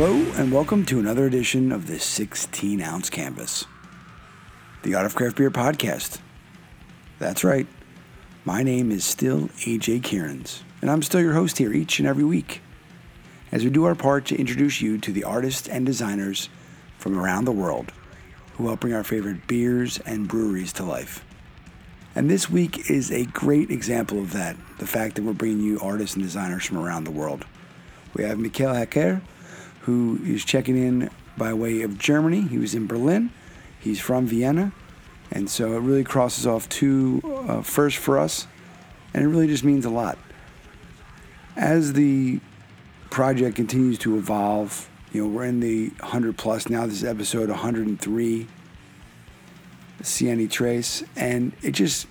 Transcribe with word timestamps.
Hello, 0.00 0.14
and 0.36 0.52
welcome 0.52 0.84
to 0.84 1.00
another 1.00 1.26
edition 1.26 1.72
of 1.72 1.88
the 1.88 1.98
16 1.98 2.80
ounce 2.80 3.10
canvas, 3.10 3.64
the 4.84 4.94
Art 4.94 5.06
of 5.06 5.16
Craft 5.16 5.36
Beer 5.38 5.50
podcast. 5.50 6.20
That's 7.18 7.42
right, 7.42 7.66
my 8.44 8.62
name 8.62 8.92
is 8.92 9.04
still 9.04 9.48
AJ 9.66 10.04
Kiernan, 10.04 10.44
and 10.80 10.88
I'm 10.88 11.02
still 11.02 11.20
your 11.20 11.32
host 11.32 11.58
here 11.58 11.72
each 11.72 11.98
and 11.98 12.06
every 12.06 12.22
week 12.22 12.62
as 13.50 13.64
we 13.64 13.70
do 13.70 13.86
our 13.86 13.96
part 13.96 14.24
to 14.26 14.36
introduce 14.36 14.80
you 14.80 14.98
to 14.98 15.10
the 15.10 15.24
artists 15.24 15.66
and 15.66 15.84
designers 15.84 16.48
from 16.96 17.18
around 17.18 17.44
the 17.44 17.50
world 17.50 17.90
who 18.52 18.68
help 18.68 18.78
bring 18.78 18.94
our 18.94 19.02
favorite 19.02 19.48
beers 19.48 19.98
and 20.06 20.28
breweries 20.28 20.72
to 20.74 20.84
life. 20.84 21.24
And 22.14 22.30
this 22.30 22.48
week 22.48 22.88
is 22.88 23.10
a 23.10 23.24
great 23.24 23.72
example 23.72 24.20
of 24.20 24.32
that 24.32 24.56
the 24.78 24.86
fact 24.86 25.16
that 25.16 25.24
we're 25.24 25.32
bringing 25.32 25.60
you 25.60 25.80
artists 25.80 26.14
and 26.14 26.24
designers 26.24 26.64
from 26.64 26.78
around 26.78 27.02
the 27.02 27.10
world. 27.10 27.44
We 28.14 28.22
have 28.22 28.38
Mikhail 28.38 28.74
Hacker, 28.74 29.22
who 29.82 30.20
is 30.24 30.44
checking 30.44 30.76
in 30.76 31.10
by 31.36 31.52
way 31.52 31.82
of 31.82 31.98
Germany. 31.98 32.42
He 32.42 32.58
was 32.58 32.74
in 32.74 32.86
Berlin, 32.86 33.30
he's 33.80 34.00
from 34.00 34.26
Vienna, 34.26 34.72
and 35.30 35.48
so 35.48 35.74
it 35.74 35.80
really 35.80 36.04
crosses 36.04 36.46
off 36.46 36.68
two 36.68 37.22
uh, 37.48 37.62
firsts 37.62 38.00
for 38.00 38.18
us, 38.18 38.46
and 39.14 39.24
it 39.24 39.28
really 39.28 39.46
just 39.46 39.64
means 39.64 39.84
a 39.84 39.90
lot. 39.90 40.18
As 41.56 41.94
the 41.94 42.40
project 43.10 43.56
continues 43.56 43.98
to 43.98 44.16
evolve, 44.16 44.88
you 45.12 45.22
know, 45.22 45.28
we're 45.28 45.44
in 45.44 45.60
the 45.60 45.88
100 46.00 46.36
plus 46.36 46.68
now. 46.68 46.86
This 46.86 46.96
is 46.96 47.04
episode 47.04 47.48
103, 47.48 48.46
See 50.02 50.28
any 50.28 50.46
Trace, 50.46 51.02
and 51.16 51.52
it 51.62 51.72
just 51.72 52.06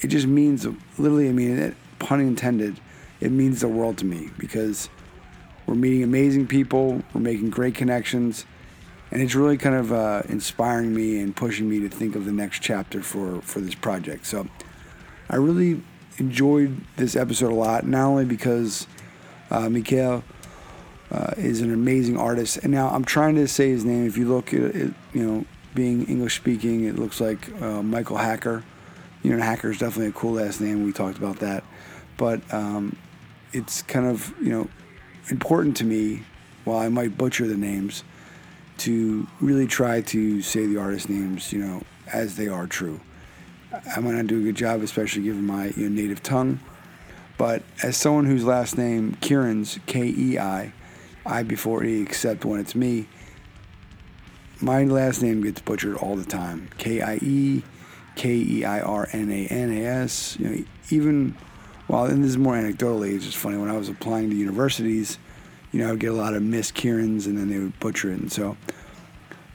it 0.00 0.06
just 0.08 0.26
means 0.26 0.66
literally. 0.96 1.28
I 1.28 1.32
mean, 1.32 1.58
it, 1.58 1.74
pun 1.98 2.20
intended. 2.20 2.80
It 3.20 3.32
means 3.32 3.60
the 3.60 3.68
world 3.68 3.98
to 3.98 4.06
me 4.06 4.30
because 4.38 4.88
we're 5.68 5.74
meeting 5.74 6.02
amazing 6.02 6.46
people, 6.46 7.02
we're 7.12 7.20
making 7.20 7.50
great 7.50 7.74
connections, 7.74 8.46
and 9.10 9.22
it's 9.22 9.34
really 9.34 9.58
kind 9.58 9.76
of 9.76 9.92
uh, 9.92 10.22
inspiring 10.28 10.94
me 10.94 11.20
and 11.20 11.36
pushing 11.36 11.68
me 11.68 11.80
to 11.80 11.88
think 11.88 12.16
of 12.16 12.24
the 12.24 12.32
next 12.32 12.60
chapter 12.60 13.02
for 13.02 13.42
for 13.42 13.60
this 13.60 13.74
project. 13.74 14.26
So, 14.26 14.48
I 15.28 15.36
really 15.36 15.82
enjoyed 16.16 16.80
this 16.96 17.14
episode 17.14 17.52
a 17.52 17.54
lot, 17.54 17.86
not 17.86 18.06
only 18.06 18.24
because 18.24 18.86
uh, 19.50 19.68
Mikhail 19.68 20.24
uh, 21.10 21.32
is 21.36 21.60
an 21.60 21.72
amazing 21.72 22.16
artist. 22.16 22.58
And 22.58 22.72
now 22.72 22.88
I'm 22.88 23.04
trying 23.04 23.34
to 23.36 23.46
say 23.46 23.70
his 23.70 23.84
name. 23.84 24.06
If 24.06 24.16
you 24.16 24.28
look 24.28 24.52
at 24.52 24.60
it, 24.60 24.94
you 25.12 25.22
know, 25.24 25.44
being 25.74 26.06
English 26.06 26.36
speaking, 26.36 26.84
it 26.84 26.98
looks 26.98 27.20
like 27.20 27.50
uh, 27.62 27.82
Michael 27.82 28.16
Hacker. 28.16 28.64
You 29.22 29.36
know, 29.36 29.42
Hacker 29.42 29.70
is 29.70 29.78
definitely 29.78 30.08
a 30.08 30.12
cool 30.12 30.34
last 30.34 30.60
name. 30.60 30.84
We 30.84 30.92
talked 30.92 31.18
about 31.18 31.40
that. 31.40 31.64
But 32.16 32.40
um, 32.52 32.96
it's 33.52 33.82
kind 33.82 34.06
of, 34.06 34.34
you 34.40 34.50
know, 34.50 34.68
important 35.30 35.76
to 35.78 35.84
me, 35.84 36.22
while 36.64 36.78
I 36.78 36.88
might 36.88 37.16
butcher 37.16 37.46
the 37.46 37.56
names, 37.56 38.04
to 38.78 39.26
really 39.40 39.66
try 39.66 40.00
to 40.02 40.42
say 40.42 40.66
the 40.66 40.78
artist 40.78 41.08
names, 41.08 41.52
you 41.52 41.60
know, 41.60 41.82
as 42.12 42.36
they 42.36 42.48
are 42.48 42.66
true. 42.66 43.00
I 43.94 44.00
might 44.00 44.14
not 44.14 44.26
do 44.26 44.40
a 44.40 44.42
good 44.42 44.56
job, 44.56 44.82
especially 44.82 45.22
given 45.22 45.46
my 45.46 45.66
you 45.76 45.88
know, 45.88 46.02
native 46.02 46.22
tongue. 46.22 46.60
But 47.36 47.62
as 47.82 47.96
someone 47.96 48.26
whose 48.26 48.44
last 48.44 48.76
name, 48.76 49.16
Kiernan's, 49.20 49.78
K 49.86 50.06
E 50.06 50.38
I, 50.38 50.72
I 51.24 51.42
before 51.42 51.84
E, 51.84 52.00
except 52.00 52.44
when 52.44 52.60
it's 52.60 52.74
me. 52.74 53.08
My 54.60 54.82
last 54.84 55.22
name 55.22 55.42
gets 55.42 55.60
butchered 55.60 55.96
all 55.96 56.16
the 56.16 56.24
time. 56.24 56.68
K 56.78 57.00
I 57.00 57.16
E, 57.16 57.62
K 58.16 58.30
E 58.34 58.64
I 58.64 58.80
R 58.80 59.08
N 59.12 59.30
A 59.30 59.46
N 59.46 59.70
A 59.70 59.84
S. 59.84 60.36
You 60.40 60.48
know, 60.48 60.64
even 60.90 61.36
well, 61.88 62.04
and 62.04 62.22
this 62.22 62.30
is 62.30 62.38
more 62.38 62.54
anecdotally. 62.54 63.14
It's 63.14 63.24
just 63.24 63.36
funny 63.36 63.56
when 63.56 63.70
I 63.70 63.76
was 63.76 63.88
applying 63.88 64.30
to 64.30 64.36
universities. 64.36 65.18
You 65.72 65.80
know, 65.80 65.88
I 65.88 65.90
would 65.92 66.00
get 66.00 66.12
a 66.12 66.14
lot 66.14 66.34
of 66.34 66.42
Miss 66.42 66.70
Kiernan's, 66.70 67.26
and 67.26 67.36
then 67.36 67.48
they 67.48 67.58
would 67.58 67.78
butcher 67.80 68.10
it. 68.10 68.20
And 68.20 68.32
so, 68.32 68.56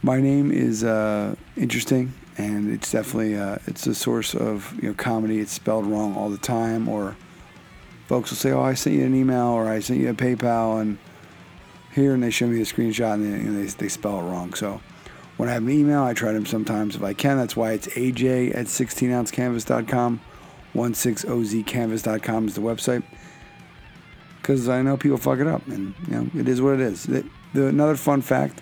my 0.01 0.19
name 0.19 0.51
is 0.51 0.83
uh, 0.83 1.35
interesting, 1.55 2.13
and 2.37 2.71
it's 2.71 2.91
definitely 2.91 3.35
uh, 3.37 3.57
it's 3.67 3.87
a 3.87 3.95
source 3.95 4.35
of 4.35 4.73
you 4.81 4.89
know 4.89 4.95
comedy. 4.95 5.39
It's 5.39 5.51
spelled 5.51 5.85
wrong 5.85 6.15
all 6.15 6.29
the 6.29 6.37
time, 6.37 6.89
or 6.89 7.15
folks 8.07 8.31
will 8.31 8.37
say, 8.37 8.51
"Oh, 8.51 8.61
I 8.61 8.73
sent 8.73 8.95
you 8.95 9.05
an 9.05 9.15
email," 9.15 9.47
or 9.47 9.67
"I 9.67 9.79
sent 9.79 9.99
you 9.99 10.09
a 10.09 10.13
PayPal," 10.13 10.81
and 10.81 10.97
here 11.93 12.13
and 12.13 12.23
they 12.23 12.31
show 12.31 12.47
me 12.47 12.57
the 12.57 12.63
screenshot 12.63 13.13
and, 13.13 13.23
they, 13.23 13.39
and 13.39 13.57
they, 13.57 13.69
they 13.71 13.87
spell 13.87 14.19
it 14.19 14.23
wrong. 14.23 14.53
So 14.53 14.81
when 15.37 15.49
I 15.49 15.53
have 15.53 15.63
an 15.63 15.69
email, 15.69 16.03
I 16.03 16.13
try 16.13 16.31
them 16.31 16.45
sometimes 16.45 16.95
if 16.95 17.03
I 17.03 17.13
can. 17.13 17.37
That's 17.37 17.55
why 17.55 17.73
it's 17.73 17.87
aj 17.87 18.55
at 18.55 18.65
16ouncecanvas.com. 18.65 20.21
16ozcanvas.com 20.73 22.47
is 22.47 22.55
the 22.55 22.61
website. 22.61 23.03
Because 24.41 24.67
I 24.67 24.81
know 24.81 24.97
people 24.97 25.17
fuck 25.17 25.39
it 25.39 25.47
up, 25.47 25.65
and 25.67 25.93
you 26.07 26.15
know 26.15 26.29
it 26.37 26.49
is 26.49 26.61
what 26.61 26.73
it 26.73 26.81
is. 26.81 27.03
The, 27.03 27.25
the, 27.53 27.67
another 27.67 27.95
fun 27.95 28.21
fact: 28.21 28.61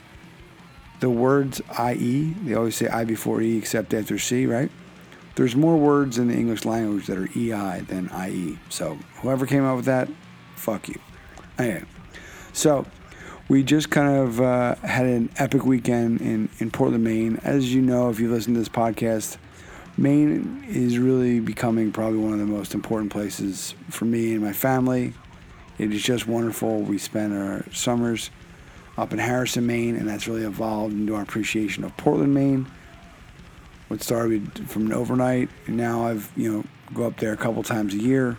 the 1.00 1.10
words 1.10 1.60
"ie" 1.80 2.34
they 2.44 2.54
always 2.54 2.76
say 2.76 2.88
"i" 2.88 3.04
before 3.04 3.42
"e" 3.42 3.58
except 3.58 3.94
after 3.94 4.20
"c," 4.20 4.46
right? 4.46 4.70
There's 5.36 5.56
more 5.56 5.78
words 5.78 6.20
in 6.20 6.28
the 6.28 6.36
English 6.36 6.66
language 6.66 7.08
that 7.08 7.18
are 7.18 7.30
"ei" 7.36 7.82
than 7.82 8.12
"ie." 8.14 8.60
So 8.70 9.00
whoever 9.22 9.48
came 9.48 9.66
up 9.66 9.78
with 9.78 9.86
that, 9.86 10.08
fuck 10.56 10.88
you. 10.88 11.00
Anyway, 11.58 11.86
so 12.54 12.86
we 13.52 13.64
just 13.64 13.90
kind 13.90 14.16
of 14.18 14.40
uh, 14.40 14.76
had 14.76 15.06
an 15.06 15.30
epic 15.38 15.66
weekend 15.66 16.22
in, 16.22 16.48
in 16.60 16.72
Portland, 16.72 17.04
Maine. 17.04 17.40
As 17.44 17.74
you 17.74 17.82
know, 17.82 18.10
if 18.10 18.20
you 18.20 18.32
listen 18.32 18.54
to 18.54 18.60
this 18.60 18.70
podcast, 18.70 19.38
Maine 19.98 20.66
is 20.68 20.98
really 20.98 21.40
becoming 21.40 21.92
probably 21.92 22.20
one 22.20 22.34
of 22.34 22.40
the 22.40 22.46
most 22.46 22.74
important 22.74 23.12
places 23.12 23.76
for 23.90 24.06
me 24.06 24.34
and 24.34 24.42
my 24.42 24.54
family. 24.54 25.14
It 25.78 25.94
is 25.94 26.02
just 26.02 26.28
wonderful. 26.28 26.82
We 26.82 26.98
spend 26.98 27.34
our 27.34 27.66
summers 27.74 28.30
up 28.98 29.14
in 29.14 29.20
Harrison, 29.20 29.66
Maine, 29.66 29.96
and 29.96 30.08
that's 30.08 30.28
really 30.28 30.44
evolved 30.44 30.94
into 30.94 31.16
our 31.16 31.24
appreciation 31.24 31.84
of 31.84 31.96
Portland, 31.98 32.34
Maine. 32.34 32.68
What 33.88 34.02
started 34.02 34.70
from 34.70 34.86
an 34.86 34.94
overnight, 34.94 35.50
and 35.68 35.76
now 35.76 36.08
I've 36.08 36.32
you 36.38 36.52
know 36.52 36.64
go 36.94 37.06
up 37.06 37.18
there 37.18 37.34
a 37.34 37.38
couple 37.38 37.62
times 37.64 37.94
a 37.94 37.98
year. 37.98 38.38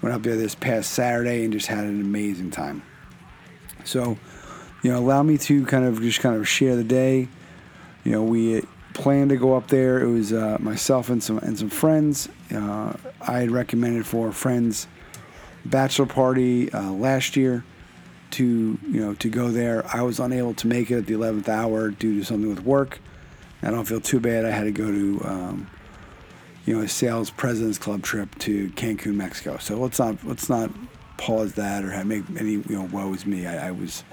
Went 0.00 0.14
up 0.14 0.22
there 0.22 0.36
this 0.36 0.54
past 0.54 0.92
Saturday 0.92 1.44
and 1.44 1.52
just 1.52 1.66
had 1.66 1.84
an 1.84 2.00
amazing 2.00 2.50
time. 2.50 2.82
So 3.84 4.16
you 4.82 4.92
know, 4.92 4.98
allow 4.98 5.22
me 5.22 5.36
to 5.38 5.66
kind 5.66 5.84
of 5.84 6.00
just 6.00 6.20
kind 6.20 6.36
of 6.36 6.48
share 6.48 6.76
the 6.76 6.84
day. 6.84 7.28
You 8.04 8.12
know, 8.12 8.22
we 8.22 8.62
planned 8.94 9.30
to 9.30 9.36
go 9.36 9.56
up 9.56 9.68
there. 9.68 10.00
It 10.00 10.08
was 10.08 10.32
uh, 10.32 10.56
myself 10.60 11.10
and 11.10 11.22
some 11.22 11.38
and 11.38 11.58
some 11.58 11.70
friends. 11.70 12.28
Uh, 12.52 12.94
I 13.20 13.40
had 13.40 13.50
recommended 13.50 14.06
for 14.06 14.32
friends 14.32 14.86
bachelor 15.64 16.06
party 16.06 16.72
uh, 16.72 16.92
last 16.92 17.36
year 17.36 17.64
to 18.30 18.44
you 18.44 19.00
know 19.00 19.14
to 19.14 19.28
go 19.28 19.50
there. 19.50 19.84
I 19.94 20.02
was 20.02 20.20
unable 20.20 20.54
to 20.54 20.66
make 20.66 20.90
it 20.90 20.98
at 20.98 21.06
the 21.06 21.14
11th 21.14 21.48
hour 21.48 21.90
due 21.90 22.18
to 22.18 22.24
something 22.24 22.48
with 22.48 22.64
work. 22.64 23.00
I 23.62 23.70
don't 23.70 23.84
feel 23.84 24.00
too 24.00 24.20
bad. 24.20 24.44
I 24.44 24.50
had 24.50 24.64
to 24.64 24.70
go 24.70 24.90
to 24.90 25.20
um, 25.24 25.70
you 26.64 26.76
know 26.76 26.82
a 26.82 26.88
sales 26.88 27.30
presidents 27.30 27.78
club 27.78 28.02
trip 28.02 28.36
to 28.40 28.68
Cancun, 28.70 29.14
Mexico. 29.14 29.58
So 29.58 29.76
let's 29.76 29.98
not 29.98 30.22
let's 30.24 30.48
not 30.48 30.70
pause 31.16 31.54
that 31.54 31.84
or 31.84 31.90
have, 31.90 32.06
make 32.06 32.24
any 32.38 32.52
you 32.52 32.64
know 32.68 32.88
woe 32.92 33.12
is 33.14 33.26
me. 33.26 33.46
I, 33.46 33.68
I 33.68 33.70
was 33.70 34.04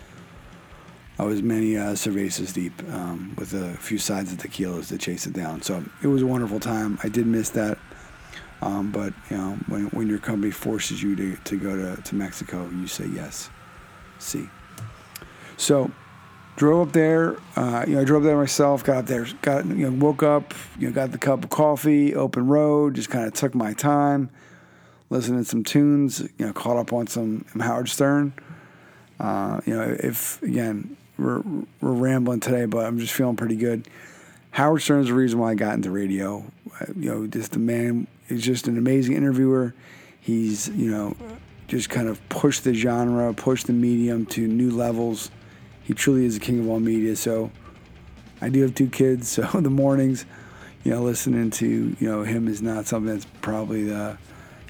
I 1.18 1.24
was 1.24 1.42
many 1.42 1.78
uh, 1.78 1.94
cervezas 1.94 2.54
deep 2.54 2.74
um, 2.92 3.34
with 3.38 3.54
a 3.54 3.76
few 3.78 3.98
sides 3.98 4.34
of 4.34 4.38
tequilas 4.38 4.90
to 4.90 4.98
chase 4.98 5.26
it 5.26 5.34
down. 5.34 5.62
So 5.62 5.84
it 6.04 6.08
was 6.08 6.22
a 6.22 6.28
wonderful 6.28 6.60
time. 6.60 7.00
I 7.04 7.10
did 7.10 7.26
miss 7.26 7.50
that. 7.52 7.78
Um, 8.62 8.92
but 8.92 9.14
you 9.30 9.38
know, 9.38 9.52
when, 9.68 9.86
when 9.88 10.08
your 10.08 10.20
company 10.20 10.52
forces 10.52 11.02
you 11.02 11.16
to, 11.16 11.36
to 11.36 11.58
go 11.58 11.76
to, 11.76 12.02
to 12.02 12.16
Mexico, 12.16 12.70
you 12.70 12.88
say 12.88 13.08
yes. 13.08 13.50
See. 14.20 14.50
So 15.58 15.92
drove 16.56 16.88
up 16.88 16.94
there. 16.94 17.38
Uh, 17.56 17.86
you 17.88 17.96
know, 17.96 18.02
I 18.02 18.04
drove 18.04 18.24
there 18.24 18.38
myself. 18.38 18.84
Got 18.84 18.98
up 18.98 19.06
there. 19.06 19.28
Got 19.42 19.66
you 19.68 19.90
know, 19.90 20.06
woke 20.06 20.24
up. 20.24 20.54
You 20.80 20.88
know, 20.88 20.94
got 20.94 21.12
the 21.12 21.18
cup 21.18 21.44
of 21.44 21.50
coffee. 21.50 22.14
Open 22.16 22.48
road. 22.48 22.96
Just 22.96 23.10
kind 23.10 23.26
of 23.26 23.34
took 23.34 23.56
my 23.56 23.74
time, 23.74 24.30
listening 25.10 25.40
to 25.40 25.46
some 25.46 25.64
tunes. 25.64 26.22
You 26.38 26.48
know, 26.48 26.54
caught 26.54 26.78
up 26.78 26.92
on 26.92 27.08
some 27.08 27.46
Howard 27.60 27.90
Stern. 27.90 28.34
Uh, 29.20 29.62
you 29.66 29.74
know, 29.74 29.96
if 30.00 30.42
again, 30.42 30.98
we're, 31.18 31.42
we're 31.82 31.94
rambling 31.94 32.40
today, 32.40 32.66
but 32.66 32.86
I'm 32.86 33.00
just 33.00 33.14
feeling 33.14 33.36
pretty 33.36 33.56
good. 33.56 33.88
Howard 34.52 34.82
Stern 34.82 35.02
is 35.02 35.08
the 35.08 35.14
reason 35.14 35.40
why 35.40 35.52
I 35.52 35.56
got 35.56 35.74
into 35.74 35.92
radio. 35.92 36.46
Uh, 36.80 36.86
you 36.98 37.10
know, 37.10 37.28
just 37.28 37.52
the 37.52 37.60
man 37.60 38.08
is 38.30 38.42
just 38.42 38.68
an 38.68 38.78
amazing 38.78 39.16
interviewer. 39.16 39.74
He's, 40.22 40.70
you 40.70 40.90
know, 40.90 41.16
just 41.68 41.90
kind 41.90 42.08
of 42.08 42.28
pushed 42.30 42.64
the 42.64 42.74
genre, 42.74 43.34
pushed 43.34 43.68
the 43.68 43.74
medium 43.74 44.26
to 44.28 44.48
new 44.48 44.72
levels. 44.72 45.30
He 45.84 45.94
truly 45.94 46.26
is 46.26 46.36
the 46.36 46.40
king 46.40 46.60
of 46.60 46.70
all 46.70 46.80
media. 46.80 47.16
So 47.16 47.52
I 48.42 48.50
do 48.50 48.62
have 48.62 48.76
two 48.76 48.90
kids, 48.90 49.28
so 49.30 49.44
the 49.44 49.70
mornings, 49.70 50.26
you 50.84 50.92
know, 50.92 51.02
listening 51.02 51.52
to, 51.52 51.96
you 52.00 52.10
know, 52.10 52.24
him 52.24 52.48
is 52.48 52.62
not 52.62 52.86
something 52.86 53.14
that's 53.14 53.28
probably 53.42 53.84
the, 53.84 54.18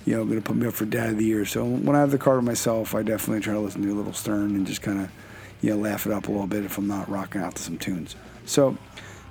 you 0.06 0.16
know, 0.16 0.24
going 0.24 0.42
to 0.42 0.42
put 0.42 0.56
me 0.56 0.68
up 0.68 0.74
for 0.74 0.86
dad 0.86 1.10
of 1.10 1.18
the 1.18 1.26
year. 1.26 1.46
So 1.46 1.66
when 1.66 1.96
I 1.96 2.00
have 2.00 2.12
the 2.12 2.18
car 2.18 2.36
to 2.36 2.42
myself, 2.42 2.96
I 2.96 3.04
definitely 3.04 3.42
try 3.42 3.54
to 3.54 3.60
listen 3.60 3.82
to 3.82 3.92
a 3.92 3.94
little 3.94 4.14
Stern 4.14 4.56
and 4.56 4.66
just 4.66 4.82
kind 4.82 5.02
of, 5.02 5.12
you 5.62 5.76
laugh 5.76 6.06
it 6.06 6.12
up 6.12 6.28
a 6.28 6.32
little 6.32 6.48
bit 6.48 6.66
if 6.66 6.78
I'm 6.78 6.88
not 6.88 7.10
rocking 7.10 7.42
out 7.42 7.56
to 7.56 7.62
some 7.62 7.78
tunes. 7.78 8.16
So 8.46 8.78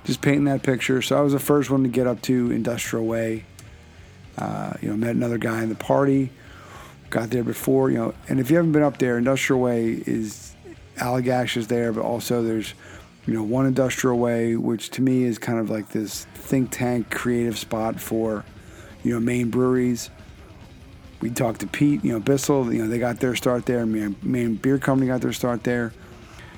just 0.03 0.21
painting 0.21 0.45
that 0.45 0.63
picture. 0.63 1.01
So 1.01 1.17
I 1.17 1.21
was 1.21 1.33
the 1.33 1.39
first 1.39 1.69
one 1.69 1.83
to 1.83 1.89
get 1.89 2.07
up 2.07 2.21
to 2.23 2.51
Industrial 2.51 3.05
Way. 3.05 3.45
Uh, 4.37 4.73
you 4.81 4.89
know, 4.89 4.97
met 4.97 5.15
another 5.15 5.37
guy 5.37 5.63
in 5.63 5.69
the 5.69 5.75
party. 5.75 6.29
Got 7.09 7.29
there 7.29 7.43
before, 7.43 7.89
you 7.89 7.97
know, 7.97 8.13
and 8.27 8.39
if 8.39 8.49
you 8.49 8.57
haven't 8.57 8.73
been 8.73 8.83
up 8.83 8.97
there, 8.97 9.17
Industrial 9.17 9.61
Way 9.61 10.03
is 10.05 10.55
Allagash 10.97 11.55
is 11.57 11.67
there, 11.67 11.93
but 11.93 12.03
also 12.03 12.41
there's 12.43 12.73
you 13.25 13.33
know 13.33 13.43
one 13.43 13.65
industrial 13.65 14.17
way, 14.17 14.55
which 14.55 14.89
to 14.91 15.01
me 15.01 15.23
is 15.23 15.37
kind 15.37 15.59
of 15.59 15.69
like 15.69 15.89
this 15.89 16.25
think 16.33 16.71
tank 16.71 17.09
creative 17.09 17.57
spot 17.57 17.99
for 17.99 18.43
you 19.03 19.13
know 19.13 19.19
Maine 19.19 19.49
breweries. 19.49 20.09
We 21.21 21.29
talked 21.29 21.61
to 21.61 21.67
Pete, 21.67 22.03
you 22.03 22.11
know 22.11 22.19
Bissell, 22.19 22.73
you 22.73 22.83
know 22.83 22.89
they 22.89 22.99
got 22.99 23.19
their 23.19 23.35
start 23.35 23.65
there. 23.65 23.85
Maine, 23.85 24.15
Maine 24.21 24.55
Beer 24.55 24.77
Company 24.77 25.07
got 25.07 25.21
their 25.21 25.33
start 25.33 25.63
there. 25.63 25.93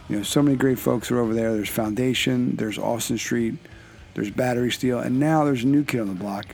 You 0.10 0.18
know 0.18 0.24
so 0.24 0.42
many 0.42 0.56
great 0.56 0.80
folks 0.80 1.12
are 1.12 1.20
over 1.20 1.34
there. 1.34 1.54
There's 1.54 1.70
Foundation, 1.70 2.56
there's 2.56 2.78
Austin 2.78 3.18
Street, 3.18 3.56
there's 4.14 4.32
Battery 4.32 4.72
Steel, 4.72 5.00
and 5.00 5.20
now 5.20 5.44
there's 5.44 5.64
a 5.64 5.68
new 5.68 5.84
kid 5.84 6.02
on 6.02 6.08
the 6.08 6.14
block. 6.14 6.48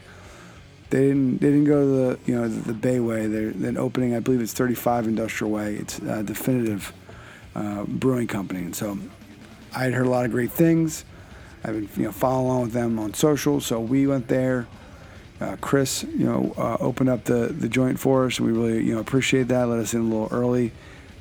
They 0.90 1.08
didn't. 1.08 1.40
They 1.40 1.50
didn't 1.50 1.66
go 1.66 1.82
to 1.82 1.88
the 1.88 2.32
you 2.32 2.36
know 2.36 2.48
the, 2.48 2.62
the 2.62 2.74
Bay 2.74 3.00
Way. 3.00 3.28
They're, 3.28 3.80
opening. 3.80 4.16
I 4.16 4.20
believe 4.20 4.42
it's 4.42 4.54
35 4.54 5.08
Industrial 5.08 5.52
Way. 5.52 5.76
It's 5.76 6.00
uh, 6.02 6.22
Definitive 6.22 6.94
uh, 7.56 7.84
Brewing 7.86 8.28
Company, 8.28 8.62
and 8.62 8.76
so 8.76 8.98
I 9.76 9.86
had 9.86 9.94
heard 9.94 10.06
a 10.06 10.10
lot 10.10 10.26
of 10.26 10.32
great 10.32 10.52
things. 10.52 11.06
I've 11.64 11.74
been 11.74 11.90
you 11.96 12.04
know 12.04 12.12
following 12.12 12.46
along 12.46 12.62
with 12.64 12.74
them 12.74 13.00
on 13.00 13.14
social. 13.14 13.60
So 13.60 13.80
we 13.80 14.06
went 14.08 14.28
there. 14.28 14.68
Uh, 15.42 15.58
Chris, 15.62 16.04
you 16.04 16.26
know, 16.26 16.54
uh, 16.58 16.78
opened 16.80 17.10
up 17.10 17.24
the 17.24 17.48
the 17.48 17.70
joint 17.70 18.00
for 18.00 18.26
us. 18.26 18.40
And 18.40 18.48
we 18.48 18.54
really 18.54 18.84
you 18.84 18.94
know 18.94 19.00
appreciate 19.00 19.48
that. 19.48 19.68
Let 19.68 19.80
us 19.80 19.94
in 19.94 20.02
a 20.02 20.04
little 20.04 20.30
early. 20.32 20.72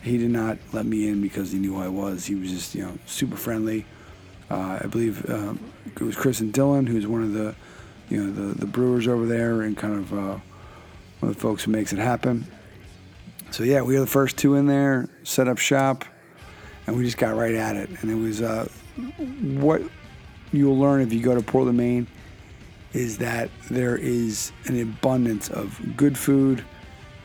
He 0.02 0.18
did 0.18 0.30
not 0.30 0.58
let 0.72 0.84
me 0.84 1.08
in 1.08 1.22
because 1.22 1.52
he 1.52 1.58
knew 1.58 1.74
who 1.74 1.82
I 1.82 1.88
was. 1.88 2.26
He 2.26 2.34
was 2.34 2.50
just 2.50 2.74
you 2.74 2.82
know 2.82 2.98
super 3.06 3.36
friendly. 3.36 3.86
Uh, 4.50 4.80
I 4.82 4.86
believe 4.86 5.28
um, 5.30 5.60
it 5.86 6.00
was 6.00 6.16
Chris 6.16 6.40
and 6.40 6.52
Dylan, 6.52 6.88
who's 6.88 7.06
one 7.06 7.22
of 7.22 7.32
the 7.32 7.54
you 8.08 8.22
know 8.22 8.32
the 8.32 8.58
the 8.58 8.66
brewers 8.66 9.08
over 9.08 9.26
there 9.26 9.62
and 9.62 9.76
kind 9.76 9.94
of 9.94 10.12
uh, 10.12 10.38
one 11.20 11.30
of 11.30 11.34
the 11.34 11.40
folks 11.40 11.64
who 11.64 11.70
makes 11.70 11.92
it 11.92 11.98
happen. 11.98 12.46
So 13.52 13.64
yeah, 13.64 13.82
we 13.82 13.94
were 13.94 14.00
the 14.00 14.06
first 14.06 14.38
two 14.38 14.56
in 14.56 14.66
there, 14.66 15.08
set 15.24 15.46
up 15.46 15.58
shop, 15.58 16.04
and 16.86 16.96
we 16.96 17.04
just 17.04 17.18
got 17.18 17.36
right 17.36 17.54
at 17.54 17.76
it. 17.76 17.90
And 18.00 18.10
it 18.10 18.14
was 18.14 18.42
uh, 18.42 18.66
what 19.40 19.82
you'll 20.52 20.78
learn 20.78 21.02
if 21.02 21.12
you 21.12 21.20
go 21.20 21.34
to 21.34 21.42
Portland, 21.42 21.78
Maine, 21.78 22.06
is 22.92 23.18
that 23.18 23.50
there 23.70 23.96
is 23.96 24.52
an 24.66 24.80
abundance 24.80 25.48
of 25.48 25.80
good 25.96 26.16
food, 26.18 26.64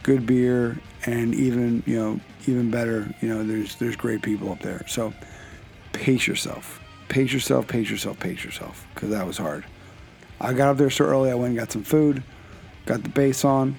good 0.03 0.25
beer, 0.25 0.79
and 1.05 1.33
even 1.33 1.81
you 1.85 1.97
know 1.97 2.19
even 2.47 2.71
better, 2.71 3.13
you 3.21 3.29
know 3.29 3.43
there's 3.43 3.75
there's 3.75 3.95
great 3.95 4.21
people 4.21 4.51
up 4.51 4.59
there. 4.61 4.85
So 4.87 5.13
pace 5.93 6.27
yourself, 6.27 6.81
pace 7.09 7.33
yourself, 7.33 7.67
pace 7.67 7.89
yourself, 7.89 8.19
pace 8.19 8.43
yourself, 8.43 8.85
because 8.93 9.09
that 9.09 9.25
was 9.25 9.37
hard. 9.37 9.65
I 10.39 10.53
got 10.53 10.69
up 10.69 10.77
there 10.77 10.89
so 10.89 11.05
early. 11.05 11.31
I 11.31 11.35
went 11.35 11.49
and 11.49 11.57
got 11.57 11.71
some 11.71 11.83
food, 11.83 12.23
got 12.85 13.03
the 13.03 13.09
base 13.09 13.43
on, 13.43 13.75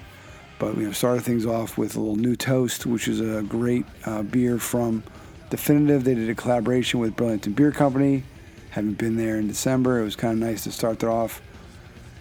but 0.59 0.75
we 0.75 0.83
you 0.83 0.89
know, 0.89 0.93
started 0.93 1.23
things 1.23 1.47
off 1.47 1.79
with 1.79 1.97
a 1.97 2.01
little 2.01 2.17
new 2.17 2.35
toast, 2.35 2.85
which 2.85 3.09
is 3.09 3.21
a 3.21 3.43
great 3.43 3.87
uh, 4.05 4.23
beer 4.23 4.59
from 4.59 5.03
Definitive. 5.51 6.05
They 6.05 6.15
did 6.15 6.29
a 6.29 6.35
collaboration 6.35 7.01
with 7.01 7.17
Burlington 7.17 7.55
Beer 7.55 7.73
Company. 7.73 8.25
Haven't 8.71 8.99
been 8.99 9.17
there 9.17 9.39
in 9.39 9.49
December. 9.49 10.01
It 10.01 10.05
was 10.05 10.15
kind 10.15 10.35
of 10.35 10.47
nice 10.47 10.65
to 10.65 10.73
start 10.73 10.99
that 10.99 11.09
off. 11.09 11.41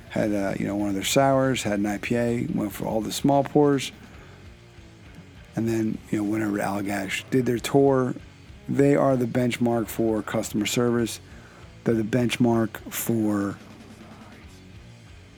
Had 0.09 0.33
uh, 0.33 0.53
you 0.57 0.65
know 0.65 0.75
one 0.77 0.87
of 0.89 0.95
their 0.95 1.03
sours, 1.03 1.63
had 1.63 1.79
an 1.79 1.85
IPA, 1.85 2.55
went 2.55 2.71
for 2.71 2.85
all 2.85 3.01
the 3.01 3.11
small 3.11 3.43
pours, 3.43 3.91
and 5.57 5.67
then 5.67 5.97
you 6.11 6.23
know 6.23 6.37
to 6.37 6.61
Allagash, 6.63 7.23
did 7.31 7.45
their 7.45 7.57
tour. 7.59 8.13
They 8.69 8.95
are 8.95 9.17
the 9.17 9.25
benchmark 9.25 9.87
for 9.87 10.21
customer 10.21 10.67
service. 10.67 11.19
They're 11.83 11.95
the 11.95 12.03
benchmark 12.03 12.77
for 12.91 13.57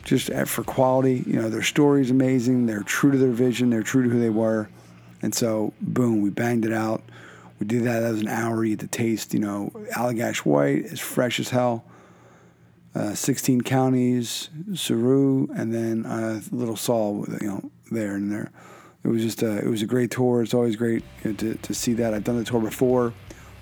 just 0.04 0.30
for 0.48 0.64
quality. 0.64 1.24
You 1.26 1.42
know, 1.42 1.50
their 1.50 1.64
story 1.64 2.02
is 2.02 2.12
amazing. 2.12 2.66
They're 2.66 2.84
true 2.84 3.12
to 3.12 3.18
their 3.18 3.32
vision. 3.32 3.70
They're 3.70 3.82
true 3.82 4.04
to 4.04 4.10
who 4.10 4.20
they 4.20 4.30
were. 4.30 4.70
And 5.22 5.34
so, 5.34 5.74
boom, 5.82 6.22
we 6.22 6.30
banged 6.30 6.66
it 6.66 6.74
out. 6.74 7.02
We 7.60 7.68
did 7.68 7.84
that. 7.84 8.02
That 8.02 8.12
was 8.12 8.22
an 8.22 8.28
hour. 8.28 8.64
You 8.64 8.76
get 8.76 8.92
to 8.92 8.98
taste, 8.98 9.34
you 9.34 9.40
know, 9.40 9.72
Allagash 9.96 10.40
White 10.40 10.86
is 10.86 11.00
fresh 11.00 11.40
as 11.40 11.50
hell. 11.50 11.86
Uh, 12.96 13.14
16 13.14 13.62
counties, 13.62 14.50
Saru, 14.74 15.48
and 15.56 15.74
then 15.74 16.06
uh, 16.06 16.42
Little 16.52 16.76
Saul, 16.76 17.26
you 17.40 17.48
know, 17.48 17.72
there 17.92 18.16
and 18.16 18.32
there. 18.32 18.52
It 19.04 19.08
was 19.08 19.22
just 19.24 19.42
a, 19.44 19.60
it 19.60 19.68
was 19.68 19.82
a 19.82 19.86
great 19.86 20.12
tour. 20.12 20.42
It's 20.42 20.54
always 20.54 20.76
great 20.76 21.04
you 21.24 21.32
know, 21.32 21.38
to, 21.38 21.56
to 21.56 21.74
see 21.74 21.94
that. 21.94 22.14
I've 22.14 22.24
done 22.24 22.38
the 22.38 22.44
tour 22.44 22.62
before, 22.62 23.14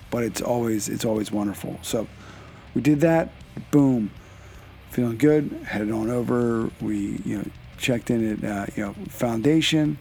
but 0.09 0.23
it's 0.23 0.41
always 0.41 0.89
it's 0.89 1.05
always 1.05 1.31
wonderful. 1.31 1.79
So 1.81 2.07
we 2.73 2.81
did 2.81 3.01
that. 3.01 3.31
Boom 3.71 4.11
feeling 4.97 5.17
good. 5.17 5.51
Headed 5.63 5.91
on 5.91 6.09
over. 6.09 6.71
We 6.81 7.21
you 7.23 7.37
know 7.37 7.45
checked 7.77 8.09
in 8.09 8.43
at 8.43 8.51
uh, 8.51 8.65
you 8.75 8.83
know 8.83 8.93
Foundation, 9.09 9.97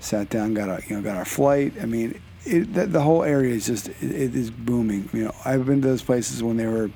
sat 0.00 0.28
down, 0.28 0.52
got 0.54 0.68
a 0.68 0.82
you 0.86 0.96
know 0.96 1.02
got 1.02 1.16
our 1.16 1.24
flight. 1.24 1.72
I 1.80 1.86
mean, 1.86 2.20
it, 2.44 2.74
the, 2.74 2.86
the, 2.86 3.00
whole 3.00 3.22
area 3.22 3.54
is 3.54 3.66
just 3.66 3.88
it, 3.88 4.02
it 4.02 4.36
is 4.36 4.50
booming. 4.50 5.08
You 5.14 5.24
know, 5.24 5.34
I've 5.46 5.64
been 5.66 5.80
to 5.82 5.88
those 5.88 6.02
places 6.02 6.42
when 6.42 6.58
they 6.58 6.66
were 6.66 6.90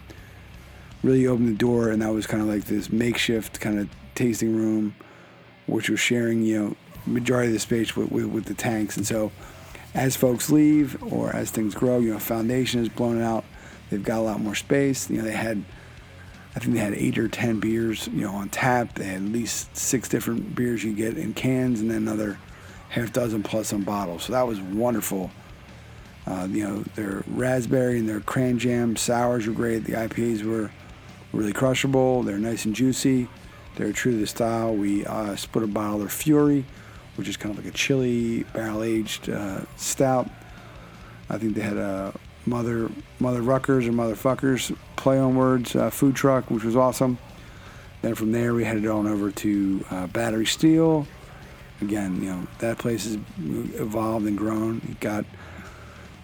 really 1.03 1.27
opened 1.27 1.49
the 1.49 1.55
door, 1.55 1.89
and 1.89 2.03
that 2.03 2.13
was 2.13 2.27
kind 2.27 2.43
of 2.43 2.49
like 2.49 2.65
this 2.65 2.91
makeshift 2.91 3.61
kind 3.61 3.79
of 3.79 3.89
tasting 4.15 4.55
room, 4.55 4.95
which 5.67 5.89
was 5.89 6.01
sharing 6.01 6.43
you 6.43 6.63
know 6.63 6.77
majority 7.09 7.49
of 7.49 7.55
the 7.55 7.61
space 7.61 7.97
with, 7.97 8.11
with, 8.11 8.27
with 8.27 8.45
the 8.45 8.55
tanks. 8.55 8.97
And 8.97 9.07
so, 9.07 9.33
as 9.95 10.17
folks 10.17 10.51
leave 10.51 11.03
or 11.13 11.35
as 11.35 11.51
things 11.51 11.75
grow, 11.75 11.99
you 11.99 12.13
know, 12.13 12.19
Foundation 12.19 12.81
is 12.81 12.89
blown 12.89 13.21
out. 13.21 13.45
They've 13.91 14.03
got 14.03 14.19
a 14.19 14.23
lot 14.23 14.41
more 14.41 14.55
space. 14.55 15.09
You 15.09 15.19
know, 15.19 15.25
they 15.25 15.33
had 15.33 15.65
I 16.59 16.61
think 16.61 16.75
they 16.75 16.81
had 16.81 16.95
eight 16.95 17.19
or 17.19 17.29
ten 17.29 17.61
beers, 17.61 18.09
you 18.09 18.23
know, 18.23 18.35
on 18.35 18.49
tap. 18.49 18.95
They 18.95 19.05
had 19.05 19.23
at 19.23 19.29
least 19.29 19.77
six 19.77 20.09
different 20.09 20.57
beers 20.57 20.83
you 20.83 20.93
get 20.93 21.17
in 21.17 21.33
cans, 21.33 21.81
and 21.81 21.89
then 21.89 21.99
another 21.99 22.39
half 22.89 23.13
dozen 23.13 23.45
plus 23.45 23.73
on 23.73 23.83
bottles. 23.83 24.25
So 24.25 24.33
that 24.33 24.47
was 24.47 24.61
wonderful. 24.61 25.31
Uh, 26.27 26.49
you 26.51 26.65
know, 26.65 26.83
their 26.95 27.23
raspberry 27.29 28.01
and 28.01 28.09
their 28.09 28.21
cran 28.21 28.59
jam 28.59 28.97
sours 28.97 29.47
were 29.47 29.53
great. 29.53 29.85
The 29.85 29.93
IPAs 29.93 30.43
were 30.43 30.71
really 31.33 31.53
crushable. 31.53 32.23
They're 32.23 32.39
nice 32.39 32.65
and 32.65 32.75
juicy. 32.75 33.29
They're 33.77 33.93
true 33.93 34.13
to 34.13 34.19
the 34.19 34.27
style. 34.27 34.75
We 34.75 35.07
uh, 35.07 35.37
split 35.37 35.63
a 35.63 35.69
bottle 35.69 36.03
of 36.03 36.13
Fury, 36.13 36.65
which 37.19 37.29
is 37.29 37.37
kind 37.37 37.51
of 37.57 37.63
like 37.63 37.73
a 37.73 37.77
chili 37.77 38.45
barrel 38.55 38.83
aged 38.83 39.29
uh, 39.29 39.63
stout. 39.77 40.31
I 41.29 41.37
think 41.37 41.55
they 41.55 41.61
had 41.61 41.77
a 41.77 42.15
Mother 42.47 42.91
Mother 43.19 43.43
Ruckers 43.43 43.87
or 43.87 43.93
Motherfuckers 43.93 44.75
play 44.97 45.19
on 45.19 45.37
words 45.37 45.77
uh, 45.77 45.91
food 45.91 46.17
truck, 46.17 46.51
which 46.51 46.65
was 46.65 46.77
awesome. 46.77 47.19
Then 48.03 48.15
from 48.15 48.33
there 48.33 48.55
we 48.55 48.65
headed 48.65 48.87
on 48.87 49.07
over 49.07 49.31
to 49.31 49.85
uh, 49.91 50.07
Battery 50.07 50.47
Steel. 50.47 51.07
Again, 51.81 52.23
you 52.23 52.31
know 52.31 52.47
that 52.59 52.79
place 52.79 53.05
has 53.05 53.19
evolved 53.81 54.27
and 54.27 54.39
grown. 54.39 54.81
You 54.89 54.97
got 55.01 55.25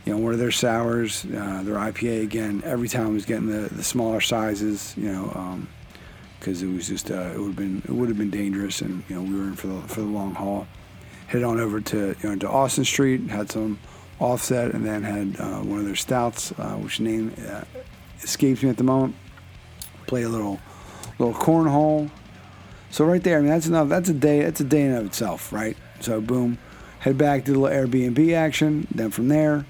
you 0.05 0.13
know 0.13 0.19
one 0.19 0.33
of 0.33 0.39
their 0.39 0.51
sours, 0.51 1.25
uh, 1.25 1.63
their 1.65 1.77
IPA. 1.77 2.23
Again, 2.23 2.63
every 2.65 2.89
time 2.89 3.13
was 3.15 3.27
getting 3.27 3.49
the, 3.49 3.69
the 3.69 3.85
smaller 3.85 4.21
sizes. 4.21 4.95
You 4.97 5.13
know. 5.13 5.67
because 6.39 6.63
um, 6.63 6.71
it 6.71 6.77
was 6.77 6.89
just 6.89 7.11
uh, 7.11 7.33
it 7.35 7.39
would 7.39 7.49
have 7.49 7.57
been 7.57 7.83
it 7.85 7.91
would 7.91 8.09
have 8.09 8.19
been 8.19 8.31
dangerous, 8.31 8.81
and 8.81 9.03
you 9.09 9.17
know 9.17 9.23
we 9.23 9.39
were 9.39 9.49
in 9.49 9.57
for 9.57 9.67
the 9.67 9.81
for 9.83 10.01
the 10.01 10.07
long 10.07 10.35
haul. 10.35 10.67
Headed 11.27 11.45
on 11.45 11.59
over 11.59 11.81
to 11.81 12.15
you 12.23 12.29
know 12.29 12.37
to 12.37 12.49
Austin 12.49 12.85
Street, 12.85 13.23
had 13.29 13.51
some 13.51 13.79
offset, 14.19 14.73
and 14.73 14.85
then 14.85 15.03
had 15.03 15.41
uh, 15.41 15.61
one 15.61 15.81
of 15.81 15.87
their 15.87 15.97
stouts, 15.97 16.53
uh, 16.53 16.75
which 16.75 17.01
name 17.01 17.33
uh, 17.49 17.63
escapes 18.23 18.63
me 18.63 18.69
at 18.69 18.77
the 18.77 18.85
moment. 18.85 19.15
Play 20.07 20.23
a 20.23 20.29
little 20.29 20.61
little 21.19 21.35
cornhole. 21.35 22.11
So 22.91 23.05
right 23.05 23.23
there, 23.23 23.39
I 23.39 23.41
mean 23.41 23.51
that's 23.51 23.67
enough. 23.67 23.89
That's 23.89 24.09
a 24.09 24.15
day. 24.15 24.43
That's 24.43 24.61
a 24.61 24.65
day 24.65 24.83
in 24.83 24.95
of 24.95 25.07
itself, 25.07 25.53
right? 25.53 25.77
So 26.01 26.21
boom, 26.21 26.59
head 27.01 27.19
back, 27.19 27.45
to 27.45 27.53
the 27.53 27.59
little 27.59 27.77
Airbnb 27.77 28.35
action. 28.35 28.87
Then 28.95 29.11
from 29.11 29.29
there, 29.29 29.65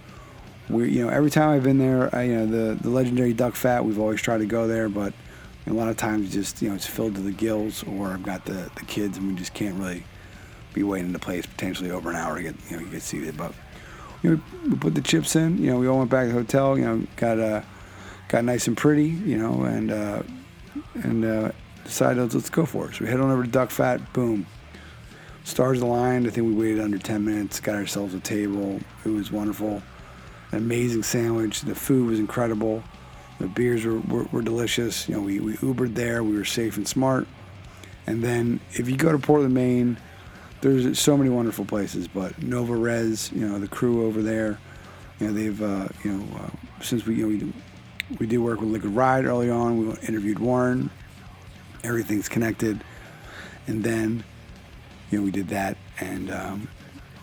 we 0.68 0.90
you 0.90 1.04
know 1.04 1.11
every 1.11 1.30
time 1.30 1.50
I've 1.50 1.62
been 1.62 1.78
there, 1.78 2.14
I, 2.14 2.25
you 2.25 2.37
know 2.37 2.46
the 2.46 2.75
the 2.75 2.90
legendary 2.90 3.32
Duck 3.32 3.54
Fat. 3.54 3.84
We've 3.84 3.99
always 3.99 4.20
tried 4.20 4.38
to 4.38 4.46
go 4.46 4.66
there, 4.66 4.88
but 4.88 5.12
a 5.66 5.73
lot 5.73 5.88
of 5.88 5.96
times 5.96 6.32
just 6.32 6.61
you 6.61 6.68
know 6.68 6.75
it's 6.75 6.87
filled 6.87 7.14
to 7.14 7.20
the 7.20 7.32
gills, 7.32 7.84
or 7.84 8.08
I've 8.08 8.23
got 8.23 8.44
the 8.44 8.70
the 8.75 8.84
kids, 8.87 9.16
and 9.16 9.28
we 9.28 9.34
just 9.34 9.54
can't 9.54 9.76
really 9.76 10.04
be 10.75 10.83
waiting 10.83 11.07
in 11.07 11.12
the 11.12 11.19
place 11.19 11.47
potentially 11.47 11.90
over 11.90 12.11
an 12.11 12.16
hour 12.16 12.37
to 12.37 12.43
get 12.43 12.54
you 12.71 12.78
know 12.78 12.87
get 12.87 13.02
seated. 13.02 13.37
But 13.37 13.54
you 14.23 14.31
know, 14.37 14.43
we 14.69 14.76
put 14.76 14.95
the 14.95 15.02
chips 15.02 15.37
in. 15.37 15.59
You 15.59 15.71
know, 15.71 15.78
we 15.78 15.87
all 15.87 15.99
went 15.99 16.11
back 16.11 16.26
to 16.26 16.33
the 16.33 16.38
hotel. 16.38 16.76
You 16.76 16.85
know, 16.85 17.07
got 17.16 17.38
uh, 17.38 17.62
got 18.28 18.45
nice 18.45 18.66
and 18.66 18.76
pretty. 18.76 19.07
You 19.07 19.38
know, 19.38 19.62
and 19.62 19.90
uh, 19.90 20.23
and 20.95 21.25
uh, 21.25 21.52
decided 21.85 22.35
let's 22.35 22.50
go 22.50 22.66
for 22.66 22.88
it. 22.88 22.97
So 22.97 23.04
we 23.04 23.11
head 23.11 23.21
on 23.21 23.31
over 23.31 23.45
to 23.45 23.50
Duck 23.50 23.71
Fat. 23.71 24.12
Boom, 24.12 24.47
stars 25.45 25.81
aligned. 25.81 26.26
I 26.26 26.31
think 26.31 26.47
we 26.47 26.54
waited 26.54 26.81
under 26.81 26.99
10 26.99 27.25
minutes. 27.25 27.61
Got 27.61 27.76
ourselves 27.76 28.14
a 28.14 28.21
table. 28.21 28.81
It 29.04 29.11
was 29.11 29.31
wonderful. 29.31 29.83
An 30.52 30.59
amazing 30.59 31.02
sandwich. 31.02 31.62
The 31.62 31.75
food 31.75 32.09
was 32.09 32.19
incredible. 32.19 32.83
The 33.40 33.49
beers 33.49 33.85
were, 33.85 33.99
were, 34.00 34.25
were 34.25 34.43
delicious. 34.43 35.09
You 35.09 35.16
know, 35.16 35.21
we, 35.21 35.40
we 35.40 35.54
Ubered 35.54 35.95
there. 35.95 36.23
We 36.23 36.37
were 36.37 36.45
safe 36.45 36.76
and 36.76 36.87
smart. 36.87 37.26
And 38.07 38.23
then 38.23 38.61
if 38.73 38.88
you 38.88 38.97
go 38.97 39.12
to 39.12 39.19
Portland, 39.19 39.54
Maine 39.54 39.97
there's 40.61 40.99
so 40.99 41.16
many 41.16 41.30
wonderful 41.30 41.64
places, 41.64 42.08
but 42.08 42.32
Novare 42.40 42.80
Res, 42.80 43.30
you 43.32 43.46
know, 43.46 43.58
the 43.58 43.68
crew 43.68 44.06
over 44.06 44.23
there, 44.23 44.58
you 45.20 45.26
know, 45.26 45.32
they've, 45.32 45.62
uh, 45.62 45.88
you 46.02 46.12
know, 46.12 46.37
uh, 46.37 46.82
since 46.82 47.04
we, 47.06 47.16
you 47.16 47.23
know, 47.23 47.28
we, 47.28 47.38
do, 47.38 47.52
we 48.18 48.26
did 48.26 48.38
work 48.38 48.61
with 48.61 48.70
Liquid 48.70 48.94
Riot 48.94 49.26
early 49.26 49.50
on, 49.50 49.78
we 49.78 49.94
interviewed 50.08 50.38
Warren, 50.38 50.90
everything's 51.82 52.28
connected, 52.28 52.82
and 53.66 53.84
then, 53.84 54.25
you 55.11 55.18
know, 55.18 55.25
we 55.25 55.30
did 55.30 55.49
that, 55.49 55.76
and 56.00 56.30
um, 56.30 56.68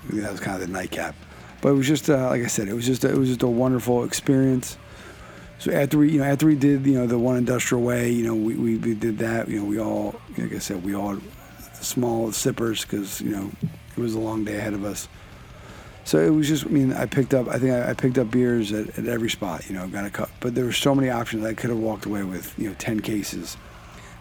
that 0.09 0.31
was 0.31 0.39
kind 0.39 0.61
of 0.61 0.67
the 0.67 0.71
nightcap. 0.71 1.15
but 1.61 1.69
it 1.69 1.73
was 1.73 1.87
just 1.87 2.09
uh, 2.09 2.27
like 2.29 2.43
I 2.43 2.47
said, 2.47 2.67
it 2.67 2.73
was 2.73 2.85
just 2.85 3.03
a, 3.03 3.09
it 3.09 3.17
was 3.17 3.29
just 3.29 3.43
a 3.43 3.47
wonderful 3.47 4.03
experience. 4.03 4.77
So 5.59 5.71
after 5.71 5.99
we, 5.99 6.11
you 6.11 6.19
know, 6.19 6.25
after 6.25 6.47
we 6.47 6.55
did, 6.55 6.87
you 6.87 6.95
know, 6.95 7.05
the 7.05 7.19
one 7.19 7.37
industrial 7.37 7.83
way, 7.83 8.09
you 8.11 8.23
know, 8.23 8.33
we, 8.33 8.55
we, 8.55 8.77
we 8.77 8.95
did 8.95 9.19
that. 9.19 9.47
You 9.47 9.59
know, 9.59 9.65
we 9.65 9.79
all, 9.79 10.19
like 10.35 10.53
I 10.53 10.57
said, 10.57 10.83
we 10.83 10.95
all 10.95 11.19
small 11.81 12.31
sippers 12.31 12.83
because 12.83 13.21
you 13.21 13.31
know 13.31 13.51
it 13.97 13.99
was 13.99 14.13
a 14.13 14.19
long 14.19 14.45
day 14.45 14.57
ahead 14.57 14.73
of 14.73 14.85
us. 14.85 15.07
So 16.03 16.19
it 16.19 16.29
was 16.29 16.47
just, 16.47 16.65
I 16.65 16.69
mean, 16.69 16.93
I 16.93 17.05
picked 17.05 17.33
up, 17.33 17.47
I 17.47 17.59
think 17.59 17.71
I, 17.73 17.93
picked 17.93 18.17
up 18.17 18.31
beers 18.31 18.71
at, 18.73 18.97
at, 18.97 19.05
every 19.05 19.29
spot, 19.29 19.69
you 19.69 19.75
know, 19.75 19.87
got 19.87 20.03
a 20.03 20.09
cup. 20.09 20.31
But 20.39 20.55
there 20.55 20.65
were 20.65 20.71
so 20.71 20.95
many 20.95 21.09
options 21.09 21.45
I 21.45 21.53
could 21.53 21.69
have 21.69 21.77
walked 21.77 22.05
away 22.05 22.23
with, 22.23 22.57
you 22.57 22.69
know, 22.69 22.75
10 22.79 23.01
cases. 23.01 23.55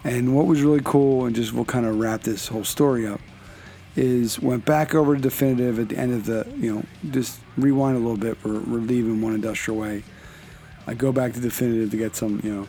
And 0.05 0.37
what 0.37 0.47
was 0.47 0.63
really 0.63 0.83
cool, 0.85 1.25
and 1.27 1.35
just 1.35 1.53
we'll 1.53 1.65
kind 1.65 1.87
of 1.87 1.99
wrap 1.99 2.23
this 2.23 2.49
whole 2.49 2.65
story 2.65 3.07
up, 3.07 3.21
is 3.97 4.39
went 4.39 4.65
back 4.65 4.95
over 4.95 5.17
to 5.17 5.21
Definitive 5.21 5.79
at 5.79 5.89
the 5.89 5.97
end 5.97 6.13
of 6.13 6.27
the, 6.27 6.47
you 6.57 6.75
know, 6.75 6.85
just 7.11 7.41
rewind 7.57 7.97
a 7.97 8.01
little 8.01 8.17
bit. 8.17 8.37
We're, 8.45 8.61
we're 8.61 8.79
leaving 8.79 9.21
One 9.21 9.35
Industrial 9.35 9.79
Way. 9.79 10.05
I 10.87 10.95
go 10.95 11.13
back 11.13 11.33
to 11.35 11.41
Definitive 11.41 11.91
to 11.91 11.97
get 11.97 12.15
some, 12.15 12.41
you 12.45 12.55
know, 12.55 12.69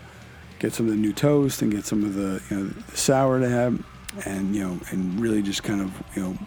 get 0.60 0.74
some 0.74 0.88
of 0.88 0.92
the 0.92 0.98
new 0.98 1.14
toast 1.14 1.62
and 1.62 1.72
get 1.72 1.86
some 1.86 2.04
of 2.04 2.14
the, 2.14 2.42
you 2.50 2.58
know, 2.58 2.68
the 2.68 2.98
sour 2.98 3.40
they 3.40 3.50
have, 3.50 3.84
and 4.26 4.56
you 4.56 4.64
know, 4.64 4.80
and 4.90 5.20
really 5.20 5.42
just 5.42 5.64
kind 5.64 5.82
of, 5.82 6.04
you 6.16 6.22
know, 6.22 6.38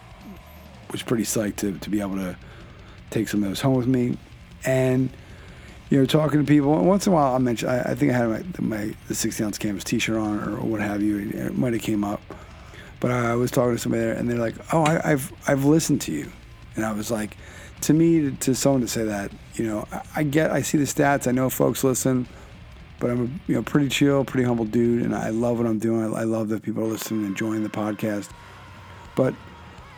was 0.91 1.03
pretty 1.03 1.23
psyched 1.23 1.57
to, 1.57 1.77
to 1.79 1.89
be 1.89 2.01
able 2.01 2.15
to 2.15 2.37
take 3.09 3.27
some 3.27 3.43
of 3.43 3.49
those 3.49 3.61
home 3.61 3.75
with 3.75 3.87
me, 3.87 4.17
and 4.65 5.09
you 5.89 5.99
know, 5.99 6.05
talking 6.05 6.39
to 6.39 6.45
people. 6.45 6.75
Once 6.83 7.07
in 7.07 7.13
a 7.13 7.15
while, 7.15 7.35
I 7.35 7.37
mention. 7.37 7.69
I, 7.69 7.91
I 7.91 7.95
think 7.95 8.11
I 8.11 8.17
had 8.17 8.59
my, 8.59 8.77
my 8.77 8.95
the 9.07 9.15
16 9.15 9.45
ounce 9.45 9.57
canvas 9.57 9.83
T-shirt 9.83 10.17
on 10.17 10.39
or 10.39 10.57
what 10.61 10.81
have 10.81 11.01
you. 11.01 11.29
It 11.29 11.57
might 11.57 11.73
have 11.73 11.81
came 11.81 12.03
up, 12.03 12.21
but 12.99 13.11
I 13.11 13.35
was 13.35 13.51
talking 13.51 13.75
to 13.75 13.81
somebody 13.81 14.03
there, 14.03 14.13
and 14.13 14.29
they're 14.29 14.37
like, 14.37 14.55
"Oh, 14.73 14.83
I, 14.83 15.09
have 15.09 15.33
I've 15.47 15.65
listened 15.65 16.01
to 16.01 16.11
you," 16.11 16.31
and 16.75 16.85
I 16.85 16.91
was 16.91 17.11
like, 17.11 17.37
to 17.81 17.93
me, 17.93 18.31
to 18.31 18.55
someone 18.55 18.81
to 18.81 18.87
say 18.87 19.03
that, 19.03 19.31
you 19.55 19.65
know, 19.65 19.87
I, 19.91 20.01
I 20.17 20.23
get, 20.23 20.51
I 20.51 20.61
see 20.61 20.77
the 20.77 20.85
stats. 20.85 21.27
I 21.27 21.31
know 21.31 21.49
folks 21.49 21.83
listen, 21.83 22.27
but 23.05 23.11
I'm 23.11 23.21
a 23.21 23.51
you 23.51 23.55
know 23.55 23.61
pretty 23.61 23.87
chill, 23.87 24.25
pretty 24.25 24.47
humble 24.47 24.65
dude, 24.65 25.03
and 25.03 25.13
I 25.13 25.29
love 25.29 25.59
what 25.59 25.67
I'm 25.67 25.77
doing. 25.77 26.11
I, 26.11 26.21
I 26.21 26.23
love 26.23 26.49
that 26.49 26.63
people 26.63 26.83
are 26.83 26.87
listening 26.87 27.19
and 27.19 27.29
enjoying 27.29 27.61
the 27.61 27.69
podcast. 27.69 28.31
But 29.15 29.35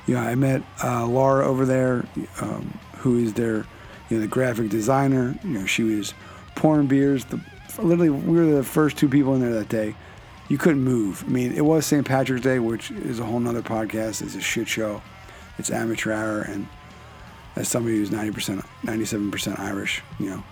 you 0.08 0.16
know, 0.16 0.20
I 0.20 0.36
met 0.36 0.62
uh, 0.84 1.08
Laura 1.08 1.48
over 1.48 1.66
there, 1.66 2.06
um, 2.42 2.78
who 2.98 3.18
is 3.18 3.32
their, 3.32 3.66
you 4.10 4.18
know, 4.18 4.20
the 4.20 4.28
graphic 4.28 4.70
designer. 4.70 5.40
You 5.46 5.52
know, 5.52 5.66
she 5.66 5.84
was 5.84 6.14
pouring 6.56 6.88
beers. 6.88 7.24
The, 7.24 7.40
literally, 7.78 8.10
we 8.10 8.40
were 8.40 8.58
the 8.58 8.62
first 8.62 8.98
two 8.98 9.08
people 9.08 9.36
in 9.36 9.40
there 9.40 9.54
that 9.54 9.70
day. 9.70 9.96
You 10.50 10.58
couldn't 10.58 10.84
move. 10.84 11.24
I 11.26 11.30
mean, 11.30 11.54
it 11.54 11.64
was 11.64 11.86
St. 11.86 12.06
Patrick's 12.06 12.44
Day, 12.44 12.60
which 12.60 12.92
is 12.92 13.22
a 13.22 13.24
whole 13.24 13.40
nother 13.40 13.62
podcast. 13.62 14.22
It's 14.22 14.36
a 14.36 14.42
shit 14.42 14.68
show. 14.68 15.02
It's 15.58 15.72
amateur 15.72 16.12
hour, 16.12 16.42
and 16.42 16.68
as 17.56 17.70
somebody 17.70 17.96
who's 17.96 18.10
90%, 18.10 18.66
97% 18.84 19.60
Irish, 19.60 20.02
you 20.20 20.30
know, 20.30 20.44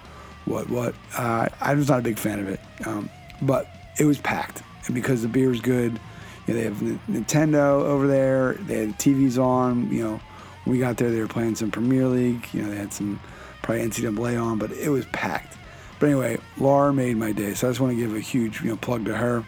what, 0.46 0.70
what, 0.70 0.96
uh, 1.18 1.50
I 1.60 1.74
was 1.74 1.90
not 1.90 2.00
a 2.00 2.04
big 2.04 2.18
fan 2.18 2.40
of 2.40 2.48
it. 2.50 2.60
Um, 2.86 3.10
but 3.42 3.68
it 4.00 4.06
was 4.06 4.18
packed. 4.18 4.64
And 4.86 4.96
because 4.96 5.22
the 5.22 5.28
beer 5.28 5.50
was 5.50 5.62
good, 5.62 6.00
you 6.48 6.54
know, 6.54 6.60
they 6.60 6.66
have 6.66 6.78
Nintendo 7.10 7.84
over 7.84 8.08
there. 8.08 8.54
They 8.54 8.80
had 8.80 8.98
the 8.98 9.04
TVs 9.04 9.38
on. 9.38 9.92
You 9.92 10.04
know, 10.04 10.22
we 10.66 10.80
got 10.80 10.98
there, 10.98 11.12
they 11.12 11.20
were 11.20 11.28
playing 11.28 11.56
some 11.56 11.72
Premier 11.72 12.08
League. 12.08 12.48
You 12.54 12.64
know, 12.64 12.70
they 12.70 12.78
had 12.78 12.94
some 12.94 13.20
probably 13.62 13.88
NCAA 13.88 14.42
on, 14.42 14.58
but 14.60 14.72
it 14.72 14.90
was 14.90 15.06
packed. 15.08 15.58
But 16.00 16.08
anyway, 16.08 16.38
Laura 16.58 16.94
made 16.94 17.18
my 17.18 17.32
day, 17.32 17.54
so 17.54 17.68
I 17.68 17.72
just 17.72 17.80
want 17.80 17.94
to 17.94 17.98
give 17.98 18.16
a 18.16 18.20
huge 18.20 18.62
you 18.62 18.70
know 18.70 18.75
plug 18.75 19.06
to 19.06 19.16
her. 19.16 19.46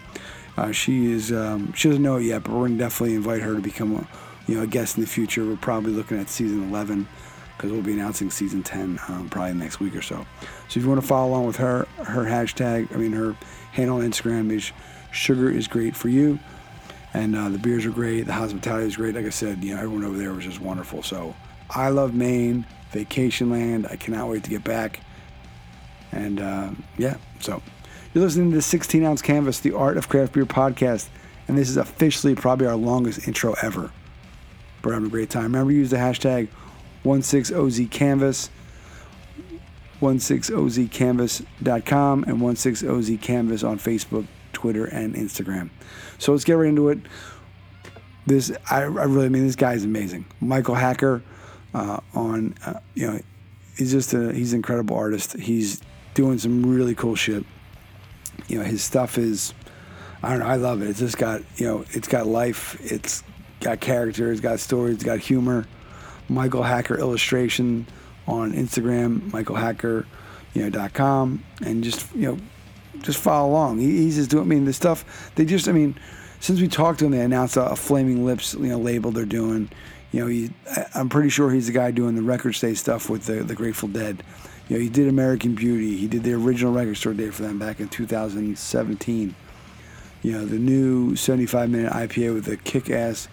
Uh, 0.55 0.71
she 0.71 1.11
is 1.11 1.31
um, 1.31 1.73
she 1.73 1.89
doesn't 1.89 2.01
know 2.01 2.15
it 2.17 2.23
yet, 2.23 2.43
but 2.43 2.53
we're 2.53 2.67
gonna 2.67 2.79
definitely 2.79 3.15
invite 3.15 3.41
her 3.41 3.53
to 3.53 3.61
become 3.61 3.95
a 3.95 4.07
you 4.47 4.55
know 4.55 4.63
a 4.63 4.67
guest 4.67 4.97
in 4.97 5.01
the 5.01 5.07
future. 5.07 5.45
We're 5.45 5.57
probably 5.57 5.91
looking 5.91 6.19
at 6.19 6.29
season 6.29 6.69
11 6.69 7.07
because 7.57 7.71
we'll 7.71 7.81
be 7.81 7.93
announcing 7.93 8.29
season 8.29 8.61
10 8.61 8.99
um, 9.07 9.29
probably 9.29 9.55
next 9.55 9.79
week 9.79 9.95
or 9.95 10.01
so. 10.01 10.25
So 10.69 10.79
if 10.79 10.83
you 10.83 10.87
want 10.87 11.01
to 11.01 11.07
follow 11.07 11.29
along 11.29 11.47
with 11.47 11.57
her, 11.57 11.87
her 11.97 12.23
hashtag, 12.23 12.93
I 12.93 12.97
mean 12.97 13.13
her 13.13 13.35
handle 13.71 13.97
on 13.97 14.03
Instagram 14.03 14.51
is 14.51 14.71
sugar 15.11 15.49
is 15.49 15.67
great 15.67 15.95
for 15.95 16.09
you 16.09 16.39
and 17.13 17.35
uh, 17.35 17.49
the 17.49 17.57
beers 17.57 17.85
are 17.85 17.91
great. 17.91 18.23
The 18.23 18.33
hospitality 18.33 18.87
is 18.87 18.95
great. 18.95 19.15
Like 19.15 19.25
I 19.25 19.29
said, 19.29 19.63
you 19.63 19.73
know, 19.73 19.81
everyone 19.81 20.03
over 20.03 20.17
there 20.17 20.33
was 20.33 20.45
just 20.45 20.61
wonderful. 20.61 21.01
So 21.03 21.35
I 21.69 21.89
love 21.89 22.13
Maine, 22.13 22.65
vacation 22.91 23.49
land. 23.49 23.87
I 23.89 23.95
cannot 23.95 24.29
wait 24.29 24.43
to 24.43 24.49
get 24.49 24.63
back. 24.63 24.99
And 26.11 26.39
uh, 26.39 26.71
yeah, 26.97 27.17
so 27.39 27.61
you're 28.13 28.23
listening 28.23 28.51
to 28.51 28.57
the 28.57 28.61
16 28.61 29.03
ounce 29.03 29.21
canvas, 29.21 29.59
the 29.59 29.73
Art 29.73 29.97
of 29.97 30.09
Craft 30.09 30.33
Beer 30.33 30.45
podcast, 30.45 31.09
and 31.47 31.57
this 31.57 31.69
is 31.69 31.77
officially 31.77 32.35
probably 32.35 32.67
our 32.67 32.75
longest 32.75 33.27
intro 33.27 33.55
ever. 33.61 33.91
We're 34.83 34.93
having 34.93 35.07
a 35.07 35.11
great 35.11 35.29
time. 35.29 35.43
Remember, 35.43 35.71
use 35.71 35.89
the 35.89 35.97
hashtag 35.97 36.49
16OZCanvas, 37.07 38.49
16OZCanvas.com, 40.01 42.23
and 42.23 42.41
16OZCanvas 42.41 43.67
on 43.67 43.79
Facebook, 43.79 44.27
Twitter, 44.53 44.85
and 44.85 45.15
Instagram. 45.15 45.71
So 46.17 46.31
let's 46.31 46.43
get 46.43 46.53
right 46.53 46.69
into 46.69 46.89
it. 46.89 46.99
This 48.25 48.51
I, 48.69 48.81
I 48.81 48.85
really 48.85 49.29
mean 49.29 49.45
this 49.45 49.55
guy 49.55 49.73
is 49.73 49.85
amazing. 49.85 50.25
Michael 50.41 50.75
Hacker 50.75 51.23
uh, 51.73 51.99
on 52.13 52.55
uh, 52.65 52.79
you 52.93 53.07
know 53.07 53.19
he's 53.77 53.91
just 53.91 54.13
a 54.13 54.33
he's 54.33 54.53
an 54.53 54.57
incredible 54.57 54.97
artist. 54.97 55.37
He's 55.37 55.81
doing 56.13 56.37
some 56.37 56.65
really 56.65 56.95
cool 56.95 57.15
shit. 57.15 57.45
You 58.47 58.59
know 58.59 58.65
his 58.65 58.83
stuff 58.83 59.17
is 59.17 59.53
I 60.21 60.31
don't 60.31 60.39
know 60.39 60.47
I 60.47 60.55
love 60.55 60.81
it. 60.81 60.89
It's 60.89 60.99
just 60.99 61.17
got 61.17 61.41
you 61.55 61.67
know 61.67 61.85
it's 61.91 62.09
got 62.09 62.27
life. 62.27 62.77
It's 62.81 63.23
got 63.61 63.79
character. 63.79 64.31
It's 64.31 64.41
got 64.41 64.59
story. 64.59 64.91
It's 64.91 65.03
got 65.03 65.19
humor. 65.19 65.65
Michael 66.29 66.63
Hacker 66.63 66.97
illustration 66.97 67.87
on 68.27 68.53
Instagram. 68.53 69.31
Michael 69.31 69.55
Hacker 69.55 70.05
you 70.57 70.63
know 70.63 70.69
dot 70.69 70.93
com 70.93 71.43
and 71.63 71.83
just 71.83 72.13
you 72.15 72.23
know 72.23 72.37
just 73.01 73.19
follow 73.19 73.51
along. 73.51 73.77
He, 73.79 73.97
he's 73.97 74.15
just 74.15 74.31
doing. 74.31 74.43
I 74.43 74.47
mean, 74.47 74.65
the 74.65 74.73
stuff 74.73 75.31
they 75.35 75.45
just. 75.45 75.67
I 75.67 75.71
mean, 75.71 75.95
since 76.39 76.59
we 76.59 76.67
talked 76.67 76.99
to 76.99 77.05
him, 77.05 77.11
they 77.11 77.21
announced 77.21 77.57
a, 77.57 77.71
a 77.71 77.75
Flaming 77.75 78.25
Lips, 78.25 78.55
you 78.55 78.67
know, 78.67 78.79
label 78.79 79.11
they're 79.11 79.25
doing. 79.25 79.69
You 80.11 80.21
know, 80.21 80.27
he, 80.27 80.51
I'm 80.95 81.09
pretty 81.09 81.29
sure 81.29 81.51
he's 81.51 81.67
the 81.67 81.73
guy 81.73 81.91
doing 81.91 82.15
the 82.15 82.21
record 82.21 82.53
stay 82.53 82.73
stuff 82.73 83.09
with 83.09 83.25
the 83.25 83.43
the 83.43 83.55
Grateful 83.55 83.89
Dead. 83.89 84.23
You 84.67 84.77
know, 84.77 84.81
he 84.81 84.89
did 84.89 85.07
American 85.07 85.53
Beauty. 85.53 85.95
He 85.95 86.07
did 86.07 86.23
the 86.23 86.33
original 86.33 86.73
record 86.73 86.95
store 86.95 87.13
day 87.13 87.29
for 87.29 87.43
them 87.43 87.59
back 87.59 87.79
in 87.79 87.87
2017. 87.87 89.35
You 90.23 90.31
know, 90.31 90.45
the 90.45 90.57
new 90.57 91.15
75 91.15 91.69
minute 91.69 91.93
IPA 91.93 92.33
with 92.33 92.47
a 92.47 92.57
kick 92.57 92.89
ass, 92.89 93.27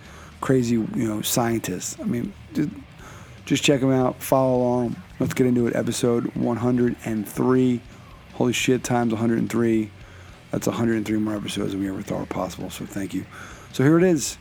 crazy, 0.45 0.75
you 0.75 1.09
know, 1.09 1.23
scientists. 1.23 1.97
I 1.99 2.05
mean, 2.05 2.31
just, 3.47 3.65
check 3.65 3.81
them 3.81 3.91
out. 3.91 4.23
Follow 4.23 4.57
along. 4.59 4.97
Let's 5.19 5.33
get 5.33 5.47
into 5.47 5.67
it. 5.67 5.75
Episode 5.75 6.27
103 6.37 7.81
holy 8.35 8.53
shit, 8.53 8.85
times 8.85 9.11
103. 9.13 9.91
That's 10.51 10.67
103 10.67 11.17
more 11.17 11.35
episodes 11.35 11.73
than 11.73 11.81
we 11.81 11.89
ever 11.89 12.03
thought 12.03 12.21
were 12.21 12.27
possible. 12.27 12.69
So 12.69 12.85
thank 12.85 13.15
you. 13.15 13.25
So 13.73 13.83
here 13.85 13.97
it 13.97 14.05
is. 14.05 14.37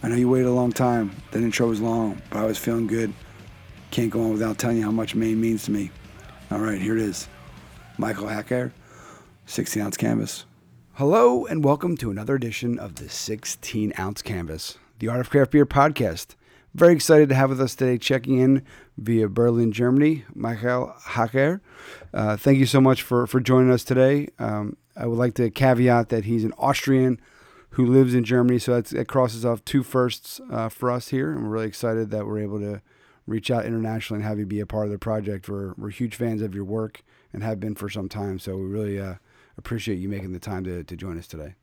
I 0.00 0.08
know 0.08 0.14
you 0.14 0.28
waited 0.28 0.46
a 0.46 0.52
long 0.52 0.70
time. 0.70 1.10
The 1.32 1.40
intro 1.40 1.66
was 1.66 1.80
long, 1.80 2.22
but 2.30 2.38
I 2.38 2.44
was 2.44 2.56
feeling 2.56 2.86
good. 2.86 3.12
Can't 3.90 4.10
go 4.10 4.22
on 4.22 4.30
without 4.30 4.58
telling 4.58 4.76
you 4.76 4.84
how 4.84 4.92
much 4.92 5.16
Maine 5.16 5.40
means 5.40 5.64
to 5.64 5.72
me. 5.72 5.90
All 6.52 6.60
right, 6.60 6.80
here 6.80 6.96
it 6.96 7.02
is. 7.02 7.26
Michael 7.96 8.28
Hacker, 8.28 8.72
16 9.46 9.82
ounce 9.82 9.96
canvas. 9.96 10.44
Hello, 10.94 11.46
and 11.46 11.64
welcome 11.64 11.96
to 11.96 12.12
another 12.12 12.36
edition 12.36 12.78
of 12.78 12.94
the 12.94 13.08
16 13.08 13.92
ounce 13.98 14.22
canvas, 14.22 14.78
the 14.98 15.08
Art 15.08 15.20
of 15.20 15.30
Craft 15.30 15.52
Beer 15.52 15.66
podcast. 15.66 16.34
Very 16.74 16.94
excited 16.94 17.28
to 17.28 17.34
have 17.34 17.50
with 17.50 17.60
us 17.60 17.74
today, 17.74 17.98
checking 17.98 18.38
in 18.38 18.62
via 18.96 19.28
Berlin, 19.28 19.72
Germany, 19.72 20.24
Michael 20.34 20.94
Hacker. 21.04 21.62
Uh, 22.12 22.36
thank 22.36 22.58
you 22.58 22.66
so 22.66 22.80
much 22.80 23.02
for, 23.02 23.26
for 23.26 23.40
joining 23.40 23.70
us 23.70 23.84
today. 23.84 24.28
Um, 24.38 24.76
I 24.96 25.06
would 25.06 25.18
like 25.18 25.34
to 25.34 25.50
caveat 25.50 26.08
that 26.10 26.24
he's 26.24 26.44
an 26.44 26.52
Austrian 26.58 27.20
who 27.70 27.86
lives 27.86 28.14
in 28.14 28.24
Germany, 28.24 28.58
so 28.58 28.80
that 28.80 29.08
crosses 29.08 29.44
off 29.44 29.64
two 29.64 29.82
firsts 29.82 30.40
uh, 30.50 30.68
for 30.68 30.90
us 30.90 31.08
here. 31.08 31.32
And 31.32 31.44
we're 31.44 31.50
really 31.50 31.66
excited 31.66 32.10
that 32.10 32.26
we're 32.26 32.40
able 32.40 32.58
to 32.60 32.82
reach 33.26 33.50
out 33.50 33.66
internationally 33.66 34.20
and 34.20 34.28
have 34.28 34.38
you 34.38 34.46
be 34.46 34.60
a 34.60 34.66
part 34.66 34.86
of 34.86 34.92
the 34.92 34.98
project. 34.98 35.48
We're, 35.48 35.74
we're 35.76 35.90
huge 35.90 36.16
fans 36.16 36.42
of 36.42 36.54
your 36.54 36.64
work 36.64 37.02
and 37.32 37.42
have 37.42 37.60
been 37.60 37.74
for 37.74 37.88
some 37.88 38.08
time, 38.08 38.38
so 38.38 38.56
we 38.56 38.64
really 38.64 38.98
uh, 38.98 39.14
appreciate 39.56 39.96
you 39.96 40.08
making 40.08 40.32
the 40.32 40.38
time 40.38 40.64
to, 40.64 40.82
to 40.82 40.96
join 40.96 41.18
us 41.18 41.26
today. 41.26 41.54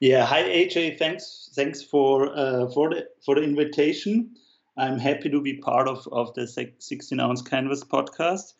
Yeah, 0.00 0.26
hi 0.26 0.42
AJ. 0.42 0.98
Thanks, 0.98 1.50
thanks 1.54 1.82
for 1.82 2.36
uh, 2.36 2.68
for 2.70 2.90
the 2.90 3.08
for 3.24 3.36
the 3.36 3.42
invitation. 3.42 4.34
I'm 4.76 4.98
happy 4.98 5.30
to 5.30 5.40
be 5.40 5.54
part 5.58 5.88
of 5.88 6.08
of 6.10 6.34
the 6.34 6.46
16 6.46 7.20
ounce 7.20 7.42
canvas 7.42 7.84
podcast. 7.84 8.54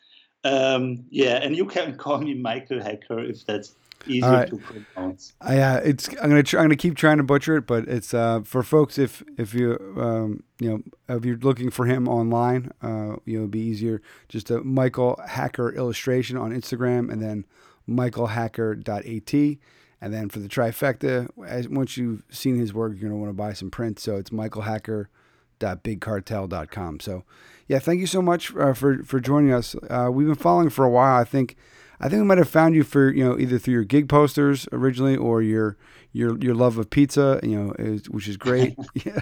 Um, 0.44 1.04
yeah, 1.11 1.37
and 1.42 1.56
you 1.56 1.66
can 1.66 1.96
call 2.02 2.18
me 2.18 2.34
Michael 2.34 2.80
Hacker 2.80 3.20
if 3.20 3.44
that's 3.46 3.75
easier 4.06 4.30
right. 4.30 4.49
to 4.49 4.58
pronounce. 4.58 5.32
I, 5.40 5.58
uh, 5.58 5.80
it's 5.84 6.08
I'm 6.08 6.28
gonna 6.28 6.42
try, 6.42 6.61
I'm 6.61 6.66
gonna 6.66 6.76
keep 6.76 6.96
trying 6.96 7.18
to 7.18 7.22
butcher 7.22 7.56
it, 7.56 7.66
but 7.66 7.88
it's 7.88 8.12
uh, 8.14 8.42
for 8.44 8.62
folks 8.62 8.99
if 8.99 9.22
if 9.37 9.54
you 9.54 9.78
um, 9.96 10.42
you 10.58 10.70
know 10.70 11.16
if 11.16 11.25
you're 11.25 11.38
looking 11.38 11.70
for 11.70 11.87
him 11.87 12.08
online, 12.08 12.72
uh, 12.82 13.16
you 13.25 13.38
know, 13.38 13.40
it'd 13.40 13.50
be 13.50 13.61
easier 13.61 14.02
just 14.28 14.50
a 14.50 14.61
Michael 14.62 15.20
Hacker 15.26 15.72
illustration 15.72 16.37
on 16.37 16.50
Instagram, 16.52 17.11
and 17.11 17.22
then 17.22 17.46
michaelhacker.at. 17.88 19.58
And 20.02 20.12
then 20.12 20.28
for 20.28 20.40
the 20.40 20.49
trifecta, 20.49 21.30
as 21.47 21.68
once 21.68 21.97
you've 21.97 22.25
seen 22.28 22.59
his 22.59 22.75
work, 22.75 22.92
you're 22.92 23.09
gonna 23.09 23.21
want 23.21 23.30
to 23.30 23.35
buy 23.35 23.52
some 23.52 23.71
prints. 23.71 24.02
So 24.02 24.16
it's 24.16 24.30
michaelhacker.bigcartel.com. 24.30 26.99
So, 26.99 27.23
yeah, 27.68 27.78
thank 27.78 28.00
you 28.00 28.09
so 28.09 28.21
much 28.21 28.52
uh, 28.56 28.75
for 28.75 29.04
for 29.04 29.21
joining 29.21 29.52
us. 29.52 29.76
Uh, 29.88 30.11
we've 30.12 30.26
been 30.26 30.35
following 30.35 30.71
for 30.71 30.85
a 30.85 30.90
while. 30.90 31.21
I 31.21 31.25
think 31.25 31.54
I 32.00 32.09
think 32.09 32.21
we 32.21 32.26
might 32.26 32.38
have 32.38 32.49
found 32.49 32.75
you 32.75 32.82
for 32.82 33.12
you 33.12 33.25
know 33.25 33.38
either 33.38 33.61
through 33.61 33.75
your 33.75 33.85
gig 33.85 34.09
posters 34.09 34.66
originally 34.73 35.16
or 35.16 35.40
your 35.40 35.76
your 36.12 36.37
your 36.38 36.56
love 36.56 36.78
of 36.78 36.90
pizza, 36.90 37.38
you 37.44 37.56
know, 37.56 37.73
is, 37.78 38.11
which 38.11 38.26
is 38.26 38.37
great. 38.37 38.76
yeah, 38.94 39.21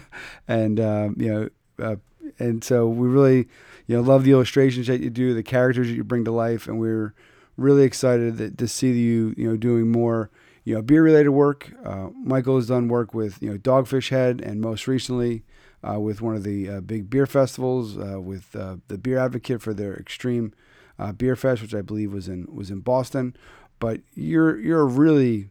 and 0.49 0.80
um, 0.80 1.14
you 1.18 1.30
know, 1.30 1.50
uh, 1.78 1.96
and 2.38 2.64
so 2.64 2.88
we 2.88 3.06
really 3.06 3.49
you 3.87 3.96
know 3.96 4.00
love 4.00 4.25
the 4.25 4.30
illustrations 4.30 4.87
that 4.87 5.00
you 5.00 5.10
do, 5.10 5.34
the 5.34 5.42
characters 5.42 5.88
that 5.88 5.94
you 5.94 6.04
bring 6.04 6.25
to 6.25 6.30
life, 6.30 6.66
and 6.66 6.80
we're 6.80 7.12
really 7.58 7.84
excited 7.84 8.38
that, 8.38 8.56
to 8.56 8.66
see 8.66 8.92
you 8.92 9.34
you 9.37 9.46
know 9.46 9.58
doing 9.58 9.92
more 9.92 10.30
you 10.70 10.76
know 10.76 10.82
beer 10.82 11.02
related 11.02 11.30
work. 11.30 11.72
Uh, 11.84 12.10
Michael 12.14 12.54
has 12.54 12.68
done 12.68 12.86
work 12.86 13.12
with 13.12 13.42
you 13.42 13.50
know 13.50 13.58
Dogfish 13.58 14.10
Head, 14.10 14.40
and 14.40 14.60
most 14.60 14.86
recently. 14.86 15.42
Uh, 15.82 15.98
with 15.98 16.20
one 16.20 16.36
of 16.36 16.42
the 16.44 16.68
uh, 16.68 16.80
big 16.82 17.08
beer 17.08 17.24
festivals, 17.24 17.96
uh, 17.96 18.20
with 18.20 18.54
uh, 18.54 18.76
the 18.88 18.98
Beer 18.98 19.16
Advocate 19.16 19.62
for 19.62 19.72
their 19.72 19.96
Extreme 19.96 20.52
uh, 20.98 21.10
Beer 21.10 21.34
Fest, 21.34 21.62
which 21.62 21.74
I 21.74 21.80
believe 21.80 22.12
was 22.12 22.28
in 22.28 22.46
was 22.54 22.70
in 22.70 22.80
Boston. 22.80 23.34
But 23.78 24.02
you're 24.14 24.58
you're 24.60 24.82
a 24.82 24.84
really 24.84 25.48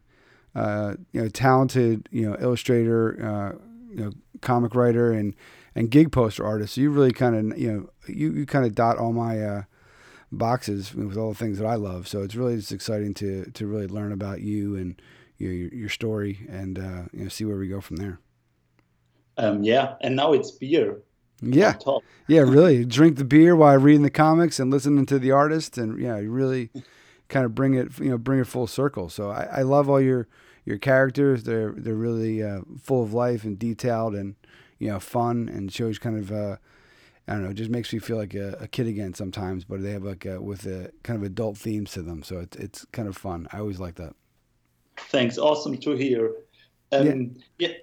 you 0.54 0.96
know 1.12 1.28
talented 1.30 2.08
you 2.12 2.30
know 2.30 2.36
illustrator, 2.38 3.58
you 3.90 4.04
know 4.04 4.12
comic 4.40 4.76
writer, 4.76 5.10
and 5.12 5.34
and 5.74 5.90
gig 5.90 6.12
poster 6.12 6.46
artist. 6.46 6.76
So 6.76 6.80
you 6.80 6.90
really 6.90 7.10
kind 7.10 7.52
of 7.52 7.58
you 7.58 7.72
know 7.72 7.90
you, 8.06 8.32
you 8.32 8.46
kind 8.46 8.64
of 8.64 8.76
dot 8.76 8.98
all 8.98 9.12
my 9.12 9.64
boxes 10.32 10.94
with 10.94 11.16
all 11.16 11.30
the 11.30 11.38
things 11.38 11.58
that 11.58 11.66
I 11.66 11.74
love. 11.74 12.06
So 12.08 12.22
it's 12.22 12.34
really 12.34 12.56
just 12.56 12.72
exciting 12.72 13.14
to 13.14 13.46
to 13.46 13.66
really 13.66 13.86
learn 13.86 14.12
about 14.12 14.40
you 14.40 14.76
and 14.76 15.00
your 15.38 15.52
your 15.52 15.88
story 15.88 16.46
and 16.48 16.78
uh, 16.78 17.02
you 17.12 17.24
know 17.24 17.28
see 17.28 17.44
where 17.44 17.56
we 17.56 17.68
go 17.68 17.80
from 17.80 17.96
there. 17.96 18.18
Um, 19.36 19.62
yeah, 19.62 19.94
and 20.00 20.16
now 20.16 20.32
it's 20.32 20.50
beer. 20.50 20.98
Yeah, 21.42 21.74
yeah, 22.28 22.40
really. 22.40 22.84
Drink 22.84 23.16
the 23.16 23.24
beer 23.24 23.56
while 23.56 23.78
reading 23.78 24.02
the 24.02 24.10
comics 24.10 24.60
and 24.60 24.70
listening 24.70 25.06
to 25.06 25.18
the 25.18 25.30
artist, 25.30 25.78
and 25.78 25.98
yeah, 25.98 26.18
you 26.18 26.30
really 26.30 26.70
kind 27.28 27.46
of 27.46 27.54
bring 27.54 27.74
it, 27.74 27.98
you 27.98 28.10
know, 28.10 28.18
bring 28.18 28.40
it 28.40 28.46
full 28.46 28.66
circle. 28.66 29.08
So 29.08 29.30
I, 29.30 29.48
I 29.58 29.62
love 29.62 29.88
all 29.88 30.00
your 30.00 30.28
your 30.64 30.78
characters. 30.78 31.44
They're 31.44 31.72
they're 31.72 31.94
really 31.94 32.42
uh, 32.42 32.60
full 32.80 33.02
of 33.02 33.14
life 33.14 33.44
and 33.44 33.58
detailed, 33.58 34.14
and 34.14 34.36
you 34.78 34.88
know, 34.88 35.00
fun, 35.00 35.48
and 35.48 35.72
shows 35.72 35.98
kind 35.98 36.18
of. 36.18 36.30
Uh, 36.30 36.56
I 37.30 37.34
don't 37.34 37.44
know, 37.44 37.50
it 37.50 37.54
just 37.54 37.70
makes 37.70 37.92
me 37.92 38.00
feel 38.00 38.16
like 38.16 38.34
a, 38.34 38.56
a, 38.58 38.66
kid 38.66 38.88
again 38.88 39.14
sometimes, 39.14 39.64
but 39.64 39.80
they 39.80 39.92
have 39.92 40.02
like 40.02 40.26
a, 40.26 40.42
with 40.42 40.66
a 40.66 40.90
kind 41.04 41.16
of 41.16 41.22
adult 41.22 41.56
themes 41.56 41.92
to 41.92 42.02
them, 42.02 42.24
so 42.24 42.40
it's 42.40 42.56
it's 42.56 42.84
kind 42.86 43.06
of 43.06 43.16
fun. 43.16 43.46
I 43.52 43.60
always 43.60 43.78
like 43.78 43.94
that. 43.94 44.16
Thanks, 44.96 45.38
awesome 45.38 45.76
to 45.78 45.92
hear. 45.92 46.32
Um, 46.90 47.36
yeah. 47.58 47.68
yeah, 47.68 47.74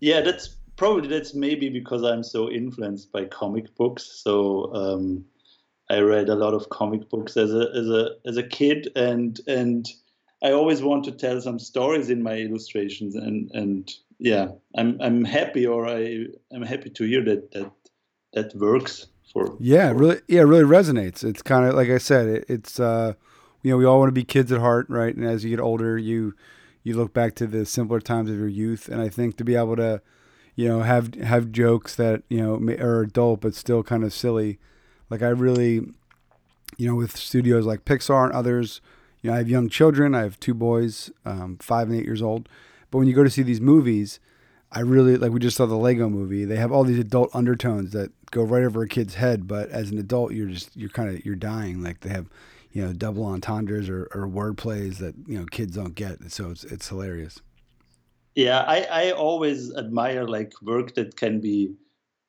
yeah, 0.00 0.20
that's 0.20 0.56
probably 0.76 1.08
that's 1.08 1.32
maybe 1.32 1.70
because 1.70 2.02
I'm 2.04 2.22
so 2.22 2.50
influenced 2.50 3.10
by 3.10 3.24
comic 3.24 3.74
books. 3.76 4.04
So 4.22 4.70
um, 4.74 5.24
I 5.88 6.00
read 6.00 6.28
a 6.28 6.34
lot 6.34 6.52
of 6.52 6.68
comic 6.68 7.08
books 7.08 7.38
as 7.38 7.54
a 7.54 7.70
as 7.74 7.88
a 7.88 8.10
as 8.26 8.36
a 8.36 8.42
kid, 8.42 8.88
and 8.94 9.40
and 9.46 9.88
I 10.42 10.52
always 10.52 10.82
want 10.82 11.04
to 11.04 11.12
tell 11.12 11.40
some 11.40 11.58
stories 11.58 12.10
in 12.10 12.22
my 12.22 12.36
illustrations, 12.36 13.14
and 13.14 13.50
and 13.52 13.90
yeah, 14.18 14.48
I'm 14.76 15.00
I'm 15.00 15.24
happy, 15.24 15.66
or 15.66 15.86
I 15.86 16.26
I'm 16.52 16.62
happy 16.62 16.90
to 16.90 17.04
hear 17.04 17.24
that 17.24 17.52
that 17.52 17.72
that 18.32 18.54
works 18.56 19.06
for 19.32 19.56
yeah, 19.60 19.90
for, 19.90 19.98
really 19.98 20.20
yeah, 20.28 20.42
really 20.42 20.64
resonates. 20.64 21.24
It's 21.24 21.42
kind 21.42 21.66
of 21.66 21.74
like 21.74 21.88
I 21.88 21.98
said, 21.98 22.26
it, 22.26 22.44
it's 22.48 22.80
uh, 22.80 23.14
you 23.62 23.70
know, 23.70 23.76
we 23.76 23.84
all 23.84 23.98
want 23.98 24.08
to 24.08 24.12
be 24.12 24.24
kids 24.24 24.52
at 24.52 24.60
heart, 24.60 24.86
right? 24.88 25.14
And 25.14 25.24
as 25.24 25.44
you 25.44 25.50
get 25.50 25.60
older, 25.60 25.96
you 25.98 26.34
you 26.82 26.96
look 26.96 27.12
back 27.12 27.34
to 27.36 27.46
the 27.46 27.64
simpler 27.64 28.00
times 28.00 28.30
of 28.30 28.36
your 28.36 28.48
youth, 28.48 28.88
and 28.88 29.00
I 29.00 29.08
think 29.08 29.36
to 29.36 29.44
be 29.44 29.54
able 29.54 29.76
to 29.76 30.02
you 30.54 30.68
know, 30.68 30.80
have 30.80 31.14
have 31.14 31.52
jokes 31.52 31.94
that 31.96 32.22
you 32.28 32.38
know 32.38 32.54
are 32.76 33.02
adult 33.02 33.40
but 33.40 33.54
still 33.54 33.82
kind 33.82 34.04
of 34.04 34.12
silly. 34.12 34.58
Like 35.08 35.22
I 35.22 35.28
really, 35.28 35.86
you 36.76 36.88
know, 36.88 36.94
with 36.94 37.16
studios 37.16 37.66
like 37.66 37.84
Pixar 37.84 38.26
and 38.26 38.32
others, 38.32 38.80
you 39.20 39.30
know, 39.30 39.34
I 39.34 39.38
have 39.38 39.48
young 39.48 39.68
children. 39.68 40.14
I 40.14 40.22
have 40.22 40.38
two 40.40 40.54
boys, 40.54 41.10
um, 41.24 41.58
five 41.60 41.88
and 41.88 41.98
eight 41.98 42.04
years 42.04 42.22
old. 42.22 42.48
But 42.90 42.98
when 42.98 43.08
you 43.08 43.14
go 43.14 43.24
to 43.24 43.30
see 43.30 43.42
these 43.42 43.60
movies, 43.60 44.20
I 44.72 44.80
really 44.80 45.16
like. 45.16 45.32
We 45.32 45.40
just 45.40 45.56
saw 45.56 45.66
the 45.66 45.76
Lego 45.76 46.08
Movie. 46.08 46.44
They 46.44 46.56
have 46.56 46.72
all 46.72 46.84
these 46.84 46.98
adult 46.98 47.30
undertones 47.34 47.92
that 47.92 48.10
go 48.30 48.42
right 48.42 48.64
over 48.64 48.82
a 48.82 48.88
kid's 48.88 49.14
head. 49.14 49.46
But 49.46 49.68
as 49.68 49.90
an 49.90 49.98
adult, 49.98 50.32
you're 50.32 50.48
just 50.48 50.74
you're 50.76 50.88
kind 50.88 51.10
of 51.10 51.24
you're 51.24 51.36
dying. 51.36 51.82
Like 51.82 52.00
they 52.00 52.08
have, 52.08 52.26
you 52.72 52.84
know, 52.84 52.92
double 52.92 53.24
entendres 53.24 53.88
or, 53.88 54.08
or 54.14 54.26
word 54.26 54.56
plays 54.56 54.98
that 54.98 55.14
you 55.26 55.38
know 55.38 55.44
kids 55.44 55.76
don't 55.76 55.94
get. 55.94 56.32
So 56.32 56.50
it's 56.50 56.64
it's 56.64 56.88
hilarious 56.88 57.40
yeah 58.34 58.64
i 58.66 58.86
i 58.90 59.10
always 59.10 59.74
admire 59.76 60.26
like 60.26 60.52
work 60.62 60.94
that 60.94 61.16
can 61.16 61.40
be 61.40 61.74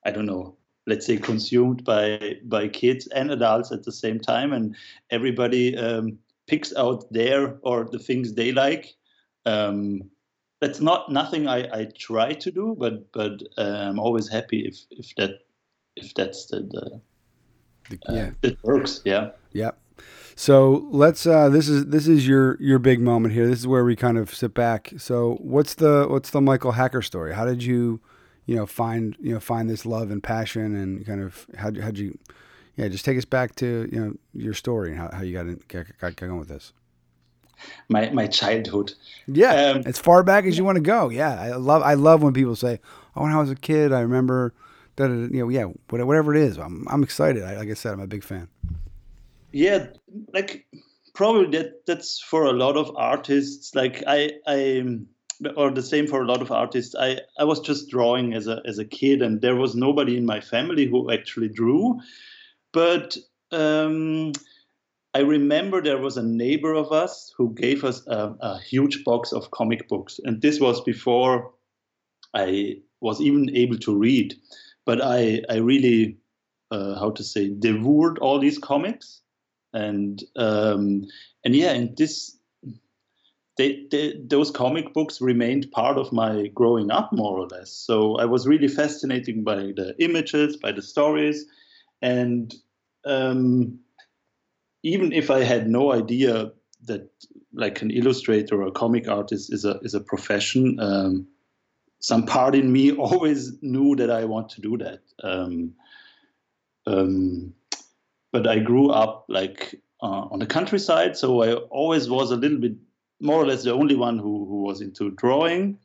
i 0.06 0.12
don't 0.12 0.26
know 0.26 0.56
let's 0.86 1.06
say 1.06 1.18
consumed 1.18 1.84
by 1.84 2.36
by 2.46 2.68
kids 2.68 3.08
and 3.08 3.32
adults 3.32 3.72
at 3.72 3.84
the 3.84 3.92
same 3.92 4.20
time 4.20 4.52
and 4.52 4.76
everybody 5.12 5.78
um, 5.78 6.18
picks 6.48 6.76
out 6.76 7.06
their 7.12 7.58
or 7.62 7.86
the 7.86 8.00
things 8.00 8.34
they 8.34 8.52
like 8.52 8.94
um, 9.46 10.02
that's 10.64 10.80
not 10.80 11.12
nothing 11.12 11.48
I, 11.48 11.60
I 11.80 11.88
try 11.98 12.34
to 12.34 12.52
do 12.52 12.76
but 12.80 13.12
but 13.12 13.44
uh, 13.58 13.88
i'm 13.88 14.00
always 14.00 14.30
happy 14.30 14.60
if 14.66 14.78
if 14.92 15.14
that 15.16 15.40
if 15.96 16.14
that's 16.14 16.46
the, 16.48 16.62
the 16.62 17.02
uh, 18.10 18.14
yeah 18.14 18.30
it 18.42 18.58
works 18.64 19.02
yeah 19.04 19.32
yeah 19.52 19.72
so 20.36 20.88
let's. 20.90 21.28
Uh, 21.28 21.50
this 21.50 21.70
is 21.70 21.88
this 21.88 22.08
is 22.08 22.28
your 22.28 22.58
your 22.60 22.80
big 22.80 23.00
moment 23.00 23.34
here. 23.34 23.48
This 23.48 23.60
is 23.60 23.68
where 23.68 23.86
we 23.86 23.96
kind 23.96 24.18
of 24.18 24.34
sit 24.34 24.54
back. 24.54 24.94
So 24.98 25.38
what's 25.40 25.76
the 25.76 26.08
what's 26.10 26.32
the 26.32 26.42
Michael 26.42 26.72
Hacker 26.72 27.02
story? 27.02 27.34
How 27.34 27.46
did 27.46 27.64
you, 27.64 28.02
you 28.46 28.56
know, 28.56 28.66
find 28.66 29.16
you 29.20 29.34
know 29.34 29.40
find 29.40 29.70
this 29.70 29.86
love 29.86 30.10
and 30.10 30.24
passion 30.24 30.76
and 30.76 31.06
kind 31.06 31.22
of 31.22 31.46
how 31.58 31.72
how'd 31.80 31.98
you, 31.98 32.18
yeah, 32.76 32.88
just 32.88 33.06
take 33.06 33.18
us 33.18 33.26
back 33.26 33.56
to 33.58 33.88
you 33.92 34.00
know 34.00 34.14
your 34.34 34.54
story 34.54 34.92
and 34.92 35.00
how, 35.00 35.12
how 35.14 35.22
you 35.22 35.34
got, 35.34 35.46
in, 35.46 35.62
got, 35.68 35.86
got 36.00 36.16
going 36.16 36.40
with 36.40 36.50
this. 36.50 36.74
My 37.90 38.10
my 38.12 38.28
childhood. 38.28 38.94
Yeah, 39.28 39.54
um, 39.54 39.84
as 39.86 40.00
far 40.00 40.24
back 40.24 40.46
as 40.46 40.58
you 40.58 40.64
want 40.64 40.78
to 40.78 40.82
go. 40.82 41.10
Yeah, 41.10 41.40
I 41.40 41.56
love 41.56 41.82
I 41.82 41.94
love 41.96 42.24
when 42.24 42.34
people 42.34 42.56
say, 42.56 42.80
"Oh, 43.16 43.24
when 43.24 43.32
I 43.32 43.40
was 43.40 43.50
a 43.50 43.56
kid, 43.56 43.92
I 43.92 44.02
remember." 44.02 44.54
That 44.96 45.10
you 45.10 45.40
know, 45.40 45.50
yeah, 45.50 45.66
whatever 45.90 46.36
it 46.36 46.42
is, 46.44 46.60
I'm 46.60 46.86
I'm 46.88 47.02
excited. 47.02 47.42
I, 47.42 47.58
like 47.58 47.68
I 47.68 47.74
said, 47.74 47.94
I'm 47.94 48.00
a 48.00 48.06
big 48.06 48.24
fan 48.24 48.48
yeah 49.54 49.86
like 50.34 50.66
probably 51.14 51.58
that 51.58 51.86
that's 51.86 52.20
for 52.20 52.46
a 52.46 52.52
lot 52.52 52.76
of 52.76 52.92
artists 52.98 53.74
like 53.76 54.04
i 54.08 54.32
i 54.48 54.84
or 55.56 55.70
the 55.72 55.82
same 55.82 56.08
for 56.08 56.22
a 56.22 56.26
lot 56.26 56.42
of 56.42 56.52
artists 56.52 56.96
i 57.00 57.20
i 57.38 57.44
was 57.44 57.60
just 57.60 57.90
drawing 57.90 58.34
as 58.34 58.48
a 58.48 58.62
as 58.66 58.80
a 58.80 58.86
kid 58.86 59.22
and 59.22 59.42
there 59.42 59.56
was 59.56 59.76
nobody 59.76 60.18
in 60.18 60.26
my 60.26 60.42
family 60.42 60.86
who 60.86 61.12
actually 61.12 61.48
drew 61.48 62.00
but 62.72 63.16
um 63.52 64.32
I 65.14 65.20
remember 65.20 65.82
there 65.82 66.00
was 66.00 66.18
a 66.18 66.24
neighbor 66.24 66.74
of 66.74 66.92
us 66.92 67.34
who 67.38 67.54
gave 67.54 67.84
us 67.84 68.06
a, 68.08 68.36
a, 68.40 68.60
huge 68.60 69.04
box 69.04 69.32
of 69.32 69.52
comic 69.52 69.88
books, 69.88 70.20
and 70.24 70.42
this 70.42 70.60
was 70.60 70.82
before 70.82 71.54
I 72.34 72.78
was 73.00 73.22
even 73.22 73.56
able 73.56 73.78
to 73.80 73.96
read. 73.96 74.34
But 74.86 75.04
I, 75.04 75.42
I 75.50 75.58
really, 75.58 76.18
uh, 76.72 77.00
how 77.00 77.12
to 77.12 77.24
say, 77.24 77.50
devoured 77.50 78.18
all 78.20 78.40
these 78.40 78.58
comics, 78.58 79.22
and 79.72 80.22
um, 80.36 81.06
and 81.46 81.56
yeah, 81.56 81.74
and 81.74 81.96
this 81.96 82.36
they, 83.58 83.86
they, 83.92 84.16
those 84.20 84.50
comic 84.50 84.94
books 84.94 85.22
remained 85.22 85.72
part 85.72 85.98
of 85.98 86.12
my 86.12 86.48
growing 86.48 86.90
up 86.90 87.14
more 87.14 87.38
or 87.38 87.48
less. 87.48 87.72
So 87.72 88.16
I 88.16 88.26
was 88.26 88.48
really 88.48 88.68
fascinated 88.68 89.46
by 89.46 89.74
the 89.76 89.96
images, 90.00 90.58
by 90.58 90.72
the 90.72 90.82
stories, 90.82 91.46
and 92.02 92.54
um, 93.06 93.80
even 94.84 95.14
if 95.14 95.32
I 95.32 95.44
had 95.44 95.68
no 95.70 95.94
idea 95.94 96.52
that 96.86 97.10
like 97.54 97.82
an 97.82 97.92
illustrator 97.92 98.62
or 98.62 98.68
a 98.68 98.72
comic 98.72 99.08
artist 99.08 99.52
is 99.52 99.66
a 99.66 99.80
is 99.80 99.94
a 99.94 100.02
profession, 100.02 100.80
um, 100.80 101.28
some 102.00 102.26
part 102.26 102.54
in 102.54 102.72
me 102.72 102.92
always 103.08 103.62
knew 103.62 103.96
that 103.96 104.12
I 104.12 104.26
want 104.26 104.50
to 104.50 104.62
do 104.62 104.78
that. 104.78 105.02
Um, 105.24 105.74
um 106.86 107.54
but 108.32 108.48
I 108.48 108.60
grew 108.60 108.90
up 108.90 109.26
like 109.30 109.80
uh, 110.02 110.28
on 110.32 110.40
the 110.40 110.46
countryside, 110.46 111.16
so 111.16 111.44
I 111.44 111.54
always 111.54 112.10
was 112.10 112.32
a 112.32 112.36
little 112.36 112.58
bit 112.58 112.74
more 113.22 113.42
or 113.42 113.46
less 113.46 113.64
the 113.64 113.74
only 113.74 113.96
one 113.96 114.18
who, 114.18 114.46
who 114.46 114.64
was 114.64 114.82
into 114.82 115.12
drawing, 115.12 115.78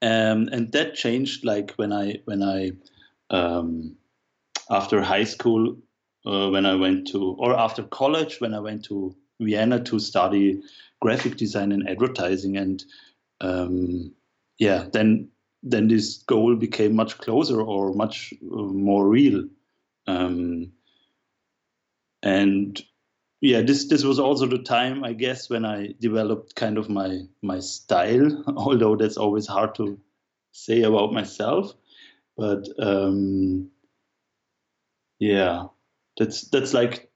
um, 0.00 0.48
and 0.52 0.72
that 0.72 0.94
changed 0.94 1.44
like 1.44 1.72
when 1.72 1.92
I 1.92 2.20
when 2.24 2.42
I 2.42 2.72
um, 3.28 3.96
after 4.70 5.02
high 5.02 5.24
school 5.24 5.76
uh, 6.26 6.48
when 6.50 6.66
I 6.66 6.74
went 6.74 7.08
to 7.08 7.36
or 7.38 7.58
after 7.58 7.82
college 7.82 8.40
when 8.40 8.54
I 8.54 8.60
went 8.60 8.84
to 8.86 9.14
Vienna 9.40 9.82
to 9.84 9.98
study 9.98 10.62
graphic 11.00 11.36
design 11.36 11.72
and 11.72 11.88
advertising, 11.88 12.56
and 12.56 12.84
um, 13.40 14.14
yeah, 14.58 14.86
then 14.92 15.28
then 15.62 15.88
this 15.88 16.18
goal 16.18 16.56
became 16.56 16.94
much 16.94 17.18
closer 17.18 17.60
or 17.60 17.92
much 17.94 18.34
uh, 18.42 18.62
more 18.62 19.08
real. 19.08 19.48
Um, 20.06 20.72
and 22.24 22.80
yeah 23.40 23.60
this 23.62 23.88
this 23.88 24.04
was 24.04 24.20
also 24.20 24.46
the 24.46 24.58
time 24.58 25.02
i 25.02 25.12
guess 25.12 25.50
when 25.50 25.64
i 25.64 25.88
developed 25.98 26.54
kind 26.54 26.78
of 26.78 26.88
my 26.88 27.22
my 27.42 27.58
style 27.58 28.44
although 28.56 28.94
that's 28.94 29.16
always 29.16 29.48
hard 29.48 29.74
to 29.74 29.98
say 30.52 30.82
about 30.82 31.12
myself. 31.12 31.74
But 32.36 32.68
um, 32.78 33.70
yeah, 35.18 35.64
that's 36.22 36.42
that's 36.42 36.72
like 36.72 37.10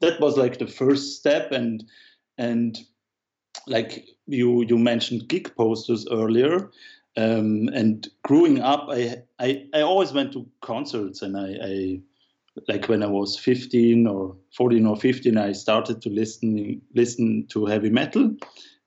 that 0.00 0.20
was 0.20 0.36
like 0.36 0.58
the 0.58 0.66
first 0.66 1.18
step, 1.18 1.52
and 1.52 1.84
and 2.38 2.78
like 3.66 4.06
you 4.26 4.62
you 4.62 4.78
mentioned 4.78 5.28
gig 5.28 5.54
posters 5.56 6.06
earlier. 6.10 6.70
Um, 7.16 7.68
and 7.74 8.08
growing 8.22 8.60
up, 8.60 8.86
I, 8.90 9.22
I 9.38 9.66
I 9.74 9.80
always 9.82 10.12
went 10.12 10.32
to 10.32 10.48
concerts, 10.62 11.20
and 11.20 11.36
I, 11.36 11.56
I 11.62 12.00
like 12.68 12.88
when 12.88 13.02
I 13.02 13.06
was 13.06 13.38
15 13.38 14.06
or 14.06 14.36
14 14.56 14.86
or 14.86 14.96
15, 14.96 15.36
I 15.36 15.52
started 15.52 16.00
to 16.02 16.08
listen 16.08 16.80
listen 16.94 17.46
to 17.48 17.66
heavy 17.66 17.90
metal, 17.90 18.34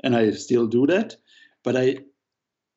and 0.03 0.15
I 0.15 0.31
still 0.31 0.65
do 0.65 0.87
that. 0.87 1.15
But 1.63 1.77
I 1.77 1.97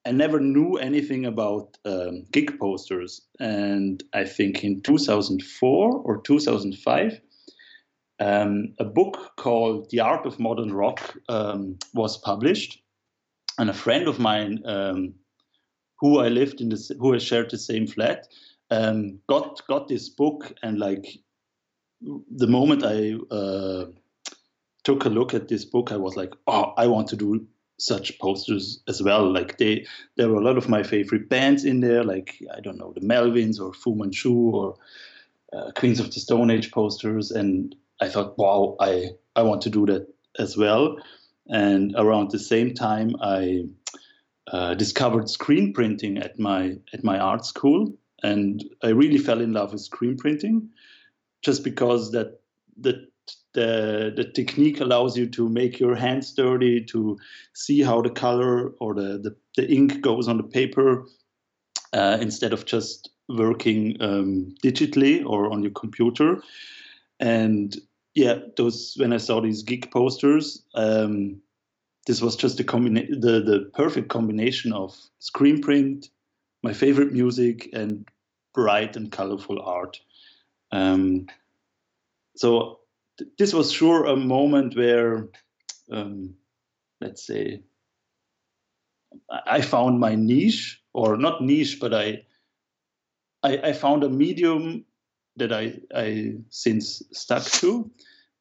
I 0.06 0.12
never 0.12 0.38
knew 0.38 0.74
anything 0.74 1.24
about 1.24 1.78
um, 1.84 2.24
gig 2.30 2.58
posters, 2.58 3.22
and 3.40 4.02
I 4.12 4.24
think 4.24 4.62
in 4.62 4.82
2004 4.82 6.02
or 6.04 6.20
2005, 6.20 7.20
um, 8.20 8.74
a 8.78 8.84
book 8.84 9.32
called 9.36 9.88
The 9.90 10.00
Art 10.00 10.26
of 10.26 10.38
Modern 10.38 10.72
Rock 10.72 11.16
um, 11.28 11.78
was 11.94 12.18
published, 12.18 12.82
and 13.58 13.70
a 13.70 13.74
friend 13.74 14.06
of 14.06 14.18
mine 14.18 14.62
um, 14.66 15.14
who 16.00 16.20
I 16.20 16.28
lived 16.28 16.60
in 16.60 16.68
the 16.68 16.96
who 16.98 17.14
I 17.14 17.18
shared 17.18 17.50
the 17.50 17.58
same 17.58 17.86
flat 17.86 18.26
um, 18.70 19.20
got 19.26 19.66
got 19.66 19.88
this 19.88 20.08
book. 20.08 20.52
And 20.62 20.78
like 20.78 21.06
the 22.02 22.46
moment 22.46 22.84
I 22.84 23.14
uh, 23.34 23.86
took 24.84 25.04
a 25.04 25.08
look 25.08 25.34
at 25.34 25.48
this 25.48 25.64
book, 25.64 25.92
I 25.92 25.96
was 25.96 26.16
like, 26.16 26.34
oh, 26.46 26.74
I 26.76 26.86
want 26.86 27.08
to 27.08 27.16
do 27.16 27.46
such 27.78 28.18
posters 28.18 28.82
as 28.88 29.02
well. 29.02 29.32
Like 29.32 29.58
they, 29.58 29.86
there 30.16 30.28
were 30.28 30.40
a 30.40 30.44
lot 30.44 30.58
of 30.58 30.68
my 30.68 30.82
favorite 30.82 31.28
bands 31.28 31.64
in 31.64 31.80
there, 31.80 32.04
like 32.04 32.36
I 32.56 32.60
don't 32.60 32.78
know, 32.78 32.92
the 32.92 33.00
Melvins 33.00 33.60
or 33.60 33.72
Fu 33.72 33.94
Manchu 33.94 34.34
or 34.34 34.76
uh, 35.52 35.70
Queens 35.72 36.00
of 36.00 36.12
the 36.12 36.20
Stone 36.20 36.50
Age 36.50 36.70
posters, 36.70 37.30
and 37.30 37.74
I 38.00 38.08
thought, 38.08 38.36
wow, 38.38 38.76
I 38.80 39.10
I 39.36 39.42
want 39.42 39.62
to 39.62 39.70
do 39.70 39.86
that 39.86 40.06
as 40.38 40.56
well. 40.56 40.96
And 41.46 41.94
around 41.96 42.30
the 42.30 42.38
same 42.38 42.74
time, 42.74 43.14
I 43.20 43.66
uh, 44.50 44.74
discovered 44.74 45.28
screen 45.28 45.72
printing 45.72 46.18
at 46.18 46.38
my 46.38 46.76
at 46.92 47.04
my 47.04 47.18
art 47.18 47.44
school, 47.44 47.92
and 48.22 48.64
I 48.82 48.88
really 48.88 49.18
fell 49.18 49.40
in 49.40 49.52
love 49.52 49.72
with 49.72 49.82
screen 49.82 50.16
printing, 50.16 50.70
just 51.42 51.62
because 51.64 52.12
that 52.12 52.40
the 52.76 53.06
the 53.54 54.12
the 54.16 54.24
technique 54.24 54.80
allows 54.80 55.16
you 55.16 55.26
to 55.26 55.48
make 55.48 55.80
your 55.80 55.94
hands 55.94 56.32
dirty 56.34 56.84
to 56.84 57.18
see 57.54 57.82
how 57.82 58.02
the 58.02 58.10
color 58.10 58.70
or 58.80 58.94
the 58.94 59.18
the, 59.18 59.36
the 59.56 59.70
ink 59.70 60.00
goes 60.00 60.28
on 60.28 60.36
the 60.36 60.42
paper 60.42 61.06
uh, 61.92 62.18
instead 62.20 62.52
of 62.52 62.64
just 62.66 63.10
working 63.28 63.96
um, 64.00 64.54
digitally 64.62 65.24
or 65.24 65.50
on 65.50 65.62
your 65.62 65.72
computer. 65.72 66.42
And 67.20 67.76
yeah 68.14 68.38
those 68.56 68.94
when 68.96 69.12
i 69.12 69.16
saw 69.16 69.40
these 69.40 69.64
gig 69.64 69.90
posters 69.90 70.62
um, 70.76 71.40
this 72.06 72.22
was 72.22 72.36
just 72.36 72.58
the, 72.58 72.64
combina- 72.64 73.08
the 73.08 73.40
the 73.40 73.70
perfect 73.74 74.08
combination 74.08 74.72
of 74.72 74.96
screen 75.18 75.60
print 75.60 76.10
my 76.64 76.72
favorite 76.72 77.12
music 77.12 77.68
and 77.74 78.08
bright 78.54 78.96
and 78.96 79.12
colorful 79.12 79.60
art. 79.60 80.00
Um, 80.72 81.26
so 82.36 82.80
this 83.38 83.52
was 83.52 83.72
sure 83.72 84.04
a 84.04 84.16
moment 84.16 84.76
where, 84.76 85.28
um, 85.90 86.34
let's 87.00 87.26
say, 87.26 87.62
I 89.46 89.60
found 89.60 90.00
my 90.00 90.14
niche, 90.14 90.82
or 90.92 91.16
not 91.16 91.42
niche, 91.42 91.78
but 91.80 91.94
I, 91.94 92.22
I, 93.42 93.58
I 93.58 93.72
found 93.72 94.04
a 94.04 94.08
medium 94.08 94.84
that 95.36 95.52
I, 95.52 95.78
I 95.94 96.34
since 96.50 97.02
stuck 97.12 97.44
to, 97.44 97.90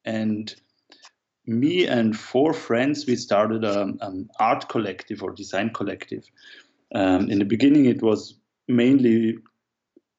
and 0.04 0.54
me 1.46 1.86
and 1.86 2.16
four 2.16 2.52
friends 2.52 3.06
we 3.06 3.16
started 3.16 3.64
an 3.64 4.30
art 4.38 4.68
collective 4.68 5.22
or 5.22 5.32
design 5.32 5.70
collective. 5.70 6.24
Um, 6.94 7.30
in 7.30 7.38
the 7.38 7.44
beginning, 7.44 7.86
it 7.86 8.02
was 8.02 8.34
mainly 8.68 9.38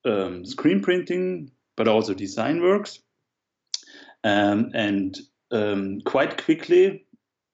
um, 0.05 0.45
screen 0.45 0.81
printing, 0.81 1.51
but 1.75 1.87
also 1.87 2.13
design 2.13 2.61
works. 2.61 2.99
Um, 4.25 4.71
and 4.73 5.15
um, 5.51 6.01
quite 6.01 6.43
quickly, 6.43 7.05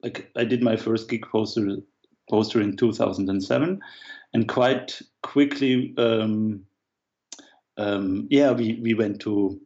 like 0.02 0.32
I 0.38 0.46
did 0.46 0.64
my 0.64 0.78
first 0.78 1.10
gig 1.10 1.26
poster 1.30 1.78
poster 2.30 2.62
in 2.62 2.78
2007, 2.78 3.82
and 4.34 4.48
quite 4.48 5.02
quickly, 5.22 5.94
um, 5.98 6.64
um, 7.78 8.26
yeah, 8.32 8.54
we 8.54 8.80
we 8.82 8.94
went 8.94 9.20
to 9.22 9.60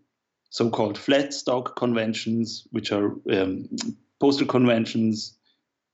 so-called 0.50 0.98
flat 0.98 1.32
stock 1.32 1.76
conventions, 1.76 2.68
which 2.72 2.92
are 2.92 3.12
um, 3.32 3.70
poster 4.20 4.46
conventions 4.46 5.38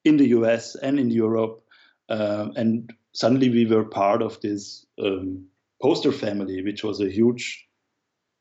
in 0.06 0.16
the 0.16 0.30
US 0.30 0.76
and 0.76 0.98
in 0.98 1.12
Europe, 1.12 1.62
uh, 2.08 2.48
and 2.56 2.90
suddenly 3.12 3.50
we 3.50 3.66
were 3.66 3.84
part 3.84 4.22
of 4.22 4.40
this 4.40 4.86
um, 5.04 5.46
poster 5.82 6.14
family, 6.14 6.62
which 6.62 6.86
was 6.86 7.02
a 7.02 7.12
huge 7.12 7.68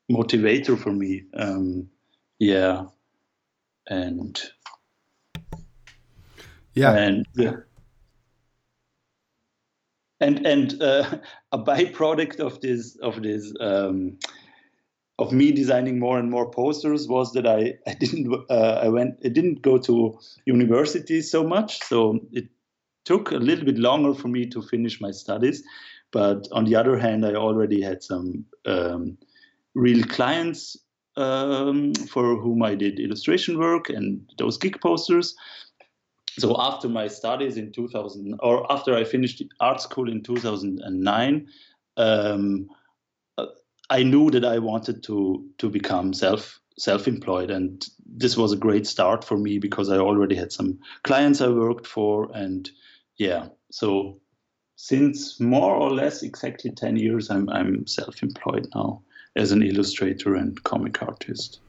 motivator 0.09 0.79
for 0.79 0.93
me. 0.93 1.25
Um, 1.35 1.89
yeah, 2.41 2.87
and 3.87 4.43
yeah, 6.73 6.95
and 6.95 7.27
and 10.21 10.47
and 10.47 10.83
uh, 10.83 11.19
a 11.53 11.59
byproduct 11.59 12.41
of 12.41 12.61
this 12.63 12.97
of 12.97 13.23
this 13.23 13.53
um, 13.61 14.19
of 15.19 15.33
me 15.33 15.53
designing 15.53 15.99
more 15.99 16.19
and 16.19 16.31
more 16.31 16.51
posters 16.51 17.07
was 17.07 17.33
that 17.35 17.47
I 17.47 17.75
I 17.87 17.95
didn't 17.95 18.35
uh, 18.51 18.81
I 18.83 18.89
went 18.89 19.21
I 19.23 19.29
didn't 19.29 19.61
go 19.61 19.77
to 19.77 20.19
university 20.47 21.21
so 21.21 21.45
much, 21.47 21.83
so 21.83 22.21
it 22.33 22.49
took 23.05 23.33
a 23.33 23.37
little 23.37 23.67
bit 23.67 23.79
longer 23.79 24.15
for 24.15 24.29
me 24.29 24.47
to 24.47 24.63
finish 24.63 24.99
my 25.01 25.11
studies. 25.11 25.63
But 26.11 26.49
on 26.53 26.65
the 26.65 26.75
other 26.75 26.99
hand, 26.99 27.25
I 27.25 27.35
already 27.35 27.83
had 27.83 28.03
some 28.03 28.47
um, 28.67 29.19
real 29.75 30.05
clients 30.05 30.77
um, 31.17 31.95
for 31.95 32.37
whom 32.37 32.63
I 32.63 32.75
did 32.75 33.01
illustration 33.01 33.59
work 33.59 33.89
and 33.89 34.21
those 34.39 34.57
gig 34.59 34.81
posters. 34.81 35.35
So 36.39 36.57
after 36.59 36.89
my 36.89 37.09
studies 37.09 37.57
in 37.57 37.73
2000, 37.73 38.39
or 38.41 38.71
after 38.73 38.95
I 38.95 39.05
finished 39.05 39.43
art 39.61 39.81
school 39.81 40.11
in 40.11 40.23
2009, 40.23 41.49
um, 41.97 42.69
uh, 43.37 43.47
I 43.91 44.03
knew 44.05 44.31
that 44.31 44.45
I 44.45 44.59
wanted 44.59 45.03
to 45.05 45.45
to 45.59 45.69
become 45.69 46.13
self 46.15 46.61
self-employed, 46.79 47.51
and 47.51 47.87
this 48.07 48.37
was 48.37 48.53
a 48.53 48.57
great 48.57 48.87
start 48.87 49.25
for 49.25 49.37
me 49.37 49.59
because 49.59 49.91
I 49.91 49.99
already 49.99 50.37
had 50.37 50.53
some 50.53 50.79
clients 51.03 51.41
I 51.41 51.49
worked 51.49 51.87
for, 51.87 52.31
and 52.33 52.71
yeah, 53.17 53.49
so 53.71 54.21
since 54.77 55.39
more 55.41 55.75
or 55.75 55.91
less 55.91 56.23
exactly 56.23 56.71
10 56.71 56.97
years, 56.97 57.29
I'm 57.29 57.51
I'm 57.51 57.87
self-employed 57.87 58.69
now 58.75 59.03
as 59.37 59.53
an 59.53 59.63
illustrator 59.63 60.35
and 60.35 60.63
comic 60.65 61.03
artist. 61.03 61.61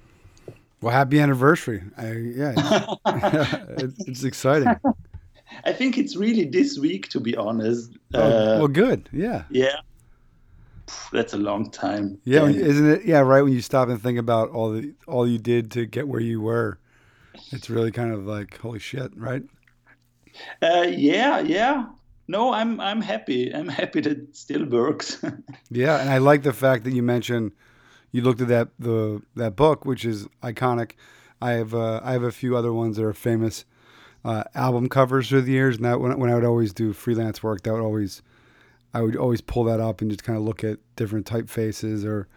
Well, 0.81 0.93
happy 0.93 1.19
anniversary! 1.19 1.83
I, 1.97 2.11
yeah, 2.11 2.53
it's, 3.77 4.07
it's, 4.07 4.23
exciting. 4.23 4.75
I 5.63 5.73
think 5.73 5.97
it's 5.97 6.15
really 6.15 6.45
this 6.45 6.79
week, 6.79 7.09
to 7.09 7.19
be 7.19 7.35
honest. 7.35 7.91
Oh, 8.15 8.19
uh, 8.19 8.57
well, 8.59 8.67
good. 8.67 9.07
Yeah. 9.11 9.43
Yeah. 9.49 9.75
That's 11.13 11.33
a 11.33 11.37
long 11.37 11.69
time. 11.69 12.19
Yeah, 12.25 12.45
and, 12.45 12.55
isn't 12.55 12.89
it? 12.89 13.05
Yeah, 13.05 13.19
right. 13.19 13.43
When 13.43 13.53
you 13.53 13.61
stop 13.61 13.89
and 13.89 14.01
think 14.01 14.17
about 14.17 14.49
all 14.49 14.71
the 14.71 14.93
all 15.07 15.27
you 15.27 15.37
did 15.37 15.71
to 15.71 15.85
get 15.85 16.07
where 16.07 16.19
you 16.19 16.41
were, 16.41 16.79
it's 17.51 17.69
really 17.69 17.91
kind 17.91 18.11
of 18.11 18.25
like 18.25 18.57
holy 18.57 18.79
shit, 18.79 19.15
right? 19.15 19.43
Uh, 20.61 20.87
yeah, 20.89 21.39
yeah 21.41 21.85
no, 22.27 22.53
I'm 22.53 22.79
I'm 22.79 23.01
happy. 23.01 23.53
I'm 23.53 23.67
happy 23.67 24.01
that 24.01 24.11
it 24.11 24.35
still 24.35 24.65
works. 24.65 25.23
yeah, 25.69 25.99
and 25.99 26.09
I 26.09 26.19
like 26.19 26.43
the 26.43 26.53
fact 26.53 26.83
that 26.85 26.93
you 26.93 27.03
mentioned 27.03 27.51
you 28.11 28.21
looked 28.21 28.41
at 28.41 28.47
that 28.49 28.69
the 28.79 29.21
that 29.35 29.55
book, 29.55 29.85
which 29.85 30.05
is 30.05 30.27
iconic. 30.43 30.91
I 31.41 31.51
have 31.51 31.73
uh, 31.73 32.01
I 32.03 32.13
have 32.13 32.23
a 32.23 32.31
few 32.31 32.55
other 32.55 32.73
ones 32.73 32.97
that 32.97 33.05
are 33.05 33.13
famous 33.13 33.65
uh, 34.23 34.43
album 34.53 34.89
covers 34.89 35.29
through 35.29 35.41
the 35.41 35.51
years, 35.51 35.77
and 35.77 35.85
that 35.85 35.99
when, 35.99 36.17
when 36.19 36.29
I 36.29 36.35
would 36.35 36.45
always 36.45 36.73
do 36.73 36.93
freelance 36.93 37.41
work, 37.41 37.63
that 37.63 37.73
would 37.73 37.81
always 37.81 38.21
I 38.93 39.01
would 39.01 39.15
always 39.15 39.41
pull 39.41 39.63
that 39.65 39.79
up 39.79 40.01
and 40.01 40.11
just 40.11 40.23
kind 40.23 40.37
of 40.37 40.43
look 40.43 40.63
at 40.63 40.79
different 40.95 41.25
typefaces 41.25 42.05
or 42.05 42.27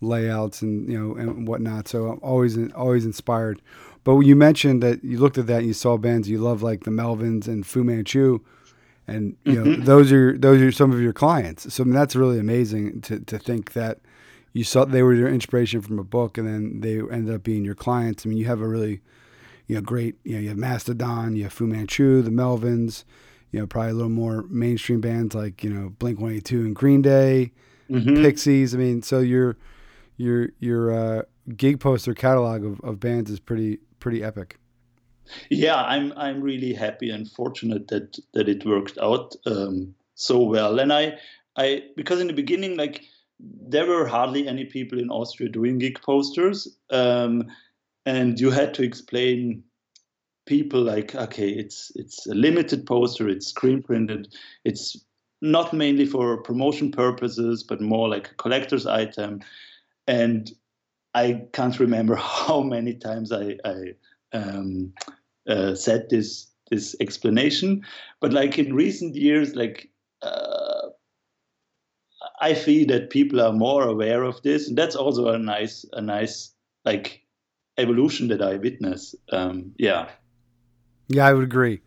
layouts 0.00 0.62
and 0.62 0.90
you 0.90 0.98
know 0.98 1.14
and 1.14 1.46
whatnot. 1.46 1.88
So 1.88 2.08
I'm 2.08 2.20
always 2.22 2.58
always 2.72 3.04
inspired. 3.04 3.60
But 4.04 4.18
you 4.20 4.36
mentioned 4.36 4.82
that 4.82 5.04
you 5.04 5.18
looked 5.18 5.38
at 5.38 5.46
that 5.48 5.58
and 5.58 5.66
you 5.66 5.74
saw 5.74 5.98
bands 5.98 6.28
you 6.28 6.38
love 6.38 6.62
like 6.62 6.84
the 6.84 6.90
Melvins 6.90 7.46
and 7.46 7.66
Fu 7.66 7.84
Manchu, 7.84 8.40
and 9.08 9.36
you 9.44 9.54
know 9.54 9.64
mm-hmm. 9.64 9.84
those 9.84 10.12
are 10.12 10.36
those 10.38 10.60
are 10.60 10.70
some 10.70 10.92
of 10.92 11.00
your 11.00 11.12
clients. 11.12 11.72
So 11.72 11.82
I 11.82 11.86
mean, 11.86 11.94
that's 11.94 12.14
really 12.14 12.38
amazing 12.38 13.00
to 13.02 13.18
to 13.20 13.38
think 13.38 13.72
that 13.72 13.98
you 14.52 14.62
saw 14.62 14.84
they 14.84 15.02
were 15.02 15.14
your 15.14 15.28
inspiration 15.28 15.80
from 15.80 15.98
a 15.98 16.04
book, 16.04 16.38
and 16.38 16.46
then 16.46 16.80
they 16.80 16.98
ended 16.98 17.34
up 17.34 17.42
being 17.42 17.64
your 17.64 17.74
clients. 17.74 18.24
I 18.24 18.28
mean, 18.28 18.38
you 18.38 18.44
have 18.44 18.60
a 18.60 18.68
really 18.68 19.00
you 19.66 19.74
know 19.74 19.80
great 19.80 20.16
you 20.24 20.34
know 20.34 20.40
you 20.40 20.48
have 20.50 20.58
Mastodon, 20.58 21.34
you 21.34 21.44
have 21.44 21.52
Fu 21.52 21.66
Manchu, 21.66 22.22
the 22.22 22.30
Melvins, 22.30 23.04
you 23.50 23.58
know 23.58 23.66
probably 23.66 23.92
a 23.92 23.94
little 23.94 24.10
more 24.10 24.42
mainstream 24.48 25.00
bands 25.00 25.34
like 25.34 25.64
you 25.64 25.70
know 25.70 25.88
Blink 25.98 26.20
One 26.20 26.32
Eighty 26.32 26.42
Two 26.42 26.60
and 26.60 26.76
Green 26.76 27.02
Day. 27.02 27.52
mm-hmm. 27.90 28.22
Pixies. 28.22 28.74
I 28.74 28.78
mean, 28.78 29.02
so 29.02 29.20
your 29.20 29.56
your 30.18 30.50
your 30.60 30.92
uh, 30.92 31.22
gig 31.56 31.80
poster 31.80 32.12
catalog 32.12 32.64
of, 32.64 32.80
of 32.82 33.00
bands 33.00 33.30
is 33.30 33.40
pretty 33.40 33.78
pretty 34.00 34.22
epic. 34.22 34.58
Yeah, 35.50 35.76
I'm 35.76 36.12
I'm 36.16 36.40
really 36.40 36.72
happy 36.72 37.10
and 37.10 37.30
fortunate 37.30 37.88
that 37.88 38.18
that 38.34 38.48
it 38.48 38.64
worked 38.64 38.98
out 38.98 39.34
um, 39.46 39.94
so 40.14 40.42
well. 40.42 40.78
And 40.78 40.92
I 40.92 41.18
I 41.56 41.82
because 41.96 42.20
in 42.20 42.26
the 42.26 42.32
beginning, 42.32 42.76
like 42.76 43.04
there 43.40 43.86
were 43.86 44.06
hardly 44.06 44.48
any 44.48 44.64
people 44.64 44.98
in 44.98 45.10
Austria 45.10 45.48
doing 45.48 45.78
gig 45.78 46.00
posters, 46.02 46.76
um, 46.90 47.46
and 48.06 48.40
you 48.40 48.50
had 48.50 48.74
to 48.74 48.82
explain 48.82 49.62
people 50.46 50.80
like 50.80 51.14
okay 51.14 51.50
it's 51.50 51.92
it's 51.94 52.26
a 52.26 52.34
limited 52.34 52.86
poster 52.86 53.28
it's 53.28 53.48
screen 53.48 53.82
printed 53.82 54.34
it's 54.64 55.04
not 55.42 55.74
mainly 55.74 56.06
for 56.06 56.42
promotion 56.42 56.90
purposes 56.90 57.62
but 57.62 57.82
more 57.82 58.08
like 58.08 58.30
a 58.30 58.34
collector's 58.36 58.86
item 58.86 59.40
and 60.06 60.52
i 61.14 61.42
can't 61.52 61.78
remember 61.78 62.14
how 62.46 62.62
many 62.62 62.94
times 62.94 63.30
i, 63.30 63.56
I 63.62 63.92
um, 64.32 64.92
uh, 65.48 65.74
said 65.74 66.08
this 66.10 66.46
this 66.70 66.94
explanation 67.00 67.82
but 68.20 68.32
like 68.32 68.58
in 68.58 68.74
recent 68.74 69.14
years 69.14 69.54
like 69.54 69.90
uh, 70.22 70.88
i 72.40 72.52
feel 72.52 72.86
that 72.86 73.10
people 73.10 73.40
are 73.40 73.52
more 73.52 73.84
aware 73.84 74.22
of 74.22 74.40
this 74.42 74.68
and 74.68 74.76
that's 74.76 74.96
also 74.96 75.28
a 75.28 75.38
nice 75.38 75.86
a 75.94 76.00
nice 76.00 76.52
like 76.84 77.22
evolution 77.78 78.28
that 78.28 78.42
i 78.42 78.56
witness 78.56 79.14
um, 79.32 79.72
yeah 79.78 80.08
yeah, 81.08 81.26
I 81.26 81.32
would 81.32 81.44
agree. 81.44 81.80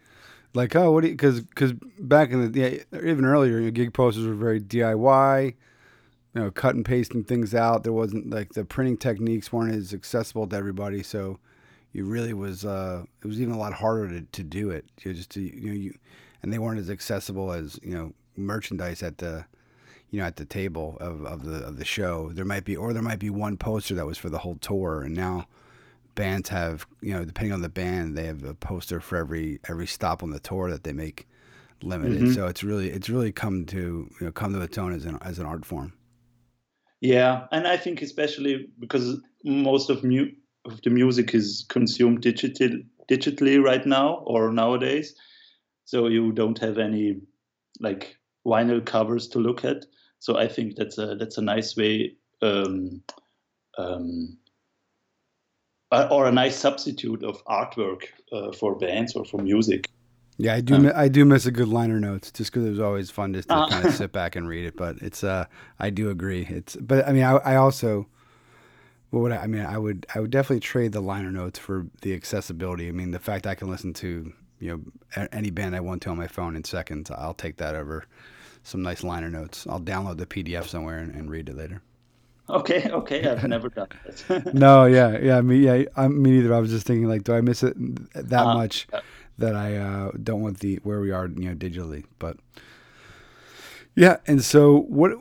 Like, 0.54 0.76
oh, 0.76 0.92
what 0.92 1.02
do 1.02 1.08
you? 1.08 1.14
Because 1.14 1.42
because 1.42 1.74
back 2.00 2.32
in 2.32 2.52
the 2.52 2.60
yeah, 2.60 3.00
even 3.04 3.24
earlier, 3.24 3.60
your 3.60 3.72
gig 3.72 3.94
posters 3.94 4.26
were 4.26 4.34
very 4.34 4.60
DIY. 4.60 5.56
You 6.34 6.42
know, 6.42 6.52
cut 6.52 6.76
and 6.76 6.84
pasting 6.84 7.24
things 7.24 7.54
out. 7.54 7.84
There 7.84 7.94
wasn't 7.94 8.30
like 8.30 8.54
the 8.54 8.66
printing 8.66 8.98
techniques 8.98 9.54
weren't 9.54 9.76
as 9.76 9.94
accessible 9.94 10.48
to 10.48 10.56
everybody, 10.56 11.04
so 11.04 11.40
you 11.94 12.06
really 12.06 12.34
was. 12.34 12.66
Uh, 12.66 13.04
it 13.24 13.28
was 13.28 13.42
even 13.42 13.54
a 13.54 13.60
lot 13.60 13.74
harder 13.74 14.08
to, 14.08 14.22
to 14.22 14.44
do 14.44 14.70
it. 14.70 14.86
You 15.02 15.14
just 15.14 15.32
to, 15.32 15.42
you 15.42 15.68
know 15.68 15.74
you, 15.74 15.98
and 16.42 16.52
they 16.52 16.60
weren't 16.60 16.80
as 16.80 16.90
accessible 16.90 17.52
as 17.52 17.80
you 17.84 17.94
know 17.94 18.14
merchandise 18.36 19.04
at 19.04 19.18
the 19.18 19.46
you 20.10 20.20
know 20.20 20.26
at 20.26 20.38
the 20.38 20.46
table 20.46 20.98
of, 21.00 21.26
of 21.26 21.44
the 21.46 21.66
of 21.66 21.78
the 21.78 21.86
show. 21.86 22.32
There 22.34 22.46
might 22.46 22.66
be 22.66 22.76
or 22.76 22.94
there 22.94 23.04
might 23.04 23.20
be 23.20 23.30
one 23.30 23.58
poster 23.58 23.96
that 23.96 24.06
was 24.06 24.18
for 24.18 24.30
the 24.30 24.40
whole 24.40 24.56
tour, 24.56 25.02
and 25.02 25.16
now 25.16 25.48
bands 26.16 26.50
have 26.50 26.86
you 27.02 27.14
know 27.14 27.26
depending 27.26 27.54
on 27.54 27.62
the 27.62 27.70
band 27.70 28.18
they 28.18 28.26
have 28.26 28.44
a 28.44 28.54
poster 28.54 29.00
for 29.00 29.18
every 29.18 29.60
every 29.68 29.88
stop 29.88 30.24
on 30.24 30.32
the 30.32 30.40
tour 30.40 30.70
that 30.70 30.84
they 30.84 30.94
make 30.94 31.28
limited 31.84 32.22
mm-hmm. 32.22 32.34
so 32.34 32.48
it's 32.48 32.64
really 32.64 32.90
it's 32.90 33.10
really 33.10 33.32
come 33.32 33.66
to 33.66 34.10
you 34.20 34.26
know 34.26 34.32
come 34.32 34.54
to 34.54 34.62
its 34.62 34.78
own 34.78 34.94
as 34.94 35.06
an 35.06 35.18
as 35.22 35.40
an 35.40 35.46
art 35.46 35.66
form 35.66 35.94
yeah 37.00 37.48
and 37.52 37.68
i 37.68 37.78
think 37.78 38.02
especially 38.02 38.68
because 38.80 39.20
most 39.44 39.90
of 39.90 40.04
mu- 40.04 40.32
of 40.66 40.82
the 40.84 40.90
music 40.90 41.34
is 41.34 41.66
consumed 41.70 42.22
digital 42.22 42.80
digitally 43.10 43.62
right 43.62 43.86
now 43.86 44.24
or 44.26 44.52
nowadays 44.52 45.16
so 45.86 46.08
you 46.08 46.32
don't 46.32 46.60
have 46.60 46.78
any 46.78 47.20
like 47.80 48.16
vinyl 48.46 48.86
covers 48.86 49.28
to 49.28 49.40
look 49.40 49.66
at 49.66 49.86
so 50.20 50.38
i 50.38 50.48
think 50.48 50.76
that's 50.76 50.98
a 50.98 51.16
that's 51.16 51.38
a 51.38 51.42
nice 51.42 51.76
way 51.76 52.16
um, 52.42 53.02
um, 53.78 54.38
or 55.92 56.26
a 56.26 56.32
nice 56.32 56.56
substitute 56.56 57.24
of 57.24 57.44
artwork 57.46 58.04
uh, 58.32 58.52
for 58.52 58.76
bands 58.76 59.16
or 59.16 59.26
for 59.26 59.42
music. 59.42 59.90
Yeah, 60.38 60.56
I 60.56 60.62
do. 60.62 60.76
Um, 60.76 60.92
I 60.96 61.08
do 61.08 61.26
miss 61.26 61.46
a 61.46 61.52
good 61.52 61.68
liner 61.68 62.00
notes, 62.00 62.32
just 62.32 62.52
because 62.52 62.66
it 62.66 62.70
was 62.70 62.80
always 62.80 63.12
fun 63.12 63.34
just 63.34 63.50
to 63.50 63.56
uh, 63.56 63.70
kind 63.70 63.86
of 63.86 63.94
sit 63.94 64.12
back 64.12 64.36
and 64.36 64.48
read 64.48 64.66
it. 64.66 64.76
But 64.76 64.98
it's. 65.02 65.24
Uh, 65.24 65.46
I 65.80 65.90
do 65.90 66.10
agree. 66.10 66.48
It's. 66.50 66.76
But 66.78 67.08
I 67.08 67.12
mean, 67.12 67.24
I, 67.24 67.34
I 67.38 67.56
also. 67.58 68.08
What 69.12 69.22
would 69.22 69.32
I, 69.32 69.44
I 69.44 69.48
mean? 69.48 69.62
I 69.62 69.78
would. 69.78 70.06
I 70.16 70.20
would 70.20 70.32
definitely 70.32 70.62
trade 70.62 70.94
the 70.94 71.02
liner 71.02 71.32
notes 71.32 71.60
for 71.60 71.86
the 72.02 72.14
accessibility. 72.14 72.88
I 72.88 72.92
mean, 72.92 73.12
the 73.12 73.20
fact 73.20 73.46
I 73.46 73.56
can 73.56 73.70
listen 73.70 73.94
to 73.96 74.34
you 74.60 74.70
know 75.16 75.28
any 75.32 75.50
band 75.50 75.76
I 75.76 75.82
want 75.82 76.02
to 76.04 76.10
on 76.10 76.18
my 76.18 76.28
phone 76.28 76.56
in 76.56 76.64
seconds. 76.64 77.12
I'll 77.12 77.34
take 77.34 77.58
that 77.58 77.76
over 77.76 78.06
some 78.64 78.82
nice 78.82 79.04
liner 79.04 79.30
notes. 79.30 79.68
I'll 79.70 79.82
download 79.82 80.18
the 80.18 80.26
PDF 80.26 80.68
somewhere 80.68 81.00
and, 81.00 81.14
and 81.14 81.30
read 81.30 81.50
it 81.50 81.58
later. 81.58 81.82
Okay, 82.50 82.90
okay, 82.92 83.28
I've 83.28 83.44
never 83.48 83.70
done 83.70 83.88
that. 84.06 84.54
no, 84.54 84.86
yeah, 84.86 85.18
yeah, 85.20 85.42
me, 85.42 85.58
yeah, 85.58 85.84
I, 85.96 86.08
me 86.08 86.32
neither. 86.32 86.54
I 86.54 86.60
was 86.60 86.70
just 86.70 86.86
thinking, 86.86 87.08
like, 87.08 87.24
do 87.24 87.34
I 87.34 87.42
miss 87.42 87.64
it 87.64 87.76
that 88.14 88.46
uh, 88.46 88.54
much 88.54 88.88
yeah. 88.94 89.02
that 89.40 89.56
I 89.56 89.78
uh, 89.78 90.12
don't 90.24 90.42
want 90.42 90.60
the 90.60 90.78
where 90.84 91.02
we 91.02 91.12
are, 91.12 91.28
you 91.28 91.50
know, 91.50 91.56
digitally? 91.56 92.06
But 92.20 92.38
yeah, 93.96 94.18
and 94.28 94.44
so 94.44 94.82
what? 94.82 95.12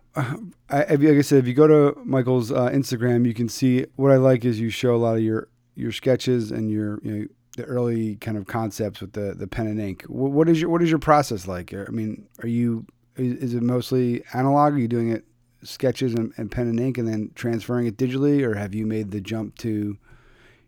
I, 0.72 0.84
like 0.94 1.18
I 1.18 1.20
said, 1.22 1.38
if 1.38 1.48
you 1.48 1.54
go 1.54 1.66
to 1.66 1.98
Michael's 2.04 2.52
uh, 2.52 2.70
Instagram, 2.70 3.26
you 3.26 3.34
can 3.34 3.48
see 3.48 3.86
what 3.96 4.12
I 4.12 4.16
like 4.16 4.44
is 4.44 4.60
you 4.60 4.70
show 4.70 4.94
a 4.94 4.98
lot 4.98 5.16
of 5.16 5.22
your 5.22 5.48
your 5.74 5.92
sketches 5.92 6.50
and 6.50 6.70
your 6.70 7.00
you 7.02 7.12
know 7.12 7.26
the 7.56 7.64
early 7.64 8.16
kind 8.16 8.36
of 8.36 8.46
concepts 8.46 9.00
with 9.00 9.12
the 9.12 9.34
the 9.34 9.46
pen 9.46 9.66
and 9.66 9.80
ink. 9.80 10.04
What, 10.04 10.30
what 10.30 10.48
is 10.48 10.60
your 10.60 10.70
what 10.70 10.82
is 10.82 10.90
your 10.90 10.98
process 10.98 11.48
like? 11.48 11.74
I 11.74 11.90
mean, 11.90 12.28
are 12.42 12.48
you 12.48 12.86
is, 13.16 13.36
is 13.38 13.54
it 13.54 13.62
mostly 13.62 14.22
analog? 14.32 14.74
Are 14.74 14.78
you 14.78 14.88
doing 14.88 15.10
it 15.10 15.24
sketches 15.62 16.14
and, 16.14 16.32
and, 16.36 16.50
pen 16.50 16.68
and 16.68 16.80
ink 16.80 16.96
and 16.96 17.06
then 17.06 17.30
transferring 17.34 17.86
it 17.86 17.96
digitally, 17.96 18.42
or 18.42 18.54
have 18.54 18.74
you 18.74 18.86
made 18.86 19.10
the 19.10 19.20
jump 19.20 19.58
to, 19.58 19.98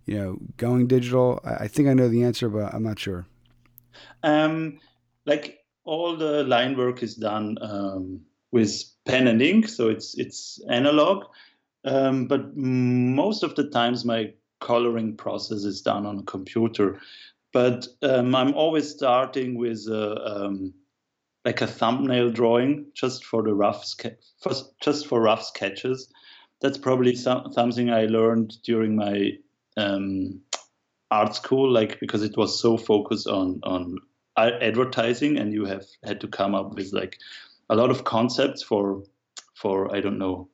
you 0.04 0.18
know, 0.18 0.38
going 0.56 0.86
digital? 0.86 1.40
I, 1.44 1.64
I 1.64 1.68
think 1.68 1.88
I 1.88 1.94
know 1.94 2.08
the 2.08 2.24
answer, 2.24 2.48
but 2.48 2.74
I'm 2.74 2.82
not 2.82 2.98
sure. 2.98 3.26
Um, 4.22 4.80
like 5.24 5.61
all 5.84 6.16
the 6.16 6.44
line 6.44 6.76
work 6.76 7.02
is 7.02 7.14
done 7.16 7.58
um, 7.60 8.20
with 8.50 8.84
pen 9.04 9.26
and 9.26 9.42
ink, 9.42 9.68
so 9.68 9.88
it's 9.88 10.16
it's 10.18 10.60
analog. 10.68 11.24
Um, 11.84 12.26
but 12.26 12.56
most 12.56 13.42
of 13.42 13.56
the 13.56 13.68
times, 13.68 14.04
my 14.04 14.32
coloring 14.60 15.16
process 15.16 15.64
is 15.64 15.82
done 15.82 16.06
on 16.06 16.20
a 16.20 16.22
computer. 16.22 17.00
But 17.52 17.86
um, 18.02 18.34
I'm 18.34 18.54
always 18.54 18.88
starting 18.88 19.58
with 19.58 19.86
a, 19.88 20.44
um, 20.44 20.72
like 21.44 21.60
a 21.60 21.66
thumbnail 21.66 22.30
drawing 22.30 22.86
just 22.94 23.24
for 23.24 23.42
the 23.42 23.52
rough 23.52 23.84
for, 24.40 24.52
just 24.80 25.06
for 25.06 25.20
rough 25.20 25.44
sketches. 25.44 26.08
That's 26.60 26.78
probably 26.78 27.16
some, 27.16 27.52
something 27.52 27.90
I 27.90 28.06
learned 28.06 28.62
during 28.62 28.96
my 28.96 29.32
um, 29.76 30.40
art 31.10 31.34
school, 31.34 31.70
like 31.70 32.00
because 32.00 32.22
it 32.22 32.36
was 32.36 32.58
so 32.58 32.78
focused 32.78 33.26
on 33.26 33.60
on 33.64 33.98
advertising, 34.36 35.38
and 35.38 35.52
you 35.52 35.64
have 35.64 35.84
had 36.04 36.20
to 36.20 36.28
come 36.28 36.54
up 36.54 36.74
with 36.74 36.92
like 36.92 37.18
a 37.70 37.76
lot 37.76 37.90
of 37.90 38.04
concepts 38.04 38.62
for 38.62 39.02
for 39.54 39.94
I 39.94 40.00
don't 40.00 40.18
know 40.18 40.48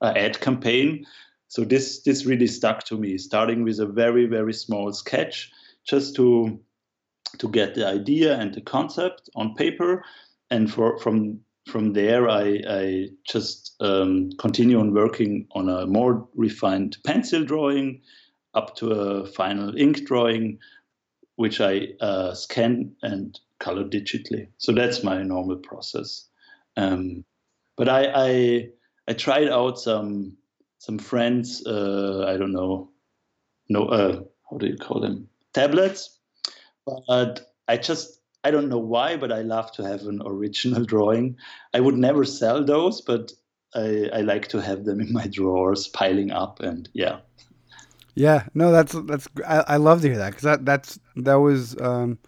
an 0.00 0.16
ad 0.16 0.40
campaign. 0.40 1.04
So 1.48 1.64
this 1.64 2.02
this 2.02 2.26
really 2.26 2.46
stuck 2.46 2.84
to 2.84 2.96
me, 2.96 3.18
starting 3.18 3.64
with 3.64 3.80
a 3.80 3.86
very 3.86 4.26
very 4.26 4.52
small 4.52 4.92
sketch, 4.92 5.50
just 5.84 6.16
to 6.16 6.58
to 7.38 7.48
get 7.48 7.74
the 7.74 7.86
idea 7.86 8.38
and 8.38 8.54
the 8.54 8.60
concept 8.60 9.28
on 9.34 9.54
paper 9.54 10.04
and 10.50 10.72
for, 10.72 10.98
from 10.98 11.40
from 11.66 11.94
there, 11.94 12.28
I, 12.28 12.60
I 12.68 13.08
just 13.26 13.74
um, 13.80 14.30
continue 14.38 14.78
on 14.78 14.92
working 14.92 15.46
on 15.52 15.70
a 15.70 15.86
more 15.86 16.28
refined 16.34 16.98
pencil 17.04 17.42
drawing 17.42 18.02
up 18.52 18.76
to 18.76 18.90
a 18.90 19.26
final 19.26 19.74
ink 19.76 20.04
drawing, 20.04 20.58
which 21.36 21.60
I 21.60 21.88
uh, 22.00 22.34
scan 22.34 22.94
and 23.02 23.38
color 23.58 23.84
digitally. 23.84 24.48
So 24.58 24.72
that's 24.72 25.02
my 25.02 25.22
normal 25.22 25.56
process. 25.56 26.28
Um, 26.76 27.24
but 27.76 27.88
I, 27.88 28.12
I, 28.14 28.68
I 29.08 29.12
tried 29.14 29.48
out 29.48 29.78
some 29.78 30.36
some 30.78 30.98
friends. 30.98 31.66
Uh, 31.66 32.26
I 32.28 32.36
don't 32.36 32.52
know, 32.52 32.90
no, 33.70 33.86
uh, 33.86 34.20
how 34.50 34.58
do 34.58 34.66
you 34.66 34.76
call 34.76 35.00
them? 35.00 35.28
Tablets. 35.54 36.18
But 37.06 37.52
I 37.66 37.78
just 37.78 38.20
I 38.44 38.50
don't 38.50 38.68
know 38.68 38.78
why, 38.78 39.16
but 39.16 39.32
I 39.32 39.40
love 39.40 39.72
to 39.72 39.82
have 39.82 40.02
an 40.02 40.20
original 40.24 40.84
drawing. 40.92 41.36
I 41.72 41.80
would 41.80 41.96
never 41.96 42.24
sell 42.24 42.62
those, 42.62 43.00
but 43.00 43.32
I, 43.74 44.10
I 44.12 44.20
like 44.20 44.48
to 44.48 44.60
have 44.60 44.84
them 44.84 45.00
in 45.00 45.12
my 45.12 45.26
drawers, 45.26 45.88
piling 45.88 46.30
up, 46.30 46.60
and 46.60 46.88
yeah. 46.92 47.20
Yeah, 48.14 48.46
no, 48.54 48.70
that's 48.70 48.92
that's 48.92 49.28
I, 49.46 49.64
I 49.68 49.76
love 49.76 50.02
to 50.02 50.08
hear 50.08 50.18
that 50.18 50.30
because 50.30 50.44
that 50.44 50.64
that's 50.64 50.98
that 51.16 51.34
was 51.34 51.78
um, 51.80 52.18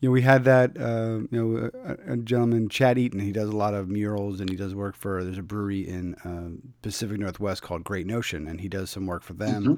you 0.00 0.08
know 0.08 0.12
we 0.12 0.22
had 0.22 0.44
that 0.44 0.76
uh, 0.78 1.20
you 1.30 1.32
know 1.32 1.70
a, 1.84 2.12
a, 2.12 2.16
gentleman 2.18 2.68
Chad 2.68 2.98
Eaton 2.98 3.20
he 3.20 3.32
does 3.32 3.48
a 3.48 3.56
lot 3.56 3.74
of 3.74 3.88
murals 3.88 4.40
and 4.40 4.50
he 4.50 4.56
does 4.56 4.74
work 4.74 4.96
for 4.96 5.24
there's 5.24 5.38
a 5.38 5.42
brewery 5.42 5.88
in 5.88 6.14
uh, 6.16 6.50
Pacific 6.82 7.18
Northwest 7.18 7.62
called 7.62 7.84
Great 7.84 8.06
Notion 8.06 8.46
and 8.46 8.60
he 8.60 8.68
does 8.68 8.90
some 8.90 9.06
work 9.06 9.22
for 9.22 9.34
them 9.34 9.62
mm-hmm. 9.62 9.74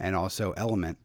and 0.00 0.16
also 0.16 0.52
Element 0.56 0.98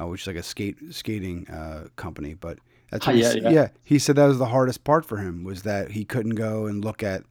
uh, 0.00 0.06
which 0.06 0.22
is 0.22 0.26
like 0.26 0.36
a 0.36 0.42
skate 0.42 0.76
skating 0.90 1.48
uh, 1.48 1.88
company 1.96 2.34
but 2.34 2.58
that's 2.90 3.06
what 3.06 3.16
yeah, 3.16 3.34
yeah. 3.34 3.50
yeah. 3.50 3.68
He 3.84 3.98
said 3.98 4.16
that 4.16 4.26
was 4.26 4.38
the 4.38 4.46
hardest 4.46 4.84
part 4.84 5.04
for 5.04 5.18
him 5.18 5.44
was 5.44 5.62
that 5.62 5.90
he 5.90 6.04
couldn't 6.04 6.36
go 6.36 6.66
and 6.66 6.84
look 6.84 7.02
at 7.02 7.22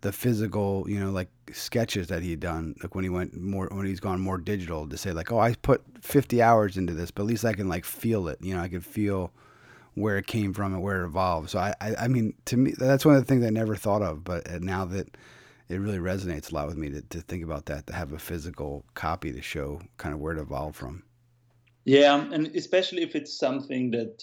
the 0.00 0.12
physical, 0.12 0.84
you 0.88 0.98
know, 1.00 1.10
like 1.10 1.28
sketches 1.52 2.08
that 2.08 2.22
he'd 2.22 2.40
done, 2.40 2.74
like 2.82 2.94
when 2.94 3.04
he 3.04 3.10
went 3.10 3.34
more, 3.34 3.68
when 3.72 3.86
he's 3.86 4.00
gone 4.00 4.20
more 4.20 4.38
digital 4.38 4.88
to 4.88 4.96
say 4.96 5.12
like, 5.12 5.32
oh, 5.32 5.38
I 5.38 5.54
put 5.54 5.82
50 6.02 6.40
hours 6.42 6.76
into 6.76 6.94
this, 6.94 7.10
but 7.10 7.22
at 7.22 7.28
least 7.28 7.44
I 7.44 7.52
can 7.52 7.68
like 7.68 7.84
feel 7.84 8.28
it, 8.28 8.38
you 8.40 8.54
know, 8.54 8.60
I 8.60 8.68
can 8.68 8.80
feel 8.80 9.32
where 9.94 10.16
it 10.16 10.26
came 10.26 10.54
from 10.54 10.72
and 10.72 10.82
where 10.82 11.02
it 11.02 11.06
evolved. 11.06 11.50
So 11.50 11.58
I, 11.58 11.74
I, 11.80 11.94
I 11.96 12.08
mean, 12.08 12.34
to 12.46 12.56
me, 12.56 12.74
that's 12.78 13.04
one 13.04 13.16
of 13.16 13.20
the 13.20 13.26
things 13.26 13.44
I 13.44 13.50
never 13.50 13.74
thought 13.74 14.02
of, 14.02 14.22
but 14.22 14.62
now 14.62 14.84
that 14.86 15.16
it 15.68 15.76
really 15.76 15.98
resonates 15.98 16.50
a 16.50 16.54
lot 16.54 16.68
with 16.68 16.76
me 16.76 16.88
to, 16.90 17.02
to 17.02 17.20
think 17.20 17.44
about 17.44 17.66
that 17.66 17.86
to 17.88 17.92
have 17.92 18.12
a 18.12 18.18
physical 18.18 18.84
copy 18.94 19.32
to 19.32 19.42
show 19.42 19.80
kind 19.96 20.14
of 20.14 20.20
where 20.20 20.36
it 20.36 20.40
evolved 20.40 20.76
from. 20.76 21.02
Yeah, 21.84 22.22
and 22.32 22.48
especially 22.54 23.02
if 23.02 23.14
it's 23.14 23.38
something 23.38 23.90
that 23.92 24.22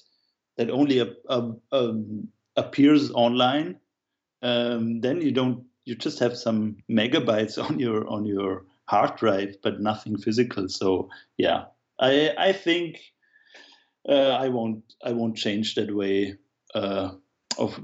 that 0.57 0.69
only 0.69 0.99
a, 0.99 1.07
a, 1.29 1.51
um, 1.71 2.27
appears 2.55 3.11
online, 3.11 3.77
um, 4.45 5.01
then 5.01 5.21
you 5.21 5.31
don't 5.31 5.65
you 5.85 5.95
just 5.95 6.19
have 6.19 6.37
some 6.37 6.77
megabytes 6.89 7.61
on 7.69 7.79
your 7.79 8.07
on 8.07 8.25
your 8.25 8.65
hard 8.87 9.15
drive, 9.17 9.55
but 9.63 9.81
nothing 9.81 10.17
physical. 10.17 10.69
So 10.69 11.09
yeah, 11.37 11.65
I 11.99 12.33
I 12.37 12.53
think 12.53 12.99
uh, 14.07 14.37
I 14.43 14.49
won't 14.49 14.83
I 15.03 15.11
won't 15.13 15.35
change 15.35 15.75
that 15.75 15.93
way 15.93 16.37
uh, 16.75 17.09
of 17.57 17.79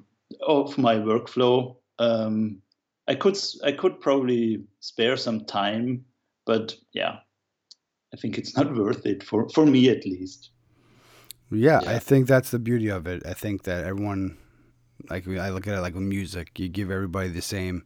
of 0.45 0.77
my 0.77 0.95
workflow. 0.95 1.77
Um, 1.99 2.61
I 3.07 3.15
could 3.15 3.37
I 3.63 3.71
could 3.71 3.99
probably 3.99 4.63
spare 4.79 5.17
some 5.17 5.45
time, 5.45 6.05
but 6.45 6.75
yeah, 6.93 7.17
I 8.13 8.17
think 8.17 8.37
it's 8.37 8.55
not 8.55 8.75
worth 8.83 9.05
it 9.05 9.23
for 9.23 9.49
for 9.49 9.65
me 9.65 9.89
at 9.89 10.05
least. 10.05 10.51
Yeah, 11.49 11.81
yeah, 11.83 11.91
I 11.91 11.99
think 11.99 12.27
that's 12.27 12.51
the 12.51 12.59
beauty 12.59 12.89
of 12.89 13.07
it. 13.07 13.25
I 13.25 13.33
think 13.33 13.63
that 13.63 13.83
everyone, 13.83 14.37
like 15.09 15.27
I 15.27 15.49
look 15.49 15.67
at 15.67 15.77
it 15.77 15.81
like 15.81 15.93
with 15.93 16.03
music, 16.03 16.57
you 16.59 16.69
give 16.69 16.91
everybody 16.91 17.29
the 17.29 17.41
same 17.41 17.83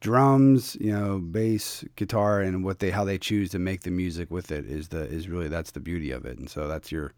drums, 0.00 0.76
you 0.80 0.92
know, 0.92 1.18
bass, 1.18 1.84
guitar, 1.96 2.40
and 2.40 2.64
what 2.64 2.80
they 2.80 2.90
how 2.90 3.04
they 3.04 3.18
choose 3.18 3.50
to 3.50 3.58
make 3.58 3.82
the 3.82 3.90
music 3.90 4.30
with 4.30 4.50
it 4.50 4.66
is 4.66 4.88
the 4.88 5.02
is 5.04 5.28
really 5.28 5.48
that's 5.48 5.70
the 5.70 5.80
beauty 5.80 6.10
of 6.10 6.24
it. 6.26 6.38
And 6.38 6.50
so 6.50 6.68
that's 6.68 6.92
your 6.92 7.14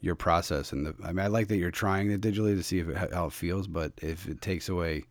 your 0.00 0.14
process. 0.14 0.72
And 0.72 0.86
the, 0.86 0.94
I 1.02 1.08
mean, 1.08 1.24
I 1.24 1.28
like 1.28 1.48
that 1.48 1.56
you're 1.56 1.70
trying 1.70 2.10
it 2.10 2.20
digitally 2.20 2.56
to 2.56 2.62
see 2.62 2.78
if 2.78 2.88
it, 2.88 3.12
how 3.12 3.26
it 3.26 3.32
feels, 3.32 3.66
but 3.66 3.92
if 4.02 4.28
it 4.28 4.40
takes 4.40 4.68
away 4.68 5.04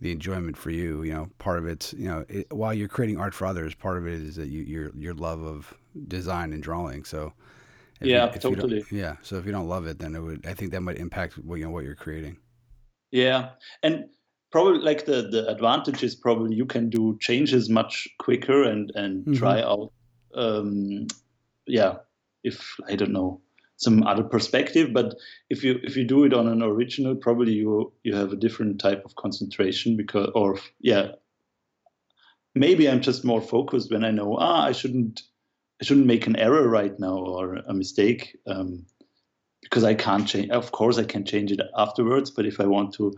the 0.00 0.12
enjoyment 0.12 0.56
for 0.56 0.70
you, 0.70 1.02
you 1.02 1.12
know, 1.12 1.28
part 1.38 1.58
of 1.58 1.66
it's 1.66 1.92
you 1.94 2.08
know, 2.08 2.24
it, 2.28 2.52
while 2.52 2.72
you're 2.72 2.88
creating 2.88 3.18
art 3.18 3.34
for 3.34 3.46
others, 3.46 3.74
part 3.74 3.98
of 3.98 4.06
it 4.06 4.14
is 4.14 4.36
that 4.36 4.48
you, 4.48 4.62
your 4.62 4.92
your 4.96 5.14
love 5.14 5.42
of 5.42 5.74
design 6.08 6.52
and 6.52 6.62
drawing. 6.62 7.04
So 7.04 7.32
yeah, 8.00 8.32
you, 8.32 8.40
totally. 8.40 8.84
Yeah, 8.90 9.16
so 9.22 9.36
if 9.36 9.46
you 9.46 9.52
don't 9.52 9.68
love 9.68 9.86
it, 9.86 9.98
then 9.98 10.14
it 10.14 10.20
would. 10.20 10.46
I 10.46 10.54
think 10.54 10.72
that 10.72 10.80
might 10.80 10.96
impact 10.96 11.38
what 11.38 11.56
you 11.56 11.64
know 11.64 11.70
what 11.70 11.84
you're 11.84 11.94
creating. 11.94 12.38
Yeah, 13.10 13.50
and 13.82 14.06
probably 14.52 14.80
like 14.80 15.06
the 15.06 15.22
the 15.22 15.48
advantage 15.48 16.02
is 16.02 16.14
probably 16.14 16.56
you 16.56 16.66
can 16.66 16.90
do 16.90 17.16
changes 17.20 17.68
much 17.68 18.08
quicker 18.18 18.62
and 18.62 18.92
and 18.94 19.24
mm-hmm. 19.24 19.34
try 19.34 19.62
out 19.62 19.92
um 20.34 21.06
yeah 21.66 21.96
if 22.42 22.76
i 22.88 22.94
don't 22.96 23.12
know 23.12 23.40
some 23.80 24.02
other 24.02 24.22
perspective. 24.22 24.92
But 24.92 25.14
if 25.48 25.64
you 25.64 25.80
if 25.82 25.96
you 25.96 26.04
do 26.04 26.24
it 26.24 26.34
on 26.34 26.46
an 26.46 26.62
original 26.62 27.16
probably 27.16 27.52
you 27.52 27.92
you 28.04 28.14
have 28.14 28.32
a 28.32 28.36
different 28.36 28.78
type 28.78 29.04
of 29.04 29.16
concentration 29.16 29.96
because 29.96 30.30
or 30.34 30.58
yeah. 30.80 31.12
Maybe 32.52 32.90
i'm 32.90 33.00
just 33.00 33.24
more 33.24 33.40
focused 33.40 33.92
when 33.92 34.04
i 34.04 34.10
know 34.10 34.36
ah 34.36 34.64
i 34.64 34.72
shouldn't 34.72 35.22
i 35.80 35.84
shouldn't 35.84 36.08
make 36.08 36.26
an 36.26 36.34
error 36.34 36.68
right 36.68 36.98
now 36.98 37.16
or 37.16 37.54
a 37.54 37.72
mistake 37.72 38.36
um, 38.48 38.84
because 39.62 39.84
i 39.84 39.94
can't 39.94 40.26
change 40.26 40.50
of 40.50 40.72
course 40.72 40.98
i 40.98 41.04
can 41.04 41.24
change 41.24 41.52
it 41.52 41.60
afterwards 41.76 42.30
but 42.30 42.46
if 42.46 42.60
i 42.60 42.66
want 42.66 42.92
to 42.92 43.12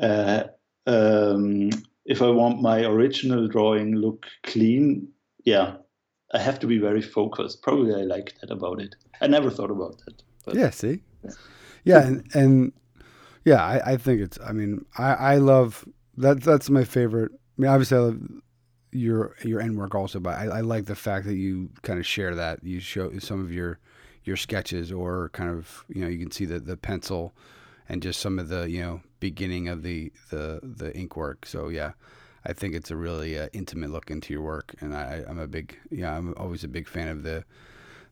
uh, 0.00 0.44
um, 0.86 1.70
if 2.04 2.22
I 2.22 2.28
want 2.28 2.60
my 2.60 2.84
original 2.84 3.46
drawing 3.48 3.94
look 3.94 4.26
clean, 4.42 5.08
yeah, 5.44 5.76
I 6.32 6.38
have 6.38 6.58
to 6.60 6.66
be 6.66 6.78
very 6.78 7.02
focused. 7.02 7.62
Probably 7.62 7.94
I 7.94 8.04
like 8.04 8.34
that 8.40 8.50
about 8.50 8.80
it. 8.80 8.94
I 9.20 9.26
never 9.26 9.50
thought 9.50 9.70
about 9.70 9.98
that. 10.04 10.22
But, 10.44 10.54
yeah, 10.56 10.70
see, 10.70 11.02
yeah, 11.84 12.04
and 12.04 12.26
and 12.34 12.72
yeah, 13.44 13.64
I, 13.64 13.92
I 13.92 13.96
think 13.96 14.20
it's. 14.20 14.38
I 14.44 14.52
mean, 14.52 14.84
I 14.98 15.12
I 15.12 15.36
love 15.36 15.86
that. 16.16 16.42
That's 16.42 16.70
my 16.70 16.84
favorite. 16.84 17.30
I 17.32 17.62
mean, 17.62 17.70
obviously, 17.70 17.98
I 17.98 18.00
love 18.00 18.20
your 18.90 19.36
your 19.44 19.60
end 19.60 19.78
work 19.78 19.94
also, 19.94 20.18
but 20.18 20.36
I, 20.36 20.46
I 20.46 20.60
like 20.62 20.86
the 20.86 20.96
fact 20.96 21.26
that 21.26 21.36
you 21.36 21.70
kind 21.82 22.00
of 22.00 22.06
share 22.06 22.34
that. 22.34 22.64
You 22.64 22.80
show 22.80 23.16
some 23.20 23.40
of 23.40 23.52
your 23.52 23.78
your 24.24 24.36
sketches, 24.36 24.92
or 24.92 25.30
kind 25.30 25.50
of 25.50 25.84
you 25.88 26.02
know, 26.02 26.08
you 26.08 26.18
can 26.18 26.30
see 26.30 26.44
the 26.44 26.58
the 26.58 26.76
pencil 26.76 27.32
and 27.88 28.02
just 28.02 28.20
some 28.20 28.38
of 28.38 28.48
the 28.48 28.70
you 28.70 28.80
know 28.80 29.00
beginning 29.20 29.68
of 29.68 29.82
the 29.82 30.12
the 30.30 30.60
the 30.62 30.96
ink 30.96 31.16
work. 31.16 31.46
So 31.46 31.68
yeah, 31.68 31.92
I 32.44 32.52
think 32.52 32.74
it's 32.74 32.90
a 32.90 32.96
really 32.96 33.38
uh, 33.38 33.48
intimate 33.52 33.90
look 33.90 34.10
into 34.10 34.32
your 34.32 34.42
work, 34.42 34.74
and 34.80 34.94
I, 34.94 35.24
I'm 35.28 35.38
a 35.38 35.46
big 35.46 35.78
yeah 35.90 36.16
I'm 36.16 36.34
always 36.36 36.64
a 36.64 36.68
big 36.68 36.88
fan 36.88 37.08
of 37.08 37.22
the 37.22 37.44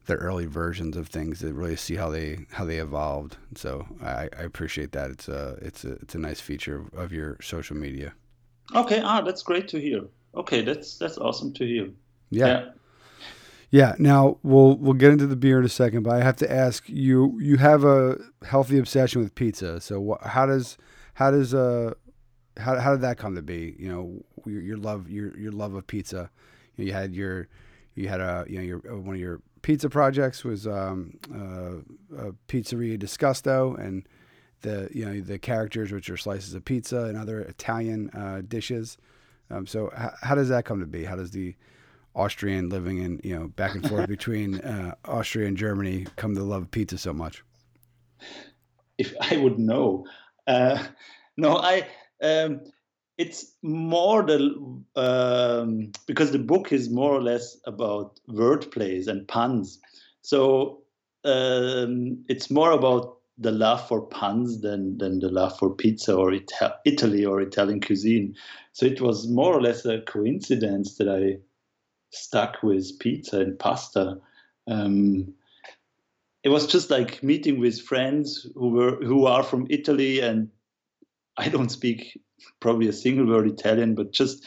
the 0.07 0.15
early 0.15 0.47
versions 0.47 0.97
of 0.97 1.09
things 1.09 1.41
that 1.41 1.53
really 1.53 1.77
see 1.77 1.95
how 1.95 2.11
they 2.11 2.47
how 2.51 2.65
they 2.65 2.79
evolved. 2.79 3.37
So 3.55 3.87
I, 4.03 4.29
I 4.37 4.43
appreciate 4.43 4.93
that. 4.93 5.11
It's 5.11 5.29
a 5.29 5.59
it's 5.63 5.85
a 5.85 5.93
it's 5.93 6.15
a 6.15 6.19
nice 6.19 6.41
feature 6.41 6.81
of, 6.81 6.95
of 6.95 7.13
your 7.13 7.37
social 7.41 7.77
media. 7.77 8.13
Okay, 8.75 9.01
ah, 9.01 9.21
that's 9.21 9.43
great 9.43 9.69
to 9.69 9.81
hear. 9.81 10.03
Okay, 10.35 10.63
that's 10.63 10.97
that's 10.99 11.19
awesome 11.19 11.53
to 11.55 11.67
hear. 11.67 11.91
Yeah. 12.31 12.47
yeah. 12.47 12.69
Yeah. 13.71 13.95
Now 13.99 14.39
we'll 14.43 14.77
we'll 14.77 14.95
get 14.95 15.13
into 15.13 15.27
the 15.27 15.37
beer 15.37 15.59
in 15.59 15.65
a 15.65 15.69
second, 15.69 16.03
but 16.03 16.15
I 16.15 16.23
have 16.23 16.37
to 16.37 16.51
ask 16.51 16.89
you. 16.89 17.39
You 17.41 17.57
have 17.59 17.85
a 17.85 18.19
healthy 18.45 18.79
obsession 18.79 19.23
with 19.23 19.35
pizza. 19.35 19.81
So 19.81 20.19
wh- 20.21 20.27
how 20.27 20.47
does 20.47 20.77
how 21.15 21.31
does 21.31 21.55
uh 21.55 21.95
how 22.57 22.79
how 22.79 22.93
did 22.93 23.01
that 23.03 23.17
come 23.17 23.35
to 23.37 23.43
be? 23.43 23.77
You 23.79 23.89
know, 23.89 24.25
your, 24.45 24.61
your 24.61 24.77
love 24.77 25.09
your 25.09 25.37
your 25.39 25.53
love 25.53 25.75
of 25.75 25.87
pizza. 25.87 26.31
You, 26.77 26.85
know, 26.85 26.89
you, 26.89 26.93
had 26.93 27.15
your 27.15 27.49
you 27.95 28.09
had 28.09 28.21
a 28.21 28.45
you 28.49 28.57
know 28.57 28.65
your 28.65 28.79
one 28.79 29.15
of 29.15 29.21
your 29.21 29.41
pizza 29.63 29.89
projects 29.89 30.43
was 30.45 30.67
um, 30.67 31.19
uh, 31.33 32.27
a 32.29 32.33
pizzeria 32.49 32.99
Disgusto 32.99 33.79
and 33.79 34.07
the 34.63 34.89
you 34.93 35.05
know 35.05 35.21
the 35.21 35.39
characters 35.39 35.93
which 35.93 36.11
are 36.11 36.17
slices 36.17 36.55
of 36.55 36.65
pizza 36.65 37.03
and 37.05 37.17
other 37.17 37.41
Italian 37.41 38.11
uh, 38.11 38.43
dishes. 38.47 38.97
Um, 39.51 39.67
so 39.67 39.93
h- 39.97 40.11
how 40.23 40.35
does 40.35 40.49
that 40.49 40.65
come 40.65 40.81
to 40.81 40.87
be? 40.87 41.05
How 41.05 41.17
does 41.17 41.31
the 41.31 41.55
Austrian 42.15 42.69
living 42.69 42.99
in 42.99 43.21
you 43.23 43.39
know 43.39 43.49
back 43.49 43.75
and 43.75 43.89
forth 43.89 44.09
between 44.17 44.61
uh, 44.61 44.95
Austria 45.05 45.47
and 45.49 45.57
Germany 45.57 46.07
come 46.17 46.35
to 46.35 46.43
love 46.43 46.71
pizza 46.71 46.99
so 46.99 47.13
much? 47.13 47.43
If 48.99 49.15
I 49.21 49.37
would 49.37 49.59
know, 49.59 50.07
uh, 50.47 50.83
no, 51.37 51.57
I. 51.57 51.87
Um, 52.23 52.61
it's 53.17 53.53
more 53.63 54.23
the 54.23 54.39
um, 54.97 55.93
because 56.07 56.33
the 56.33 56.39
book 56.39 56.73
is 56.73 56.89
more 56.89 57.13
or 57.13 57.23
less 57.23 57.59
about 57.67 58.19
word 58.29 58.71
plays 58.71 59.09
and 59.09 59.29
puns. 59.29 59.79
So 60.23 60.83
um, 61.25 62.25
it's 62.29 62.51
more 62.51 62.73
about 62.73 63.19
the 63.37 63.53
love 63.53 63.87
for 63.89 64.03
puns 64.03 64.61
than 64.61 64.99
than 64.99 65.19
the 65.19 65.29
love 65.29 65.59
for 65.59 65.75
pizza 65.75 66.15
or 66.15 66.33
Ita- 66.33 66.77
Italy 66.85 67.25
or 67.25 67.41
Italian 67.41 67.81
cuisine. 67.81 68.37
So 68.73 68.87
it 68.87 69.01
was 69.01 69.29
more 69.29 69.55
or 69.55 69.61
less 69.61 69.85
a 69.85 70.01
coincidence 70.01 70.97
that 70.97 71.09
I 71.09 71.41
stuck 72.11 72.63
with 72.63 72.99
pizza 72.99 73.41
and 73.41 73.59
pasta. 73.59 74.19
Um, 74.67 75.35
it 76.43 76.49
was 76.49 76.67
just 76.67 76.91
like 76.91 77.23
meeting 77.23 77.61
with 77.61 77.81
friends 77.81 78.47
who 78.55 78.71
were 78.71 78.97
who 78.97 79.27
are 79.27 79.43
from 79.43 79.67
Italy, 79.71 80.21
and 80.21 80.49
I 81.37 81.49
don't 81.49 81.71
speak 81.71 82.21
probably 82.61 82.89
a 82.89 82.93
single 82.93 83.27
word 83.27 83.47
Italian, 83.47 83.95
but 83.95 84.13
just 84.13 84.45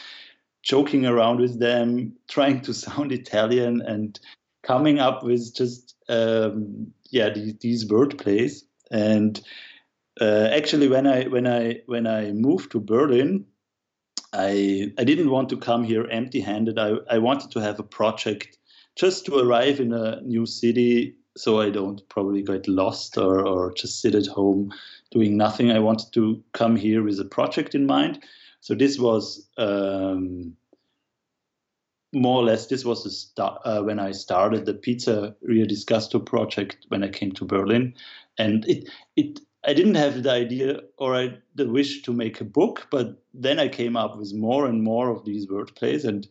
joking 0.62 1.06
around 1.06 1.40
with 1.40 1.60
them, 1.60 2.14
trying 2.28 2.60
to 2.62 2.74
sound 2.84 3.12
Italian, 3.12 3.80
and 3.82 4.18
coming 4.62 4.98
up 4.98 5.22
with 5.22 5.54
just 5.54 5.94
um, 6.08 6.92
yeah 7.10 7.30
these, 7.30 7.54
these 7.60 7.88
word 7.88 8.18
plays. 8.18 8.64
And 8.90 9.40
uh, 10.20 10.48
actually, 10.52 10.88
when 10.88 11.06
I 11.06 11.24
when 11.24 11.46
I 11.46 11.80
when 11.86 12.06
I 12.06 12.32
moved 12.32 12.72
to 12.72 12.80
Berlin, 12.80 13.46
I 14.34 14.92
I 14.98 15.04
didn't 15.04 15.30
want 15.30 15.48
to 15.50 15.56
come 15.56 15.84
here 15.84 16.06
empty-handed. 16.10 16.78
I, 16.78 16.96
I 17.10 17.18
wanted 17.18 17.50
to 17.52 17.60
have 17.60 17.78
a 17.78 17.84
project 17.84 18.58
just 18.96 19.26
to 19.26 19.38
arrive 19.38 19.80
in 19.80 19.92
a 19.92 20.20
new 20.22 20.46
city 20.46 21.16
so 21.36 21.60
I 21.60 21.70
don't 21.70 22.08
probably 22.08 22.42
get 22.42 22.68
lost 22.68 23.18
or, 23.18 23.44
or 23.46 23.72
just 23.72 24.00
sit 24.00 24.14
at 24.14 24.26
home 24.26 24.72
doing 25.10 25.36
nothing. 25.36 25.70
I 25.70 25.80
wanted 25.80 26.12
to 26.12 26.42
come 26.52 26.76
here 26.76 27.02
with 27.02 27.18
a 27.18 27.24
project 27.24 27.74
in 27.74 27.86
mind. 27.86 28.22
So 28.60 28.74
this 28.74 28.98
was 28.98 29.48
um, 29.58 30.56
more 32.12 32.40
or 32.40 32.44
less 32.44 32.66
this 32.66 32.84
was 32.84 33.04
the 33.04 33.10
start 33.10 33.60
uh, 33.64 33.82
when 33.82 33.98
I 33.98 34.12
started 34.12 34.64
the 34.64 34.74
Pizzeria 34.74 35.68
Disgusto 35.68 36.24
project 36.24 36.86
when 36.88 37.02
I 37.02 37.08
came 37.08 37.32
to 37.32 37.44
Berlin, 37.44 37.94
and 38.38 38.64
it 38.66 38.88
it 39.16 39.40
I 39.66 39.72
didn't 39.72 39.94
have 39.94 40.22
the 40.22 40.30
idea 40.30 40.80
or 40.98 41.14
I, 41.14 41.38
the 41.54 41.68
wish 41.68 42.02
to 42.02 42.12
make 42.12 42.40
a 42.40 42.44
book, 42.44 42.86
but 42.90 43.22
then 43.32 43.58
I 43.58 43.68
came 43.68 43.96
up 43.96 44.16
with 44.18 44.34
more 44.34 44.66
and 44.66 44.82
more 44.82 45.10
of 45.10 45.24
these 45.24 45.46
wordplays, 45.46 46.04
and 46.04 46.26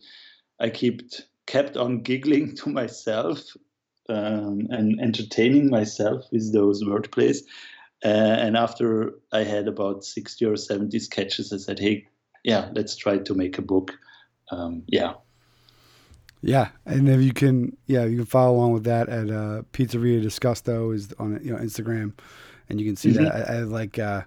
I 0.60 0.70
kept 0.70 1.26
kept 1.46 1.76
on 1.76 2.02
giggling 2.02 2.54
to 2.56 2.70
myself 2.70 3.40
um, 4.08 4.66
and 4.70 5.00
entertaining 5.00 5.68
myself 5.68 6.24
with 6.30 6.52
those 6.52 6.84
wordplays. 6.84 7.38
Uh, 8.04 8.36
and 8.44 8.56
after 8.56 9.14
I 9.32 9.44
had 9.44 9.66
about 9.66 10.04
sixty 10.04 10.44
or 10.44 10.56
seventy 10.56 10.98
sketches, 10.98 11.52
I 11.52 11.56
said, 11.56 11.78
"Hey, 11.78 12.06
yeah, 12.44 12.70
let's 12.74 12.96
try 12.96 13.18
to 13.18 13.34
make 13.34 13.58
a 13.58 13.62
book." 13.62 13.98
Um, 14.50 14.82
yeah. 14.86 15.14
Yeah, 16.42 16.68
and 16.84 17.08
if 17.08 17.22
you 17.22 17.32
can, 17.32 17.74
yeah, 17.86 18.04
you 18.04 18.18
can 18.18 18.26
follow 18.26 18.54
along 18.56 18.74
with 18.74 18.84
that 18.84 19.08
at 19.08 19.30
uh, 19.30 19.62
Pizzeria 19.72 20.22
Disgusto 20.22 20.94
is 20.94 21.14
on 21.18 21.40
you 21.42 21.50
know 21.50 21.58
Instagram 21.58 22.12
and 22.68 22.80
you 22.80 22.86
can 22.86 22.96
see 22.96 23.10
mm-hmm. 23.10 23.24
that 23.24 23.50
I, 23.50 23.54
I 23.54 23.60
like 23.60 23.98
uh, 23.98 24.22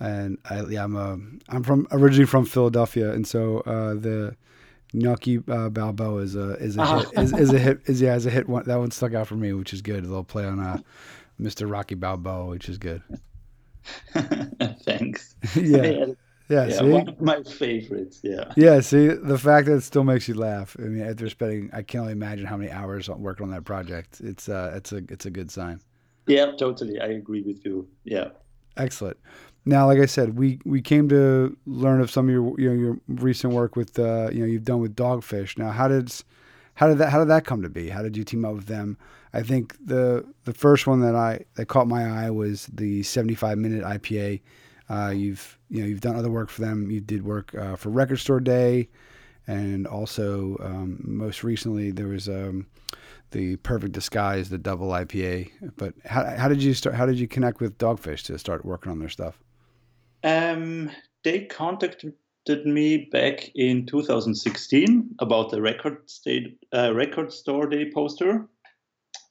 and 0.00 0.38
I 0.48 0.62
yeah 0.62 0.84
I'm 0.84 0.96
a 0.96 1.18
I'm 1.48 1.62
from 1.62 1.86
originally 1.92 2.26
from 2.26 2.44
Philadelphia, 2.44 3.12
and 3.12 3.26
so 3.26 3.60
uh, 3.60 3.94
the 3.94 4.36
Gnocchi 4.92 5.42
uh, 5.48 5.68
Balboa 5.68 6.22
is 6.22 6.36
a 6.36 6.54
is 6.54 6.76
a 6.76 6.86
hit, 6.86 7.08
is, 7.18 7.32
is, 7.32 7.52
a 7.52 7.58
hit 7.58 7.80
is 7.86 8.00
yeah 8.00 8.14
is 8.14 8.26
a 8.26 8.30
hit 8.30 8.48
one 8.48 8.64
that 8.66 8.76
one 8.76 8.90
stuck 8.90 9.14
out 9.14 9.28
for 9.28 9.36
me, 9.36 9.52
which 9.52 9.72
is 9.72 9.82
good. 9.82 10.04
They'll 10.04 10.24
play 10.24 10.44
on 10.44 10.60
uh, 10.60 10.78
Mr. 11.40 11.70
Rocky 11.70 11.94
Balboa, 11.94 12.46
which 12.46 12.68
is 12.68 12.78
good. 12.78 13.02
Thanks. 14.84 15.34
yeah. 15.56 16.06
Yeah, 16.48 16.66
yeah 16.66 16.82
one 16.82 17.08
of 17.08 17.20
my 17.20 17.42
favorites. 17.44 18.20
Yeah. 18.22 18.52
Yeah. 18.56 18.80
See, 18.80 19.08
the 19.08 19.38
fact 19.38 19.68
that 19.68 19.76
it 19.76 19.80
still 19.82 20.04
makes 20.04 20.28
you 20.28 20.34
laugh. 20.34 20.76
I 20.78 20.82
mean, 20.82 21.02
after 21.02 21.28
spending, 21.30 21.70
I 21.72 21.82
can't 21.82 22.02
only 22.02 22.12
imagine 22.12 22.44
how 22.44 22.56
many 22.56 22.70
hours 22.70 23.08
working 23.08 23.44
on 23.44 23.52
that 23.52 23.64
project. 23.64 24.20
It's 24.20 24.48
uh, 24.48 24.72
it's 24.74 24.92
a 24.92 24.98
it's 25.08 25.24
a 25.24 25.30
good 25.30 25.50
sign. 25.50 25.80
Yeah, 26.26 26.52
totally. 26.58 27.00
I 27.00 27.06
agree 27.06 27.42
with 27.42 27.64
you. 27.64 27.88
Yeah. 28.04 28.28
Excellent. 28.76 29.18
Now, 29.64 29.86
like 29.86 30.00
I 30.00 30.06
said, 30.06 30.36
we, 30.36 30.58
we 30.64 30.80
came 30.82 31.08
to 31.10 31.56
learn 31.66 32.00
of 32.00 32.10
some 32.10 32.26
of 32.28 32.32
your 32.32 32.58
you 32.58 32.68
know 32.68 32.74
your 32.74 32.98
recent 33.08 33.52
work 33.52 33.76
with 33.76 33.98
uh, 33.98 34.28
you 34.32 34.40
know 34.40 34.46
you've 34.46 34.64
done 34.64 34.80
with 34.80 34.96
Dogfish. 34.96 35.56
Now, 35.56 35.70
how 35.70 35.88
did 35.88 36.12
how 36.74 36.88
did 36.88 36.98
that 36.98 37.10
how 37.10 37.18
did 37.18 37.28
that 37.28 37.44
come 37.44 37.62
to 37.62 37.68
be? 37.68 37.88
How 37.88 38.02
did 38.02 38.16
you 38.16 38.24
team 38.24 38.44
up 38.44 38.54
with 38.54 38.66
them? 38.66 38.98
I 39.32 39.42
think 39.42 39.76
the 39.84 40.26
the 40.44 40.52
first 40.52 40.86
one 40.86 41.00
that 41.00 41.14
I 41.14 41.44
that 41.54 41.66
caught 41.66 41.86
my 41.86 42.04
eye 42.04 42.30
was 42.30 42.66
the 42.72 43.02
75 43.02 43.58
minute 43.58 43.84
IPA. 43.84 44.40
Uh, 44.90 45.10
you've 45.10 45.58
you 45.70 45.80
know 45.80 45.86
you've 45.86 46.00
done 46.00 46.16
other 46.16 46.30
work 46.30 46.50
for 46.50 46.62
them. 46.62 46.90
You 46.90 47.00
did 47.00 47.24
work 47.24 47.54
uh, 47.54 47.76
for 47.76 47.90
Record 47.90 48.18
Store 48.18 48.40
Day, 48.40 48.88
and 49.46 49.86
also 49.86 50.56
um, 50.60 51.00
most 51.04 51.44
recently 51.44 51.92
there 51.92 52.08
was 52.08 52.28
um, 52.28 52.66
the 53.32 53.56
Perfect 53.56 53.92
Disguise, 53.92 54.48
the 54.48 54.58
double 54.58 54.88
IPA. 54.88 55.50
But 55.76 55.94
how, 56.04 56.24
how 56.36 56.48
did 56.48 56.62
you 56.62 56.74
start? 56.74 56.94
How 56.94 57.06
did 57.06 57.18
you 57.18 57.28
connect 57.28 57.60
with 57.60 57.78
Dogfish 57.78 58.22
to 58.24 58.38
start 58.38 58.64
working 58.64 58.92
on 58.92 58.98
their 58.98 59.08
stuff? 59.08 59.38
Um, 60.24 60.90
they 61.24 61.46
contacted 61.46 62.14
me 62.64 63.08
back 63.10 63.50
in 63.54 63.86
2016 63.86 65.16
about 65.18 65.50
the 65.50 65.60
record 65.60 66.08
state 66.08 66.58
uh, 66.74 66.94
record 66.94 67.32
store 67.32 67.66
day 67.66 67.90
poster, 67.90 68.48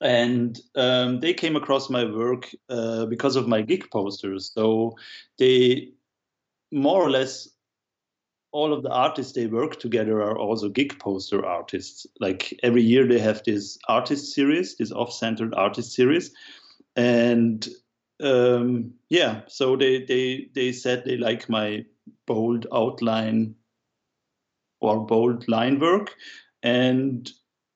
and 0.02 0.60
um, 0.76 1.20
they 1.20 1.34
came 1.34 1.56
across 1.56 1.90
my 1.90 2.04
work 2.04 2.50
uh, 2.70 3.06
because 3.06 3.36
of 3.36 3.48
my 3.48 3.62
gig 3.62 3.90
posters. 3.92 4.52
So 4.54 4.96
they 5.38 5.90
more 6.72 7.02
or 7.02 7.10
less 7.10 7.50
all 8.52 8.74
of 8.74 8.84
the 8.84 8.90
artists 8.90 9.34
they 9.34 9.48
work 9.48 9.80
together 9.80 10.22
are 10.22 10.38
also 10.38 10.70
gig 10.70 11.00
poster 11.00 11.46
artists. 11.46 12.06
Like 12.20 12.58
every 12.64 12.84
year 12.84 13.08
they 13.08 13.20
have 13.20 13.44
this 13.44 13.78
artist 13.88 14.34
series, 14.34 14.76
this 14.76 14.92
off-centered 14.92 15.54
artist 15.56 15.94
series, 15.94 16.32
and 16.96 17.68
um, 18.22 18.94
yeah, 19.10 19.42
so 19.48 19.76
they 19.76 20.04
they 20.06 20.50
they 20.54 20.72
said 20.72 21.04
they 21.06 21.18
like 21.18 21.50
my 21.50 21.86
bold 22.28 22.68
outline 22.74 23.56
or 24.80 25.06
bold 25.06 25.48
line 25.48 25.80
work, 25.80 26.16
and 26.64 27.32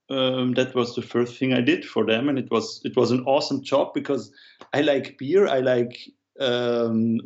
um, 0.10 0.54
that 0.54 0.76
was 0.76 0.96
the 0.96 1.02
first 1.02 1.38
thing 1.38 1.54
I 1.54 1.62
did 1.62 1.86
for 1.86 2.06
them, 2.06 2.30
and 2.30 2.38
it 2.38 2.52
was 2.52 2.82
it 2.84 2.96
was 2.96 3.12
an 3.12 3.24
awesome 3.26 3.64
job 3.64 3.94
because 3.94 4.32
I 4.74 4.82
like 4.82 5.18
beer, 5.18 5.48
I 5.48 5.60
like 5.60 5.98
um, 6.40 7.20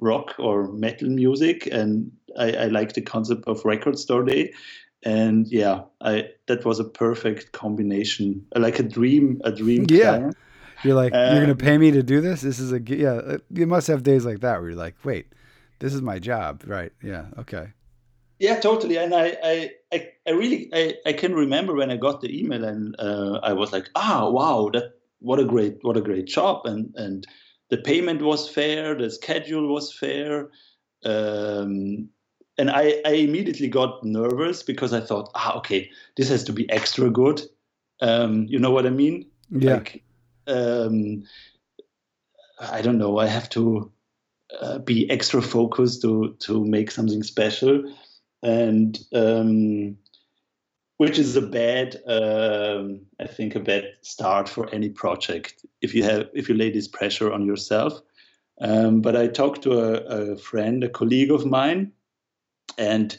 rock 0.00 0.34
or 0.38 0.70
metal 0.72 1.08
music, 1.08 1.66
and 1.66 2.12
I, 2.38 2.52
I 2.52 2.66
like 2.66 2.92
the 2.94 3.02
concept 3.02 3.44
of 3.46 3.64
record 3.64 3.98
store 3.98 4.24
day, 4.24 4.52
and 5.04 5.46
yeah, 5.48 5.82
I 6.00 6.30
that 6.46 6.64
was 6.64 6.80
a 6.80 6.84
perfect 6.84 7.52
combination, 7.52 8.46
like 8.54 8.78
a 8.78 8.82
dream, 8.82 9.40
a 9.44 9.52
dream. 9.52 9.86
Yeah. 9.88 10.18
Client. 10.18 10.36
You're 10.82 10.96
like, 10.96 11.14
um, 11.14 11.32
you're 11.32 11.40
gonna 11.40 11.56
pay 11.56 11.78
me 11.78 11.90
to 11.92 12.02
do 12.02 12.20
this? 12.20 12.42
This 12.42 12.58
is 12.58 12.72
a 12.72 12.80
yeah. 12.80 13.12
Uh, 13.12 13.38
you 13.50 13.66
must 13.66 13.86
have 13.88 14.02
days 14.02 14.24
like 14.24 14.40
that 14.40 14.60
where 14.60 14.70
you're 14.70 14.78
like, 14.78 14.96
wait, 15.04 15.26
this 15.78 15.94
is 15.94 16.02
my 16.02 16.18
job, 16.18 16.62
right? 16.66 16.92
Yeah, 17.02 17.26
okay. 17.38 17.68
Yeah, 18.38 18.60
totally. 18.60 18.98
And 18.98 19.14
I, 19.14 19.36
I, 19.42 19.70
I, 19.92 20.08
I 20.26 20.30
really, 20.32 20.68
I, 20.72 20.94
I 21.06 21.12
can 21.12 21.34
remember 21.34 21.74
when 21.74 21.90
I 21.90 21.96
got 21.96 22.20
the 22.20 22.36
email 22.36 22.64
and 22.64 22.96
uh, 22.98 23.38
I 23.42 23.52
was 23.52 23.72
like, 23.72 23.88
ah, 23.94 24.28
wow, 24.28 24.70
that 24.72 24.94
what 25.20 25.38
a 25.38 25.44
great, 25.44 25.78
what 25.82 25.96
a 25.96 26.02
great 26.02 26.26
job, 26.26 26.66
and 26.66 26.92
and 26.96 27.26
the 27.70 27.78
payment 27.78 28.20
was 28.22 28.48
fair, 28.48 28.94
the 28.94 29.10
schedule 29.10 29.72
was 29.72 29.92
fair, 29.92 30.50
um, 31.04 32.10
and 32.58 32.70
I, 32.70 33.00
I 33.04 33.12
immediately 33.12 33.68
got 33.68 34.04
nervous 34.04 34.62
because 34.62 34.92
I 34.92 35.00
thought, 35.00 35.30
ah, 35.34 35.56
okay, 35.58 35.90
this 36.16 36.28
has 36.28 36.44
to 36.44 36.52
be 36.52 36.70
extra 36.70 37.10
good. 37.10 37.42
Um, 38.00 38.44
you 38.48 38.58
know 38.58 38.70
what 38.70 38.86
I 38.86 38.90
mean? 38.90 39.26
Yeah. 39.50 39.74
Like, 39.74 40.02
um, 40.46 41.24
I 42.60 42.82
don't 42.82 42.98
know. 42.98 43.18
I 43.18 43.26
have 43.26 43.48
to 43.50 43.90
uh, 44.60 44.78
be 44.78 45.10
extra 45.10 45.42
focused 45.42 46.02
to 46.02 46.36
to 46.40 46.64
make 46.64 46.90
something 46.90 47.22
special, 47.22 47.92
and 48.42 48.98
um, 49.12 49.96
which 50.98 51.18
is 51.18 51.34
a 51.34 51.42
bad, 51.42 51.96
um, 52.06 53.00
I 53.18 53.26
think, 53.26 53.56
a 53.56 53.60
bad 53.60 53.94
start 54.02 54.48
for 54.48 54.68
any 54.70 54.90
project 54.90 55.66
if 55.80 55.94
you 55.94 56.04
have 56.04 56.28
if 56.34 56.48
you 56.48 56.54
lay 56.54 56.70
this 56.70 56.88
pressure 56.88 57.32
on 57.32 57.46
yourself. 57.46 58.00
Um, 58.60 59.00
but 59.00 59.16
I 59.16 59.26
talked 59.26 59.62
to 59.62 59.72
a, 59.72 60.32
a 60.32 60.36
friend, 60.36 60.84
a 60.84 60.88
colleague 60.88 61.32
of 61.32 61.44
mine, 61.44 61.92
and 62.78 63.16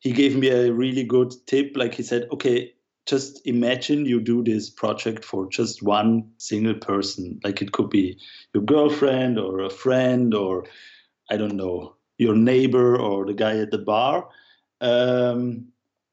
he 0.00 0.12
gave 0.12 0.36
me 0.36 0.48
a 0.48 0.72
really 0.72 1.04
good 1.04 1.32
tip. 1.46 1.72
Like 1.76 1.94
he 1.94 2.02
said, 2.02 2.26
okay, 2.32 2.72
just 3.06 3.46
imagine 3.46 4.06
you 4.06 4.20
do 4.20 4.42
this 4.42 4.70
project 4.70 5.24
for 5.24 5.48
just 5.48 5.82
one 5.82 6.30
single 6.38 6.74
person. 6.74 7.40
Like 7.44 7.60
it 7.60 7.72
could 7.72 7.90
be 7.90 8.18
your 8.54 8.62
girlfriend 8.62 9.38
or 9.38 9.60
a 9.60 9.70
friend 9.70 10.34
or 10.34 10.64
I 11.30 11.36
don't 11.36 11.56
know, 11.56 11.96
your 12.18 12.34
neighbor 12.34 12.96
or 12.96 13.26
the 13.26 13.34
guy 13.34 13.58
at 13.58 13.70
the 13.70 13.78
bar. 13.78 14.28
Um, 14.80 15.66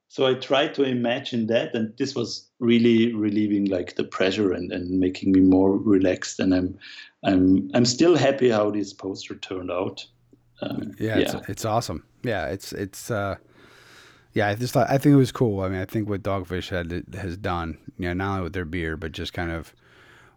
so 0.09 0.25
I 0.25 0.35
tried 0.35 0.73
to 0.75 0.83
imagine 0.83 1.47
that, 1.47 1.75
and 1.75 1.93
this 1.97 2.15
was 2.15 2.49
really 2.59 3.13
relieving 3.13 3.65
like 3.65 3.95
the 3.95 4.05
pressure 4.05 4.53
and, 4.53 4.71
and 4.71 4.99
making 4.99 5.33
me 5.33 5.41
more 5.41 5.77
relaxed. 5.77 6.39
And 6.39 6.53
I'm 6.53 6.77
I'm 7.23 7.69
I'm 7.73 7.85
still 7.85 8.15
happy 8.15 8.49
how 8.49 8.71
this 8.71 8.93
poster 8.93 9.35
turned 9.35 9.71
out. 9.71 10.05
Um, 10.61 10.95
yeah, 10.99 11.17
yeah. 11.17 11.37
It's, 11.37 11.49
it's 11.49 11.65
awesome. 11.65 12.03
Yeah, 12.23 12.47
it's 12.47 12.73
it's 12.73 13.11
uh, 13.11 13.35
yeah, 14.33 14.47
I 14.47 14.55
just 14.55 14.73
thought 14.73 14.89
I 14.89 14.97
think 14.97 15.13
it 15.13 15.17
was 15.17 15.31
cool. 15.31 15.61
I 15.61 15.69
mean, 15.69 15.81
I 15.81 15.85
think 15.85 16.09
what 16.09 16.23
Dogfish 16.23 16.69
Head 16.69 17.05
has 17.13 17.37
done, 17.37 17.77
you 17.97 18.07
know, 18.07 18.13
not 18.13 18.31
only 18.31 18.43
with 18.43 18.53
their 18.53 18.65
beer, 18.65 18.97
but 18.97 19.11
just 19.11 19.33
kind 19.33 19.51
of 19.51 19.73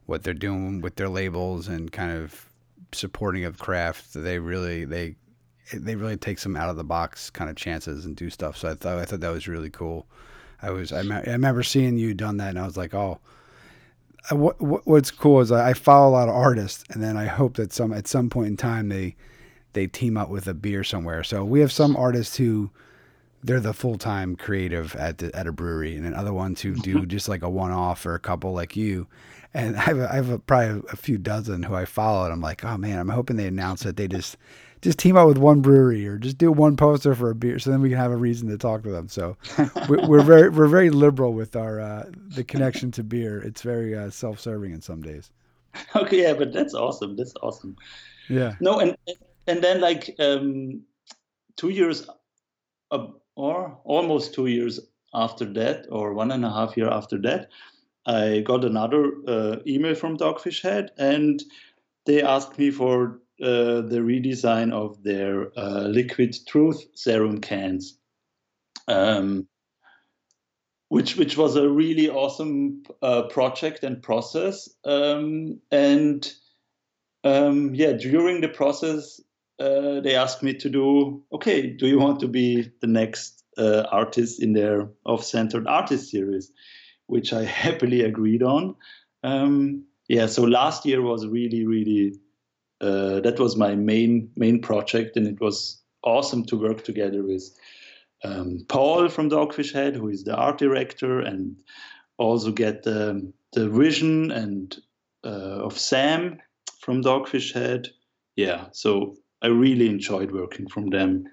what 0.07 0.23
they're 0.23 0.35
doing 0.35 0.81
with 0.81 0.97
their 0.97 1.09
labels 1.09 1.69
and 1.69 1.91
kind 1.91 2.13
of 2.13 2.49
supporting 2.93 3.45
of 3.45 3.59
craft. 3.59 4.13
They 4.15 4.39
really 4.39 4.85
they 4.85 5.17
they 5.73 5.95
really 5.95 6.17
take 6.17 6.39
some 6.39 6.57
out 6.57 6.69
of 6.69 6.77
the 6.77 6.85
box 6.85 7.31
kind 7.31 7.49
of 7.49 7.57
chances 7.57 8.05
and 8.05 8.17
do 8.17 8.29
stuff. 8.31 8.57
So 8.57 8.71
I 8.71 8.75
thought 8.75 8.99
I 8.99 9.05
thought 9.05 9.21
that 9.21 9.33
was 9.33 9.49
really 9.49 9.71
cool. 9.71 10.07
I 10.63 10.71
was 10.71 10.93
I, 10.93 11.01
I 11.01 11.21
remember 11.31 11.63
seeing 11.63 11.97
you 11.97 12.13
done 12.15 12.37
that, 12.39 12.51
and 12.51 12.59
I 12.59 12.67
was 12.67 12.77
like, 12.77 12.95
oh. 12.95 13.21
What, 14.31 14.61
what 14.61 14.87
what's 14.87 15.11
cool 15.11 15.41
is 15.41 15.51
I, 15.51 15.71
I 15.71 15.73
follow 15.73 16.11
a 16.11 16.13
lot 16.13 16.29
of 16.29 16.35
artists, 16.35 16.85
and 16.91 17.03
then 17.03 17.17
I 17.17 17.25
hope 17.25 17.57
that 17.57 17.73
some 17.73 17.91
at 17.91 18.07
some 18.07 18.29
point 18.29 18.49
in 18.49 18.57
time 18.59 18.91
they 18.91 19.17
they 19.73 19.87
team 19.87 20.17
up 20.17 20.29
with 20.29 20.47
a 20.47 20.55
beer 20.55 20.85
somewhere. 20.85 21.25
So 21.25 21.45
we 21.45 21.61
have 21.61 21.73
some 21.73 21.97
artists 21.97 22.37
who 22.37 22.71
they're 23.43 23.61
the 23.61 23.73
full 23.73 23.99
time 23.99 24.37
creative 24.37 24.95
at 24.97 25.19
the, 25.19 25.35
at 25.35 25.47
a 25.47 25.53
brewery, 25.53 25.97
and 25.97 26.05
then 26.05 26.15
other 26.15 26.33
ones 26.33 26.61
who 26.61 26.75
do 26.75 27.07
just 27.07 27.29
like 27.29 27.43
a 27.43 27.51
one 27.51 27.71
off 27.71 28.05
or 28.05 28.15
a 28.15 28.21
couple 28.21 28.53
like 28.53 28.77
you. 28.77 29.07
And 29.53 29.77
I 29.77 29.81
have 29.81 29.99
a, 29.99 30.13
I 30.13 30.17
have 30.17 30.29
a, 30.29 30.39
probably 30.39 30.83
a 30.93 30.97
few 30.97 31.19
dozen 31.19 31.63
who 31.63 31.75
I 31.75 31.85
follow, 31.85 32.25
and 32.25 32.33
I'm 32.33 32.41
like, 32.41 32.65
oh 32.65 32.77
man, 32.77 32.99
I'm 32.99 33.09
hoping 33.09 33.37
they 33.37 33.47
announce 33.47 33.83
that 33.83 33.97
they 33.97 34.09
just 34.09 34.37
just 34.83 34.99
team 34.99 35.17
up 35.17 35.29
with 35.29 35.39
one 35.39 35.61
brewery 35.61 36.07
or 36.07 36.17
just 36.17 36.39
do 36.39 36.51
one 36.51 36.77
poster 36.77 37.15
for 37.15 37.31
a 37.31 37.35
beer, 37.35 37.59
so 37.59 37.71
then 37.71 37.83
we 37.83 37.91
can 37.91 37.99
have 37.99 38.13
a 38.13 38.17
reason 38.17 38.49
to 38.49 38.57
talk 38.57 38.83
to 38.83 38.91
them. 38.91 39.09
So 39.09 39.37
we're 39.89 40.23
very 40.23 40.49
we're 40.51 40.69
very 40.69 40.91
liberal 40.91 41.33
with 41.33 41.57
our 41.57 41.81
uh, 41.81 42.11
the 42.35 42.45
connection 42.45 42.91
to 42.93 43.03
beer. 43.03 43.41
It's 43.43 43.63
very 43.63 43.97
uh, 43.97 44.11
self 44.11 44.41
serving 44.41 44.73
in 44.73 44.81
some 44.81 45.03
days. 45.03 45.31
Okay, 45.95 46.23
yeah, 46.23 46.33
but 46.33 46.53
that's 46.53 46.75
awesome. 46.75 47.15
That's 47.15 47.33
awesome. 47.43 47.77
Yeah. 48.29 48.55
No, 48.61 48.81
and 48.81 48.97
and 49.47 49.63
then 49.63 49.81
like 49.81 50.15
um, 50.19 50.83
two 51.57 51.71
years. 51.71 52.09
Uh, 52.91 53.07
or 53.41 53.79
almost 53.85 54.35
two 54.35 54.47
years 54.47 54.81
after 55.15 55.47
that, 55.47 55.87
or 55.91 56.13
one 56.13 56.31
and 56.31 56.45
a 56.45 56.51
half 56.51 56.77
year 56.77 56.89
after 56.89 57.19
that, 57.19 57.49
I 58.07 58.41
got 58.41 58.65
another 58.65 59.13
uh, 59.27 59.57
email 59.67 59.95
from 59.95 60.19
Dogfish 60.19 60.63
Head, 60.63 60.91
and 60.99 61.43
they 62.07 62.23
asked 62.23 62.59
me 62.59 62.71
for 62.71 63.21
uh, 63.43 63.81
the 63.83 64.01
redesign 64.01 64.73
of 64.73 65.03
their 65.03 65.59
uh, 65.59 65.87
Liquid 65.87 66.37
Truth 66.47 66.85
serum 66.95 67.41
cans, 67.41 67.99
um, 68.89 69.47
which 70.89 71.17
which 71.17 71.37
was 71.37 71.57
a 71.57 71.69
really 71.69 72.11
awesome 72.11 72.83
uh, 73.03 73.23
project 73.23 73.85
and 73.85 74.03
process. 74.03 74.69
Um, 74.85 75.61
and 75.71 76.31
um, 77.25 77.75
yeah, 77.75 77.93
during 77.93 78.41
the 78.41 78.49
process, 78.49 79.21
uh, 79.61 80.01
they 80.01 80.15
asked 80.15 80.43
me 80.43 80.55
to 80.55 80.69
do 80.69 81.23
okay 81.33 81.67
do 81.69 81.87
you 81.87 81.99
want 81.99 82.21
to 82.21 82.29
be 82.29 82.71
the 82.81 82.87
next 82.87 83.45
uh, 83.59 83.85
artist 83.93 84.43
in 84.43 84.53
their 84.53 84.89
off-centered 85.05 85.67
artist 85.67 86.11
series 86.11 86.51
which 87.07 87.33
i 87.33 87.45
happily 87.63 88.03
agreed 88.03 88.43
on 88.43 88.75
um, 89.23 89.85
yeah 90.09 90.27
so 90.27 90.43
last 90.43 90.87
year 90.87 91.03
was 91.03 91.27
really 91.27 91.67
really 91.67 92.15
uh, 92.81 93.21
that 93.21 93.39
was 93.39 93.57
my 93.57 93.75
main 93.75 94.31
main 94.37 94.61
project, 94.61 95.17
and 95.17 95.27
it 95.27 95.41
was 95.41 95.83
awesome 96.03 96.45
to 96.47 96.57
work 96.57 96.83
together 96.83 97.23
with 97.23 97.45
um, 98.25 98.65
Paul 98.69 99.09
from 99.09 99.29
Dogfish 99.29 99.73
Head, 99.73 99.95
who 99.95 100.09
is 100.09 100.25
the 100.25 100.35
art 100.35 100.59
director, 100.59 101.21
and 101.21 101.57
also 102.17 102.53
get 102.53 102.83
the 102.83 103.33
the 103.53 103.69
vision 103.69 104.31
and 104.31 104.77
uh, 105.25 105.65
of 105.67 105.79
Sam 105.79 106.39
from 106.81 107.03
Dogfish 107.03 107.53
Head. 107.53 107.89
Yeah, 108.37 108.69
so 108.73 109.17
I 109.43 109.49
really 109.49 109.89
enjoyed 109.89 110.33
working 110.33 110.69
from 110.69 110.91
them, 110.91 111.25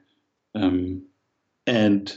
um, 0.56 1.04
and 1.66 2.16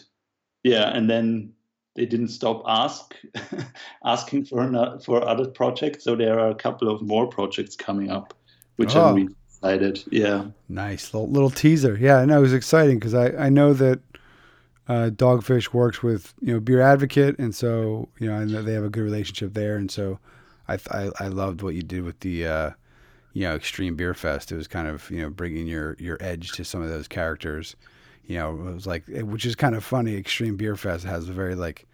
yeah, 0.63 0.97
and 0.97 1.11
then 1.11 1.53
they 1.97 2.07
didn't 2.07 2.29
stop 2.29 2.63
ask 2.67 3.15
asking 4.05 4.45
for 4.45 4.99
for 5.05 5.27
other 5.27 5.49
projects. 5.49 6.05
So 6.05 6.15
there 6.15 6.39
are 6.39 6.51
a 6.51 6.55
couple 6.55 6.89
of 6.89 7.03
more 7.03 7.27
projects 7.27 7.77
coming 7.77 8.11
up, 8.11 8.35
which 8.77 8.95
oh. 8.95 9.07
I'm 9.07 9.15
really 9.17 9.35
excited. 9.49 10.05
Yeah, 10.11 10.47
nice 10.69 11.13
little, 11.13 11.31
little 11.31 11.51
teaser. 11.51 11.97
Yeah, 11.97 12.21
and 12.21 12.31
it 12.31 12.39
was 12.39 12.53
exciting 12.53 12.99
because 12.99 13.15
I 13.15 13.47
I 13.47 13.49
know 13.49 13.73
that. 13.75 14.01
Uh, 14.89 15.09
Dogfish 15.09 15.73
works 15.73 16.03
with 16.03 16.35
you 16.41 16.53
know 16.53 16.59
Beer 16.59 16.81
Advocate, 16.81 17.39
and 17.39 17.55
so 17.55 18.09
you 18.19 18.29
know 18.29 18.35
I 18.35 18.45
know 18.45 18.61
they 18.61 18.73
have 18.73 18.83
a 18.83 18.89
good 18.89 19.05
relationship 19.05 19.55
there, 19.55 19.77
and 19.77 19.89
so 19.89 20.19
I 20.67 20.81
I, 20.91 21.11
I 21.21 21.29
loved 21.29 21.63
what 21.63 21.77
you 21.77 21.83
did 21.83 22.03
with 22.03 22.19
the 22.21 22.45
uh, 22.45 22.71
you 23.33 23.43
know 23.43 23.55
Extreme 23.55 23.97
Beer 23.97 24.15
Fest. 24.15 24.53
It 24.53 24.57
was 24.57 24.69
kind 24.69 24.89
of 24.89 25.11
you 25.11 25.23
know 25.23 25.31
bringing 25.31 25.67
your 25.67 25.97
your 25.99 26.17
edge 26.21 26.53
to 26.53 26.65
some 26.65 26.83
of 26.83 26.89
those 26.89 27.09
characters. 27.09 27.77
You 28.25 28.39
know, 28.39 28.51
it 28.69 28.75
was 28.75 28.87
like 28.87 29.05
which 29.09 29.45
is 29.45 29.55
kind 29.55 29.75
of 29.75 29.85
funny. 29.85 30.17
Extreme 30.17 30.57
Beer 30.57 30.77
Fest 30.77 31.05
has 31.05 31.29
a 31.29 31.33
very 31.33 31.55
like 31.55 31.87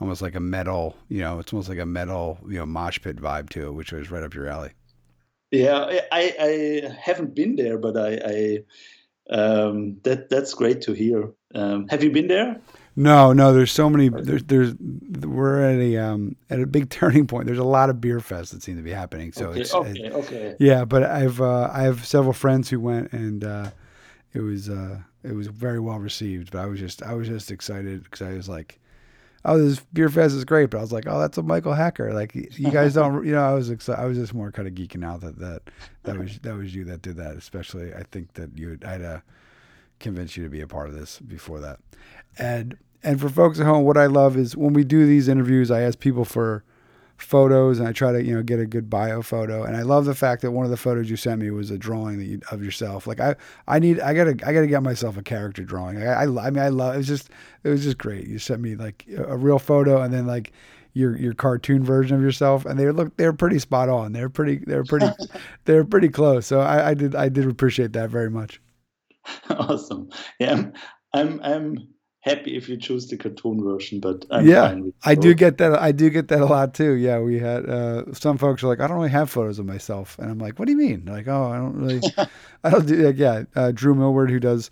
almost 0.00 0.22
like 0.22 0.34
a 0.34 0.40
metal, 0.40 0.96
you 1.08 1.20
know, 1.20 1.38
it's 1.38 1.52
almost 1.52 1.68
like 1.68 1.78
a 1.78 1.86
metal, 1.86 2.38
you 2.48 2.58
know, 2.58 2.66
mosh 2.66 3.00
pit 3.00 3.16
vibe 3.16 3.48
to 3.50 3.68
it, 3.68 3.72
which 3.72 3.92
was 3.92 4.10
right 4.10 4.22
up 4.22 4.34
your 4.34 4.48
alley. 4.48 4.70
Yeah, 5.50 6.00
I, 6.10 6.34
I 6.40 6.96
haven't 7.00 7.34
been 7.34 7.56
there, 7.56 7.78
but 7.78 7.96
I, 7.96 8.18
I 9.30 9.34
um, 9.34 9.98
that 10.02 10.28
that's 10.28 10.52
great 10.52 10.80
to 10.82 10.92
hear. 10.92 11.30
Um, 11.54 11.86
have 11.88 12.02
you 12.02 12.10
been 12.10 12.26
there? 12.26 12.60
No, 12.96 13.32
no. 13.32 13.52
There's 13.52 13.72
so 13.72 13.90
many. 13.90 14.08
There's, 14.08 14.44
there's 14.44 14.74
we're 14.74 15.60
at 15.60 15.78
a 15.78 15.96
um 15.98 16.36
at 16.50 16.60
a 16.60 16.66
big 16.66 16.90
turning 16.90 17.26
point. 17.26 17.46
There's 17.46 17.58
a 17.58 17.64
lot 17.64 17.90
of 17.90 18.00
beer 18.00 18.20
fests 18.20 18.50
that 18.50 18.62
seem 18.62 18.76
to 18.76 18.82
be 18.82 18.92
happening. 18.92 19.32
So 19.32 19.48
okay, 19.48 19.60
it's 19.60 19.74
okay, 19.74 20.10
okay. 20.10 20.56
Yeah, 20.58 20.84
but 20.84 21.02
I've 21.02 21.40
uh, 21.40 21.70
I 21.72 21.82
have 21.82 22.06
several 22.06 22.32
friends 22.32 22.70
who 22.70 22.80
went 22.80 23.12
and 23.12 23.44
uh, 23.44 23.70
it 24.32 24.40
was 24.40 24.68
uh, 24.68 24.98
it 25.22 25.32
was 25.32 25.48
very 25.48 25.80
well 25.80 25.98
received. 25.98 26.52
But 26.52 26.60
I 26.60 26.66
was 26.66 26.78
just 26.78 27.02
I 27.02 27.14
was 27.14 27.28
just 27.28 27.50
excited 27.50 28.04
because 28.04 28.22
I 28.22 28.32
was 28.34 28.48
like, 28.48 28.78
oh, 29.44 29.58
this 29.58 29.80
beer 29.92 30.08
fest 30.08 30.34
is 30.34 30.44
great. 30.44 30.70
But 30.70 30.78
I 30.78 30.80
was 30.82 30.92
like, 30.92 31.06
oh, 31.06 31.18
that's 31.18 31.38
a 31.38 31.42
Michael 31.42 31.74
Hacker. 31.74 32.12
Like 32.12 32.34
you 32.34 32.70
guys 32.70 32.94
don't, 32.94 33.24
you 33.26 33.32
know, 33.32 33.44
I 33.44 33.54
was 33.54 33.70
excited. 33.70 34.00
I 34.00 34.06
was 34.06 34.16
just 34.16 34.34
more 34.34 34.52
kind 34.52 34.68
of 34.68 34.74
geeking 34.74 35.04
out 35.04 35.20
that 35.22 35.38
that 35.38 35.62
that 36.04 36.18
was 36.18 36.38
that 36.40 36.54
was 36.54 36.74
you 36.74 36.84
that 36.84 37.02
did 37.02 37.16
that. 37.16 37.36
Especially, 37.36 37.92
I 37.94 38.04
think 38.04 38.34
that 38.34 38.56
you 38.56 38.78
I 38.84 38.90
had 38.90 38.98
to 38.98 39.22
convince 40.04 40.36
you 40.36 40.44
to 40.44 40.50
be 40.50 40.60
a 40.60 40.66
part 40.68 40.88
of 40.88 40.94
this 40.94 41.18
before 41.18 41.58
that. 41.60 41.80
And 42.38 42.76
and 43.02 43.20
for 43.20 43.28
folks 43.28 43.58
at 43.58 43.66
home, 43.66 43.84
what 43.84 43.96
I 43.96 44.06
love 44.06 44.36
is 44.36 44.56
when 44.56 44.72
we 44.72 44.84
do 44.84 45.06
these 45.06 45.28
interviews, 45.28 45.70
I 45.70 45.80
ask 45.80 45.98
people 45.98 46.24
for 46.24 46.64
photos 47.16 47.78
and 47.78 47.86
I 47.86 47.92
try 47.92 48.12
to 48.12 48.22
you 48.22 48.34
know 48.34 48.42
get 48.42 48.60
a 48.60 48.66
good 48.66 48.90
bio 48.90 49.22
photo. 49.22 49.64
And 49.64 49.76
I 49.76 49.82
love 49.82 50.04
the 50.04 50.14
fact 50.14 50.42
that 50.42 50.50
one 50.52 50.64
of 50.64 50.70
the 50.70 50.76
photos 50.76 51.10
you 51.10 51.16
sent 51.16 51.40
me 51.40 51.50
was 51.50 51.70
a 51.70 51.78
drawing 51.78 52.20
you, 52.20 52.40
of 52.50 52.62
yourself. 52.62 53.06
Like 53.06 53.20
I 53.20 53.34
I 53.66 53.78
need 53.78 54.00
I 54.00 54.14
gotta 54.14 54.36
I 54.46 54.52
gotta 54.52 54.66
get 54.66 54.82
myself 54.82 55.16
a 55.16 55.22
character 55.22 55.64
drawing. 55.64 56.02
I, 56.02 56.06
I, 56.06 56.22
I 56.22 56.50
mean 56.50 56.58
I 56.58 56.68
love 56.68 56.94
it 56.94 56.98
was 56.98 57.08
just 57.08 57.30
it 57.62 57.68
was 57.70 57.82
just 57.82 57.98
great. 57.98 58.26
You 58.26 58.38
sent 58.38 58.60
me 58.60 58.76
like 58.76 59.04
a 59.16 59.36
real 59.36 59.58
photo 59.58 60.02
and 60.02 60.12
then 60.12 60.26
like 60.26 60.52
your 60.92 61.16
your 61.16 61.34
cartoon 61.34 61.84
version 61.84 62.16
of 62.16 62.22
yourself. 62.22 62.64
And 62.64 62.78
they 62.78 62.90
look 62.90 63.16
they're 63.16 63.32
pretty 63.32 63.58
spot 63.58 63.88
on. 63.88 64.12
They're 64.12 64.30
pretty 64.30 64.58
they're 64.66 64.84
pretty 64.84 65.08
they're 65.64 65.84
pretty 65.84 66.08
close. 66.08 66.46
So 66.46 66.60
I, 66.60 66.90
I 66.90 66.94
did 66.94 67.14
I 67.14 67.28
did 67.28 67.46
appreciate 67.46 67.92
that 67.94 68.10
very 68.10 68.30
much 68.30 68.60
awesome 69.50 70.08
yeah 70.38 70.64
I'm 71.12 71.40
I'm 71.42 71.94
happy 72.24 72.56
if 72.56 72.68
you 72.68 72.76
choose 72.78 73.06
the 73.08 73.18
cartoon 73.18 73.62
version, 73.62 74.00
but 74.00 74.24
I'm 74.30 74.46
yeah, 74.46 74.74
I 75.04 75.14
do 75.14 75.34
get 75.34 75.58
that. 75.58 75.74
I 75.74 75.92
do 75.92 76.08
get 76.08 76.28
that 76.28 76.40
a 76.40 76.46
lot 76.46 76.74
too. 76.74 76.92
Yeah, 76.92 77.20
we 77.20 77.38
had 77.38 77.68
uh, 77.68 78.12
some 78.12 78.38
folks 78.38 78.62
are 78.62 78.66
like, 78.66 78.80
I 78.80 78.86
don't 78.86 78.96
really 78.96 79.10
have 79.10 79.30
photos 79.30 79.58
of 79.58 79.66
myself, 79.66 80.18
and 80.18 80.30
I'm 80.30 80.38
like, 80.38 80.58
what 80.58 80.66
do 80.66 80.72
you 80.72 80.78
mean? 80.78 81.04
They're 81.04 81.16
like, 81.16 81.28
oh, 81.28 81.50
I 81.50 81.56
don't 81.56 81.76
really, 81.76 82.00
I 82.64 82.70
don't 82.70 82.86
do. 82.86 82.96
Like, 82.96 83.18
yeah, 83.18 83.44
uh, 83.54 83.72
Drew 83.72 83.94
Millward 83.94 84.30
who 84.30 84.40
does 84.40 84.70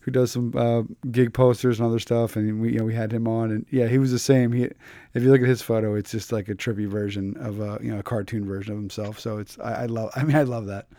who 0.00 0.10
does 0.10 0.32
some 0.32 0.52
uh, 0.56 0.82
gig 1.10 1.32
posters 1.32 1.78
and 1.78 1.86
other 1.86 1.98
stuff, 1.98 2.36
and 2.36 2.60
we 2.60 2.72
you 2.72 2.78
know 2.78 2.84
we 2.84 2.94
had 2.94 3.12
him 3.12 3.28
on, 3.28 3.50
and 3.50 3.66
yeah, 3.70 3.86
he 3.86 3.98
was 3.98 4.10
the 4.10 4.18
same. 4.18 4.52
He, 4.52 4.64
if 5.12 5.22
you 5.22 5.30
look 5.30 5.42
at 5.42 5.48
his 5.48 5.62
photo, 5.62 5.94
it's 5.94 6.10
just 6.10 6.32
like 6.32 6.48
a 6.48 6.54
trippy 6.54 6.88
version 6.88 7.36
of 7.38 7.60
a 7.60 7.78
you 7.82 7.92
know 7.92 8.00
a 8.00 8.02
cartoon 8.02 8.46
version 8.46 8.72
of 8.72 8.78
himself. 8.78 9.20
So 9.20 9.38
it's 9.38 9.58
I, 9.58 9.82
I 9.82 9.86
love. 9.86 10.10
I 10.16 10.24
mean, 10.24 10.36
I 10.36 10.42
love 10.42 10.66
that. 10.66 10.86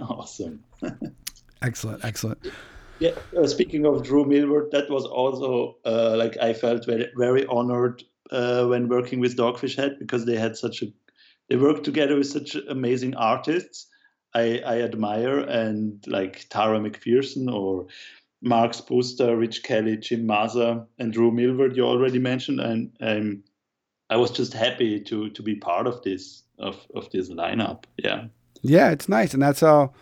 Awesome. 0.00 0.64
Excellent, 1.62 2.04
excellent. 2.04 2.38
Yeah, 2.98 3.12
uh, 3.36 3.46
speaking 3.46 3.86
of 3.86 4.04
Drew 4.04 4.24
Millward, 4.24 4.70
that 4.72 4.88
was 4.90 5.04
also 5.04 5.76
uh, 5.84 6.14
like 6.16 6.36
I 6.38 6.52
felt 6.52 6.86
very 6.86 7.08
very 7.16 7.46
honored 7.46 8.04
uh, 8.30 8.66
when 8.66 8.88
working 8.88 9.20
with 9.20 9.36
Dogfish 9.36 9.76
Head 9.76 9.96
because 9.98 10.24
they 10.24 10.36
had 10.36 10.56
such 10.56 10.82
a 10.82 10.86
they 11.48 11.56
worked 11.56 11.84
together 11.84 12.16
with 12.16 12.28
such 12.28 12.56
amazing 12.68 13.14
artists. 13.14 13.88
I, 14.34 14.62
I 14.64 14.80
admire 14.80 15.40
and 15.40 16.02
like 16.06 16.46
Tara 16.48 16.80
McPherson 16.80 17.52
or 17.52 17.86
Marq 18.42 18.74
Spusta, 18.74 19.38
Rich 19.38 19.62
Kelly, 19.62 19.98
Jim 19.98 20.26
Mazza, 20.26 20.86
and 20.98 21.12
Drew 21.12 21.30
Millward 21.30 21.76
you 21.76 21.84
already 21.84 22.18
mentioned, 22.18 22.60
and 22.60 22.90
um, 23.00 23.44
I 24.08 24.16
was 24.16 24.30
just 24.30 24.54
happy 24.54 25.00
to 25.00 25.30
to 25.30 25.42
be 25.42 25.56
part 25.56 25.86
of 25.86 26.02
this 26.02 26.42
of 26.58 26.78
of 26.94 27.10
this 27.10 27.30
lineup. 27.30 27.84
Yeah. 27.98 28.26
Yeah, 28.62 28.90
it's 28.90 29.08
nice, 29.08 29.34
and 29.34 29.42
that's 29.42 29.60
how 29.60 29.92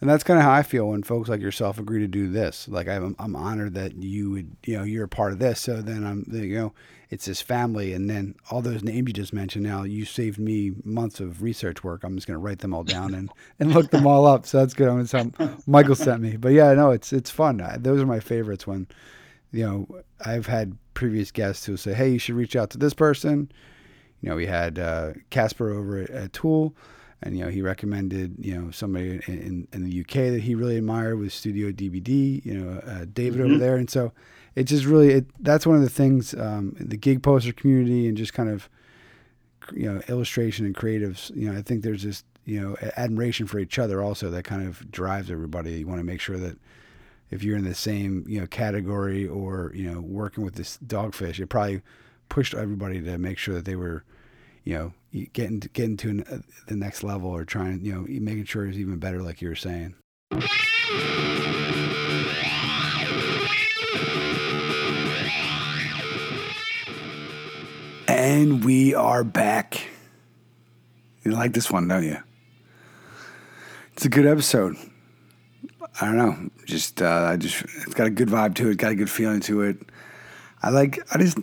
and 0.00 0.08
that's 0.08 0.24
kind 0.24 0.38
of 0.38 0.44
how 0.44 0.52
I 0.52 0.62
feel 0.62 0.88
when 0.88 1.02
folks 1.02 1.28
like 1.28 1.40
yourself 1.40 1.78
agree 1.78 2.00
to 2.00 2.08
do 2.08 2.30
this. 2.30 2.68
Like 2.68 2.88
I'm, 2.88 3.14
I'm 3.18 3.36
honored 3.36 3.74
that 3.74 3.96
you 3.96 4.30
would, 4.30 4.56
you 4.64 4.78
know, 4.78 4.84
you're 4.84 5.04
a 5.04 5.08
part 5.08 5.32
of 5.32 5.38
this. 5.38 5.60
So 5.60 5.82
then 5.82 6.04
I'm, 6.04 6.24
you 6.32 6.56
know, 6.56 6.72
it's 7.10 7.26
this 7.26 7.40
family, 7.40 7.92
and 7.92 8.08
then 8.08 8.36
all 8.50 8.62
those 8.62 8.84
names 8.84 9.08
you 9.08 9.12
just 9.12 9.32
mentioned. 9.32 9.64
Now 9.64 9.82
you 9.82 10.04
saved 10.04 10.38
me 10.38 10.72
months 10.84 11.18
of 11.18 11.42
research 11.42 11.82
work. 11.82 12.04
I'm 12.04 12.14
just 12.14 12.26
going 12.26 12.36
to 12.36 12.40
write 12.40 12.60
them 12.60 12.72
all 12.72 12.84
down 12.84 13.14
and 13.14 13.30
and 13.58 13.74
look 13.74 13.90
them 13.90 14.06
all 14.06 14.26
up. 14.26 14.46
So 14.46 14.58
that's 14.58 14.74
good. 14.74 14.88
I'm 14.88 15.04
going 15.04 15.32
to 15.32 15.56
Michael 15.66 15.96
sent 15.96 16.22
me. 16.22 16.36
But 16.36 16.52
yeah, 16.52 16.72
no, 16.72 16.92
it's 16.92 17.12
it's 17.12 17.30
fun. 17.30 17.60
Those 17.80 18.00
are 18.00 18.06
my 18.06 18.20
favorites 18.20 18.66
when, 18.66 18.86
you 19.50 19.66
know, 19.66 20.02
I've 20.24 20.46
had 20.46 20.78
previous 20.94 21.32
guests 21.32 21.66
who 21.66 21.76
say, 21.76 21.94
hey, 21.94 22.10
you 22.10 22.18
should 22.18 22.36
reach 22.36 22.54
out 22.54 22.70
to 22.70 22.78
this 22.78 22.94
person. 22.94 23.50
You 24.20 24.30
know, 24.30 24.36
we 24.36 24.46
had 24.46 24.78
uh, 24.78 25.14
Casper 25.30 25.70
over 25.70 25.98
at, 25.98 26.10
at 26.10 26.32
Tool 26.32 26.76
and 27.22 27.36
you 27.36 27.44
know 27.44 27.50
he 27.50 27.62
recommended 27.62 28.36
you 28.38 28.54
know 28.54 28.70
somebody 28.70 29.20
in, 29.26 29.68
in 29.72 29.84
the 29.84 30.00
UK 30.00 30.32
that 30.32 30.40
he 30.42 30.54
really 30.54 30.76
admired 30.76 31.18
with 31.18 31.32
Studio 31.32 31.70
DVD, 31.70 32.44
you 32.44 32.54
know 32.54 32.80
uh, 32.80 33.06
David 33.12 33.40
mm-hmm. 33.40 33.50
over 33.50 33.58
there, 33.58 33.76
and 33.76 33.90
so 33.90 34.12
it 34.54 34.64
just 34.64 34.84
really 34.84 35.10
it, 35.10 35.26
that's 35.40 35.66
one 35.66 35.76
of 35.76 35.82
the 35.82 35.90
things 35.90 36.34
um, 36.34 36.74
the 36.78 36.96
gig 36.96 37.22
poster 37.22 37.52
community 37.52 38.08
and 38.08 38.16
just 38.16 38.32
kind 38.32 38.48
of 38.48 38.68
you 39.72 39.92
know 39.92 40.00
illustration 40.08 40.66
and 40.66 40.74
creatives. 40.74 41.34
You 41.36 41.50
know 41.50 41.58
I 41.58 41.62
think 41.62 41.82
there's 41.82 42.02
this 42.02 42.24
you 42.44 42.60
know 42.60 42.76
admiration 42.96 43.46
for 43.46 43.58
each 43.58 43.78
other 43.78 44.02
also 44.02 44.30
that 44.30 44.44
kind 44.44 44.66
of 44.66 44.90
drives 44.90 45.30
everybody. 45.30 45.72
You 45.72 45.86
want 45.86 46.00
to 46.00 46.04
make 46.04 46.20
sure 46.20 46.38
that 46.38 46.58
if 47.30 47.44
you're 47.44 47.56
in 47.56 47.64
the 47.64 47.74
same 47.74 48.24
you 48.26 48.40
know 48.40 48.46
category 48.46 49.26
or 49.26 49.72
you 49.74 49.90
know 49.90 50.00
working 50.00 50.44
with 50.44 50.54
this 50.54 50.78
dogfish, 50.84 51.38
it 51.38 51.48
probably 51.48 51.82
pushed 52.28 52.54
everybody 52.54 53.00
to 53.02 53.18
make 53.18 53.38
sure 53.38 53.54
that 53.54 53.64
they 53.64 53.76
were 53.76 54.04
you 54.70 54.76
know 54.76 54.92
getting 55.32 55.58
getting 55.58 55.96
to 55.96 56.10
an, 56.10 56.24
uh, 56.30 56.38
the 56.68 56.76
next 56.76 57.02
level 57.02 57.28
or 57.28 57.44
trying 57.44 57.84
you 57.84 57.92
know 57.92 58.02
making 58.08 58.44
sure 58.44 58.68
it's 58.68 58.78
even 58.78 59.00
better 59.00 59.20
like 59.20 59.42
you 59.42 59.48
were 59.48 59.56
saying. 59.56 59.96
And 68.06 68.64
we 68.64 68.94
are 68.94 69.24
back. 69.24 69.88
You 71.24 71.32
like 71.32 71.52
this 71.52 71.68
one 71.68 71.88
don't 71.88 72.04
you? 72.04 72.18
It's 73.94 74.04
a 74.04 74.08
good 74.08 74.26
episode. 74.26 74.76
I 76.00 76.06
don't 76.06 76.16
know. 76.16 76.50
Just 76.64 77.02
uh, 77.02 77.26
i 77.32 77.36
just 77.36 77.62
it's 77.62 77.94
got 77.94 78.06
a 78.06 78.10
good 78.10 78.28
vibe 78.28 78.54
to 78.54 78.70
it 78.70 78.76
got 78.76 78.92
a 78.92 78.94
good 78.94 79.10
feeling 79.10 79.40
to 79.40 79.62
it. 79.62 79.78
I 80.62 80.70
like 80.70 81.00
i 81.12 81.18
just 81.18 81.38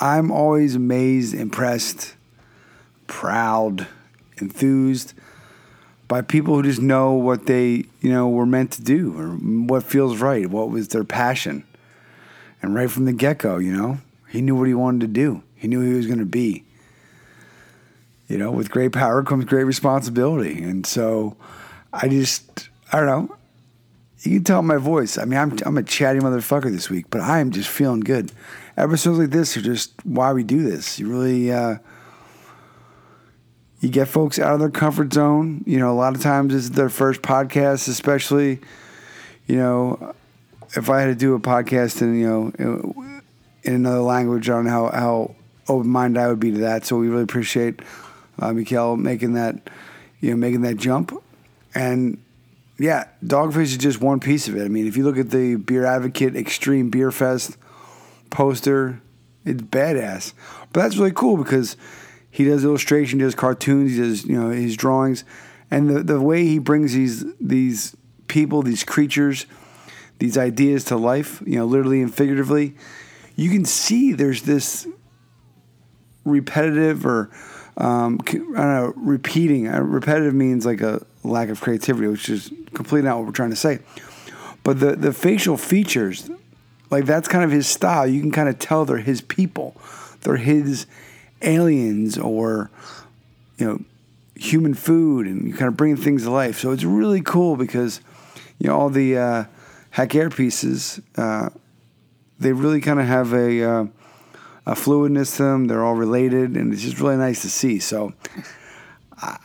i'm 0.00 0.30
always 0.30 0.74
amazed 0.74 1.34
impressed 1.34 2.14
proud, 3.08 3.88
enthused 4.40 5.14
by 6.06 6.22
people 6.22 6.54
who 6.54 6.62
just 6.62 6.80
know 6.80 7.12
what 7.14 7.46
they, 7.46 7.84
you 8.00 8.10
know, 8.10 8.28
were 8.28 8.46
meant 8.46 8.70
to 8.72 8.82
do 8.82 9.18
or 9.18 9.30
what 9.30 9.82
feels 9.82 10.18
right, 10.18 10.48
what 10.48 10.70
was 10.70 10.88
their 10.88 11.04
passion. 11.04 11.64
And 12.62 12.74
right 12.74 12.90
from 12.90 13.04
the 13.04 13.12
get 13.12 13.38
go, 13.38 13.58
you 13.58 13.72
know, 13.72 13.98
he 14.28 14.40
knew 14.40 14.54
what 14.54 14.68
he 14.68 14.74
wanted 14.74 15.00
to 15.00 15.06
do. 15.08 15.42
He 15.56 15.66
knew 15.66 15.80
he 15.80 15.94
was 15.94 16.06
going 16.06 16.20
to 16.20 16.24
be. 16.24 16.64
You 18.28 18.38
know, 18.38 18.52
with 18.52 18.70
great 18.70 18.92
power 18.92 19.22
comes 19.22 19.46
great 19.46 19.64
responsibility. 19.64 20.62
And 20.62 20.86
so 20.86 21.36
I 21.92 22.08
just, 22.08 22.68
I 22.92 22.98
don't 23.00 23.06
know. 23.06 23.36
You 24.20 24.36
can 24.36 24.44
tell 24.44 24.62
my 24.62 24.76
voice. 24.76 25.16
I 25.16 25.24
mean, 25.24 25.38
I'm, 25.38 25.56
I'm 25.64 25.78
a 25.78 25.82
chatty 25.82 26.18
motherfucker 26.18 26.70
this 26.70 26.90
week, 26.90 27.06
but 27.10 27.20
I 27.20 27.38
am 27.38 27.52
just 27.52 27.68
feeling 27.68 28.00
good. 28.00 28.32
Episodes 28.78 29.18
like 29.18 29.30
this 29.30 29.56
are 29.56 29.60
just 29.60 29.92
why 30.04 30.32
we 30.32 30.44
do 30.44 30.62
this. 30.62 31.00
You 31.00 31.08
really, 31.08 31.50
uh, 31.52 31.78
you 33.80 33.88
get 33.88 34.06
folks 34.06 34.38
out 34.38 34.54
of 34.54 34.60
their 34.60 34.70
comfort 34.70 35.12
zone. 35.12 35.64
You 35.66 35.80
know, 35.80 35.90
a 35.90 35.98
lot 35.98 36.14
of 36.14 36.22
times 36.22 36.54
it's 36.54 36.70
their 36.70 36.88
first 36.88 37.20
podcast, 37.20 37.88
especially, 37.88 38.60
you 39.48 39.56
know, 39.56 40.14
if 40.76 40.88
I 40.88 41.00
had 41.00 41.06
to 41.06 41.14
do 41.16 41.34
a 41.34 41.40
podcast 41.40 42.02
in, 42.02 42.18
you 42.18 42.26
know, 42.26 42.94
in 43.64 43.74
another 43.74 44.00
language, 44.00 44.48
I 44.48 44.54
don't 44.54 44.66
know 44.66 44.70
how, 44.70 44.86
how 44.88 45.34
open 45.68 45.90
minded 45.90 46.20
I 46.20 46.28
would 46.28 46.40
be 46.40 46.52
to 46.52 46.58
that. 46.58 46.86
So 46.86 46.96
we 46.96 47.08
really 47.08 47.24
appreciate 47.24 47.80
uh, 48.38 48.52
Michael 48.52 48.96
making 48.96 49.34
that, 49.34 49.68
you 50.20 50.30
know, 50.30 50.36
making 50.36 50.62
that 50.62 50.76
jump. 50.76 51.12
And 51.74 52.22
yeah, 52.78 53.08
Dogfish 53.24 53.62
is 53.62 53.76
just 53.76 54.00
one 54.00 54.20
piece 54.20 54.46
of 54.46 54.56
it. 54.56 54.64
I 54.64 54.68
mean, 54.68 54.86
if 54.86 54.96
you 54.96 55.04
look 55.04 55.18
at 55.18 55.30
the 55.30 55.56
Beer 55.56 55.84
Advocate 55.84 56.36
Extreme 56.36 56.90
Beer 56.90 57.10
Fest 57.10 57.57
poster, 58.30 59.00
it's 59.44 59.62
badass. 59.62 60.32
But 60.72 60.82
that's 60.82 60.96
really 60.96 61.12
cool 61.12 61.36
because 61.36 61.76
he 62.30 62.44
does 62.44 62.64
illustration, 62.64 63.18
he 63.18 63.24
does 63.24 63.34
cartoons, 63.34 63.92
he 63.92 63.98
does 63.98 64.24
you 64.24 64.40
know 64.40 64.50
his 64.50 64.76
drawings, 64.76 65.24
and 65.70 65.88
the 65.88 66.02
the 66.02 66.20
way 66.20 66.44
he 66.44 66.58
brings 66.58 66.92
these 66.92 67.24
these 67.40 67.96
people, 68.28 68.62
these 68.62 68.84
creatures, 68.84 69.46
these 70.18 70.36
ideas 70.36 70.84
to 70.84 70.96
life, 70.96 71.42
you 71.46 71.56
know, 71.56 71.64
literally 71.64 72.02
and 72.02 72.14
figuratively, 72.14 72.74
you 73.36 73.50
can 73.50 73.64
see 73.64 74.12
there's 74.12 74.42
this 74.42 74.86
repetitive 76.24 77.06
or 77.06 77.30
um, 77.76 78.18
I 78.26 78.32
don't 78.32 78.54
know, 78.56 78.92
repeating. 78.96 79.68
Uh, 79.68 79.80
repetitive 79.80 80.34
means 80.34 80.66
like 80.66 80.80
a 80.80 81.04
lack 81.22 81.48
of 81.48 81.60
creativity, 81.60 82.08
which 82.08 82.28
is 82.28 82.52
completely 82.74 83.08
not 83.08 83.18
what 83.18 83.26
we're 83.26 83.32
trying 83.32 83.50
to 83.50 83.56
say. 83.56 83.78
But 84.64 84.80
the 84.80 84.96
the 84.96 85.12
facial 85.12 85.56
features, 85.56 86.28
like 86.90 87.04
that's 87.04 87.28
kind 87.28 87.44
of 87.44 87.50
his 87.50 87.66
style. 87.66 88.06
You 88.06 88.20
can 88.20 88.32
kind 88.32 88.48
of 88.48 88.58
tell 88.58 88.84
they're 88.84 88.98
his 88.98 89.20
people. 89.20 89.76
They're 90.22 90.36
his 90.36 90.86
aliens 91.42 92.18
or 92.18 92.70
you 93.58 93.66
know 93.66 93.80
human 94.34 94.74
food 94.74 95.26
and 95.26 95.46
you 95.46 95.54
kind 95.54 95.68
of 95.68 95.76
bring 95.76 95.96
things 95.96 96.24
to 96.24 96.30
life. 96.30 96.58
So 96.58 96.72
it's 96.72 96.84
really 96.84 97.20
cool 97.20 97.56
because 97.56 98.00
you 98.58 98.68
know 98.68 98.78
all 98.78 98.90
the 98.90 99.16
uh, 99.16 99.44
Hacker 99.90 100.30
pieces 100.30 101.00
uh, 101.16 101.50
they 102.38 102.52
really 102.52 102.80
kind 102.80 103.00
of 103.00 103.06
have 103.06 103.32
a 103.32 103.62
uh, 103.62 103.86
a 104.66 104.72
fluidness 104.72 105.36
to 105.36 105.44
them. 105.44 105.66
They're 105.66 105.84
all 105.84 105.94
related 105.94 106.56
and 106.56 106.72
it's 106.72 106.82
just 106.82 107.00
really 107.00 107.16
nice 107.16 107.42
to 107.42 107.50
see. 107.50 107.78
So. 107.78 108.12
Uh, 109.20 109.36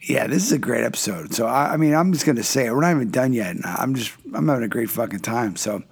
yeah, 0.00 0.26
this 0.26 0.42
is 0.42 0.52
a 0.52 0.58
great 0.58 0.84
episode. 0.84 1.34
So 1.34 1.46
I, 1.46 1.74
I 1.74 1.76
mean, 1.76 1.94
I'm 1.94 2.14
just 2.14 2.24
gonna 2.24 2.42
say 2.42 2.66
it. 2.66 2.72
We're 2.72 2.80
not 2.80 2.92
even 2.92 3.10
done 3.10 3.34
yet. 3.34 3.56
I'm 3.62 3.94
just 3.94 4.12
I'm 4.32 4.48
having 4.48 4.64
a 4.64 4.68
great 4.68 4.88
fucking 4.88 5.20
time. 5.20 5.56
So 5.56 5.82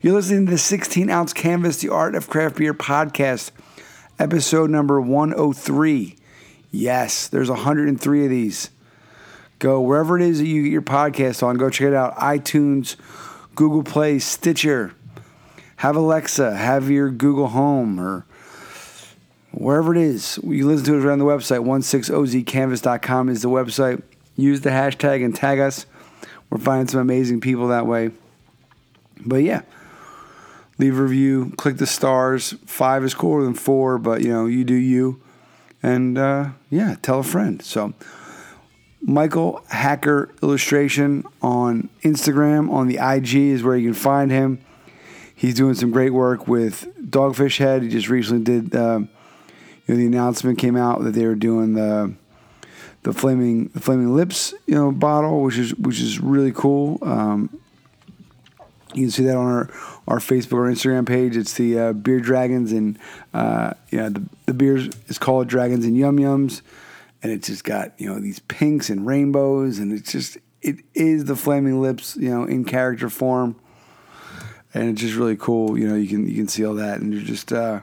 you're 0.00 0.14
listening 0.14 0.46
to 0.46 0.52
the 0.52 0.58
16 0.58 1.10
ounce 1.10 1.32
canvas, 1.32 1.78
the 1.78 1.88
art 1.88 2.14
of 2.14 2.28
craft 2.28 2.56
beer 2.56 2.72
podcast 2.72 3.50
episode 4.18 4.70
number 4.70 5.00
103. 5.00 6.16
Yes, 6.70 7.28
there's 7.28 7.50
103 7.50 8.24
of 8.24 8.30
these. 8.30 8.70
Go 9.58 9.80
wherever 9.80 10.16
it 10.16 10.22
is 10.22 10.38
that 10.38 10.46
you 10.46 10.62
get 10.62 10.72
your 10.72 10.82
podcast 10.82 11.42
on, 11.42 11.56
go 11.56 11.68
check 11.68 11.88
it 11.88 11.94
out. 11.94 12.16
iTunes, 12.16 12.94
Google 13.56 13.82
Play, 13.82 14.20
Stitcher. 14.20 14.94
Have 15.76 15.96
Alexa, 15.96 16.56
have 16.56 16.90
your 16.90 17.10
Google 17.10 17.48
Home 17.48 17.98
or 17.98 18.24
wherever 19.52 19.94
it 19.94 20.00
is. 20.00 20.38
You 20.44 20.66
listen 20.66 20.86
to 20.86 20.94
it 20.94 21.04
around 21.04 21.18
the 21.18 21.24
website. 21.24 21.64
16ozcanvas.com 21.64 23.28
is 23.28 23.42
the 23.42 23.48
website. 23.48 24.02
Use 24.36 24.60
the 24.60 24.70
hashtag 24.70 25.24
and 25.24 25.34
tag 25.34 25.58
us. 25.58 25.86
We're 26.50 26.58
finding 26.58 26.88
some 26.88 27.00
amazing 27.00 27.40
people 27.40 27.68
that 27.68 27.86
way. 27.86 28.10
But 29.24 29.42
yeah, 29.42 29.62
leave 30.78 30.98
a 30.98 31.02
review, 31.02 31.52
click 31.56 31.76
the 31.76 31.86
stars. 31.86 32.54
Five 32.64 33.04
is 33.04 33.14
cooler 33.14 33.44
than 33.44 33.54
four, 33.54 33.98
but 33.98 34.22
you 34.22 34.32
know, 34.32 34.46
you 34.46 34.64
do 34.64 34.74
you. 34.74 35.20
And 35.82 36.18
uh, 36.18 36.50
yeah, 36.70 36.96
tell 37.02 37.20
a 37.20 37.24
friend. 37.24 37.62
So, 37.62 37.94
Michael 39.00 39.62
Hacker 39.68 40.30
Illustration 40.42 41.24
on 41.40 41.88
Instagram, 42.02 42.70
on 42.70 42.88
the 42.88 42.98
IG 42.98 43.34
is 43.34 43.62
where 43.62 43.76
you 43.76 43.88
can 43.90 43.94
find 43.94 44.30
him. 44.30 44.60
He's 45.34 45.54
doing 45.54 45.74
some 45.74 45.92
great 45.92 46.10
work 46.10 46.48
with 46.48 46.88
Dogfish 47.00 47.58
Head. 47.58 47.82
He 47.82 47.88
just 47.88 48.08
recently 48.08 48.42
did, 48.42 48.74
uh, 48.74 48.98
you 48.98 49.94
know, 49.94 49.96
the 49.96 50.06
announcement 50.06 50.58
came 50.58 50.76
out 50.76 51.04
that 51.04 51.12
they 51.12 51.26
were 51.26 51.36
doing 51.36 51.74
the 51.74 52.14
the 53.04 53.12
flaming 53.12 53.68
the 53.68 53.80
flaming 53.80 54.14
lips, 54.14 54.52
you 54.66 54.74
know, 54.74 54.90
bottle, 54.90 55.42
which 55.42 55.56
is 55.56 55.74
which 55.76 56.00
is 56.00 56.18
really 56.18 56.52
cool. 56.52 56.98
Um, 57.02 57.60
you 58.94 59.04
can 59.04 59.10
see 59.10 59.24
that 59.24 59.36
on 59.36 59.46
our, 59.46 59.70
our 60.08 60.18
Facebook 60.18 60.54
or 60.54 60.70
Instagram 60.70 61.06
page. 61.06 61.36
It's 61.36 61.54
the 61.54 61.78
uh, 61.78 61.92
Beer 61.92 62.18
Dragons, 62.18 62.72
and 62.72 62.98
uh, 63.34 63.74
yeah, 63.92 64.08
the, 64.08 64.24
the 64.46 64.54
beer 64.54 64.76
is 65.06 65.18
called 65.18 65.48
Dragons 65.48 65.84
and 65.84 65.96
Yum 65.96 66.16
Yums, 66.18 66.62
and 67.22 67.30
it's 67.30 67.46
just 67.46 67.62
got 67.62 67.92
you 67.98 68.12
know 68.12 68.18
these 68.18 68.40
pinks 68.40 68.90
and 68.90 69.06
rainbows, 69.06 69.78
and 69.78 69.92
it's 69.92 70.10
just 70.10 70.38
it 70.62 70.76
is 70.94 71.26
the 71.26 71.36
Flaming 71.36 71.80
Lips, 71.80 72.16
you 72.16 72.30
know, 72.30 72.44
in 72.44 72.64
character 72.64 73.10
form, 73.10 73.54
and 74.72 74.88
it's 74.88 75.00
just 75.00 75.14
really 75.14 75.36
cool. 75.36 75.78
You 75.78 75.88
know, 75.88 75.94
you 75.94 76.08
can 76.08 76.26
you 76.26 76.34
can 76.34 76.48
see 76.48 76.64
all 76.64 76.74
that, 76.74 77.00
and 77.00 77.12
you're 77.12 77.22
just 77.22 77.52
uh, 77.52 77.82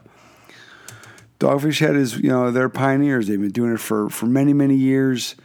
Dogfish 1.39 1.79
Head 1.79 1.95
is 1.95 2.17
you 2.17 2.29
know 2.29 2.49
they're 2.49 2.69
pioneers. 2.69 3.27
They've 3.27 3.39
been 3.39 3.51
doing 3.51 3.73
it 3.73 3.79
for 3.79 4.09
for 4.09 4.25
many 4.25 4.51
many 4.51 4.75
years. 4.75 5.35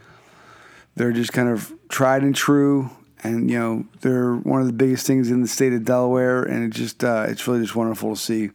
They're 0.97 1.13
just 1.13 1.33
kind 1.35 1.49
of 1.51 1.73
tried 1.89 2.23
and 2.23 2.35
true 2.35 2.91
and 3.23 3.51
you 3.51 3.59
know 3.59 3.85
they're 4.01 4.35
one 4.35 4.61
of 4.61 4.67
the 4.67 4.73
biggest 4.73 5.07
things 5.07 5.31
in 5.31 5.43
the 5.43 5.49
state 5.49 5.73
of 5.73 5.85
Delaware, 5.85 6.43
and 6.43 6.65
it 6.65 6.77
just 6.77 7.05
uh, 7.05 7.27
it's 7.29 7.47
really 7.47 7.61
just 7.61 7.77
wonderful 7.77 8.15
to 8.15 8.21
see. 8.21 8.51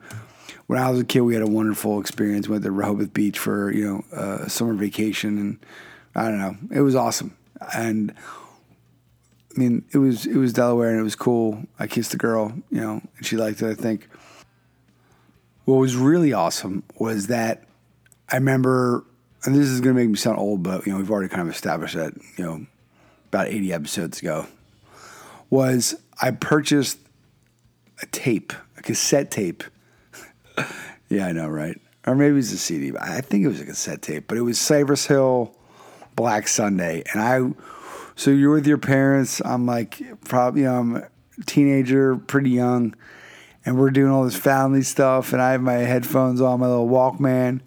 When 0.68 0.80
I 0.80 0.90
was 0.90 1.00
a 1.00 1.06
kid, 1.06 1.22
we 1.22 1.36
had 1.36 1.44
a 1.44 1.48
wonderful 1.48 2.00
experience. 2.00 2.50
Went 2.50 2.64
to 2.64 2.72
Rehoboth 2.72 3.14
Beach 3.14 3.38
for 3.38 3.72
you 3.72 3.86
know 3.86 4.18
uh, 4.18 4.48
summer 4.48 4.74
vacation, 4.74 5.38
and 5.38 5.60
I 6.16 6.30
don't 6.30 6.40
know, 6.40 6.58
it 6.72 6.82
was 6.82 6.96
awesome. 6.96 7.36
And 7.76 8.14
I 9.56 9.60
mean, 9.60 9.86
it 9.94 10.00
was 10.00 10.26
it 10.26 10.38
was 10.38 10.54
Delaware, 10.54 10.90
and 10.90 11.00
it 11.00 11.04
was 11.04 11.16
cool. 11.16 11.64
I 11.80 11.88
kissed 11.88 12.12
the 12.12 12.18
girl, 12.18 12.54
you 12.72 12.82
know, 12.82 13.02
and 13.18 13.26
she 13.26 13.38
liked 13.38 13.62
it. 13.62 13.70
I 13.70 13.76
think. 13.76 14.08
What 15.66 15.76
was 15.76 15.96
really 15.96 16.32
awesome 16.32 16.84
was 17.00 17.26
that 17.28 17.64
I 18.32 18.36
remember, 18.36 19.04
and 19.44 19.56
this 19.56 19.68
is 19.68 19.82
going 19.82 19.96
to 19.96 20.00
make 20.00 20.10
me 20.10 20.16
sound 20.16 20.38
old, 20.38 20.62
but 20.62 20.86
you 20.86 20.92
know 20.92 21.00
we've 21.00 21.10
already 21.10 21.30
kind 21.30 21.42
of 21.42 21.54
established 21.54 21.96
that 21.96 22.14
you 22.38 22.44
know 22.44 22.66
about 23.36 23.50
80 23.50 23.74
episodes 23.74 24.22
ago 24.22 24.48
was 25.50 25.94
I 26.22 26.32
purchased 26.32 26.98
a 28.02 28.06
tape, 28.06 28.54
a 28.78 28.82
cassette 28.82 29.30
tape. 29.30 29.66
yeah, 31.10 31.28
I 31.28 31.34
know, 31.34 31.50
right? 31.50 31.78
Or 32.08 32.16
maybe 32.16 32.32
it 32.32 32.36
was 32.36 32.54
a 32.54 32.58
CD, 32.58 32.92
but 32.92 33.02
I 33.02 33.20
think 33.20 33.44
it 33.44 33.50
was 33.50 33.60
a 33.60 33.66
cassette 33.66 34.02
tape. 34.02 34.30
But 34.30 34.38
it 34.38 34.42
was 34.42 34.58
Cypress 34.58 35.08
Hill 35.08 35.54
Black 36.16 36.48
Sunday. 36.48 37.04
And 37.12 37.22
I, 37.22 37.62
so 38.16 38.32
you're 38.32 38.54
with 38.54 38.68
your 38.68 38.78
parents. 38.78 39.42
I'm 39.44 39.66
like, 39.66 40.02
probably, 40.24 40.62
you 40.62 40.68
know, 40.68 40.80
I'm 40.80 40.96
a 40.96 41.10
teenager, 41.46 42.16
pretty 42.16 42.52
young. 42.52 42.96
And 43.66 43.78
we're 43.78 43.90
doing 43.90 44.14
all 44.14 44.24
this 44.24 44.38
family 44.38 44.82
stuff. 44.82 45.34
And 45.34 45.42
I 45.42 45.52
have 45.52 45.62
my 45.62 45.74
headphones 45.74 46.40
on, 46.40 46.62
my 46.62 46.68
little 46.68 46.88
Walkman. 46.88 47.60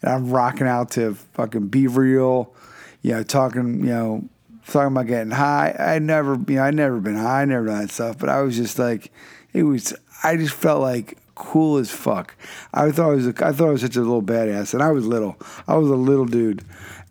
And 0.00 0.10
I'm 0.10 0.30
rocking 0.30 0.66
out 0.66 0.92
to 0.92 1.14
fucking 1.34 1.68
Be 1.68 1.88
Real, 1.88 2.54
you 3.02 3.12
know, 3.12 3.22
talking, 3.22 3.80
you 3.80 3.90
know, 3.90 4.28
talking 4.66 4.92
about 4.92 5.06
getting 5.06 5.30
high. 5.30 5.74
I 5.78 5.98
never, 5.98 6.34
you 6.48 6.56
know, 6.56 6.62
I 6.62 6.70
never 6.70 7.00
been 7.00 7.16
high, 7.16 7.42
I 7.42 7.44
never 7.44 7.66
done 7.66 7.82
that 7.82 7.90
stuff. 7.90 8.18
But 8.18 8.28
I 8.28 8.42
was 8.42 8.56
just 8.56 8.78
like, 8.78 9.12
it 9.52 9.64
was. 9.64 9.94
I 10.22 10.36
just 10.36 10.54
felt 10.54 10.80
like 10.80 11.18
cool 11.34 11.78
as 11.78 11.90
fuck. 11.90 12.34
I 12.72 12.90
thought 12.90 13.10
I 13.10 13.14
was, 13.14 13.28
I 13.28 13.52
thought 13.52 13.68
I 13.68 13.72
was 13.72 13.82
such 13.82 13.96
a 13.96 14.00
little 14.00 14.22
badass, 14.22 14.74
and 14.74 14.82
I 14.82 14.90
was 14.90 15.06
little. 15.06 15.36
I 15.68 15.76
was 15.76 15.90
a 15.90 15.94
little 15.94 16.26
dude, 16.26 16.64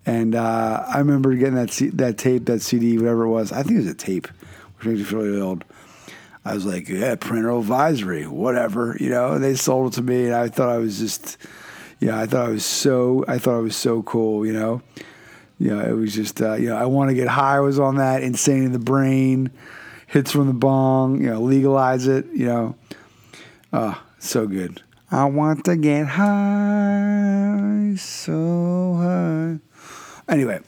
and 0.05 0.35
uh, 0.35 0.83
I 0.87 0.97
remember 0.99 1.33
getting 1.35 1.55
that 1.55 1.71
C- 1.71 1.89
that 1.89 2.17
tape, 2.17 2.45
that 2.45 2.61
CD, 2.61 2.97
whatever 2.97 3.23
it 3.23 3.29
was. 3.29 3.51
I 3.51 3.63
think 3.63 3.75
it 3.75 3.83
was 3.83 3.87
a 3.87 3.95
tape, 3.95 4.27
which 4.77 4.87
makes 4.87 4.99
me 4.99 5.05
feel 5.05 5.19
really 5.19 5.41
old. 5.41 5.63
I 6.45 6.53
was 6.53 6.65
like, 6.65 6.89
yeah, 6.89 7.15
parental 7.15 7.59
advisory, 7.59 8.27
whatever, 8.27 8.97
you 8.99 9.09
know. 9.09 9.33
And 9.33 9.43
they 9.43 9.55
sold 9.55 9.93
it 9.93 9.95
to 9.95 10.01
me, 10.01 10.25
and 10.25 10.35
I 10.35 10.49
thought 10.49 10.69
I 10.69 10.77
was 10.77 10.99
just, 10.99 11.37
yeah, 12.01 12.19
I 12.19 12.25
thought 12.25 12.47
I 12.47 12.49
was 12.49 12.65
so, 12.65 13.23
I 13.27 13.37
thought 13.37 13.55
I 13.55 13.61
was 13.61 13.77
so 13.77 14.03
cool, 14.03 14.45
you 14.45 14.53
know 14.53 14.81
you 15.59 15.69
know, 15.69 15.79
it 15.79 15.93
was 15.93 16.13
just, 16.13 16.41
uh, 16.41 16.53
you 16.53 16.69
know, 16.69 16.75
I 16.75 16.85
want 16.85 17.09
to 17.09 17.15
get 17.15 17.27
high 17.27 17.59
was 17.59 17.79
on 17.79 17.95
that, 17.95 18.23
insane 18.23 18.63
in 18.63 18.71
the 18.71 18.79
brain, 18.79 19.51
hits 20.07 20.31
from 20.31 20.47
the 20.47 20.53
bong, 20.53 21.21
you 21.21 21.29
know, 21.29 21.41
legalize 21.41 22.07
it, 22.07 22.25
you 22.33 22.45
know. 22.47 22.75
Oh, 23.71 24.01
so 24.19 24.47
good. 24.47 24.81
I 25.11 25.25
want 25.25 25.65
to 25.65 25.75
get 25.75 26.07
high, 26.07 27.93
so 27.97 28.95
high. 28.95 29.59
Anyway, 30.27 30.59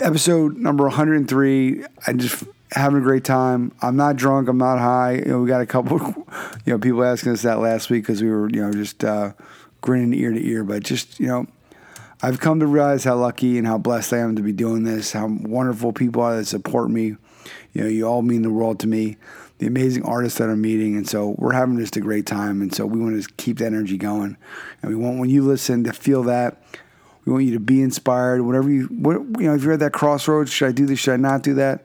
episode 0.00 0.56
number 0.56 0.84
103. 0.84 1.84
I 2.06 2.12
just 2.14 2.44
having 2.72 2.98
a 2.98 3.02
great 3.02 3.24
time. 3.24 3.72
I'm 3.80 3.96
not 3.96 4.16
drunk. 4.16 4.48
I'm 4.48 4.58
not 4.58 4.78
high. 4.78 5.14
You 5.14 5.24
know, 5.26 5.40
we 5.40 5.48
got 5.48 5.60
a 5.60 5.66
couple, 5.66 5.98
you 6.64 6.72
know, 6.72 6.78
people 6.78 7.04
asking 7.04 7.32
us 7.32 7.42
that 7.42 7.60
last 7.60 7.90
week 7.90 8.04
because 8.04 8.22
we 8.22 8.30
were, 8.30 8.48
you 8.50 8.60
know, 8.62 8.72
just 8.72 9.04
uh, 9.04 9.32
grinning 9.80 10.18
ear 10.18 10.32
to 10.32 10.46
ear. 10.46 10.64
But 10.64 10.82
just, 10.82 11.20
you 11.20 11.26
know, 11.26 11.46
I've 12.20 12.40
come 12.40 12.58
to 12.60 12.66
realize 12.66 13.04
how 13.04 13.16
lucky 13.16 13.58
and 13.58 13.66
how 13.66 13.78
blessed 13.78 14.12
I 14.12 14.18
am 14.18 14.34
to 14.36 14.42
be 14.42 14.52
doing 14.52 14.82
this, 14.82 15.12
how 15.12 15.28
wonderful 15.28 15.92
people 15.92 16.22
are 16.22 16.36
that 16.36 16.46
support 16.46 16.90
me. 16.90 17.16
You 17.72 17.82
know, 17.82 17.86
you 17.86 18.06
all 18.06 18.22
mean 18.22 18.42
the 18.42 18.50
world 18.50 18.80
to 18.80 18.88
me, 18.88 19.16
the 19.58 19.68
amazing 19.68 20.04
artists 20.04 20.38
that 20.38 20.50
I'm 20.50 20.60
meeting. 20.60 20.96
And 20.96 21.08
so 21.08 21.36
we're 21.38 21.52
having 21.52 21.78
just 21.78 21.96
a 21.96 22.00
great 22.00 22.26
time. 22.26 22.60
And 22.60 22.74
so 22.74 22.86
we 22.86 22.98
want 22.98 23.22
to 23.22 23.32
keep 23.34 23.58
that 23.58 23.66
energy 23.66 23.96
going. 23.96 24.36
And 24.82 24.90
we 24.90 24.96
want, 24.96 25.18
when 25.20 25.30
you 25.30 25.42
listen, 25.42 25.84
to 25.84 25.92
feel 25.92 26.24
that. 26.24 26.60
We 27.24 27.32
want 27.32 27.44
you 27.44 27.52
to 27.54 27.60
be 27.60 27.82
inspired. 27.82 28.42
Whatever 28.42 28.70
you, 28.70 28.86
what, 28.86 29.20
you 29.38 29.46
know, 29.46 29.54
if 29.54 29.62
you're 29.62 29.74
at 29.74 29.80
that 29.80 29.92
crossroads, 29.92 30.50
should 30.50 30.68
I 30.68 30.72
do 30.72 30.86
this? 30.86 30.98
Should 30.98 31.14
I 31.14 31.18
not 31.18 31.42
do 31.42 31.54
that? 31.54 31.84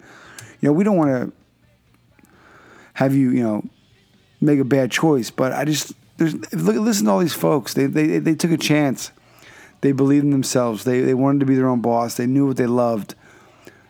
You 0.61 0.69
know, 0.69 0.73
we 0.73 0.84
don't 0.84 0.97
want 0.97 1.11
to 1.11 1.31
have 2.93 3.13
you, 3.13 3.29
you 3.31 3.43
know, 3.43 3.63
make 4.41 4.59
a 4.59 4.65
bad 4.65 4.89
choice. 4.89 5.29
But 5.29 5.51
I 5.51 5.65
just, 5.65 5.93
there's, 6.17 6.34
look, 6.53 6.75
listen 6.77 7.05
to 7.05 7.11
all 7.11 7.19
these 7.19 7.34
folks. 7.34 7.75
They, 7.75 7.86
they, 7.86 8.17
they 8.17 8.36
took 8.36 8.51
a 8.51 8.57
chance. 8.57 9.11
They 9.84 9.91
believed 9.91 10.23
in 10.23 10.31
themselves. 10.31 10.86
They, 10.86 11.01
they 11.01 11.13
wanted 11.13 11.41
to 11.41 11.45
be 11.45 11.55
their 11.55 11.67
own 11.67 11.81
boss. 11.81 12.15
They 12.15 12.25
knew 12.25 12.47
what 12.47 12.55
they 12.55 12.67
loved. 12.67 13.15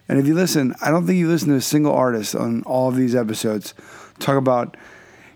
And 0.09 0.17
if 0.17 0.25
you 0.25 0.33
listen, 0.33 0.73
I 0.81 0.89
don't 0.89 1.05
think 1.05 1.19
you 1.19 1.27
listen 1.27 1.49
to 1.49 1.55
a 1.55 1.61
single 1.61 1.93
artist 1.93 2.35
on 2.35 2.63
all 2.63 2.89
of 2.89 2.95
these 2.95 3.13
episodes 3.13 3.75
talk 4.17 4.35
about 4.35 4.75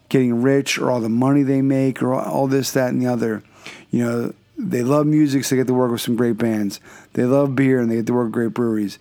getting 0.09 0.41
rich 0.41 0.79
or 0.79 0.89
all 0.89 0.99
the 0.99 1.09
money 1.09 1.43
they 1.43 1.61
make 1.61 2.01
or 2.01 2.15
all 2.15 2.47
this, 2.47 2.71
that, 2.71 2.89
and 2.89 2.99
the 2.99 3.05
other. 3.05 3.43
You 3.91 4.03
know, 4.03 4.33
they 4.57 4.81
love 4.81 5.05
music, 5.05 5.45
so 5.45 5.53
they 5.53 5.59
get 5.59 5.67
to 5.67 5.75
work 5.75 5.91
with 5.91 6.01
some 6.01 6.15
great 6.15 6.39
bands. 6.39 6.79
They 7.13 7.25
love 7.25 7.55
beer 7.55 7.79
and 7.79 7.91
they 7.91 7.97
get 7.97 8.07
to 8.07 8.13
work 8.13 8.25
with 8.25 8.33
great 8.33 8.53
breweries. 8.55 8.97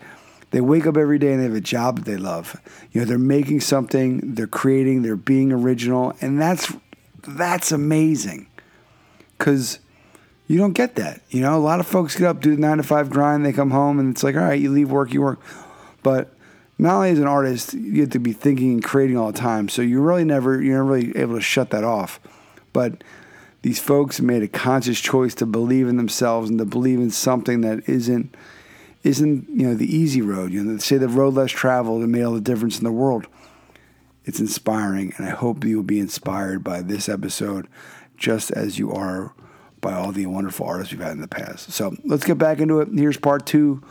They 0.51 0.61
wake 0.61 0.87
up 0.87 0.99
every 0.99 1.19
day 1.19 1.33
and 1.33 1.41
they 1.41 1.45
have 1.45 1.55
a 1.55 1.61
job 1.63 1.97
that 1.97 2.05
they 2.05 2.19
love. 2.19 2.61
You 2.93 3.01
know, 3.01 3.07
they're 3.07 3.19
making 3.19 3.61
something, 3.61 4.35
they're 4.35 4.47
creating, 4.47 5.01
they're 5.01 5.17
being 5.17 5.53
original, 5.53 6.15
and 6.21 6.39
that's 6.39 6.71
that's 7.27 7.73
amazing. 7.73 8.47
Cause 9.39 9.79
you 10.47 10.59
don't 10.59 10.73
get 10.73 10.95
that. 10.97 11.23
You 11.31 11.41
know, 11.41 11.57
a 11.57 11.59
lot 11.59 11.81
of 11.81 11.87
folks 11.87 12.17
get 12.17 12.27
up, 12.27 12.41
do 12.41 12.55
the 12.55 12.61
nine 12.61 12.77
to 12.77 12.83
five 12.83 13.11
grind, 13.11 13.45
they 13.45 13.53
come 13.53 13.71
home, 13.71 13.99
and 13.99 14.13
it's 14.13 14.23
like, 14.23 14.37
all 14.37 14.43
right, 14.43 14.61
you 14.61 14.71
leave 14.71 14.91
work, 14.91 15.13
you 15.13 15.23
work. 15.23 15.41
But 16.03 16.33
not 16.79 16.97
only 16.97 17.11
as 17.11 17.19
an 17.19 17.27
artist, 17.27 17.75
you 17.75 18.03
have 18.03 18.11
to 18.11 18.19
be 18.19 18.33
thinking 18.33 18.73
and 18.73 18.85
creating 18.85 19.17
all 19.17 19.33
the 19.33 19.39
time. 19.39 19.69
So 19.69 19.83
you're 19.83 20.03
really 20.03 20.25
never 20.25 20.61
you're 20.63 20.79
never 20.79 20.85
really 20.85 21.17
able 21.17 21.35
to 21.35 21.41
shut 21.41 21.71
that 21.71 21.85
off. 21.85 22.21
But 22.73 23.03
these 23.63 23.81
folks 23.81 24.21
made 24.21 24.43
a 24.43 24.49
conscious 24.49 25.01
choice 25.01 25.35
to 25.37 25.47
believe 25.47 25.89
in 25.89 25.97
themselves 25.97 26.51
and 26.51 26.59
to 26.59 26.65
believe 26.65 26.99
in 26.99 27.11
something 27.11 27.63
that 27.63 27.89
isn't 27.89 28.35
isn't 29.03 29.49
you 29.49 29.67
know 29.67 29.75
the 29.75 29.95
easy 29.95 30.21
road. 30.21 30.53
You 30.53 30.63
know, 30.63 30.75
they 30.75 30.79
say 30.79 30.99
the 30.99 31.09
road 31.09 31.35
less 31.35 31.51
traveled 31.51 32.03
and 32.03 32.13
made 32.13 32.23
all 32.23 32.35
the 32.35 32.41
difference 32.41 32.79
in 32.79 32.85
the 32.85 32.93
world. 32.93 33.27
It's 34.25 34.41
inspiring, 34.41 35.15
and 35.17 35.27
I 35.27 35.31
hope 35.31 35.65
you 35.65 35.77
will 35.77 35.85
be 35.85 36.01
inspired 36.01 36.65
by 36.65 36.83
this 36.83 37.09
episode, 37.09 37.69
just 38.17 38.51
as 38.51 38.79
you 38.79 38.93
are 38.93 39.33
by 39.87 39.95
all 39.95 40.11
the 40.11 40.27
wonderful 40.27 40.67
artists 40.67 40.93
we've 40.93 41.01
had 41.01 41.13
in 41.13 41.21
the 41.21 41.29
past. 41.29 41.71
So 41.71 41.95
let's 42.03 42.25
get 42.25 42.39
back 42.39 42.59
into 42.59 42.81
it. 42.81 42.89
Here's 42.93 43.17
part 43.17 43.47
two. 43.47 43.85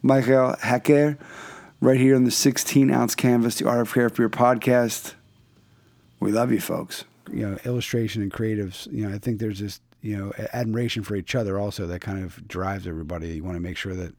Michael 0.00 0.56
Hacker, 0.58 1.18
right 1.78 2.00
here 2.00 2.16
on 2.16 2.24
the 2.24 2.30
16 2.30 2.90
ounce 2.90 3.14
canvas, 3.14 3.56
the 3.56 3.68
Art 3.68 3.82
of 3.82 3.90
Craft 3.90 4.16
Beer 4.16 4.30
podcast. 4.30 5.12
We 6.20 6.32
love 6.32 6.52
you, 6.52 6.60
folks. 6.60 7.04
You 7.30 7.50
know, 7.50 7.58
illustration 7.66 8.22
and 8.22 8.32
creatives. 8.32 8.90
You 8.90 9.06
know, 9.06 9.14
I 9.14 9.18
think 9.18 9.40
there's 9.40 9.58
this 9.58 9.82
you 10.00 10.16
know 10.16 10.32
admiration 10.54 11.02
for 11.02 11.16
each 11.16 11.34
other 11.34 11.58
also 11.58 11.86
that 11.86 12.00
kind 12.00 12.24
of 12.24 12.48
drives 12.48 12.86
everybody. 12.86 13.28
You 13.28 13.44
want 13.44 13.56
to 13.56 13.60
make 13.60 13.76
sure 13.76 13.94
that 13.94 14.14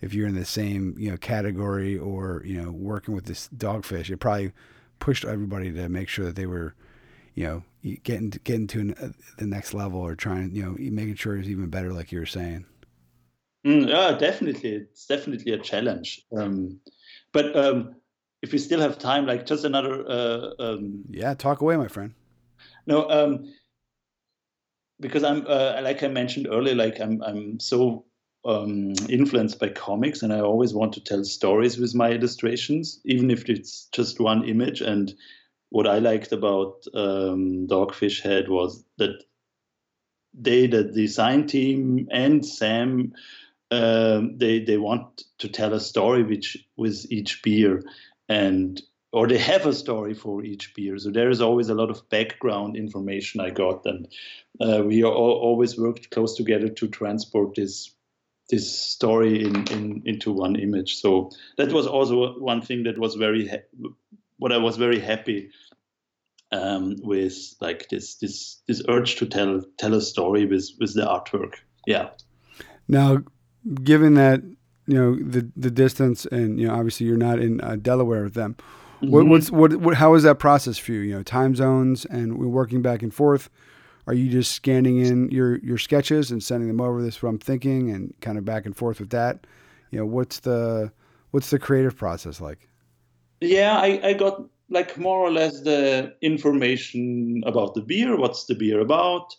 if 0.00 0.14
you're 0.14 0.26
in 0.26 0.34
the 0.34 0.44
same 0.44 0.96
you 0.98 1.12
know 1.12 1.16
category 1.16 1.96
or 1.96 2.42
you 2.44 2.60
know 2.60 2.72
working 2.72 3.14
with 3.14 3.26
this 3.26 3.48
dogfish, 3.56 4.10
it 4.10 4.16
probably 4.16 4.50
pushed 4.98 5.24
everybody 5.24 5.72
to 5.72 5.88
make 5.88 6.08
sure 6.08 6.24
that 6.24 6.34
they 6.34 6.46
were 6.46 6.74
you 7.36 7.44
know 7.44 7.62
getting 7.94 8.30
getting 8.44 8.66
to 8.68 8.80
an, 8.80 8.94
uh, 8.94 9.08
the 9.38 9.46
next 9.46 9.74
level 9.74 10.00
or 10.00 10.14
trying 10.14 10.54
you 10.54 10.62
know 10.62 10.76
making 10.78 11.14
sure 11.14 11.36
it's 11.36 11.48
even 11.48 11.68
better, 11.68 11.92
like 11.92 12.12
you 12.12 12.20
were 12.20 12.26
saying. 12.26 12.66
Mm, 13.66 13.88
yeah, 13.88 14.16
definitely, 14.16 14.74
it's 14.74 15.06
definitely 15.06 15.52
a 15.52 15.58
challenge. 15.58 16.24
Um, 16.36 16.80
but 17.32 17.56
um, 17.56 17.96
if 18.42 18.52
we 18.52 18.58
still 18.58 18.80
have 18.80 18.98
time, 18.98 19.26
like 19.26 19.46
just 19.46 19.64
another. 19.64 20.04
Uh, 20.08 20.50
um, 20.58 21.04
yeah, 21.10 21.34
talk 21.34 21.60
away, 21.60 21.76
my 21.76 21.88
friend. 21.88 22.14
No, 22.86 23.08
um, 23.10 23.52
because 25.00 25.24
I'm 25.24 25.46
uh, 25.46 25.80
like 25.82 26.02
I 26.02 26.08
mentioned 26.08 26.46
earlier, 26.50 26.74
like 26.74 27.00
I'm 27.00 27.22
I'm 27.22 27.58
so 27.60 28.04
um, 28.44 28.94
influenced 29.08 29.58
by 29.58 29.68
comics, 29.70 30.22
and 30.22 30.32
I 30.32 30.40
always 30.40 30.72
want 30.72 30.92
to 30.94 31.00
tell 31.00 31.24
stories 31.24 31.78
with 31.78 31.94
my 31.94 32.12
illustrations, 32.12 33.00
even 33.04 33.30
if 33.30 33.48
it's 33.48 33.88
just 33.92 34.20
one 34.20 34.48
image. 34.48 34.80
And 34.80 35.12
what 35.70 35.86
I 35.86 35.98
liked 35.98 36.32
about 36.32 36.86
um, 36.94 37.66
Dogfish 37.66 38.20
Head 38.22 38.48
was 38.48 38.84
that 38.98 39.22
they, 40.32 40.66
the 40.66 40.84
design 40.84 41.46
team, 41.46 42.08
and 42.10 42.44
Sam, 42.44 43.14
um, 43.70 44.38
they 44.38 44.60
they 44.60 44.76
want 44.76 45.24
to 45.38 45.48
tell 45.48 45.72
a 45.74 45.80
story 45.80 46.22
which 46.22 46.56
with 46.76 47.06
each 47.10 47.42
beer, 47.42 47.82
and 48.28 48.80
or 49.12 49.26
they 49.26 49.38
have 49.38 49.66
a 49.66 49.72
story 49.72 50.14
for 50.14 50.44
each 50.44 50.74
beer. 50.74 50.98
So 50.98 51.10
there 51.10 51.30
is 51.30 51.40
always 51.40 51.68
a 51.68 51.74
lot 51.74 51.90
of 51.90 52.08
background 52.10 52.76
information 52.76 53.40
I 53.40 53.50
got, 53.50 53.86
and 53.86 54.08
uh, 54.60 54.82
we 54.84 55.02
all, 55.04 55.14
always 55.14 55.78
worked 55.78 56.10
close 56.10 56.36
together 56.36 56.68
to 56.68 56.88
transport 56.88 57.54
this 57.54 57.92
this 58.48 58.78
story 58.78 59.42
in, 59.42 59.66
in 59.72 60.02
into 60.04 60.32
one 60.32 60.56
image. 60.56 60.96
So 60.96 61.30
that 61.56 61.72
was 61.72 61.86
also 61.86 62.38
one 62.38 62.62
thing 62.62 62.84
that 62.84 62.98
was 62.98 63.14
very 63.14 63.50
what 64.38 64.52
I 64.52 64.58
was 64.58 64.76
very 64.76 65.00
happy 65.00 65.50
um, 66.52 66.96
with 67.02 67.54
like 67.60 67.88
this 67.88 68.16
this 68.16 68.62
this 68.66 68.82
urge 68.88 69.16
to 69.16 69.26
tell 69.26 69.62
tell 69.78 69.94
a 69.94 70.00
story 70.00 70.46
with 70.46 70.70
with 70.78 70.94
the 70.94 71.02
artwork. 71.02 71.54
Yeah. 71.86 72.10
Now, 72.88 73.18
given 73.82 74.14
that 74.14 74.42
you 74.86 74.94
know 74.94 75.16
the 75.16 75.50
the 75.56 75.70
distance 75.70 76.26
and 76.26 76.60
you 76.60 76.68
know 76.68 76.74
obviously 76.74 77.06
you're 77.06 77.16
not 77.16 77.38
in 77.38 77.60
uh, 77.60 77.76
Delaware 77.76 78.24
with 78.24 78.34
them. 78.34 78.56
Mm-hmm. 78.96 79.10
What, 79.10 79.26
what's 79.26 79.50
what, 79.50 79.76
what 79.76 79.94
how 79.94 80.14
is 80.14 80.22
that 80.22 80.38
process 80.38 80.78
for 80.78 80.92
you? 80.92 81.00
You 81.00 81.14
know, 81.16 81.22
time 81.22 81.54
zones 81.54 82.04
and 82.06 82.38
we're 82.38 82.46
working 82.46 82.82
back 82.82 83.02
and 83.02 83.12
forth. 83.12 83.50
Are 84.06 84.14
you 84.14 84.30
just 84.30 84.52
scanning 84.52 84.98
in 84.98 85.30
your 85.30 85.58
your 85.58 85.78
sketches 85.78 86.30
and 86.30 86.42
sending 86.42 86.68
them 86.68 86.80
over? 86.80 87.02
This 87.02 87.22
what 87.22 87.28
I'm 87.28 87.38
thinking, 87.38 87.90
and 87.90 88.14
kind 88.20 88.38
of 88.38 88.44
back 88.44 88.64
and 88.64 88.76
forth 88.76 89.00
with 89.00 89.10
that. 89.10 89.46
You 89.90 89.98
know, 89.98 90.06
what's 90.06 90.40
the 90.40 90.92
what's 91.32 91.50
the 91.50 91.58
creative 91.58 91.96
process 91.96 92.40
like? 92.40 92.68
Yeah, 93.40 93.78
I, 93.78 94.00
I 94.02 94.12
got 94.14 94.42
like 94.68 94.98
more 94.98 95.18
or 95.18 95.30
less 95.30 95.60
the 95.60 96.14
information 96.22 97.42
about 97.46 97.74
the 97.74 97.82
beer. 97.82 98.16
What's 98.16 98.46
the 98.46 98.54
beer 98.54 98.80
about? 98.80 99.34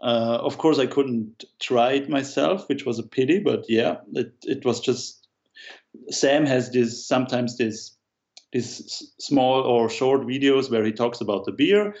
Uh, 0.00 0.38
of 0.42 0.58
course, 0.58 0.78
I 0.78 0.86
couldn't 0.86 1.44
try 1.60 1.92
it 1.92 2.08
myself, 2.08 2.68
which 2.68 2.84
was 2.84 2.98
a 2.98 3.02
pity. 3.02 3.38
But 3.38 3.64
yeah, 3.68 3.96
it 4.12 4.34
it 4.42 4.64
was 4.64 4.80
just 4.80 5.26
Sam 6.10 6.44
has 6.46 6.70
this 6.70 7.06
sometimes 7.06 7.56
this 7.56 7.96
this 8.52 9.12
small 9.18 9.62
or 9.62 9.88
short 9.88 10.22
videos 10.22 10.70
where 10.70 10.84
he 10.84 10.92
talks 10.92 11.20
about 11.20 11.44
the 11.44 11.52
beer 11.52 11.94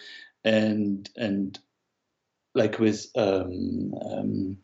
and 0.44 1.08
and 1.16 1.58
like 2.54 2.78
with 2.78 3.06
um, 3.16 3.94
um, 4.10 4.58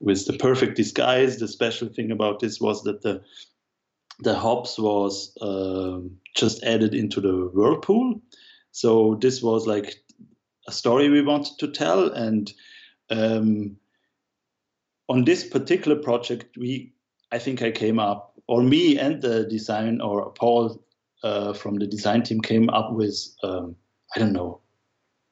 with 0.00 0.26
the 0.26 0.34
perfect 0.34 0.76
disguise. 0.76 1.38
The 1.38 1.48
special 1.48 1.88
thing 1.88 2.10
about 2.10 2.40
this 2.40 2.60
was 2.60 2.82
that 2.82 3.02
the 3.02 3.22
the 4.20 4.34
hops 4.34 4.78
was 4.78 5.36
uh, 5.40 5.98
just 6.34 6.62
added 6.62 6.94
into 6.94 7.20
the 7.20 7.50
whirlpool. 7.52 8.20
So 8.72 9.16
this 9.20 9.42
was 9.42 9.66
like 9.66 9.96
a 10.68 10.72
story 10.72 11.08
we 11.08 11.22
wanted 11.22 11.58
to 11.58 11.68
tell, 11.68 12.10
and 12.10 12.52
um, 13.10 13.76
on 15.08 15.24
this 15.24 15.48
particular 15.48 15.96
project, 15.96 16.56
we 16.56 16.92
I 17.32 17.38
think 17.38 17.62
I 17.62 17.70
came 17.70 17.98
up, 17.98 18.34
or 18.46 18.62
me 18.62 18.98
and 18.98 19.20
the 19.20 19.44
design, 19.44 20.00
or 20.00 20.30
Paul 20.32 20.82
uh, 21.22 21.52
from 21.52 21.76
the 21.76 21.86
design 21.86 22.22
team 22.22 22.40
came 22.40 22.70
up 22.70 22.92
with 22.92 23.16
um, 23.42 23.76
I 24.14 24.18
don't 24.18 24.32
know 24.32 24.60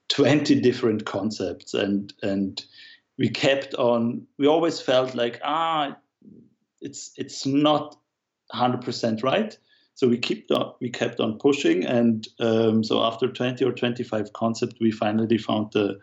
20 0.09 0.61
different 0.61 1.05
concepts 1.05 1.75
and 1.75 2.13
and 2.23 2.65
we 3.19 3.29
kept 3.29 3.75
on 3.75 4.27
we 4.39 4.47
always 4.47 4.81
felt 4.81 5.15
like 5.15 5.41
ah 5.43 5.97
it's 6.81 7.13
it's 7.17 7.47
not 7.47 7.97
100% 8.55 9.23
right 9.23 9.59
so 9.95 10.09
we 10.09 10.19
kept 10.19 10.51
on 10.51 10.73
we 10.81 10.91
kept 10.91 11.21
on 11.21 11.39
pushing 11.39 11.85
and 11.85 12.29
um, 12.41 12.83
so 12.83 13.03
after 13.03 13.29
20 13.29 13.65
or 13.65 13.73
25 13.73 14.33
concepts 14.33 14.77
we 14.81 14.91
finally 14.91 15.39
found 15.39 15.73
the 15.73 15.99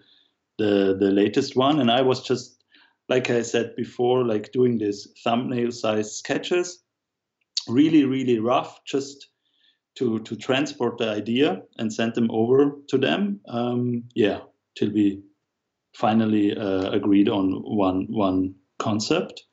the 0.58 0.96
the 1.00 1.12
latest 1.12 1.56
one 1.56 1.80
and 1.80 1.92
i 1.92 2.02
was 2.02 2.22
just 2.22 2.64
like 3.10 3.30
i 3.30 3.42
said 3.42 3.76
before 3.76 4.26
like 4.26 4.52
doing 4.52 4.78
this 4.78 5.08
thumbnail 5.24 5.72
size 5.72 6.16
sketches 6.16 6.84
really 7.68 8.06
really 8.06 8.40
rough 8.40 8.84
just 8.86 9.32
to 9.96 10.20
to 10.20 10.36
transport 10.36 10.98
the 10.98 11.10
idea 11.10 11.62
and 11.78 11.94
send 11.94 12.16
them 12.16 12.30
over 12.32 12.78
to 12.88 12.98
them. 12.98 13.40
Um, 13.48 14.04
yeah, 14.16 14.40
till 14.76 14.92
we 14.92 15.22
finally 15.94 16.56
uh, 16.56 16.92
agreed 16.92 17.30
on 17.30 17.52
one 17.64 18.08
one 18.10 18.56
concept. 18.80 19.44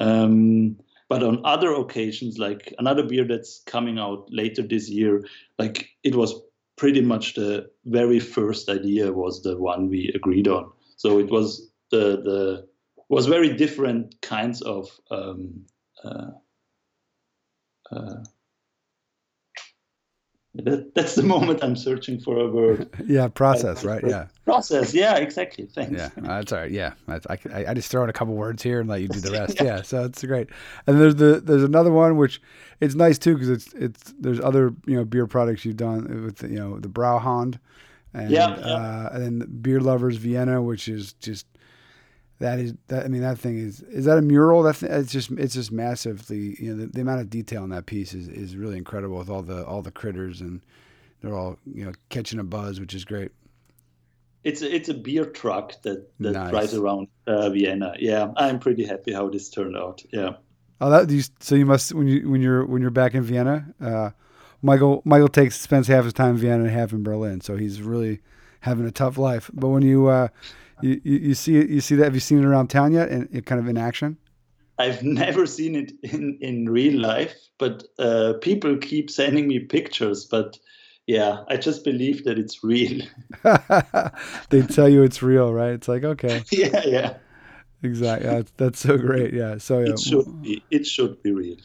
Um, 0.00 0.76
but 1.12 1.22
on 1.22 1.42
other 1.44 1.74
occasions, 1.74 2.38
like 2.38 2.72
another 2.78 3.02
beer 3.02 3.26
that's 3.28 3.60
coming 3.66 3.98
out 3.98 4.24
later 4.30 4.62
this 4.62 4.88
year, 4.88 5.22
like 5.58 5.90
it 6.02 6.14
was 6.14 6.34
pretty 6.78 7.02
much 7.02 7.34
the 7.34 7.70
very 7.84 8.18
first 8.18 8.70
idea 8.70 9.12
was 9.12 9.42
the 9.42 9.58
one 9.58 9.90
we 9.90 10.10
agreed 10.14 10.48
on. 10.48 10.72
So 10.96 11.18
it 11.18 11.30
was 11.30 11.70
the 11.90 12.22
the 12.28 12.66
was 13.10 13.26
very 13.26 13.54
different 13.54 14.22
kinds 14.22 14.62
of 14.62 14.88
um, 15.10 15.66
uh, 16.02 16.30
uh, 17.90 18.24
that, 20.54 20.94
that's 20.94 21.14
the 21.14 21.22
moment 21.34 21.62
I'm 21.62 21.76
searching 21.76 22.20
for 22.20 22.38
a 22.38 22.48
word. 22.48 22.88
yeah, 23.06 23.28
process, 23.28 23.84
right? 23.84 24.02
Yeah. 24.06 24.26
process. 24.44 24.92
Yeah, 24.92 25.16
exactly. 25.16 25.66
Thanks. 25.66 25.92
Yeah, 25.92 26.10
that's 26.16 26.52
all 26.52 26.60
right. 26.60 26.70
Yeah, 26.70 26.92
I, 27.08 27.20
I, 27.28 27.66
I, 27.68 27.74
just 27.74 27.90
throw 27.90 28.04
in 28.04 28.10
a 28.10 28.12
couple 28.12 28.34
words 28.34 28.62
here 28.62 28.80
and 28.80 28.88
let 28.88 29.00
you 29.00 29.08
do 29.08 29.20
the 29.20 29.32
rest. 29.38 29.56
yeah. 29.56 29.64
yeah, 29.64 29.82
so 29.82 30.04
it's 30.04 30.22
great. 30.24 30.50
And 30.86 31.00
there's 31.00 31.16
the 31.16 31.40
there's 31.40 31.64
another 31.64 31.90
one 31.90 32.16
which 32.16 32.40
it's 32.80 32.94
nice 32.94 33.18
too 33.18 33.34
because 33.34 33.50
it's 33.50 33.72
it's 33.74 34.14
there's 34.18 34.40
other 34.40 34.74
you 34.86 34.96
know 34.96 35.04
beer 35.04 35.26
products 35.26 35.64
you've 35.64 35.76
done 35.76 36.24
with 36.24 36.42
you 36.42 36.58
know 36.58 36.78
the 36.78 36.88
Brauhand, 36.88 37.58
and 38.12 38.30
yeah, 38.30 38.48
uh, 38.48 39.10
and 39.12 39.40
then 39.40 39.58
Beer 39.62 39.80
Lovers 39.80 40.16
Vienna, 40.16 40.60
which 40.60 40.88
is 40.88 41.14
just 41.14 41.46
that 42.42 42.58
is 42.58 42.74
that 42.88 43.04
I 43.04 43.08
mean 43.08 43.22
that 43.22 43.38
thing 43.38 43.56
is 43.56 43.82
is 43.82 44.04
that 44.04 44.18
a 44.18 44.22
mural? 44.22 44.62
That 44.64 44.82
it's 44.82 45.12
just 45.12 45.30
it's 45.32 45.54
just 45.54 45.70
massively 45.70 46.56
you 46.58 46.74
know 46.74 46.82
the, 46.84 46.86
the 46.86 47.00
amount 47.00 47.20
of 47.20 47.30
detail 47.30 47.62
in 47.64 47.70
that 47.70 47.86
piece 47.86 48.14
is, 48.14 48.28
is 48.28 48.56
really 48.56 48.76
incredible 48.76 49.16
with 49.16 49.30
all 49.30 49.42
the 49.42 49.64
all 49.64 49.80
the 49.80 49.92
critters 49.92 50.40
and 50.40 50.60
they're 51.20 51.34
all 51.34 51.56
you 51.64 51.84
know 51.84 51.92
catching 52.08 52.40
a 52.40 52.44
buzz, 52.44 52.80
which 52.80 52.94
is 52.94 53.04
great. 53.04 53.30
It's 54.42 54.60
a, 54.60 54.74
it's 54.74 54.88
a 54.88 54.94
beer 54.94 55.24
truck 55.24 55.80
that 55.82 56.10
that 56.18 56.32
nice. 56.32 56.50
drives 56.50 56.74
around 56.74 57.06
uh, 57.28 57.48
Vienna. 57.50 57.94
Yeah, 57.98 58.32
I'm 58.36 58.58
pretty 58.58 58.84
happy 58.84 59.12
how 59.12 59.28
this 59.28 59.48
turned 59.48 59.76
out. 59.76 60.02
Yeah. 60.12 60.34
Oh, 60.80 60.90
that 60.90 61.10
you, 61.10 61.22
so 61.38 61.54
you 61.54 61.64
must 61.64 61.94
when 61.94 62.08
you 62.08 62.28
when 62.28 62.42
you're 62.42 62.66
when 62.66 62.82
you're 62.82 62.90
back 62.90 63.14
in 63.14 63.22
Vienna. 63.22 63.72
Uh, 63.80 64.10
Michael 64.62 65.00
Michael 65.04 65.28
takes 65.28 65.60
spends 65.60 65.86
half 65.86 66.02
his 66.02 66.12
time 66.12 66.30
in 66.30 66.38
Vienna 66.38 66.64
and 66.64 66.72
half 66.72 66.92
in 66.92 67.04
Berlin, 67.04 67.40
so 67.40 67.56
he's 67.56 67.80
really 67.80 68.20
having 68.60 68.84
a 68.84 68.90
tough 68.90 69.16
life. 69.16 69.48
But 69.54 69.68
when 69.68 69.82
you 69.82 70.08
uh, 70.08 70.28
you, 70.82 71.00
you, 71.04 71.18
you 71.18 71.34
see 71.34 71.52
you 71.52 71.80
see 71.80 71.94
that 71.96 72.04
have 72.04 72.14
you 72.14 72.20
seen 72.20 72.38
it 72.38 72.44
around 72.44 72.68
town 72.68 72.92
yet? 72.92 73.08
And 73.08 73.46
kind 73.46 73.60
of 73.60 73.68
in 73.68 73.78
action. 73.78 74.16
I've 74.78 75.02
never 75.24 75.46
seen 75.46 75.74
it 75.74 75.92
in 76.02 76.38
in 76.40 76.68
real 76.68 77.00
life, 77.00 77.34
but 77.58 77.84
uh, 77.98 78.34
people 78.40 78.76
keep 78.76 79.10
sending 79.10 79.48
me 79.48 79.60
pictures. 79.60 80.24
But 80.24 80.58
yeah, 81.06 81.44
I 81.48 81.56
just 81.56 81.84
believe 81.84 82.24
that 82.24 82.38
it's 82.38 82.62
real. 82.62 83.04
they 84.50 84.62
tell 84.62 84.88
you 84.88 85.02
it's 85.02 85.22
real, 85.22 85.52
right? 85.52 85.72
It's 85.72 85.88
like 85.88 86.04
okay. 86.04 86.42
yeah, 86.50 86.82
yeah. 86.84 87.14
Exactly. 87.82 88.28
That's, 88.28 88.52
that's 88.56 88.78
so 88.78 88.96
great. 88.96 89.34
Yeah. 89.34 89.58
So 89.58 89.80
yeah. 89.80 89.92
It 89.92 89.98
should 89.98 90.42
be. 90.42 90.64
It 90.70 90.86
should 90.86 91.22
be 91.22 91.32
real. 91.32 91.56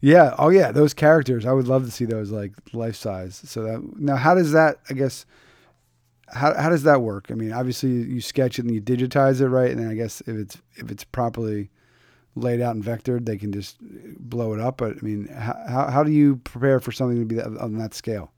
Yeah. 0.00 0.34
Oh 0.38 0.48
yeah. 0.48 0.72
Those 0.72 0.94
characters. 0.94 1.44
I 1.44 1.52
would 1.52 1.66
love 1.68 1.84
to 1.84 1.90
see 1.90 2.04
those 2.04 2.30
like 2.30 2.52
life 2.72 2.96
size. 2.96 3.40
So 3.44 3.64
that 3.64 3.98
now, 3.98 4.16
how 4.16 4.34
does 4.34 4.52
that? 4.52 4.78
I 4.88 4.94
guess. 4.94 5.26
How 6.32 6.54
how 6.54 6.70
does 6.70 6.84
that 6.84 7.02
work? 7.02 7.26
I 7.30 7.34
mean, 7.34 7.52
obviously 7.52 7.90
you 7.90 8.20
sketch 8.20 8.58
it 8.58 8.64
and 8.64 8.74
you 8.74 8.80
digitize 8.80 9.40
it, 9.40 9.48
right? 9.48 9.70
And 9.70 9.80
then 9.80 9.88
I 9.88 9.94
guess 9.94 10.20
if 10.22 10.36
it's 10.36 10.58
if 10.76 10.90
it's 10.90 11.04
properly 11.04 11.70
laid 12.36 12.60
out 12.60 12.74
and 12.74 12.84
vectored, 12.84 13.26
they 13.26 13.36
can 13.36 13.52
just 13.52 13.76
blow 14.18 14.54
it 14.54 14.60
up. 14.60 14.78
But 14.78 14.96
I 14.96 15.00
mean, 15.02 15.28
how 15.28 15.90
how 15.90 16.02
do 16.04 16.12
you 16.12 16.36
prepare 16.36 16.80
for 16.80 16.92
something 16.92 17.18
to 17.18 17.24
be 17.24 17.36
that, 17.36 17.56
on 17.58 17.78
that 17.78 17.94
scale? 17.94 18.32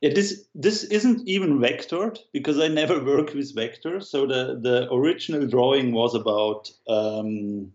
Yeah, 0.00 0.14
this 0.14 0.46
this 0.54 0.84
isn't 0.84 1.28
even 1.28 1.58
vectored 1.58 2.18
because 2.32 2.58
I 2.58 2.68
never 2.68 3.02
work 3.12 3.34
with 3.34 3.54
vectors. 3.54 4.04
So 4.04 4.26
the 4.26 4.58
the 4.60 4.92
original 4.92 5.46
drawing 5.46 5.92
was 5.92 6.14
about. 6.14 6.70
Um, 6.88 7.72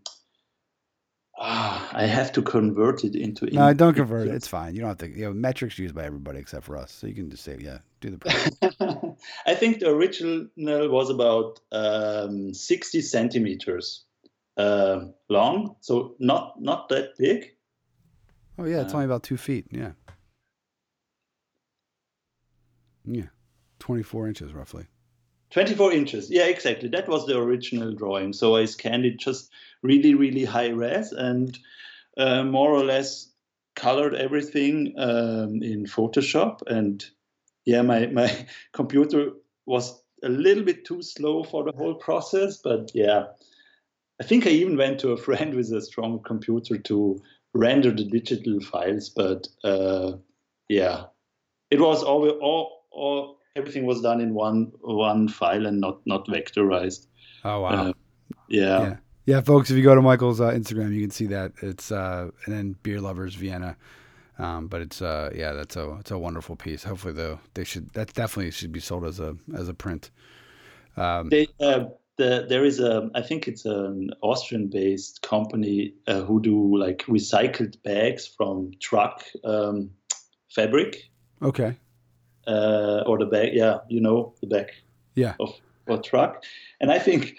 ah, 1.42 1.90
I 1.94 2.06
have 2.06 2.32
to 2.34 2.42
convert 2.42 3.04
it 3.04 3.16
into. 3.16 3.48
No, 3.48 3.68
in- 3.68 3.78
don't 3.78 3.94
convert 3.94 4.28
it. 4.28 4.34
It's 4.34 4.48
fine. 4.48 4.74
You 4.74 4.82
don't 4.82 4.90
have 4.90 4.98
to. 5.00 5.10
You 5.10 5.26
know, 5.26 5.34
metrics 5.34 5.78
used 5.78 5.96
by 5.96 6.06
everybody 6.06 6.40
except 6.40 6.66
for 6.66 6.78
us, 6.78 6.92
so 6.92 7.08
you 7.08 7.14
can 7.14 7.30
just 7.30 7.44
say, 7.44 7.58
yeah, 7.60 7.80
do 8.00 8.12
the. 8.12 9.16
I 9.46 9.56
think 9.56 9.80
the 9.80 9.90
original 9.90 10.48
was 10.58 11.10
about 11.10 11.60
um, 11.72 12.54
sixty 12.54 13.02
centimeters 13.02 14.06
uh, 14.58 15.06
long, 15.30 15.76
so 15.82 16.16
not 16.20 16.62
not 16.62 16.90
that 16.90 17.18
big. 17.18 17.52
Oh 18.58 18.66
yeah, 18.66 18.82
it's 18.82 18.94
uh, 18.94 18.98
only 18.98 19.06
about 19.06 19.24
two 19.24 19.38
feet. 19.38 19.66
Yeah. 19.72 19.92
Yeah, 23.06 23.28
24 23.80 24.28
inches 24.28 24.54
roughly. 24.54 24.86
24 25.52 25.92
inches. 25.94 26.30
Yeah, 26.30 26.46
exactly. 26.46 26.90
That 26.90 27.08
was 27.08 27.26
the 27.26 27.38
original 27.38 27.94
drawing. 27.94 28.32
So 28.32 28.56
I 28.56 28.66
scanned 28.66 29.06
it 29.06 29.20
just 29.20 29.50
really, 29.84 30.14
really 30.14 30.46
high 30.46 30.70
res 30.70 31.12
and 31.12 31.58
uh, 32.18 32.44
more 32.44 32.72
or 32.72 32.84
less 32.84 33.32
colored 33.76 34.16
everything 34.16 34.94
um, 34.98 35.62
in 35.64 35.86
Photoshop. 35.86 36.62
And 36.68 37.04
yeah, 37.66 37.82
my, 37.82 38.08
my 38.08 38.48
computer 38.74 39.32
was 39.66 40.02
a 40.24 40.30
little 40.30 40.64
bit 40.64 40.86
too 40.86 41.02
slow 41.02 41.44
for 41.44 41.64
the 41.64 41.72
whole 41.76 41.96
process. 41.96 42.58
But 42.58 42.92
yeah, 42.94 43.26
I 44.20 44.24
think 44.24 44.46
I 44.46 44.52
even 44.52 44.78
went 44.78 45.00
to 45.00 45.12
a 45.12 45.18
friend 45.26 45.54
with 45.54 45.72
a 45.72 45.82
strong 45.82 46.22
computer 46.24 46.78
to 46.78 47.22
render 47.54 47.92
the 47.92 48.06
digital 48.06 48.60
files. 48.60 49.10
But 49.10 49.48
uh, 49.64 50.14
yeah, 50.70 51.06
it 51.70 51.80
was 51.80 52.04
all, 52.04 52.30
all 52.30 52.82
or 52.92 53.38
everything 53.56 53.86
was 53.86 54.02
done 54.02 54.22
in 54.22 54.34
one 54.34 54.72
one 54.82 55.28
file 55.28 55.66
and 55.66 55.80
not 55.80 56.02
not 56.06 56.28
vectorized. 56.28 57.08
Oh 57.44 57.62
wow! 57.62 57.70
Uh, 57.70 57.94
yeah. 58.50 58.82
yeah. 58.82 58.96
Yeah, 59.26 59.42
folks. 59.42 59.70
If 59.70 59.78
you 59.78 59.84
go 59.84 59.96
to 59.96 60.02
Michael's 60.02 60.42
uh, 60.42 60.52
Instagram, 60.52 60.94
you 60.94 61.02
can 61.02 61.12
see 61.12 61.28
that 61.28 61.54
it's 61.62 61.92
uh, 61.92 62.30
and 62.46 62.56
then 62.56 62.76
Beer 62.84 63.02
Lovers 63.02 63.36
Vienna. 63.36 63.78
Um, 64.40 64.68
but 64.68 64.82
it's 64.82 65.02
uh, 65.02 65.32
yeah, 65.36 65.54
that's 65.54 65.76
a 65.76 65.98
it's 66.00 66.12
a 66.12 66.18
wonderful 66.18 66.56
piece. 66.56 66.84
Hopefully, 66.84 67.14
though, 67.14 67.40
they 67.54 67.64
should 67.64 67.90
that 67.94 68.14
definitely 68.14 68.52
should 68.52 68.72
be 68.72 68.80
sold 68.80 69.06
as 69.06 69.20
a 69.20 69.36
as 69.56 69.70
a 69.70 69.74
print. 69.74 70.12
Um, 70.98 71.30
they, 71.30 71.48
uh, 71.60 71.86
the, 72.18 72.46
there 72.48 72.66
is 72.66 72.80
a 72.80 73.10
I 73.16 73.22
think 73.22 73.48
it's 73.48 73.66
an 73.66 74.12
Austrian-based 74.22 75.22
company 75.22 75.94
uh, 76.08 76.22
who 76.22 76.42
do 76.42 76.78
like 76.78 77.00
recycled 77.06 77.82
bags 77.84 78.28
from 78.28 78.72
truck 78.80 79.24
um, 79.44 79.92
fabric. 80.50 81.10
Okay 81.42 81.76
uh, 82.48 83.04
or 83.06 83.18
the 83.18 83.26
back, 83.26 83.50
yeah, 83.54 83.80
you 83.90 84.02
know, 84.02 84.34
the 84.42 84.48
back 84.48 84.72
yeah. 85.16 85.36
of 85.40 85.54
a 85.88 85.98
truck. 85.98 86.44
And 86.80 86.92
I 86.92 87.00
think 87.00 87.36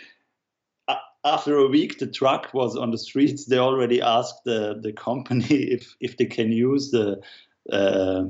after 1.24 1.56
a 1.56 1.68
week, 1.68 1.98
the 1.98 2.06
truck 2.06 2.52
was 2.52 2.76
on 2.76 2.90
the 2.90 2.98
streets. 2.98 3.44
They 3.44 3.58
already 3.58 4.00
asked 4.02 4.44
the, 4.44 4.78
the 4.80 4.92
company 4.92 5.46
if, 5.50 5.94
if 6.00 6.16
they 6.16 6.26
can 6.26 6.52
use 6.52 6.90
the 6.90 7.20
uh, 7.70 8.24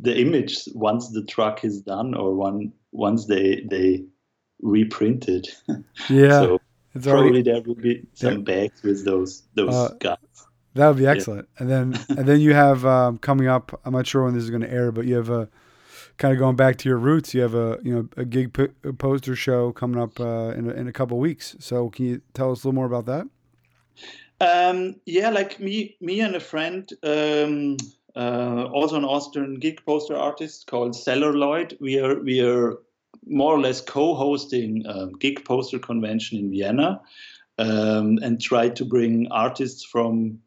the 0.00 0.18
image 0.18 0.66
once 0.74 1.10
the 1.10 1.22
truck 1.24 1.64
is 1.64 1.82
done 1.82 2.14
or 2.14 2.34
one 2.34 2.72
once 2.92 3.26
they 3.26 3.66
they 3.68 4.04
reprint 4.62 5.28
it. 5.28 5.48
Yeah. 6.08 6.40
so 6.40 6.60
probably 6.94 7.12
already, 7.12 7.42
there 7.42 7.62
will 7.62 7.74
be 7.74 8.06
some 8.14 8.42
bags 8.42 8.82
with 8.82 9.04
those 9.04 9.42
those 9.54 9.74
uh, 9.74 9.94
guys. 9.98 10.16
That 10.74 10.88
would 10.88 10.96
be 10.96 11.06
excellent. 11.06 11.48
Yeah. 11.56 11.62
And 11.62 11.70
then 11.70 12.04
and 12.16 12.26
then 12.26 12.40
you 12.40 12.54
have 12.54 12.86
um, 12.86 13.18
coming 13.18 13.48
up. 13.48 13.78
I'm 13.84 13.92
not 13.92 14.06
sure 14.06 14.24
when 14.24 14.34
this 14.34 14.44
is 14.44 14.50
going 14.50 14.62
to 14.62 14.72
air, 14.72 14.90
but 14.90 15.04
you 15.04 15.16
have 15.16 15.28
a 15.28 15.48
kind 16.22 16.32
of 16.32 16.38
going 16.38 16.54
back 16.54 16.76
to 16.76 16.88
your 16.88 16.98
roots, 16.98 17.34
you 17.34 17.40
have 17.40 17.54
a 17.54 17.80
you 17.82 17.92
know 17.92 18.08
a 18.16 18.24
gig 18.24 18.56
poster 18.98 19.34
show 19.34 19.72
coming 19.72 20.00
up 20.00 20.20
uh, 20.20 20.50
in 20.56 20.70
a, 20.70 20.72
in 20.74 20.86
a 20.86 20.92
couple 20.92 21.18
weeks. 21.18 21.56
So 21.58 21.90
can 21.90 22.06
you 22.06 22.22
tell 22.32 22.52
us 22.52 22.62
a 22.62 22.68
little 22.68 22.76
more 22.76 22.86
about 22.86 23.06
that? 23.06 23.26
Um, 24.40 24.94
yeah, 25.04 25.30
like 25.30 25.58
me, 25.58 25.96
me 26.00 26.20
and 26.20 26.36
a 26.36 26.40
friend, 26.40 26.88
um, 27.02 27.76
uh, 28.14 28.68
also 28.72 28.96
an 28.96 29.04
Austrian 29.04 29.56
gig 29.56 29.84
poster 29.84 30.16
artist 30.16 30.68
called 30.68 30.94
Celluloid. 30.94 31.76
We 31.80 31.98
are 31.98 32.20
we 32.20 32.40
are 32.40 32.78
more 33.26 33.54
or 33.56 33.60
less 33.60 33.80
co-hosting 33.80 34.86
a 34.86 35.08
gig 35.18 35.44
poster 35.44 35.80
convention 35.80 36.38
in 36.38 36.52
Vienna, 36.52 37.00
um, 37.58 38.18
and 38.22 38.40
try 38.40 38.68
to 38.68 38.84
bring 38.84 39.26
artists 39.32 39.84
from. 39.84 40.38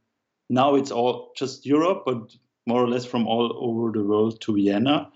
Now 0.50 0.76
it's 0.76 0.92
all 0.92 1.34
just 1.36 1.66
Europe, 1.66 2.04
but 2.06 2.34
more 2.66 2.82
or 2.82 2.88
less 2.88 3.06
from 3.06 3.28
all 3.28 3.52
over 3.60 3.92
the 3.92 4.06
world 4.06 4.40
to 4.42 4.54
Vienna 4.56 5.12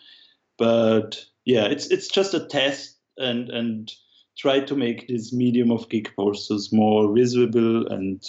but 0.60 1.26
yeah, 1.46 1.66
it's 1.66 1.88
it's 1.88 2.08
just 2.08 2.36
a 2.36 2.46
test 2.46 2.98
and 3.18 3.50
and 3.50 3.92
try 4.38 4.60
to 4.60 4.76
make 4.76 5.08
this 5.08 5.34
medium 5.34 5.72
of 5.72 5.90
gig 5.90 6.12
posters 6.16 6.72
more 6.72 7.14
visible 7.14 7.88
and 7.88 8.24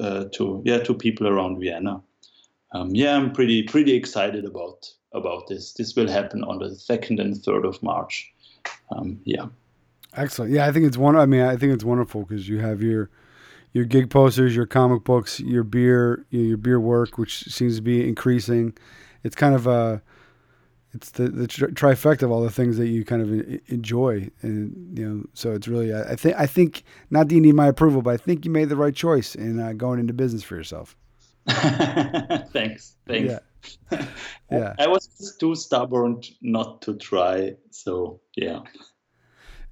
uh, 0.00 0.24
to 0.32 0.62
yeah 0.64 0.78
to 0.78 0.94
people 0.94 1.28
around 1.28 1.60
Vienna. 1.60 2.00
Um, 2.72 2.94
yeah, 2.94 3.16
I'm 3.16 3.32
pretty 3.32 3.64
pretty 3.64 3.94
excited 3.94 4.46
about 4.46 4.88
about 5.12 5.48
this. 5.48 5.74
This 5.74 5.94
will 5.94 6.08
happen 6.08 6.42
on 6.44 6.60
the 6.60 6.74
second 6.74 7.20
and 7.20 7.36
third 7.36 7.66
of 7.66 7.82
March. 7.82 8.32
Um, 8.90 9.20
yeah. 9.24 9.46
Excellent. 10.14 10.52
Yeah, 10.52 10.66
I 10.66 10.72
think 10.72 10.86
it's 10.86 10.96
one. 10.96 11.16
I 11.16 11.26
mean, 11.26 11.42
I 11.42 11.56
think 11.56 11.72
it's 11.72 11.84
wonderful 11.84 12.22
because 12.22 12.48
you 12.48 12.58
have 12.60 12.82
your 12.82 13.10
your 13.72 13.84
gig 13.84 14.10
posters, 14.10 14.54
your 14.54 14.66
comic 14.66 15.04
books, 15.04 15.40
your 15.40 15.64
beer, 15.64 16.26
your 16.30 16.58
beer 16.58 16.78
work, 16.78 17.18
which 17.18 17.44
seems 17.44 17.76
to 17.76 17.82
be 17.82 18.06
increasing. 18.06 18.76
It's 19.24 19.34
kind 19.34 19.54
of 19.54 19.66
a 19.66 20.02
it's 20.94 21.10
the 21.10 21.28
the 21.28 21.46
trifecta 21.46 22.22
of 22.22 22.30
all 22.30 22.42
the 22.42 22.50
things 22.50 22.76
that 22.76 22.88
you 22.88 23.04
kind 23.04 23.22
of 23.22 23.60
enjoy, 23.66 24.30
and 24.42 24.98
you 24.98 25.08
know, 25.08 25.24
so 25.32 25.52
it's 25.52 25.66
really 25.66 25.94
I, 25.94 26.16
think 26.16 26.36
I 26.38 26.46
think 26.46 26.84
not 27.10 27.28
that 27.28 27.34
you 27.34 27.40
need 27.40 27.54
my 27.54 27.68
approval, 27.68 28.02
but 28.02 28.10
I 28.10 28.16
think 28.18 28.44
you 28.44 28.50
made 28.50 28.68
the 28.68 28.76
right 28.76 28.94
choice 28.94 29.34
in 29.34 29.58
uh, 29.58 29.72
going 29.72 30.00
into 30.00 30.12
business 30.12 30.42
for 30.42 30.56
yourself. 30.56 30.96
thanks, 31.48 32.96
thanks. 33.06 33.32
Yeah. 33.32 33.38
yeah. 34.50 34.74
I 34.78 34.86
was 34.86 35.36
too 35.38 35.54
stubborn 35.54 36.20
not 36.42 36.82
to 36.82 36.96
try, 36.96 37.54
so 37.70 38.20
yeah. 38.36 38.60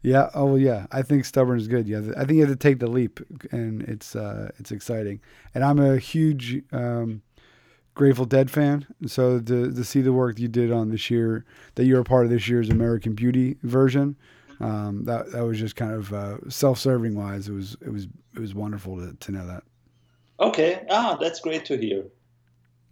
Yeah. 0.02 0.30
Oh, 0.34 0.56
yeah. 0.56 0.86
I 0.90 1.02
think 1.02 1.26
stubborn 1.26 1.58
is 1.58 1.68
good. 1.68 1.86
Yeah. 1.86 2.00
I 2.16 2.24
think 2.24 2.32
you 2.32 2.40
have 2.40 2.48
to 2.48 2.56
take 2.56 2.78
the 2.78 2.86
leap, 2.86 3.20
and 3.52 3.82
it's 3.82 4.16
uh, 4.16 4.50
it's 4.58 4.72
exciting. 4.72 5.20
And 5.54 5.62
I'm 5.62 5.78
a 5.78 5.98
huge 5.98 6.62
um, 6.72 7.22
Grateful 7.94 8.24
Dead 8.24 8.50
fan, 8.50 8.86
so 9.06 9.40
to 9.40 9.72
to 9.72 9.84
see 9.84 10.00
the 10.00 10.12
work 10.12 10.38
you 10.38 10.48
did 10.48 10.72
on 10.72 10.90
this 10.90 11.10
year, 11.10 11.44
that 11.74 11.84
you're 11.84 12.00
a 12.00 12.04
part 12.04 12.24
of 12.24 12.30
this 12.30 12.48
year's 12.48 12.70
American 12.70 13.14
Beauty 13.14 13.56
version, 13.62 14.16
Um, 14.60 15.04
that 15.04 15.32
that 15.32 15.42
was 15.44 15.58
just 15.58 15.74
kind 15.74 15.92
of 15.92 16.12
uh, 16.12 16.36
self-serving 16.48 17.14
wise. 17.14 17.48
It 17.48 17.52
was 17.52 17.76
it 17.80 17.90
was 17.90 18.06
it 18.34 18.40
was 18.40 18.54
wonderful 18.54 18.96
to, 18.96 19.14
to 19.14 19.32
know 19.32 19.46
that. 19.46 19.62
Okay, 20.38 20.84
ah, 20.90 21.16
that's 21.20 21.40
great 21.40 21.64
to 21.66 21.76
hear. 21.76 22.04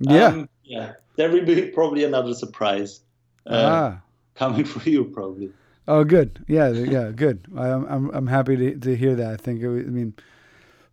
Yeah, 0.00 0.26
um, 0.26 0.48
yeah. 0.64 0.94
There 1.16 1.30
will 1.30 1.44
be 1.44 1.68
probably 1.68 2.04
another 2.04 2.34
surprise 2.34 3.00
uh, 3.46 3.54
ah. 3.54 4.00
coming 4.34 4.64
for 4.64 4.88
you, 4.88 5.04
probably. 5.04 5.50
Oh, 5.86 6.04
good. 6.04 6.44
Yeah, 6.48 6.68
yeah, 6.70 7.10
good. 7.10 7.46
I'm 7.56 7.84
I'm 7.86 8.10
I'm 8.10 8.26
happy 8.26 8.56
to 8.56 8.74
to 8.76 8.96
hear 8.96 9.14
that. 9.16 9.32
I 9.32 9.36
think 9.36 9.62
it, 9.62 9.66
I 9.66 9.90
mean, 9.90 10.14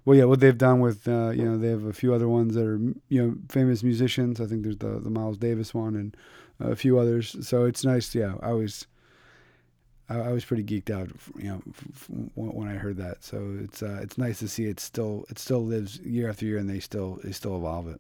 well, 0.06 0.16
yeah, 0.16 0.26
what 0.26 0.40
they've 0.40 0.58
done 0.58 0.80
with 0.80 1.08
uh, 1.08 1.32
you 1.32 1.44
know 1.44 1.58
they 1.58 1.70
have 1.70 1.86
a 1.86 1.94
few 1.94 2.14
other 2.14 2.30
ones 2.30 2.56
that 2.56 2.66
are 2.66 2.80
you 3.10 3.22
know 3.22 3.36
famous 3.50 3.84
musicians. 3.84 4.40
I 4.40 4.46
think 4.46 4.64
there's 4.64 4.78
the 4.78 5.00
the 5.00 5.10
Miles 5.10 5.38
Davis 5.38 5.74
one 5.74 5.96
and 5.96 6.16
a 6.60 6.76
few 6.76 7.00
others. 7.00 7.36
So 7.48 7.66
it's 7.66 7.84
nice. 7.84 8.14
Yeah, 8.14 8.36
I 8.42 8.54
was 8.54 8.86
I, 10.10 10.18
I 10.18 10.32
was 10.32 10.46
pretty 10.46 10.64
geeked 10.64 10.92
out, 10.92 11.10
you 11.38 11.50
know, 11.50 11.62
when 12.36 12.68
I 12.68 12.74
heard 12.74 12.98
that. 12.98 13.24
So 13.24 13.58
it's 13.60 13.82
uh, 13.82 14.00
it's 14.02 14.18
nice 14.18 14.40
to 14.40 14.48
see 14.48 14.66
it 14.66 14.80
still 14.80 15.26
it 15.30 15.40
still 15.40 15.66
lives 15.66 16.00
year 16.00 16.30
after 16.30 16.46
year 16.46 16.58
and 16.58 16.70
they 16.70 16.80
still 16.80 17.20
they 17.24 17.32
still 17.32 17.58
evolve 17.58 17.88
it. 17.88 18.00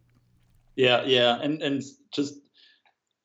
Yeah, 0.75 1.03
yeah, 1.05 1.39
and 1.41 1.61
and 1.61 1.81
just 2.11 2.35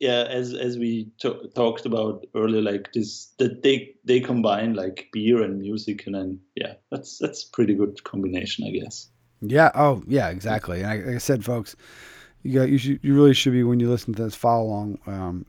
yeah, 0.01 0.25
as 0.29 0.55
as 0.55 0.79
we 0.79 1.11
t- 1.21 1.49
talked 1.55 1.85
about 1.85 2.25
earlier, 2.33 2.61
like 2.61 2.91
this 2.91 3.27
that 3.37 3.61
they 3.61 3.93
they 4.03 4.19
combine 4.19 4.73
like 4.73 5.07
beer 5.13 5.43
and 5.43 5.59
music, 5.59 6.07
and 6.07 6.15
then 6.15 6.39
yeah, 6.55 6.73
that's 6.89 7.19
that's 7.19 7.43
pretty 7.43 7.75
good 7.75 8.03
combination, 8.03 8.65
I 8.65 8.71
guess. 8.71 9.09
Yeah. 9.41 9.69
Oh, 9.75 10.03
yeah. 10.07 10.29
Exactly. 10.29 10.81
And 10.81 10.87
I, 10.87 10.95
like 10.97 11.15
I 11.15 11.19
said, 11.19 11.45
folks, 11.45 11.75
you 12.41 12.59
got 12.59 12.69
you 12.69 12.79
should 12.79 12.99
you 13.03 13.13
really 13.13 13.35
should 13.35 13.53
be 13.53 13.63
when 13.63 13.79
you 13.79 13.91
listen 13.91 14.15
to 14.15 14.23
this 14.23 14.35
follow 14.35 14.63
along. 14.65 14.99
Um, 15.05 15.45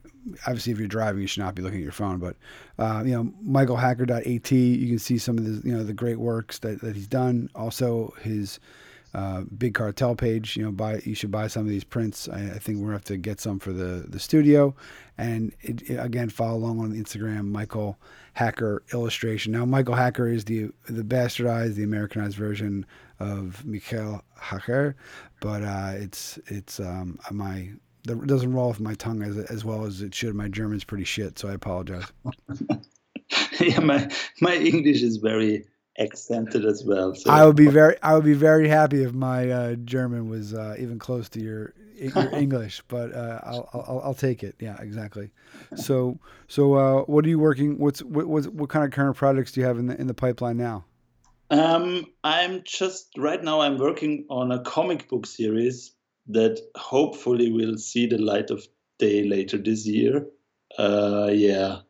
obviously, 0.46 0.72
if 0.74 0.78
you're 0.78 0.86
driving, 0.86 1.22
you 1.22 1.26
should 1.26 1.42
not 1.42 1.55
be 1.55 1.62
looking 1.62 1.78
at 1.78 1.84
your 1.84 1.92
phone. 1.92 2.18
But 2.18 2.36
uh, 2.78 3.03
you 3.07 3.12
know, 3.12 3.32
michaelhacker.at, 3.42 4.26
you 4.26 4.88
can 4.88 4.98
see 4.98 5.16
some 5.16 5.38
of 5.38 5.44
the 5.44 5.66
you 5.66 5.74
know 5.74 5.82
the 5.82 5.94
great 5.94 6.20
works 6.20 6.59
that, 6.59 6.82
that 6.82 6.94
he's 6.94 7.09
done. 7.09 7.48
Also, 7.55 8.12
his 8.20 8.61
uh, 9.14 9.42
Big 9.58 9.74
Cartel 9.74 10.14
page. 10.14 10.56
You 10.56 10.64
know, 10.64 10.72
buy 10.72 11.00
you 11.04 11.14
should 11.14 11.30
buy 11.30 11.46
some 11.46 11.62
of 11.62 11.68
these 11.68 11.84
prints. 11.84 12.28
I, 12.28 12.52
I 12.54 12.58
think 12.58 12.78
we're 12.78 12.86
gonna 12.86 12.94
have 12.94 13.04
to 13.04 13.16
get 13.16 13.40
some 13.40 13.58
for 13.58 13.72
the 13.72 14.04
the 14.08 14.18
studio. 14.18 14.74
And 15.18 15.52
it, 15.60 15.82
it, 15.90 15.96
again, 15.96 16.30
follow 16.30 16.56
along 16.56 16.80
on 16.80 16.92
Instagram, 16.92 17.46
Michael 17.46 17.98
Hacker 18.32 18.82
illustration. 18.92 19.52
Now, 19.52 19.64
Michael 19.64 19.94
Hacker 19.94 20.28
is 20.28 20.44
the 20.44 20.70
the 20.88 21.02
bastardized, 21.02 21.74
the 21.74 21.84
Americanized 21.84 22.36
version 22.36 22.86
of 23.20 23.64
Michael 23.64 24.24
Hacker, 24.36 24.96
but 25.40 25.62
uh, 25.62 25.92
it's 25.94 26.38
it's 26.46 26.80
um, 26.80 27.18
my 27.30 27.70
it 28.08 28.26
doesn't 28.26 28.52
roll 28.52 28.70
off 28.70 28.80
my 28.80 28.94
tongue 28.94 29.22
as 29.22 29.36
as 29.36 29.64
well 29.64 29.84
as 29.84 30.02
it 30.02 30.14
should. 30.14 30.34
My 30.34 30.48
German's 30.48 30.84
pretty 30.84 31.04
shit, 31.04 31.38
so 31.38 31.48
I 31.48 31.52
apologize. 31.52 32.10
yeah, 33.60 33.80
my 33.80 34.10
my 34.40 34.56
English 34.56 35.02
is 35.02 35.18
very 35.18 35.66
accented 35.99 36.64
as 36.64 36.84
well. 36.84 37.14
So. 37.14 37.30
I 37.30 37.45
would 37.45 37.57
be 37.57 37.68
very 37.68 37.97
I 38.03 38.14
would 38.14 38.24
be 38.24 38.34
very 38.34 38.68
happy 38.68 39.03
if 39.03 39.12
my 39.12 39.51
uh, 39.51 39.74
German 39.74 40.28
was 40.28 40.55
uh, 40.55 40.76
even 40.78 40.99
close 40.99 41.28
to 41.30 41.40
your 41.40 41.74
your 41.97 42.34
English, 42.34 42.82
but 42.88 43.14
uh, 43.14 43.40
I'll, 43.43 43.68
I'll, 43.72 44.01
I'll 44.05 44.14
take 44.14 44.43
it. 44.43 44.57
Yeah, 44.59 44.76
exactly. 44.80 45.30
So 45.76 46.18
so 46.49 46.74
uh, 46.74 47.03
what 47.03 47.24
are 47.24 47.28
you 47.28 47.38
working? 47.38 47.78
What's 47.78 48.03
what 48.03 48.26
what, 48.26 48.47
what 48.47 48.70
kind 48.70 48.84
of 48.84 48.90
current 48.90 49.16
projects 49.16 49.53
do 49.53 49.61
you 49.61 49.66
have 49.66 49.78
in 49.78 49.86
the 49.86 50.01
in 50.01 50.07
the 50.07 50.14
pipeline 50.14 50.57
now? 50.57 50.84
Um, 51.51 52.07
I'm 52.24 52.62
just 52.64 53.11
right 53.18 53.43
now. 53.43 53.61
I'm 53.61 53.78
working 53.78 54.24
on 54.30 54.53
a 54.53 54.61
comic 54.61 55.09
book 55.09 55.26
series 55.26 55.93
that 56.28 56.59
hopefully 56.76 57.53
will 57.53 57.76
see 57.76 58.07
the 58.07 58.18
light 58.18 58.51
of 58.51 58.66
day 58.99 59.24
later 59.24 59.59
this 59.59 59.86
year. 59.86 60.26
Uh, 60.78 61.28
yeah, 61.30 61.80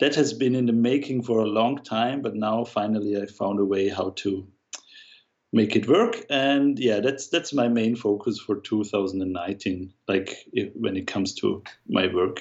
that 0.00 0.14
has 0.14 0.32
been 0.32 0.54
in 0.54 0.66
the 0.66 0.72
making 0.72 1.22
for 1.22 1.40
a 1.40 1.46
long 1.46 1.78
time, 1.82 2.22
but 2.22 2.34
now 2.34 2.64
finally 2.64 3.20
I 3.20 3.26
found 3.26 3.58
a 3.58 3.64
way 3.64 3.88
how 3.88 4.10
to 4.16 4.46
make 5.52 5.74
it 5.76 5.88
work. 5.88 6.24
And 6.30 6.78
yeah, 6.78 7.00
that's 7.00 7.28
that's 7.28 7.52
my 7.52 7.68
main 7.68 7.96
focus 7.96 8.38
for 8.38 8.56
2019. 8.60 9.92
Like 10.06 10.36
if, 10.52 10.72
when 10.74 10.96
it 10.96 11.06
comes 11.06 11.34
to 11.36 11.62
my 11.88 12.12
work. 12.12 12.40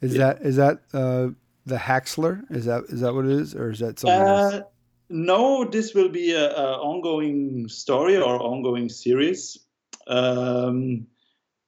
Is 0.00 0.14
yeah. 0.14 0.34
that 0.34 0.42
is 0.42 0.56
that 0.56 0.80
uh, 0.92 1.28
the 1.66 1.76
Haxler? 1.76 2.42
Is 2.50 2.64
that 2.64 2.84
is 2.88 3.00
that 3.00 3.14
what 3.14 3.26
it 3.26 3.32
is, 3.32 3.54
or 3.54 3.70
is 3.70 3.80
that 3.80 3.98
something 3.98 4.20
uh, 4.20 4.50
else? 4.52 4.62
No, 5.10 5.64
this 5.64 5.94
will 5.94 6.10
be 6.10 6.32
a, 6.32 6.50
a 6.50 6.72
ongoing 6.74 7.68
story 7.68 8.16
or 8.16 8.38
ongoing 8.40 8.88
series. 8.88 9.58
Um, 10.06 11.06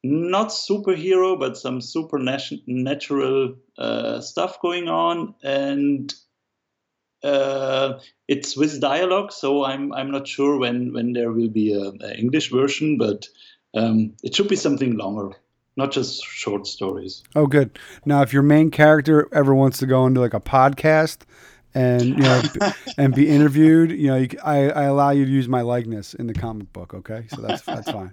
not 0.02 0.48
superhero, 0.48 1.38
but 1.38 1.56
some 1.56 1.80
supernatural 1.80 3.54
uh, 3.76 4.20
stuff 4.20 4.60
going 4.60 4.88
on, 4.88 5.34
and 5.42 6.14
uh, 7.22 7.98
it's 8.26 8.56
with 8.56 8.80
dialogue. 8.80 9.32
So 9.32 9.64
I'm 9.64 9.92
I'm 9.92 10.10
not 10.10 10.26
sure 10.26 10.56
when 10.58 10.92
when 10.92 11.12
there 11.12 11.32
will 11.32 11.50
be 11.50 11.74
a, 11.74 11.92
a 12.04 12.18
English 12.18 12.50
version, 12.50 12.96
but 12.96 13.28
um, 13.74 14.14
it 14.22 14.34
should 14.34 14.48
be 14.48 14.56
something 14.56 14.96
longer, 14.96 15.32
not 15.76 15.92
just 15.92 16.24
short 16.24 16.66
stories. 16.66 17.22
Oh, 17.36 17.46
good. 17.46 17.78
Now, 18.04 18.22
if 18.22 18.32
your 18.32 18.42
main 18.42 18.70
character 18.70 19.28
ever 19.32 19.54
wants 19.54 19.78
to 19.78 19.86
go 19.86 20.06
into 20.06 20.20
like 20.20 20.34
a 20.34 20.40
podcast 20.40 21.22
and 21.74 22.02
you 22.06 22.16
know 22.16 22.42
and 22.96 23.14
be 23.14 23.28
interviewed, 23.28 23.90
you 23.90 24.06
know, 24.06 24.16
you, 24.16 24.28
I 24.42 24.70
I 24.70 24.82
allow 24.84 25.10
you 25.10 25.26
to 25.26 25.30
use 25.30 25.46
my 25.46 25.60
likeness 25.60 26.14
in 26.14 26.26
the 26.26 26.34
comic 26.34 26.72
book. 26.72 26.94
Okay, 26.94 27.26
so 27.28 27.42
that's 27.42 27.62
that's 27.62 27.90
fine. 27.90 28.10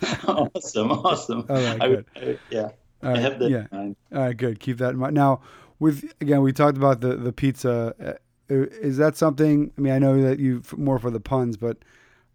awesome, 0.26 0.90
awesome. 0.90 1.46
All 1.48 1.56
right, 1.56 1.80
good. 1.80 2.06
I, 2.16 2.20
I, 2.20 2.38
yeah, 2.50 2.68
I 3.02 3.18
have 3.18 3.38
that 3.38 3.50
yeah. 3.50 3.66
All 3.72 3.94
right, 4.12 4.36
good. 4.36 4.60
Keep 4.60 4.78
that 4.78 4.90
in 4.90 4.98
mind. 4.98 5.14
Now, 5.14 5.40
with 5.78 6.12
again, 6.20 6.42
we 6.42 6.52
talked 6.52 6.76
about 6.76 7.00
the 7.00 7.16
the 7.16 7.32
pizza. 7.32 7.94
Uh, 8.00 8.12
is 8.48 8.96
that 8.98 9.16
something? 9.16 9.72
I 9.76 9.80
mean, 9.80 9.92
I 9.92 9.98
know 9.98 10.20
that 10.22 10.38
you 10.38 10.62
more 10.76 10.98
for 10.98 11.10
the 11.10 11.20
puns, 11.20 11.56
but 11.56 11.78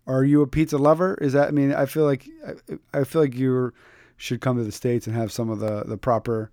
are 0.07 0.23
you 0.23 0.41
a 0.41 0.47
pizza 0.47 0.77
lover? 0.77 1.15
Is 1.21 1.33
that? 1.33 1.47
I 1.47 1.51
mean, 1.51 1.73
I 1.73 1.85
feel 1.85 2.05
like 2.05 2.27
I, 2.47 2.99
I 2.99 3.03
feel 3.03 3.21
like 3.21 3.35
you 3.35 3.73
should 4.17 4.41
come 4.41 4.57
to 4.57 4.63
the 4.63 4.71
states 4.71 5.07
and 5.07 5.15
have 5.15 5.31
some 5.31 5.49
of 5.49 5.59
the 5.59 5.83
the 5.83 5.97
proper. 5.97 6.51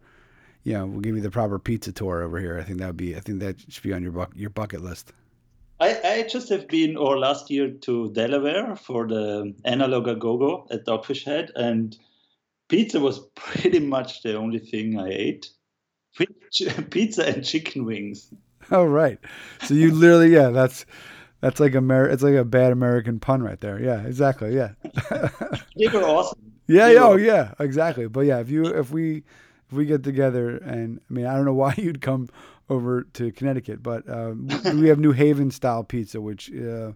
You 0.64 0.72
know, 0.74 0.86
we'll 0.86 1.00
give 1.00 1.14
you 1.14 1.20
the 1.20 1.30
proper 1.30 1.58
pizza 1.58 1.92
tour 1.92 2.22
over 2.22 2.40
here. 2.40 2.58
I 2.58 2.62
think 2.62 2.78
that 2.78 2.86
would 2.86 2.96
be. 2.96 3.16
I 3.16 3.20
think 3.20 3.40
that 3.40 3.60
should 3.68 3.82
be 3.82 3.92
on 3.92 4.02
your 4.02 4.12
buck 4.12 4.32
your 4.34 4.50
bucket 4.50 4.82
list. 4.82 5.12
I, 5.80 6.00
I 6.04 6.22
just 6.22 6.48
have 6.50 6.68
been, 6.68 6.96
or 6.96 7.18
last 7.18 7.50
year, 7.50 7.70
to 7.70 8.12
Delaware 8.12 8.76
for 8.76 9.06
the 9.06 9.54
Analog 9.64 10.20
Go 10.20 10.66
at 10.70 10.86
Dogfish 10.86 11.24
Head, 11.24 11.50
and 11.56 11.96
pizza 12.68 13.00
was 13.00 13.18
pretty 13.34 13.80
much 13.80 14.22
the 14.22 14.36
only 14.36 14.58
thing 14.58 14.98
I 14.98 15.08
ate. 15.08 15.50
Pizza 16.90 17.26
and 17.26 17.44
chicken 17.44 17.84
wings. 17.84 18.32
Oh 18.70 18.84
right, 18.84 19.18
so 19.62 19.74
you 19.74 19.92
literally 19.92 20.32
yeah 20.32 20.50
that's 20.50 20.86
that's 21.40 21.60
like 21.60 21.74
Amer 21.74 22.08
it's 22.08 22.22
like 22.22 22.34
a 22.34 22.44
bad 22.44 22.72
American 22.72 23.18
pun 23.18 23.42
right 23.42 23.60
there. 23.60 23.82
Yeah, 23.82 24.02
exactly. 24.02 24.54
Yeah. 24.54 24.70
they 25.76 25.88
were 25.88 26.04
awesome. 26.04 26.52
Yeah. 26.66 26.88
yeah 26.88 27.02
oh 27.02 27.16
yeah. 27.16 27.52
Exactly. 27.58 28.06
But 28.06 28.22
yeah, 28.22 28.38
if 28.38 28.48
you 28.48 28.66
if 28.66 28.90
we 28.90 29.24
if 29.68 29.72
we 29.72 29.86
get 29.86 30.04
together 30.04 30.56
and 30.56 31.00
I 31.10 31.12
mean 31.12 31.26
I 31.26 31.34
don't 31.34 31.44
know 31.44 31.52
why 31.52 31.74
you'd 31.76 32.00
come 32.00 32.28
over 32.68 33.02
to 33.14 33.32
Connecticut. 33.32 33.82
But 33.82 34.08
uh, 34.08 34.32
we 34.74 34.88
have 34.88 34.98
New 34.98 35.12
Haven 35.12 35.50
style 35.50 35.84
pizza, 35.84 36.20
which 36.20 36.50
uh, 36.52 36.92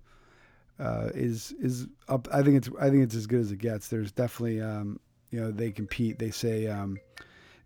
uh, 0.79 1.11
is 1.15 1.55
is 1.61 1.87
up. 2.09 2.29
I 2.33 2.43
think 2.43 2.57
it's 2.57 2.71
I 2.81 2.91
think 2.91 3.05
it's 3.05 3.15
as 3.15 3.27
good 3.27 3.41
as 3.41 3.53
it 3.53 3.59
gets. 3.59 3.89
There's 3.89 4.13
definitely 4.13 4.61
um, 4.61 5.01
you 5.31 5.41
know 5.41 5.51
they 5.51 5.71
compete. 5.71 6.19
They 6.19 6.31
say 6.31 6.67
um, 6.67 6.99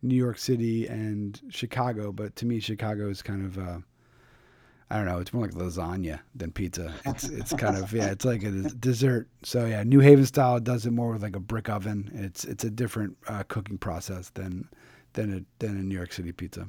New 0.03 0.17
York 0.17 0.39
City 0.39 0.87
and 0.87 1.41
Chicago, 1.51 2.13
but 2.13 2.35
to 2.37 2.47
me 2.47 2.61
Chicago 2.61 3.09
is 3.09 3.23
kind 3.23 3.45
of 3.45 3.59
uh, 3.59 3.79
I 4.93 4.97
don't 4.97 5.07
know. 5.07 5.19
It's 5.21 5.33
more 5.33 5.47
like 5.47 5.55
lasagna 5.55 6.21
than 6.35 6.53
pizza. 6.53 6.93
It's 7.07 7.25
it's 7.25 7.55
kind 7.55 7.79
of 7.79 7.93
yeah. 7.95 8.11
It's 8.11 8.27
like 8.27 8.43
a 8.43 8.51
dessert. 8.51 9.27
So 9.43 9.65
yeah, 9.65 9.83
New 9.85 10.01
Haven 10.01 10.27
style 10.27 10.61
does 10.61 10.85
it 10.85 10.91
more 10.91 11.13
with 11.13 11.23
like 11.23 11.35
a 11.35 11.41
brick 11.41 11.71
oven. 11.71 12.11
It's 12.15 12.45
it's 12.45 12.65
a 12.65 12.71
different 12.71 13.17
uh, 13.27 13.43
cooking 13.45 13.79
process 13.79 14.29
than 14.31 14.69
than 15.15 15.35
a 15.35 15.65
than 15.65 15.79
a 15.79 15.83
New 15.83 15.95
York 15.95 16.13
City 16.13 16.33
pizza. 16.33 16.69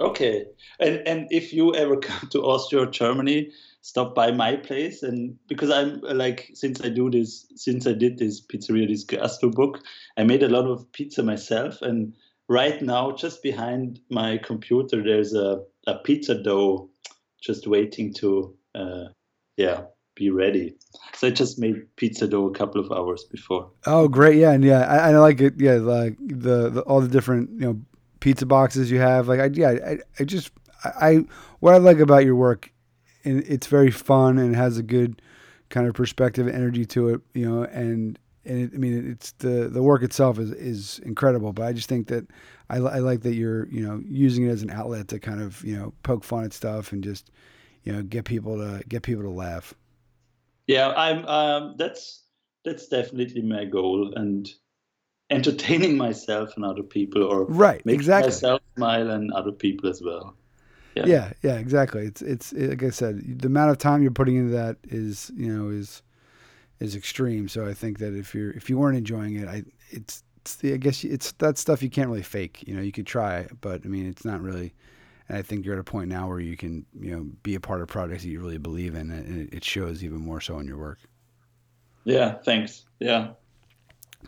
Okay, 0.00 0.46
and 0.80 1.06
and 1.06 1.28
if 1.30 1.52
you 1.52 1.74
ever 1.74 1.96
come 2.08 2.28
to 2.30 2.42
Austria 2.42 2.82
or 2.82 2.86
Germany, 2.86 3.50
stop 3.82 4.14
by 4.14 4.30
my 4.30 4.56
place, 4.56 5.02
and 5.02 5.36
because 5.48 5.70
I'm 5.70 6.00
like 6.00 6.50
since 6.54 6.80
I 6.82 6.88
do 6.88 7.10
this, 7.10 7.46
since 7.56 7.86
I 7.86 7.92
did 7.92 8.18
this 8.18 8.40
pizzeria, 8.40 8.88
this 8.88 9.04
gastro 9.04 9.50
book, 9.50 9.80
I 10.16 10.24
made 10.24 10.42
a 10.42 10.48
lot 10.48 10.66
of 10.66 10.90
pizza 10.92 11.22
myself, 11.22 11.82
and 11.82 12.14
right 12.48 12.80
now, 12.82 13.12
just 13.12 13.42
behind 13.42 14.00
my 14.10 14.38
computer, 14.38 15.02
there's 15.02 15.34
a 15.34 15.62
a 15.86 15.98
pizza 15.98 16.40
dough, 16.40 16.88
just 17.40 17.66
waiting 17.66 18.14
to, 18.14 18.56
uh, 18.74 19.04
yeah, 19.56 19.82
be 20.14 20.30
ready. 20.30 20.76
So 21.14 21.26
I 21.26 21.30
just 21.30 21.58
made 21.58 21.96
pizza 21.96 22.28
dough 22.28 22.46
a 22.46 22.52
couple 22.54 22.80
of 22.80 22.92
hours 22.92 23.24
before. 23.24 23.70
Oh, 23.86 24.08
great! 24.08 24.36
Yeah, 24.36 24.52
and 24.52 24.64
yeah, 24.64 24.80
I, 24.80 25.10
I 25.10 25.18
like 25.18 25.40
it. 25.40 25.54
Yeah, 25.58 25.74
like 25.74 26.16
the, 26.18 26.70
the 26.70 26.80
all 26.82 27.00
the 27.00 27.08
different 27.08 27.50
you 27.60 27.66
know 27.66 27.80
pizza 28.22 28.46
boxes 28.46 28.88
you 28.88 29.00
have. 29.00 29.26
Like 29.26 29.40
I 29.40 29.50
yeah, 29.52 29.70
I, 29.84 29.98
I 30.18 30.24
just 30.24 30.52
I 30.84 31.24
what 31.58 31.74
I 31.74 31.78
like 31.78 31.98
about 31.98 32.24
your 32.24 32.36
work, 32.36 32.72
and 33.24 33.42
it's 33.46 33.66
very 33.66 33.90
fun 33.90 34.38
and 34.38 34.54
has 34.54 34.78
a 34.78 34.82
good 34.82 35.20
kind 35.70 35.88
of 35.88 35.94
perspective 35.94 36.46
and 36.46 36.54
energy 36.54 36.86
to 36.86 37.08
it. 37.08 37.20
You 37.34 37.50
know, 37.50 37.64
and 37.64 38.18
and 38.44 38.62
it, 38.62 38.70
I 38.74 38.78
mean, 38.78 39.10
it's 39.10 39.32
the 39.32 39.68
the 39.68 39.82
work 39.82 40.04
itself 40.04 40.38
is 40.38 40.52
is 40.52 41.00
incredible. 41.00 41.52
But 41.52 41.64
I 41.64 41.72
just 41.72 41.88
think 41.88 42.06
that 42.08 42.28
I, 42.70 42.76
I 42.76 42.98
like 43.00 43.22
that 43.22 43.34
you're 43.34 43.66
you 43.66 43.84
know 43.84 44.00
using 44.06 44.46
it 44.46 44.50
as 44.50 44.62
an 44.62 44.70
outlet 44.70 45.08
to 45.08 45.18
kind 45.18 45.42
of 45.42 45.62
you 45.64 45.76
know 45.76 45.92
poke 46.04 46.22
fun 46.22 46.44
at 46.44 46.52
stuff 46.52 46.92
and 46.92 47.02
just 47.02 47.32
you 47.82 47.92
know 47.92 48.02
get 48.04 48.24
people 48.24 48.56
to 48.56 48.84
get 48.88 49.02
people 49.02 49.24
to 49.24 49.30
laugh. 49.30 49.74
Yeah, 50.68 50.90
I'm. 50.96 51.26
Um, 51.26 51.74
that's 51.76 52.22
that's 52.64 52.86
definitely 52.86 53.42
my 53.42 53.64
goal 53.64 54.12
and 54.14 54.48
entertaining 55.32 55.96
myself 55.96 56.54
and 56.56 56.64
other 56.64 56.82
people 56.82 57.22
or 57.22 57.46
right 57.46 57.82
exactly. 57.86 58.28
myself 58.28 58.60
smile 58.76 59.10
and 59.10 59.32
other 59.32 59.52
people 59.52 59.88
as 59.88 60.02
well. 60.02 60.34
Yeah. 60.94 61.04
yeah 61.06 61.32
yeah 61.42 61.54
exactly. 61.54 62.04
It's 62.04 62.20
it's 62.20 62.52
it, 62.52 62.70
like 62.70 62.82
i 62.82 62.90
said 62.90 63.40
the 63.40 63.46
amount 63.46 63.70
of 63.70 63.78
time 63.78 64.02
you're 64.02 64.10
putting 64.10 64.36
into 64.36 64.52
that 64.52 64.76
is 64.84 65.32
you 65.34 65.52
know 65.52 65.70
is 65.70 66.02
is 66.80 66.94
extreme. 66.94 67.48
So 67.48 67.66
i 67.66 67.72
think 67.72 67.98
that 67.98 68.14
if 68.14 68.34
you're 68.34 68.50
if 68.50 68.68
you 68.68 68.78
weren't 68.78 68.98
enjoying 68.98 69.36
it 69.36 69.48
i 69.48 69.64
it's, 69.90 70.22
it's 70.42 70.58
i 70.64 70.76
guess 70.76 71.02
it's 71.02 71.32
that 71.32 71.56
stuff 71.56 71.82
you 71.82 71.90
can't 71.90 72.08
really 72.08 72.22
fake 72.22 72.62
you 72.66 72.74
know 72.74 72.82
you 72.82 72.92
could 72.92 73.06
try 73.06 73.46
but 73.60 73.82
i 73.84 73.88
mean 73.88 74.06
it's 74.06 74.24
not 74.24 74.40
really 74.40 74.74
and 75.28 75.38
i 75.38 75.42
think 75.42 75.64
you're 75.64 75.74
at 75.74 75.80
a 75.80 75.84
point 75.84 76.08
now 76.08 76.28
where 76.28 76.40
you 76.40 76.56
can 76.56 76.84
you 77.00 77.14
know 77.14 77.26
be 77.42 77.54
a 77.54 77.60
part 77.60 77.80
of 77.80 77.88
projects 77.88 78.22
that 78.22 78.28
you 78.28 78.40
really 78.40 78.58
believe 78.58 78.94
in 78.94 79.10
and 79.10 79.52
it 79.52 79.64
shows 79.64 80.02
even 80.04 80.18
more 80.18 80.40
so 80.40 80.58
in 80.58 80.66
your 80.66 80.78
work. 80.78 80.98
Yeah 82.04 82.34
thanks. 82.44 82.84
Yeah. 82.98 83.30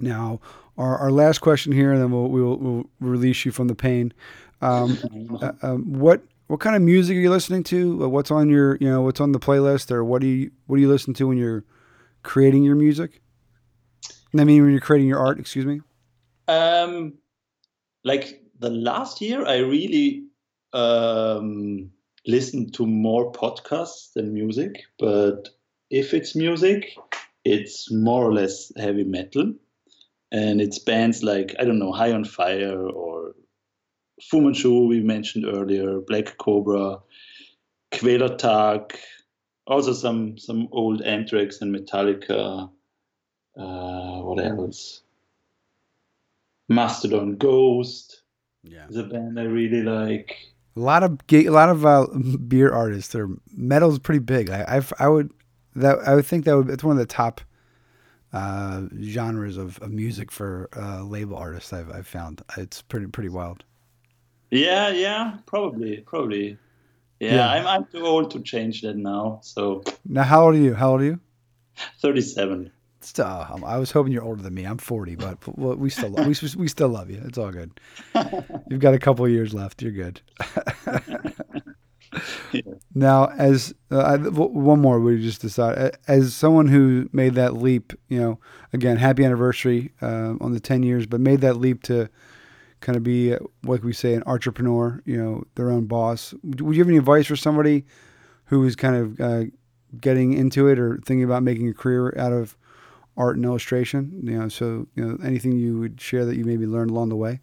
Now 0.01 0.41
our, 0.77 0.99
our 0.99 1.11
last 1.11 1.39
question 1.39 1.73
here, 1.73 1.93
and 1.93 2.03
then 2.03 2.11
we'll, 2.11 2.29
we'll, 2.29 2.57
we'll 2.57 2.85
release 3.01 3.45
you 3.45 3.53
from 3.53 3.69
the 3.69 3.75
pain. 3.75 4.13
Um, 4.61 5.39
uh, 5.43 5.53
um, 5.63 5.99
what 5.99 6.23
what 6.47 6.61
kind 6.61 6.77
of 6.77 6.83
music 6.83 7.17
are 7.17 7.21
you 7.21 7.31
listening 7.31 7.63
to? 7.65 8.05
Uh, 8.05 8.09
what's 8.09 8.31
on 8.31 8.49
your 8.51 8.77
you 8.77 8.89
know 8.89 9.03
what's 9.03 9.21
on 9.21 9.33
the 9.33 9.41
playlist, 9.41 9.91
or 9.91 10.05
what 10.05 10.21
do 10.21 10.27
you 10.27 10.51
what 10.67 10.77
do 10.77 10.83
you 10.83 10.89
listen 10.89 11.15
to 11.15 11.29
when 11.29 11.39
you're 11.39 11.65
creating 12.23 12.63
your 12.63 12.77
music? 12.77 13.21
I 14.37 14.45
mean, 14.45 14.63
when 14.63 14.73
you're 14.73 14.81
creating 14.81 15.09
your 15.09 15.21
art, 15.21 15.39
excuse 15.39 15.65
me. 15.65 15.81
Um, 16.49 17.15
like 18.03 18.43
the 18.59 18.71
last 18.71 19.21
year, 19.21 19.47
I 19.47 19.59
really 19.59 20.25
um, 20.73 21.91
listened 22.27 22.75
to 22.75 22.87
more 22.87 23.31
podcasts 23.33 24.13
than 24.13 24.35
music. 24.35 24.83
But 24.99 25.49
if 25.91 26.13
it's 26.13 26.35
music, 26.35 26.97
it's 27.45 27.93
more 27.93 28.25
or 28.25 28.33
less 28.33 28.73
heavy 28.77 29.05
metal 29.05 29.55
and 30.35 30.61
it's 30.61 30.81
bands 30.81 31.23
like 31.23 31.55
I 31.61 31.65
don't 31.65 31.79
know 31.79 31.93
High 31.93 32.13
on 32.13 32.25
Fire 32.25 32.87
or 32.89 33.35
Fu 34.21 34.41
Manchu 34.41 34.87
we 34.87 35.01
mentioned 35.01 35.45
earlier, 35.47 36.01
Black 36.01 36.37
Cobra, 36.39 36.99
Kvelertak, 37.93 38.97
also 39.67 39.93
some 39.93 40.37
some 40.37 40.69
old 40.73 41.03
Anthrax 41.03 41.61
and 41.61 41.75
Metallica. 41.75 42.69
Uh, 43.57 44.21
what 44.23 44.45
else? 44.45 45.03
Mastodon 46.69 47.37
Ghost. 47.37 48.23
Yeah, 48.65 48.89
is 48.89 48.97
a 48.97 49.05
band 49.05 49.39
I 49.39 49.45
really 49.45 49.83
like. 49.83 50.37
A 50.77 50.81
lot 50.81 51.05
of 51.05 51.21
a 51.31 51.49
lot 51.51 51.69
of 51.69 51.87
uh, 51.87 52.07
beer 52.49 52.73
artists. 52.73 53.13
Their 53.13 53.29
metal's 53.57 54.01
pretty 54.01 54.19
big. 54.19 54.51
I 54.51 54.65
I've, 54.67 54.93
I 54.99 55.07
would 55.07 55.31
that 55.77 55.99
I 56.05 56.17
would 56.17 56.27
think 56.27 56.45
that 56.47 56.57
would 56.57 56.71
it's 56.71 56.83
one 56.83 56.97
of 56.97 56.99
the 56.99 57.07
top 57.07 57.41
uh, 58.35 58.83
genres 59.01 59.57
of, 59.57 59.79
of 59.81 59.93
music 59.93 60.31
for 60.33 60.69
uh, 60.77 61.03
label 61.05 61.37
artists 61.37 61.73
I've, 61.73 61.91
I've 61.91 62.07
found. 62.07 62.43
It's 62.59 62.83
pretty 62.83 63.07
pretty 63.07 63.29
wild. 63.29 63.65
Yeah, 64.51 64.91
yeah, 64.91 65.39
probably, 65.47 65.99
probably. 65.99 66.59
Yeah, 67.21 67.37
yeah, 67.37 67.49
I'm 67.49 67.67
I'm 67.67 67.85
too 67.87 68.05
old 68.05 68.33
to 68.33 68.41
change 68.41 68.83
that 68.83 68.97
now. 68.97 69.39
So 69.43 69.85
now, 70.05 70.25
how 70.25 70.45
old 70.47 70.57
are 70.57 70.59
you? 70.59 70.75
How 70.75 70.91
old 70.93 71.01
are 71.01 71.05
you? 71.05 71.21
Thirty-seven. 72.01 72.71
Still, 73.01 73.27
I 73.27 73.77
was 73.77 73.91
hoping 73.91 74.13
you're 74.13 74.25
older 74.25 74.43
than 74.43 74.55
me. 74.55 74.65
I'm 74.65 74.79
40, 74.79 75.17
but 75.17 75.59
we 75.59 75.91
still 75.91 76.11
we, 76.11 76.35
we 76.57 76.69
still 76.69 76.89
love 76.89 77.11
you. 77.11 77.21
It's 77.27 77.37
all 77.37 77.51
good. 77.51 77.79
You've 78.71 78.81
got 78.81 78.95
a 78.95 78.99
couple 78.99 79.29
years 79.29 79.53
left. 79.53 79.83
You're 79.83 79.93
good. 79.93 80.23
Now, 82.95 83.27
as 83.37 83.75
uh, 83.91 84.19
one 84.19 84.81
more, 84.81 85.01
we 85.01 85.21
just 85.21 85.41
decide 85.41 85.97
as 86.07 86.35
someone 86.35 86.69
who 86.69 87.09
made 87.13 87.35
that 87.35 87.55
leap. 87.55 87.93
You 88.09 88.21
know, 88.21 88.41
again, 88.73 88.97
happy 88.97 89.25
anniversary 89.25 89.93
uh, 90.01 90.35
on 90.41 90.53
the 90.53 90.61
ten 90.61 90.83
years, 90.83 91.07
but 91.07 91.21
made 91.21 91.41
that 91.41 91.55
leap 91.57 91.83
to 91.85 92.09
kind 92.81 92.97
of 92.97 93.03
be 93.03 93.35
uh, 93.35 93.39
what 93.63 93.83
we 93.83 93.93
say 93.93 94.15
an 94.15 94.23
entrepreneur. 94.27 95.03
You 95.05 95.17
know, 95.17 95.45
their 95.57 95.71
own 95.71 95.87
boss. 95.87 96.35
Would 96.43 96.77
you 96.77 96.83
have 96.83 96.89
any 96.89 96.99
advice 96.99 97.27
for 97.27 97.37
somebody 97.37 97.85
who 98.47 98.65
is 98.65 98.77
kind 98.77 98.97
of 98.97 99.21
uh, 99.21 99.45
getting 100.01 100.33
into 100.35 100.69
it 100.69 100.79
or 100.79 100.99
thinking 101.05 101.25
about 101.25 101.43
making 101.43 101.69
a 101.69 101.75
career 101.75 102.15
out 102.19 102.33
of 102.33 102.57
art 103.17 103.37
and 103.37 103.45
illustration? 103.45 104.21
You 104.23 104.39
know, 104.39 104.49
so 104.49 104.87
you 104.95 105.05
know, 105.05 105.19
anything 105.25 105.53
you 105.53 105.79
would 105.79 106.01
share 106.01 106.25
that 106.25 106.37
you 106.37 106.45
maybe 106.45 106.67
learned 106.67 106.91
along 106.91 107.09
the 107.09 107.17
way? 107.17 107.41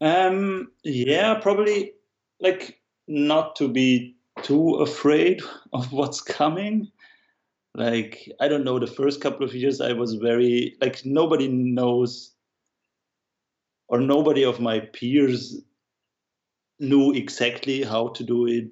Um. 0.00 0.70
Yeah, 0.82 1.34
probably 1.34 1.92
like 2.40 2.78
not 3.06 3.56
to 3.56 3.68
be 3.68 4.16
too 4.42 4.76
afraid 4.76 5.42
of 5.72 5.92
what's 5.92 6.20
coming. 6.20 6.90
Like 7.76 8.30
i 8.40 8.46
don't 8.46 8.62
know 8.64 8.78
the 8.78 8.86
first 8.86 9.20
couple 9.20 9.44
of 9.44 9.52
years 9.52 9.80
i 9.80 9.92
was 9.92 10.14
very 10.14 10.76
like 10.80 11.04
nobody 11.04 11.48
knows 11.48 12.32
or 13.88 14.00
nobody 14.00 14.44
of 14.44 14.60
my 14.60 14.78
peers 14.78 15.60
knew 16.78 17.12
exactly 17.12 17.82
how 17.82 18.08
to 18.08 18.24
do 18.24 18.46
it. 18.46 18.70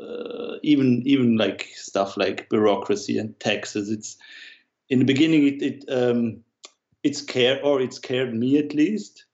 Uh, 0.00 0.58
even 0.62 1.02
even 1.06 1.36
like 1.36 1.68
stuff 1.74 2.16
like 2.16 2.50
bureaucracy 2.50 3.16
and 3.16 3.38
taxes 3.40 3.90
it's 3.90 4.18
in 4.90 4.98
the 4.98 5.06
beginning 5.06 5.46
it, 5.46 5.62
it 5.62 5.84
um 5.88 6.42
scared 7.12 7.60
or 7.62 7.80
it 7.80 7.94
scared 7.94 8.34
me 8.34 8.58
at 8.58 8.74
least. 8.74 9.24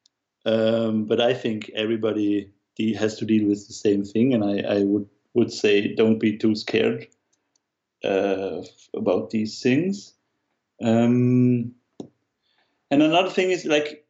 Um, 0.44 1.06
but 1.06 1.20
i 1.20 1.32
think 1.32 1.70
everybody 1.74 2.51
has 2.94 3.16
to 3.16 3.24
deal 3.24 3.48
with 3.48 3.66
the 3.66 3.74
same 3.74 4.04
thing. 4.04 4.34
And 4.34 4.44
I, 4.44 4.78
I 4.78 4.82
would 4.84 5.08
would 5.34 5.52
say 5.52 5.94
don't 5.94 6.18
be 6.18 6.36
too 6.36 6.54
scared 6.54 7.06
uh, 8.04 8.62
about 8.94 9.30
these 9.30 9.60
things. 9.60 10.14
Um, 10.82 11.72
and 12.90 13.02
another 13.02 13.30
thing 13.30 13.50
is 13.50 13.64
like 13.64 14.04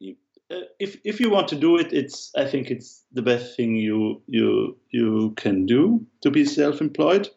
uh, 0.51 0.61
if 0.79 0.97
if 1.03 1.19
you 1.19 1.29
want 1.29 1.47
to 1.49 1.55
do 1.55 1.77
it, 1.77 1.93
it's 1.93 2.31
I 2.35 2.45
think 2.45 2.69
it's 2.69 3.03
the 3.13 3.21
best 3.21 3.55
thing 3.55 3.75
you 3.75 4.21
you 4.27 4.77
you 4.89 5.31
can 5.37 5.65
do 5.65 6.05
to 6.21 6.31
be 6.31 6.45
self-employed. 6.45 7.29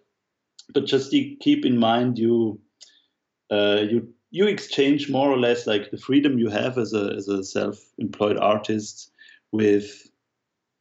But 0.74 0.86
just 0.86 1.10
keep 1.10 1.64
in 1.64 1.78
mind 1.78 2.18
you 2.18 2.60
uh, 3.50 3.84
you 3.88 4.08
you 4.30 4.46
exchange 4.46 5.08
more 5.08 5.30
or 5.30 5.38
less 5.38 5.66
like 5.66 5.90
the 5.90 5.98
freedom 5.98 6.38
you 6.38 6.50
have 6.50 6.78
as 6.78 6.92
a 6.92 7.14
as 7.16 7.28
a 7.28 7.44
self-employed 7.44 8.38
artist 8.38 9.12
with 9.52 10.08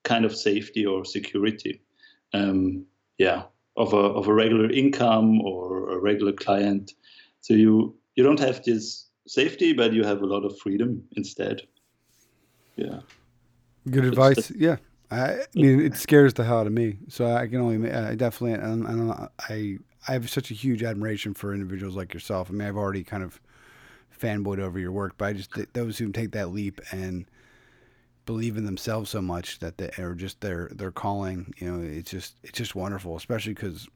kind 0.06 0.24
of 0.24 0.36
safety 0.36 0.86
or 0.86 1.04
security. 1.04 1.82
Um, 2.34 2.86
yeah, 3.18 3.44
of 3.76 3.94
a 3.94 3.98
of 3.98 4.28
a 4.28 4.34
regular 4.34 4.70
income 4.72 5.42
or 5.42 5.92
a 5.92 6.00
regular 6.00 6.32
client. 6.32 6.94
So 7.42 7.54
you 7.54 7.96
you 8.16 8.24
don't 8.24 8.40
have 8.40 8.64
this 8.64 9.10
safety, 9.28 9.74
but 9.74 9.94
you 9.94 10.04
have 10.04 10.22
a 10.22 10.26
lot 10.26 10.46
of 10.46 10.58
freedom 10.60 11.04
instead. 11.18 11.62
Yeah. 12.76 13.00
Good 13.90 14.06
advice. 14.06 14.52
yeah. 14.52 14.78
I 15.12 15.42
mean, 15.54 15.82
it 15.82 15.96
scares 15.96 16.34
the 16.34 16.44
hell 16.44 16.60
out 16.60 16.68
of 16.68 16.74
me. 16.74 16.98
So 17.10 17.28
I 17.28 17.48
can 17.48 17.62
only, 17.62 17.92
I 17.92 18.16
definitely, 18.16 18.56
I, 18.56 19.28
I, 19.54 19.78
I 20.08 20.14
have 20.14 20.30
such 20.30 20.50
a 20.52 20.54
huge 20.54 20.84
admiration 20.84 21.34
for 21.34 21.54
individuals 21.54 21.96
like 21.96 22.14
yourself. 22.14 22.50
I 22.50 22.54
mean, 22.54 22.68
I've 22.68 22.76
already 22.76 23.04
kind 23.04 23.24
of 23.24 23.40
fanboyed 24.20 24.60
over 24.60 24.80
your 24.80 24.92
work, 24.92 25.14
but 25.18 25.26
I 25.26 25.34
just 25.34 25.52
those 25.74 25.98
who 25.98 26.12
take 26.12 26.32
that 26.32 26.50
leap 26.50 26.82
and 26.92 27.26
believe 28.26 28.58
in 28.58 28.66
themselves 28.66 29.10
so 29.10 29.22
much 29.22 29.60
that 29.60 29.78
they 29.78 29.90
are 29.98 30.16
just 30.16 30.42
their 30.42 30.70
their 30.74 30.92
calling. 30.92 31.54
You 31.58 31.72
know, 31.72 31.88
it's 31.88 32.12
just 32.12 32.36
it's 32.44 32.58
just 32.58 32.76
wonderful, 32.76 33.16
especially 33.16 33.54
because 33.54 33.88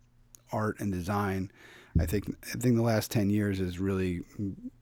art 0.52 0.80
and 0.80 0.92
design. 0.92 1.52
I 2.00 2.06
think 2.06 2.26
I 2.54 2.58
think 2.58 2.76
the 2.76 2.82
last 2.82 3.12
ten 3.12 3.30
years 3.30 3.60
has 3.60 3.80
really 3.80 4.22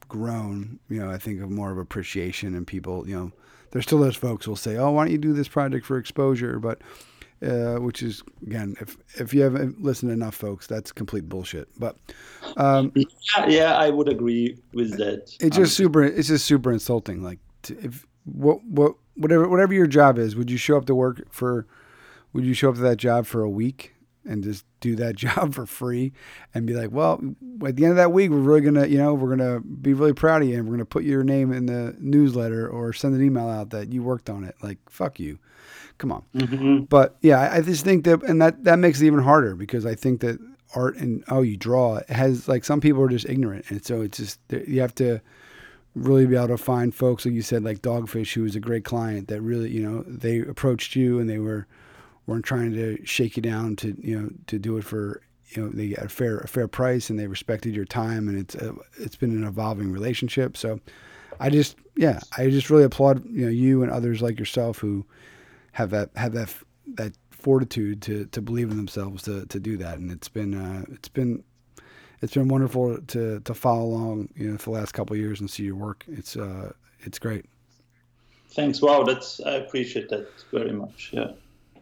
grown. 0.07 0.79
You 0.89 0.99
know, 0.99 1.11
I 1.11 1.17
think 1.17 1.41
of 1.41 1.49
more 1.49 1.71
of 1.71 1.77
appreciation 1.77 2.55
and 2.55 2.67
people. 2.67 3.07
You 3.07 3.15
know, 3.15 3.31
there's 3.71 3.85
still 3.85 3.99
those 3.99 4.15
folks 4.15 4.45
who 4.45 4.51
will 4.51 4.57
say, 4.57 4.77
"Oh, 4.77 4.91
why 4.91 5.05
don't 5.05 5.11
you 5.11 5.17
do 5.17 5.33
this 5.33 5.47
project 5.47 5.85
for 5.85 5.97
exposure?" 5.97 6.59
But 6.59 6.81
uh, 7.41 7.75
which 7.75 8.01
is 8.01 8.23
again, 8.45 8.75
if 8.81 8.97
if 9.19 9.33
you 9.33 9.41
haven't 9.41 9.81
listened 9.81 10.11
enough 10.11 10.35
folks, 10.35 10.67
that's 10.67 10.91
complete 10.91 11.29
bullshit. 11.29 11.67
But 11.77 11.97
um, 12.57 12.91
yeah, 12.95 13.05
yeah, 13.47 13.77
I 13.77 13.89
would 13.89 14.09
agree 14.09 14.57
with 14.73 14.97
that. 14.97 15.31
It's 15.39 15.55
just 15.55 15.75
super. 15.75 16.03
It's 16.03 16.27
just 16.27 16.45
super 16.45 16.71
insulting. 16.71 17.23
Like 17.23 17.39
to, 17.63 17.77
if 17.79 18.05
what 18.27 18.63
what 18.63 18.93
whatever 19.15 19.47
whatever 19.47 19.73
your 19.73 19.87
job 19.87 20.17
is, 20.17 20.35
would 20.35 20.51
you 20.51 20.57
show 20.57 20.77
up 20.77 20.85
to 20.85 20.95
work 20.95 21.31
for? 21.31 21.65
Would 22.33 22.45
you 22.45 22.53
show 22.53 22.69
up 22.69 22.75
to 22.75 22.81
that 22.81 22.97
job 22.97 23.25
for 23.25 23.41
a 23.41 23.49
week 23.49 23.95
and 24.27 24.43
just 24.43 24.65
do 24.79 24.95
that 24.97 25.15
job 25.15 25.53
for 25.53 25.65
free 25.65 26.13
and 26.53 26.67
be 26.67 26.73
like, 26.73 26.91
well, 26.91 27.21
at 27.65 27.75
the 27.75 27.85
end 27.85 27.91
of 27.91 27.95
that 27.97 28.11
week, 28.11 28.29
we're 28.29 28.37
really 28.37 28.61
gonna, 28.61 28.85
you 28.85 28.97
know, 28.97 29.13
we're 29.13 29.35
gonna 29.35 29.59
be 29.61 29.93
really 29.93 30.13
proud 30.13 30.41
of 30.41 30.47
you 30.47 30.55
and 30.57 30.65
we're 30.65 30.73
gonna 30.73 30.85
put 30.85 31.03
your 31.03 31.23
name 31.23 31.51
in 31.51 31.65
the 31.65 31.95
newsletter 31.99 32.67
or 32.67 32.93
send 32.93 33.15
an 33.15 33.23
email 33.23 33.49
out 33.49 33.71
that 33.71 33.91
you 33.91 34.03
worked 34.03 34.29
on 34.29 34.43
it. 34.43 34.55
Like, 34.61 34.77
fuck 34.89 35.19
you, 35.19 35.39
come 35.97 36.11
on. 36.11 36.23
Mm-hmm. 36.35 36.83
But 36.83 37.17
yeah, 37.21 37.49
I, 37.51 37.61
just 37.61 37.83
think 37.83 38.03
that, 38.05 38.21
and 38.23 38.41
that 38.41 38.63
that 38.65 38.77
makes 38.77 39.01
it 39.01 39.07
even 39.07 39.19
harder 39.19 39.55
because 39.55 39.85
I 39.85 39.95
think 39.95 40.21
that 40.21 40.39
art 40.75 40.97
and 40.97 41.23
oh 41.29 41.41
you 41.41 41.55
draw 41.55 41.95
it 41.95 42.09
has 42.09 42.49
like 42.49 42.65
some 42.65 42.81
people 42.81 43.01
are 43.01 43.07
just 43.07 43.25
ignorant 43.29 43.63
and 43.69 43.85
so 43.85 44.01
it's 44.01 44.17
just 44.17 44.37
you 44.49 44.81
have 44.81 44.93
to 44.93 45.21
really 45.95 46.25
be 46.25 46.35
able 46.35 46.47
to 46.47 46.57
find 46.57 46.93
folks 46.93 47.25
like 47.25 47.33
you 47.33 47.41
said 47.41 47.63
like 47.63 47.81
dogfish 47.81 48.33
who 48.33 48.43
was 48.43 48.55
a 48.55 48.59
great 48.59 48.85
client 48.85 49.27
that 49.27 49.41
really 49.41 49.69
you 49.69 49.81
know 49.81 50.03
they 50.03 50.39
approached 50.39 50.95
you 50.95 51.19
and 51.19 51.29
they 51.29 51.39
were 51.39 51.67
weren't 52.27 52.45
trying 52.45 52.71
to 52.73 53.03
shake 53.05 53.35
you 53.35 53.41
down 53.41 53.75
to 53.75 53.95
you 53.99 54.19
know 54.19 54.29
to 54.47 54.59
do 54.59 54.77
it 54.77 54.83
for 54.83 55.21
you 55.49 55.63
know 55.63 55.69
they 55.69 55.89
got 55.89 56.05
a 56.05 56.09
fair 56.09 56.37
a 56.39 56.47
fair 56.47 56.67
price 56.67 57.09
and 57.09 57.17
they 57.17 57.27
respected 57.27 57.75
your 57.75 57.85
time 57.85 58.27
and 58.27 58.37
it's 58.37 58.55
a, 58.55 58.75
it's 58.99 59.15
been 59.15 59.31
an 59.31 59.47
evolving 59.47 59.91
relationship. 59.91 60.57
So 60.57 60.79
i 61.39 61.49
just 61.49 61.75
yeah 61.95 62.19
i 62.37 62.49
just 62.49 62.71
really 62.71 62.83
applaud 62.83 63.23
you 63.29 63.45
know 63.45 63.51
you 63.51 63.83
and 63.83 63.91
others 63.91 64.23
like 64.23 64.39
yourself 64.39 64.79
who 64.79 65.05
have 65.73 65.91
that 65.91 66.09
have 66.15 66.33
that 66.33 66.53
that 66.87 67.13
fortitude 67.37 68.01
to 68.01 68.25
to 68.25 68.41
believe 68.41 68.71
in 68.71 68.77
themselves 68.77 69.23
to 69.23 69.45
to 69.45 69.59
do 69.59 69.77
that. 69.77 69.99
And 69.99 70.11
it's 70.11 70.27
been 70.27 70.53
uh, 70.53 70.83
it's 70.89 71.07
been 71.07 71.43
it's 72.21 72.33
been 72.33 72.47
wonderful 72.47 72.99
to 72.99 73.39
to 73.39 73.53
follow 73.53 73.85
along 73.85 74.29
you 74.35 74.51
know 74.51 74.57
for 74.57 74.71
the 74.71 74.79
last 74.79 74.93
couple 74.93 75.15
of 75.15 75.19
years 75.19 75.39
and 75.39 75.49
see 75.49 75.63
your 75.63 75.75
work. 75.75 76.03
It's 76.07 76.35
uh 76.35 76.71
it's 76.99 77.19
great. 77.19 77.45
Thanks. 78.49 78.81
Wow 78.81 79.03
that's 79.03 79.39
i 79.41 79.53
appreciate 79.53 80.09
that 80.09 80.27
very 80.51 80.71
much. 80.71 81.11
Yeah. 81.13 81.31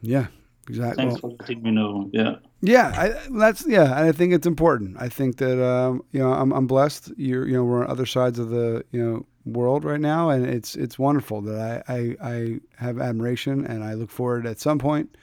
Yeah 0.02 0.28
exactly 0.68 1.06
thanks 1.06 1.22
well, 1.22 1.34
for 1.34 1.44
letting 1.44 1.64
me 1.64 1.72
know. 1.72 2.10
Yeah. 2.12 2.36
Yeah 2.62 2.94
I, 2.98 3.28
that's 3.38 3.68
yeah 3.68 3.94
i 4.02 4.12
think 4.12 4.34
it's 4.34 4.48
important. 4.48 4.98
I 5.00 5.10
think 5.10 5.38
that 5.38 5.64
um 5.64 6.04
you 6.12 6.20
know 6.20 6.34
i'm, 6.34 6.52
I'm 6.52 6.68
blessed. 6.68 7.12
You're 7.18 7.48
you 7.48 7.54
know 7.54 7.64
we're 7.64 7.84
on 7.84 7.90
other 7.90 8.06
sides 8.06 8.40
of 8.40 8.50
the 8.50 8.84
you 8.92 9.04
know 9.04 9.26
world 9.46 9.86
right 9.86 10.02
now 10.02 10.30
and 10.32 10.44
it's 10.44 10.76
it's 10.76 10.98
wonderful 10.98 11.40
that 11.40 11.84
i 11.88 12.16
i, 12.20 12.32
I 12.34 12.60
have 12.78 13.00
admiration 13.00 13.64
and 13.64 13.84
i 13.84 13.94
look 13.94 14.10
forward 14.10 14.48
at 14.48 14.60
some 14.60 14.80
point 14.80 15.16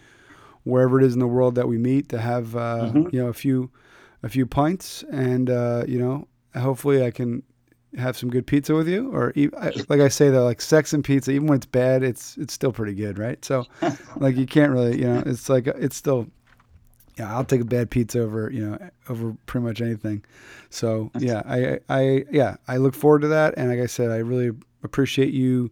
wherever 0.62 1.00
it 1.00 1.04
is 1.04 1.14
in 1.14 1.18
the 1.18 1.26
world 1.26 1.56
that 1.56 1.66
we 1.66 1.76
meet 1.76 2.08
to 2.10 2.20
have 2.20 2.54
uh, 2.54 2.84
mm-hmm. 2.84 3.08
you 3.12 3.20
know 3.20 3.28
a 3.28 3.34
few 3.34 3.70
a 4.22 4.28
few 4.28 4.46
pints 4.46 5.04
and 5.10 5.50
uh, 5.50 5.84
you 5.86 5.98
know 5.98 6.26
hopefully 6.54 7.04
I 7.04 7.10
can 7.10 7.42
have 7.96 8.16
some 8.16 8.30
good 8.30 8.46
pizza 8.46 8.74
with 8.74 8.88
you 8.88 9.10
or 9.12 9.32
like 9.36 10.00
I 10.00 10.08
say 10.08 10.30
though 10.30 10.44
like 10.44 10.60
sex 10.60 10.92
and 10.92 11.04
pizza 11.04 11.30
even 11.30 11.46
when 11.46 11.56
it's 11.56 11.66
bad 11.66 12.02
it's 12.02 12.36
it's 12.38 12.54
still 12.54 12.72
pretty 12.72 12.94
good 12.94 13.18
right? 13.18 13.44
So 13.44 13.66
like 14.16 14.36
you 14.36 14.46
can't 14.46 14.72
really 14.72 14.98
you 14.98 15.06
know 15.06 15.22
it's 15.26 15.48
like 15.48 15.66
it's 15.66 15.96
still 15.96 16.26
yeah 17.18 17.34
I'll 17.34 17.44
take 17.44 17.60
a 17.60 17.66
bad 17.66 17.90
pizza 17.90 18.20
over 18.20 18.50
you 18.50 18.66
know 18.66 18.78
over 19.08 19.36
pretty 19.46 19.66
much 19.66 19.80
anything. 19.80 20.24
So 20.70 21.10
yeah 21.18 21.42
I 21.46 21.80
I 21.88 22.24
yeah 22.30 22.56
I 22.68 22.78
look 22.78 22.94
forward 22.94 23.22
to 23.22 23.28
that. 23.28 23.54
And 23.56 23.68
like 23.68 23.80
I 23.80 23.86
said 23.86 24.10
I 24.10 24.18
really 24.18 24.52
appreciate 24.82 25.34
you 25.34 25.70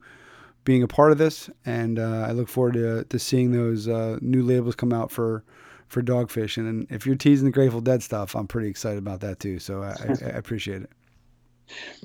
being 0.65 0.83
a 0.83 0.89
part 0.89 1.13
of 1.13 1.19
this, 1.19 1.49
and 1.65 1.99
uh, 1.99 2.27
I 2.29 2.33
look 2.33 2.49
forward 2.49 2.75
to, 2.75 3.05
to 3.05 3.19
seeing 3.19 3.53
those 3.53 3.89
uh, 3.89 4.19
new 4.21 4.43
labels 4.43 4.75
come 4.75 4.93
out 4.93 5.11
for 5.11 5.43
for 5.91 6.03
Dogfish. 6.03 6.57
And 6.57 6.87
if 6.91 7.05
you're 7.05 7.17
teasing 7.17 7.47
the 7.47 7.53
Grateful 7.53 7.81
Dead 7.81 8.03
stuff, 8.03 8.35
I'm 8.35 8.47
pretty 8.47 8.69
excited 8.69 8.99
about 8.99 9.21
that 9.21 9.41
too. 9.41 9.59
So 9.59 9.83
I, 9.83 9.91
I, 9.91 10.27
I 10.27 10.29
appreciate 10.31 10.83
it. 10.83 10.91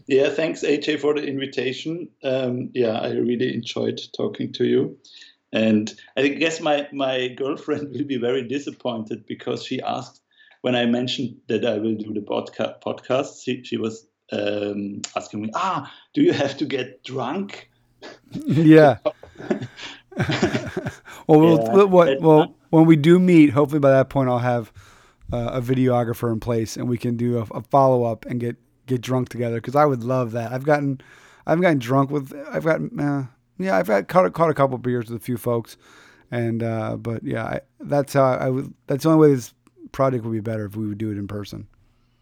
Yeah, 0.06 0.30
thanks 0.30 0.62
AJ 0.62 0.99
for 0.99 1.16
the 1.16 1.26
invitation. 1.26 2.10
Um, 2.24 2.70
yeah, 2.76 2.99
I 2.99 3.14
really 3.14 3.52
enjoyed 3.52 3.99
talking 4.16 4.53
to 4.53 4.64
you. 4.64 4.99
And 5.52 5.91
I 6.16 6.28
guess 6.28 6.62
my, 6.62 6.88
my 6.94 7.30
girlfriend 7.30 7.91
will 7.95 8.03
be 8.03 8.18
very 8.18 8.48
disappointed 8.48 9.26
because 9.26 9.64
she 9.64 9.82
asked 9.82 10.22
when 10.62 10.76
I 10.76 10.86
mentioned 10.86 11.38
that 11.48 11.66
I 11.66 11.78
will 11.78 11.95
do 11.95 12.14
the 12.14 12.22
podca- 12.22 12.82
podcast, 12.82 13.44
she, 13.44 13.64
she 13.64 13.78
was 13.78 14.06
um, 14.32 15.02
asking 15.16 15.41
me, 15.41 15.49
ah, 15.56 15.91
do 16.14 16.22
you 16.22 16.34
have 16.34 16.57
to 16.57 16.66
get 16.66 17.03
drunk? 17.03 17.70
yeah. 18.32 18.98
well, 21.28 21.40
we'll, 21.40 21.57
yeah. 21.57 21.84
What, 21.84 22.22
well, 22.22 22.56
when 22.76 22.85
we 22.85 22.97
do 22.97 23.19
meet, 23.19 23.52
hopefully 23.52 23.80
by 23.80 23.91
that 23.91 24.10
point 24.10 24.30
I'll 24.30 24.39
have 24.39 24.73
uh, 25.31 25.52
a 25.53 25.61
videographer 25.61 26.31
in 26.31 26.41
place 26.41 26.76
and 26.76 26.89
we 26.89 26.97
can 26.97 27.15
do 27.15 27.38
a, 27.38 27.43
a 27.57 27.61
follow 27.61 28.03
up 28.03 28.26
and 28.26 28.39
get 28.39 28.57
get 28.85 29.02
drunk 29.02 29.30
together 29.30 29.56
because 29.56 29.76
I 29.76 29.85
would 29.85 30.03
love 30.03 30.34
that. 30.34 30.52
I've 30.52 30.65
gotten 30.65 30.99
I've 31.47 31.61
gotten 31.61 31.80
drunk 31.80 32.11
with 32.11 32.34
I've 32.52 32.65
gotten 32.65 32.99
uh, 32.99 33.27
yeah 33.57 33.77
I've 33.77 33.88
got 33.88 34.10
caught, 34.10 34.31
caught 34.34 34.49
a 34.49 34.53
couple 34.53 34.77
beers 34.77 35.10
with 35.10 35.22
a 35.22 35.23
few 35.23 35.38
folks 35.38 35.77
and 36.30 36.61
uh, 36.61 36.97
but 36.97 37.23
yeah 37.23 37.45
I, 37.45 37.61
that's 37.80 38.11
how 38.11 38.26
I 38.26 38.49
would 38.49 38.73
that's 38.88 39.03
the 39.03 39.10
only 39.10 39.30
way 39.30 39.34
this 39.34 39.53
project 39.93 40.26
would 40.26 40.34
be 40.34 40.41
better 40.41 40.65
if 40.65 40.76
we 40.76 40.85
would 40.85 40.97
do 40.97 41.11
it 41.11 41.18
in 41.18 41.27
person. 41.27 41.68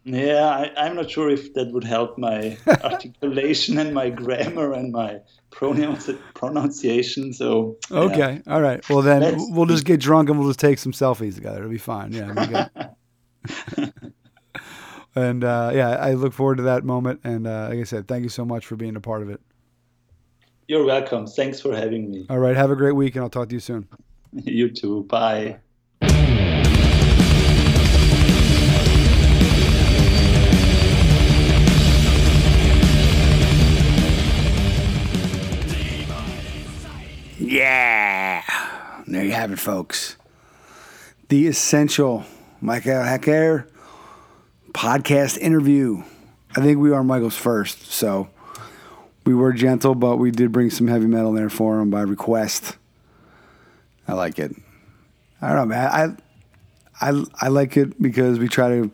Yeah, 0.06 0.70
I, 0.78 0.88
am 0.88 0.96
not 0.96 1.10
sure 1.10 1.30
if 1.30 1.54
that 1.54 1.72
would 1.72 1.86
help 1.86 2.18
my 2.18 2.58
articulation 2.68 3.78
and 3.78 3.94
my 3.94 4.10
grammar 4.10 4.74
and 4.74 4.92
my 4.92 5.20
pronounci- 5.52 6.20
pronunciation. 6.34 7.34
So 7.34 7.78
okay, 7.90 8.42
all 8.48 8.62
right. 8.62 8.88
Well, 8.90 9.02
then 9.02 9.22
Let's, 9.22 9.46
we'll 9.50 9.66
just 9.66 9.86
get 9.86 10.02
drunk 10.02 10.30
and 10.30 10.38
we'll 10.38 10.50
just 10.50 10.60
take 10.60 10.80
some 10.80 10.92
selfies 10.92 11.36
together. 11.36 11.60
It'll 11.60 11.70
be 11.70 11.78
fine. 11.78 12.12
Yeah. 12.12 12.68
and 15.16 15.44
uh, 15.44 15.72
yeah, 15.74 15.92
I 15.92 16.14
look 16.14 16.34
forward 16.34 16.58
to 16.58 16.64
that 16.64 16.84
moment. 16.84 17.22
And 17.24 17.48
uh, 17.48 17.68
like 17.70 17.80
I 17.80 17.84
said, 17.84 18.08
thank 18.08 18.24
you 18.24 18.30
so 18.30 18.44
much 18.44 18.66
for 18.66 18.76
being 18.76 18.98
a 18.98 19.02
part 19.02 19.22
of 19.22 19.30
it. 19.30 19.40
You're 20.68 20.86
welcome. 20.86 21.28
Thanks 21.28 21.62
for 21.62 21.76
having 21.76 22.10
me. 22.10 22.26
All 22.30 22.40
right. 22.40 22.56
Have 22.56 22.72
a 22.72 22.76
great 22.76 22.96
week, 22.96 23.16
and 23.16 23.24
I'll 23.24 23.30
talk 23.30 23.50
to 23.50 23.56
you 23.56 23.60
soon. 23.60 23.88
you 24.34 24.70
too. 24.70 25.04
Bye. 25.04 25.44
Yeah. 25.44 25.58
Have 39.44 39.52
it, 39.52 39.60
folks. 39.60 40.16
The 41.28 41.48
essential 41.48 42.24
Michael 42.62 43.04
Hacker 43.04 43.68
podcast 44.72 45.38
interview. 45.38 46.02
I 46.56 46.62
think 46.62 46.80
we 46.80 46.94
are 46.94 47.04
Michael's 47.04 47.36
first, 47.36 47.92
so 47.92 48.30
we 49.26 49.34
were 49.34 49.52
gentle, 49.52 49.96
but 49.96 50.16
we 50.16 50.32
did 50.32 50.54
bring 50.54 50.70
some 50.70 50.88
heavy 50.88 51.08
metal 51.08 51.32
in 51.32 51.36
there 51.36 51.50
for 51.50 51.82
him 51.82 51.90
by 51.90 52.04
request. 52.04 52.78
I 54.08 54.14
like 54.14 54.40
it. 54.40 54.56
I 55.42 55.50
don't 55.50 55.58
know, 55.58 55.66
man. 55.66 56.18
I 57.02 57.10
I 57.12 57.24
I 57.42 57.48
like 57.50 57.76
it 57.76 58.02
because 58.02 58.40
we 58.40 58.48
try 58.48 58.70
to, 58.70 58.92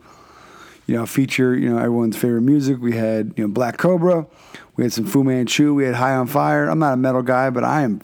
you 0.87 0.95
know, 0.95 1.05
feature 1.05 1.55
you 1.55 1.69
know 1.69 1.77
everyone's 1.77 2.17
favorite 2.17 2.41
music. 2.41 2.79
We 2.81 2.95
had 2.95 3.35
you 3.37 3.43
know 3.43 3.53
Black 3.53 3.77
Cobra, 3.77 4.25
we 4.77 4.83
had 4.83 4.93
some 4.93 5.05
Fu 5.05 5.23
Manchu, 5.23 5.75
we 5.75 5.83
had 5.83 5.93
High 5.93 6.15
on 6.15 6.25
Fire. 6.25 6.67
I'm 6.67 6.79
not 6.79 6.93
a 6.93 6.97
metal 6.97 7.21
guy, 7.21 7.51
but 7.51 7.63
I 7.63 7.83
am 7.83 8.01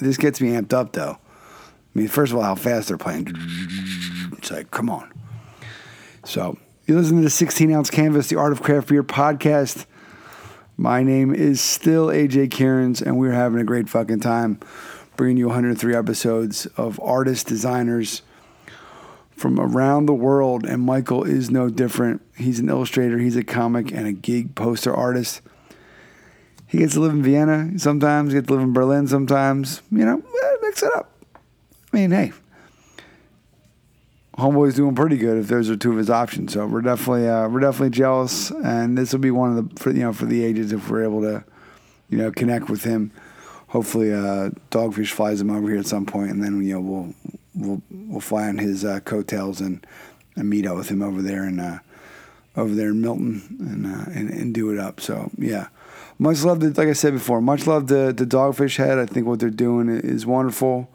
this 0.00 0.16
gets 0.16 0.40
me 0.40 0.52
amped 0.52 0.72
up 0.72 0.94
though. 0.94 1.18
I 1.94 1.98
mean, 1.98 2.08
first 2.08 2.32
of 2.32 2.38
all, 2.38 2.44
how 2.44 2.56
fast 2.56 2.88
they're 2.88 2.98
playing. 2.98 3.28
It's 4.38 4.50
like, 4.50 4.70
come 4.70 4.90
on. 4.90 5.12
So 6.24 6.58
you 6.86 6.96
listen 6.96 7.18
to 7.18 7.22
the 7.22 7.30
16 7.30 7.72
ounce 7.72 7.90
canvas, 7.90 8.28
the 8.28 8.36
Art 8.36 8.52
of 8.52 8.62
Craft 8.62 8.88
Beer 8.88 9.04
podcast. 9.04 9.86
My 10.76 11.04
name 11.04 11.32
is 11.32 11.60
still 11.60 12.08
AJ 12.08 12.50
Cairns, 12.50 13.00
and 13.00 13.16
we're 13.16 13.32
having 13.32 13.60
a 13.60 13.64
great 13.64 13.88
fucking 13.88 14.20
time 14.20 14.58
bringing 15.16 15.36
you 15.36 15.46
103 15.46 15.94
episodes 15.94 16.66
of 16.76 16.98
artists, 17.00 17.44
designers 17.44 18.22
from 19.30 19.60
around 19.60 20.06
the 20.06 20.14
world. 20.14 20.66
And 20.66 20.82
Michael 20.82 21.22
is 21.22 21.48
no 21.48 21.70
different. 21.70 22.22
He's 22.36 22.58
an 22.58 22.68
illustrator, 22.68 23.18
he's 23.18 23.36
a 23.36 23.44
comic, 23.44 23.92
and 23.92 24.08
a 24.08 24.12
gig 24.12 24.56
poster 24.56 24.92
artist. 24.92 25.42
He 26.66 26.78
gets 26.78 26.94
to 26.94 27.00
live 27.00 27.12
in 27.12 27.22
Vienna 27.22 27.78
sometimes, 27.78 28.32
he 28.32 28.38
gets 28.38 28.48
to 28.48 28.54
live 28.54 28.62
in 28.62 28.72
Berlin 28.72 29.06
sometimes. 29.06 29.80
You 29.92 30.04
know, 30.04 30.22
mix 30.60 30.82
it 30.82 30.92
up. 30.96 31.13
I 31.94 31.96
mean, 31.96 32.10
hey, 32.10 32.32
Homeboy's 34.36 34.74
doing 34.74 34.96
pretty 34.96 35.16
good 35.16 35.38
if 35.38 35.46
those 35.46 35.70
are 35.70 35.76
two 35.76 35.92
of 35.92 35.98
his 35.98 36.10
options. 36.10 36.52
So 36.52 36.66
we're 36.66 36.80
definitely 36.80 37.28
uh, 37.28 37.48
we're 37.48 37.60
definitely 37.60 37.90
jealous, 37.90 38.50
and 38.50 38.98
this 38.98 39.12
will 39.12 39.20
be 39.20 39.30
one 39.30 39.56
of 39.56 39.68
the 39.68 39.80
for, 39.80 39.92
you 39.92 40.00
know 40.00 40.12
for 40.12 40.24
the 40.26 40.44
ages 40.44 40.72
if 40.72 40.90
we're 40.90 41.04
able 41.04 41.20
to 41.20 41.44
you 42.10 42.18
know 42.18 42.32
connect 42.32 42.68
with 42.68 42.82
him. 42.82 43.12
Hopefully, 43.68 44.12
uh, 44.12 44.50
Dogfish 44.72 45.12
flies 45.12 45.40
him 45.40 45.52
over 45.52 45.68
here 45.68 45.78
at 45.78 45.86
some 45.86 46.04
point, 46.04 46.32
and 46.32 46.42
then 46.42 46.60
you 46.64 46.74
know 46.74 46.80
we'll 46.80 47.14
we'll 47.54 47.82
we'll 48.08 48.20
fly 48.20 48.48
on 48.48 48.58
his 48.58 48.84
uh, 48.84 48.98
coattails 48.98 49.60
and, 49.60 49.86
and 50.34 50.50
meet 50.50 50.66
up 50.66 50.76
with 50.76 50.88
him 50.88 51.00
over 51.00 51.22
there 51.22 51.44
and 51.44 51.60
uh, 51.60 51.78
over 52.56 52.74
there 52.74 52.88
in 52.88 53.00
Milton 53.02 53.56
and, 53.60 53.86
uh, 53.86 54.10
and 54.10 54.30
and 54.30 54.52
do 54.52 54.72
it 54.72 54.80
up. 54.80 55.00
So 55.00 55.30
yeah, 55.38 55.68
much 56.18 56.42
love 56.42 56.58
to, 56.58 56.70
like 56.70 56.88
I 56.88 56.92
said 56.92 57.12
before, 57.12 57.40
much 57.40 57.68
love 57.68 57.86
to, 57.86 58.12
the 58.12 58.26
Dogfish 58.26 58.78
Head. 58.78 58.98
I 58.98 59.06
think 59.06 59.28
what 59.28 59.38
they're 59.38 59.48
doing 59.48 59.88
is 59.88 60.26
wonderful. 60.26 60.88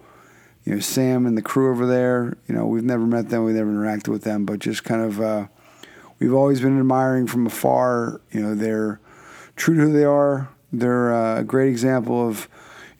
You 0.66 0.76
know, 0.76 0.80
Sam 0.80 1.26
and 1.26 1.38
the 1.38 1.42
crew 1.42 1.72
over 1.72 1.86
there, 1.86 2.38
you 2.48 2.54
know, 2.54 2.66
we've 2.66 2.84
never 2.84 3.06
met 3.06 3.30
them, 3.30 3.44
we've 3.44 3.56
never 3.56 3.72
interacted 3.72 4.10
with 4.10 4.24
them, 4.24 4.46
but 4.46 4.60
just 4.60 4.84
kind 4.84 5.02
of, 5.02 5.22
uh, 5.22 5.48
we've 6.20 6.34
always 6.34 6.62
been 6.62 6.78
admiring 6.78 7.28
from 7.28 7.48
afar. 7.48 8.22
You 8.32 8.42
know, 8.42 8.56
they're 8.56 9.00
true 9.56 9.76
to 9.76 9.82
who 9.82 9.94
they 9.94 10.04
are. 10.04 10.50
They're 10.72 11.14
uh, 11.14 11.40
a 11.40 11.44
great 11.44 11.70
example 11.70 12.28
of, 12.28 12.48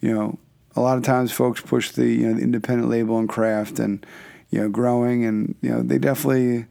you 0.02 0.14
know, 0.14 0.40
a 0.76 0.82
lot 0.82 0.98
of 0.98 1.04
times 1.04 1.32
folks 1.32 1.62
push 1.62 1.92
the, 1.92 2.08
you 2.08 2.28
know, 2.28 2.34
the 2.34 2.42
independent 2.42 2.90
label 2.90 3.20
and 3.20 3.28
craft 3.28 3.80
and, 3.80 4.06
you 4.50 4.62
know, 4.62 4.70
growing 4.70 5.26
and, 5.26 5.56
you 5.62 5.70
know, 5.70 5.82
they 5.82 6.00
definitely, 6.00 6.66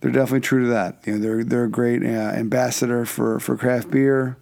they're 0.00 0.10
definitely 0.10 0.40
true 0.40 0.64
to 0.64 0.70
that. 0.70 1.00
You 1.04 1.14
know, 1.14 1.18
they're 1.18 1.44
they're 1.44 1.64
a 1.64 1.70
great 1.70 2.02
uh, 2.02 2.06
ambassador 2.06 3.04
for 3.04 3.40
for 3.40 3.56
craft 3.56 3.90
beer. 3.90 4.36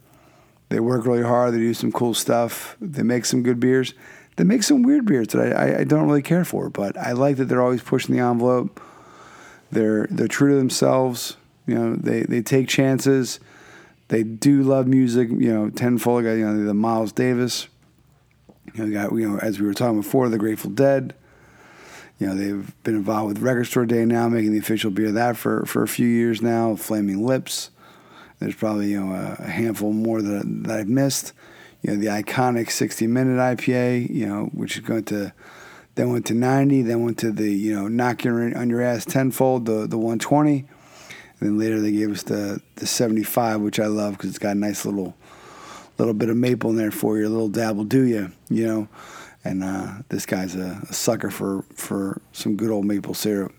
They 0.69 0.81
work 0.81 1.07
really 1.07 1.23
hard. 1.23 1.55
They 1.55 1.59
do 1.59 1.75
some 1.75 1.93
cool 1.93 2.15
stuff. 2.15 2.77
They 2.81 3.03
make 3.03 3.25
some 3.25 3.43
good 3.43 3.61
beers. 3.61 3.95
They 4.37 4.45
make 4.45 4.63
some 4.63 4.83
weird 4.83 5.07
beers 5.07 5.29
that 5.29 5.53
I, 5.53 5.67
I, 5.67 5.79
I 5.81 5.85
don't 5.85 6.07
really 6.07 6.23
care 6.23 6.45
for, 6.45 6.69
but 6.69 6.97
I 6.99 7.13
like 7.13 7.37
that 7.37 7.47
they're 7.47 7.63
always 7.63 7.83
pushing 7.83 8.15
the 8.15 8.23
envelope. 8.23 8.81
They're 9.73 10.07
they're 10.11 10.29
true 10.29 10.51
to 10.51 10.57
themselves. 10.57 11.37
You 11.67 11.75
know, 11.75 11.97
they 11.97 12.23
they 12.23 12.43
take 12.43 12.69
chances. 12.69 13.41
They 14.09 14.23
do 14.23 14.63
love 14.63 14.87
music. 14.87 15.29
You 15.31 15.53
know, 15.53 15.71
tenfold. 15.71 16.25
Got 16.25 16.33
you 16.33 16.47
know 16.47 16.65
the 16.65 16.75
Miles 16.75 17.13
Davis. 17.13 17.69
You 18.75 18.87
know, 18.87 18.93
got 18.93 19.17
you 19.17 19.29
know 19.29 19.39
as 19.39 19.59
we 19.59 19.67
were 19.67 19.75
talking 19.75 20.01
before, 20.01 20.29
the 20.29 20.39
Grateful 20.39 20.71
Dead. 20.71 21.15
You 22.19 22.29
know, 22.29 22.35
they've 22.35 22.83
been 22.83 22.97
involved 22.97 23.29
with 23.29 23.43
Record 23.43 23.65
Store 23.65 23.85
Day 23.85 24.05
now, 24.07 24.29
making 24.29 24.53
the 24.53 24.59
official 24.59 24.91
beer 24.91 25.09
of 25.09 25.15
that 25.15 25.37
for, 25.37 25.67
for 25.67 25.83
a 25.83 25.89
few 25.89 26.07
years 26.07 26.41
now. 26.41 26.75
Flaming 26.75 27.27
Lips. 27.27 27.71
There's 28.39 28.55
probably 28.55 28.91
you 28.91 29.05
know 29.05 29.15
a, 29.39 29.43
handful 29.43 29.93
more 29.93 30.23
that, 30.23 30.45
that 30.65 30.81
I've 30.81 30.89
missed. 30.89 31.33
You 31.87 31.95
know, 31.95 32.01
the 32.01 32.23
iconic 32.23 32.71
60 32.73 33.07
minute 33.07 33.39
IPA. 33.39 34.11
You 34.11 34.27
know, 34.27 34.45
which 34.47 34.77
is 34.77 34.83
going 34.83 35.05
to 35.05 35.33
then 35.95 36.11
went 36.11 36.27
to 36.27 36.35
90, 36.35 36.83
then 36.83 37.03
went 37.05 37.19
to 37.19 37.31
the 37.31 37.49
you 37.49 37.73
know 37.73 37.87
knock 37.87 38.25
your 38.25 38.57
on 38.59 38.69
your 38.69 38.83
ass 38.83 39.05
tenfold, 39.05 39.67
the 39.67 39.87
the 39.87 39.97
120. 39.97 40.59
And 40.59 40.69
then 41.41 41.59
later 41.59 41.81
they 41.81 41.93
gave 41.93 42.11
us 42.11 42.25
the 42.25 42.61
the 42.75 42.87
75, 42.87 43.61
which 43.61 43.79
I 43.79 43.87
love 43.87 44.15
because 44.15 44.31
it's 44.31 44.39
got 44.41 44.57
a 44.57 44.59
nice 44.59 44.85
little 44.85 45.17
little 45.97 46.13
bit 46.13 46.29
of 46.29 46.37
maple 46.37 46.71
in 46.71 46.77
there 46.77 46.91
for 46.91 47.19
you, 47.19 47.29
a 47.29 47.31
little 47.31 47.49
dabble 47.49 47.85
do 47.85 48.03
you, 48.03 48.33
you 48.51 48.67
know. 48.67 48.89
And 49.45 49.63
uh, 49.63 50.03
this 50.09 50.27
guy's 50.27 50.57
a, 50.57 50.83
a, 50.91 50.93
sucker 50.93 51.31
for, 51.31 51.63
for 51.73 52.21
some 52.33 52.57
good 52.57 52.69
old 52.69 52.85
maple 52.85 53.15
syrup. 53.15 53.55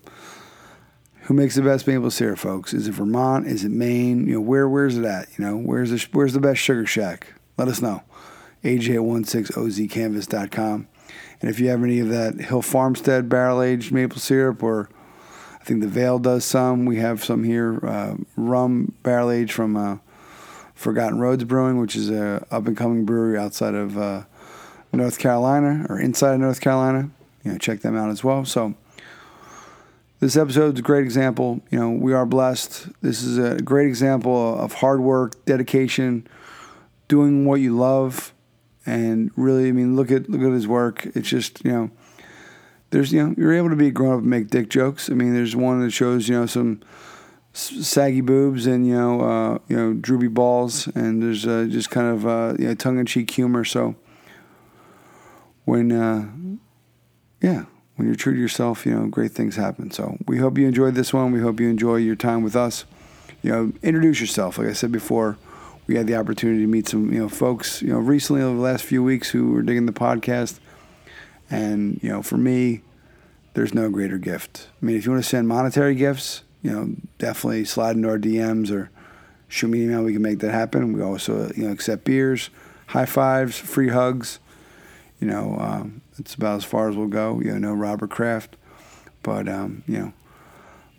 Who 1.22 1.34
makes 1.34 1.54
the 1.54 1.62
best 1.62 1.86
maple 1.86 2.10
syrup, 2.10 2.38
folks? 2.38 2.74
Is 2.74 2.88
it 2.88 2.92
Vermont? 2.92 3.46
Is 3.46 3.64
it 3.64 3.70
Maine? 3.70 4.26
You 4.26 4.34
know, 4.34 4.40
where 4.42 4.68
where's 4.68 4.98
it 4.98 5.06
at? 5.06 5.28
You 5.38 5.44
know, 5.44 5.56
where's 5.56 5.90
the 5.90 6.06
where's 6.12 6.34
the 6.34 6.40
best 6.40 6.60
sugar 6.60 6.84
shack? 6.84 7.32
Let 7.56 7.68
us 7.68 7.80
know. 7.80 8.02
AJ16OZCanvas.com. 8.64 10.88
And 11.40 11.50
if 11.50 11.60
you 11.60 11.68
have 11.68 11.82
any 11.82 12.00
of 12.00 12.08
that 12.08 12.40
Hill 12.40 12.62
Farmstead 12.62 13.28
barrel 13.28 13.62
aged 13.62 13.92
maple 13.92 14.18
syrup, 14.18 14.62
or 14.62 14.88
I 15.60 15.64
think 15.64 15.80
the 15.80 15.88
Vale 15.88 16.18
does 16.18 16.44
some, 16.44 16.84
we 16.84 16.96
have 16.96 17.24
some 17.24 17.44
here. 17.44 17.78
Uh, 17.84 18.16
rum 18.36 18.94
barrel 19.02 19.30
aged 19.30 19.52
from 19.52 19.76
uh, 19.76 19.98
Forgotten 20.74 21.18
Roads 21.18 21.44
Brewing, 21.44 21.78
which 21.78 21.96
is 21.96 22.10
a 22.10 22.46
up 22.50 22.66
and 22.66 22.76
coming 22.76 23.04
brewery 23.04 23.38
outside 23.38 23.74
of. 23.74 23.96
Uh, 23.96 24.24
North 24.92 25.18
Carolina 25.18 25.86
or 25.88 26.00
inside 26.00 26.34
of 26.34 26.40
North 26.40 26.60
Carolina. 26.60 27.10
You 27.44 27.52
know, 27.52 27.58
check 27.58 27.80
them 27.80 27.96
out 27.96 28.10
as 28.10 28.24
well. 28.24 28.44
So 28.44 28.74
this 30.20 30.36
episode 30.36 30.74
is 30.74 30.80
a 30.80 30.82
great 30.82 31.04
example. 31.04 31.60
You 31.70 31.78
know, 31.78 31.90
we 31.90 32.12
are 32.12 32.26
blessed. 32.26 32.88
This 33.02 33.22
is 33.22 33.38
a 33.38 33.60
great 33.62 33.86
example 33.86 34.58
of 34.58 34.74
hard 34.74 35.00
work, 35.00 35.44
dedication, 35.44 36.26
doing 37.06 37.44
what 37.44 37.60
you 37.60 37.76
love, 37.76 38.32
and 38.88 39.30
really, 39.36 39.68
I 39.68 39.72
mean, 39.72 39.96
look 39.96 40.10
at 40.10 40.28
look 40.28 40.42
at 40.42 40.52
his 40.52 40.66
work. 40.66 41.06
It's 41.14 41.28
just 41.28 41.64
you 41.64 41.72
know, 41.72 41.90
there's 42.90 43.12
you 43.12 43.22
know, 43.22 43.34
you're 43.36 43.54
able 43.54 43.70
to 43.70 43.76
be 43.76 43.90
grown 43.90 44.14
up 44.14 44.20
and 44.20 44.30
make 44.30 44.48
dick 44.48 44.70
jokes. 44.70 45.10
I 45.10 45.14
mean, 45.14 45.34
there's 45.34 45.54
one 45.54 45.80
that 45.80 45.90
shows 45.90 46.28
you 46.28 46.40
know 46.40 46.46
some 46.46 46.80
saggy 47.52 48.20
boobs 48.20 48.66
and 48.66 48.86
you 48.86 48.94
know 48.94 49.20
uh, 49.20 49.58
you 49.68 49.76
know 49.76 49.92
droopy 49.94 50.28
balls, 50.28 50.86
and 50.88 51.22
there's 51.22 51.46
uh, 51.46 51.66
just 51.68 51.90
kind 51.90 52.08
of 52.08 52.26
uh, 52.26 52.54
you 52.58 52.68
know 52.68 52.74
tongue 52.74 52.98
in 52.98 53.06
cheek 53.06 53.30
humor. 53.30 53.64
So 53.64 53.94
when, 55.68 55.92
uh, 55.92 56.26
yeah, 57.42 57.66
when 57.96 58.08
you're 58.08 58.16
true 58.16 58.32
to 58.32 58.40
yourself, 58.40 58.86
you 58.86 58.94
know, 58.94 59.06
great 59.06 59.32
things 59.32 59.56
happen. 59.56 59.90
So 59.90 60.16
we 60.26 60.38
hope 60.38 60.56
you 60.56 60.66
enjoyed 60.66 60.94
this 60.94 61.12
one. 61.12 61.30
We 61.30 61.40
hope 61.40 61.60
you 61.60 61.68
enjoy 61.68 61.96
your 61.96 62.16
time 62.16 62.42
with 62.42 62.56
us. 62.56 62.86
You 63.42 63.52
know, 63.52 63.72
introduce 63.82 64.18
yourself. 64.18 64.56
Like 64.56 64.68
I 64.68 64.72
said 64.72 64.92
before, 64.92 65.36
we 65.88 65.96
had 65.96 66.06
the 66.06 66.14
opportunity 66.14 66.60
to 66.60 66.68
meet 66.68 66.88
some, 66.88 67.12
you 67.12 67.18
know, 67.18 67.28
folks, 67.28 67.82
you 67.82 67.88
know, 67.88 67.98
recently 67.98 68.42
over 68.42 68.54
the 68.54 68.62
last 68.62 68.84
few 68.84 69.02
weeks 69.02 69.30
who 69.30 69.50
were 69.50 69.62
digging 69.62 69.86
the 69.86 69.92
podcast. 69.92 70.60
And, 71.50 71.98
you 72.02 72.10
know, 72.10 72.22
for 72.22 72.36
me, 72.36 72.82
there's 73.54 73.74
no 73.74 73.90
greater 73.90 74.18
gift. 74.18 74.68
I 74.80 74.86
mean, 74.86 74.96
if 74.96 75.04
you 75.04 75.10
want 75.10 75.24
to 75.24 75.28
send 75.28 75.48
monetary 75.48 75.96
gifts, 75.96 76.44
you 76.62 76.70
know, 76.70 76.94
definitely 77.18 77.64
slide 77.64 77.96
into 77.96 78.08
our 78.08 78.18
DMs 78.18 78.70
or 78.70 78.90
shoot 79.48 79.68
me 79.68 79.82
an 79.82 79.90
email. 79.90 80.04
We 80.04 80.12
can 80.12 80.22
make 80.22 80.38
that 80.38 80.52
happen. 80.52 80.92
We 80.92 81.02
also, 81.02 81.50
you 81.56 81.64
know, 81.64 81.72
accept 81.72 82.04
beers, 82.04 82.50
high 82.86 83.06
fives, 83.06 83.58
free 83.58 83.88
hugs 83.88 84.38
you 85.20 85.26
know, 85.26 85.56
um, 85.58 86.02
it's 86.18 86.34
about 86.34 86.56
as 86.56 86.64
far 86.64 86.88
as 86.88 86.96
we'll 86.96 87.08
go. 87.08 87.40
You 87.40 87.52
know, 87.52 87.58
no 87.58 87.74
Robert 87.74 88.10
Kraft, 88.10 88.56
but 89.22 89.48
um, 89.48 89.82
you 89.86 89.98
know, 89.98 90.12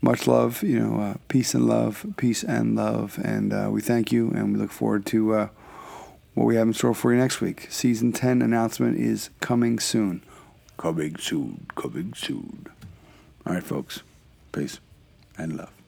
much 0.02 0.28
love. 0.28 0.64
You 0.64 0.80
know, 0.80 1.02
uh, 1.02 1.14
peace 1.28 1.54
and 1.54 1.66
love, 1.68 2.06
peace 2.18 2.44
and 2.44 2.76
love, 2.76 3.20
and 3.24 3.54
uh, 3.54 3.70
we 3.72 3.82
thank 3.82 4.12
you, 4.12 4.32
and 4.32 4.54
we 4.54 4.60
look 4.60 4.72
forward 4.72 5.06
to 5.08 5.34
uh, 5.34 5.48
what 6.34 6.46
we 6.46 6.56
have 6.56 6.68
in 6.68 6.74
store 6.74 6.94
for 6.94 7.12
you 7.12 7.20
next 7.20 7.42
week. 7.42 7.68
Season 7.70 8.12
ten 8.12 8.42
announcement 8.42 8.98
is 8.98 9.30
coming 9.40 9.80
soon. 9.80 10.24
Coming 10.78 11.18
soon. 11.18 11.68
Coming 11.76 12.14
soon. 12.16 12.68
All 13.46 13.54
right, 13.54 13.64
folks. 13.64 14.04
Peace 14.52 14.80
and 15.38 15.58
love. 15.58 15.79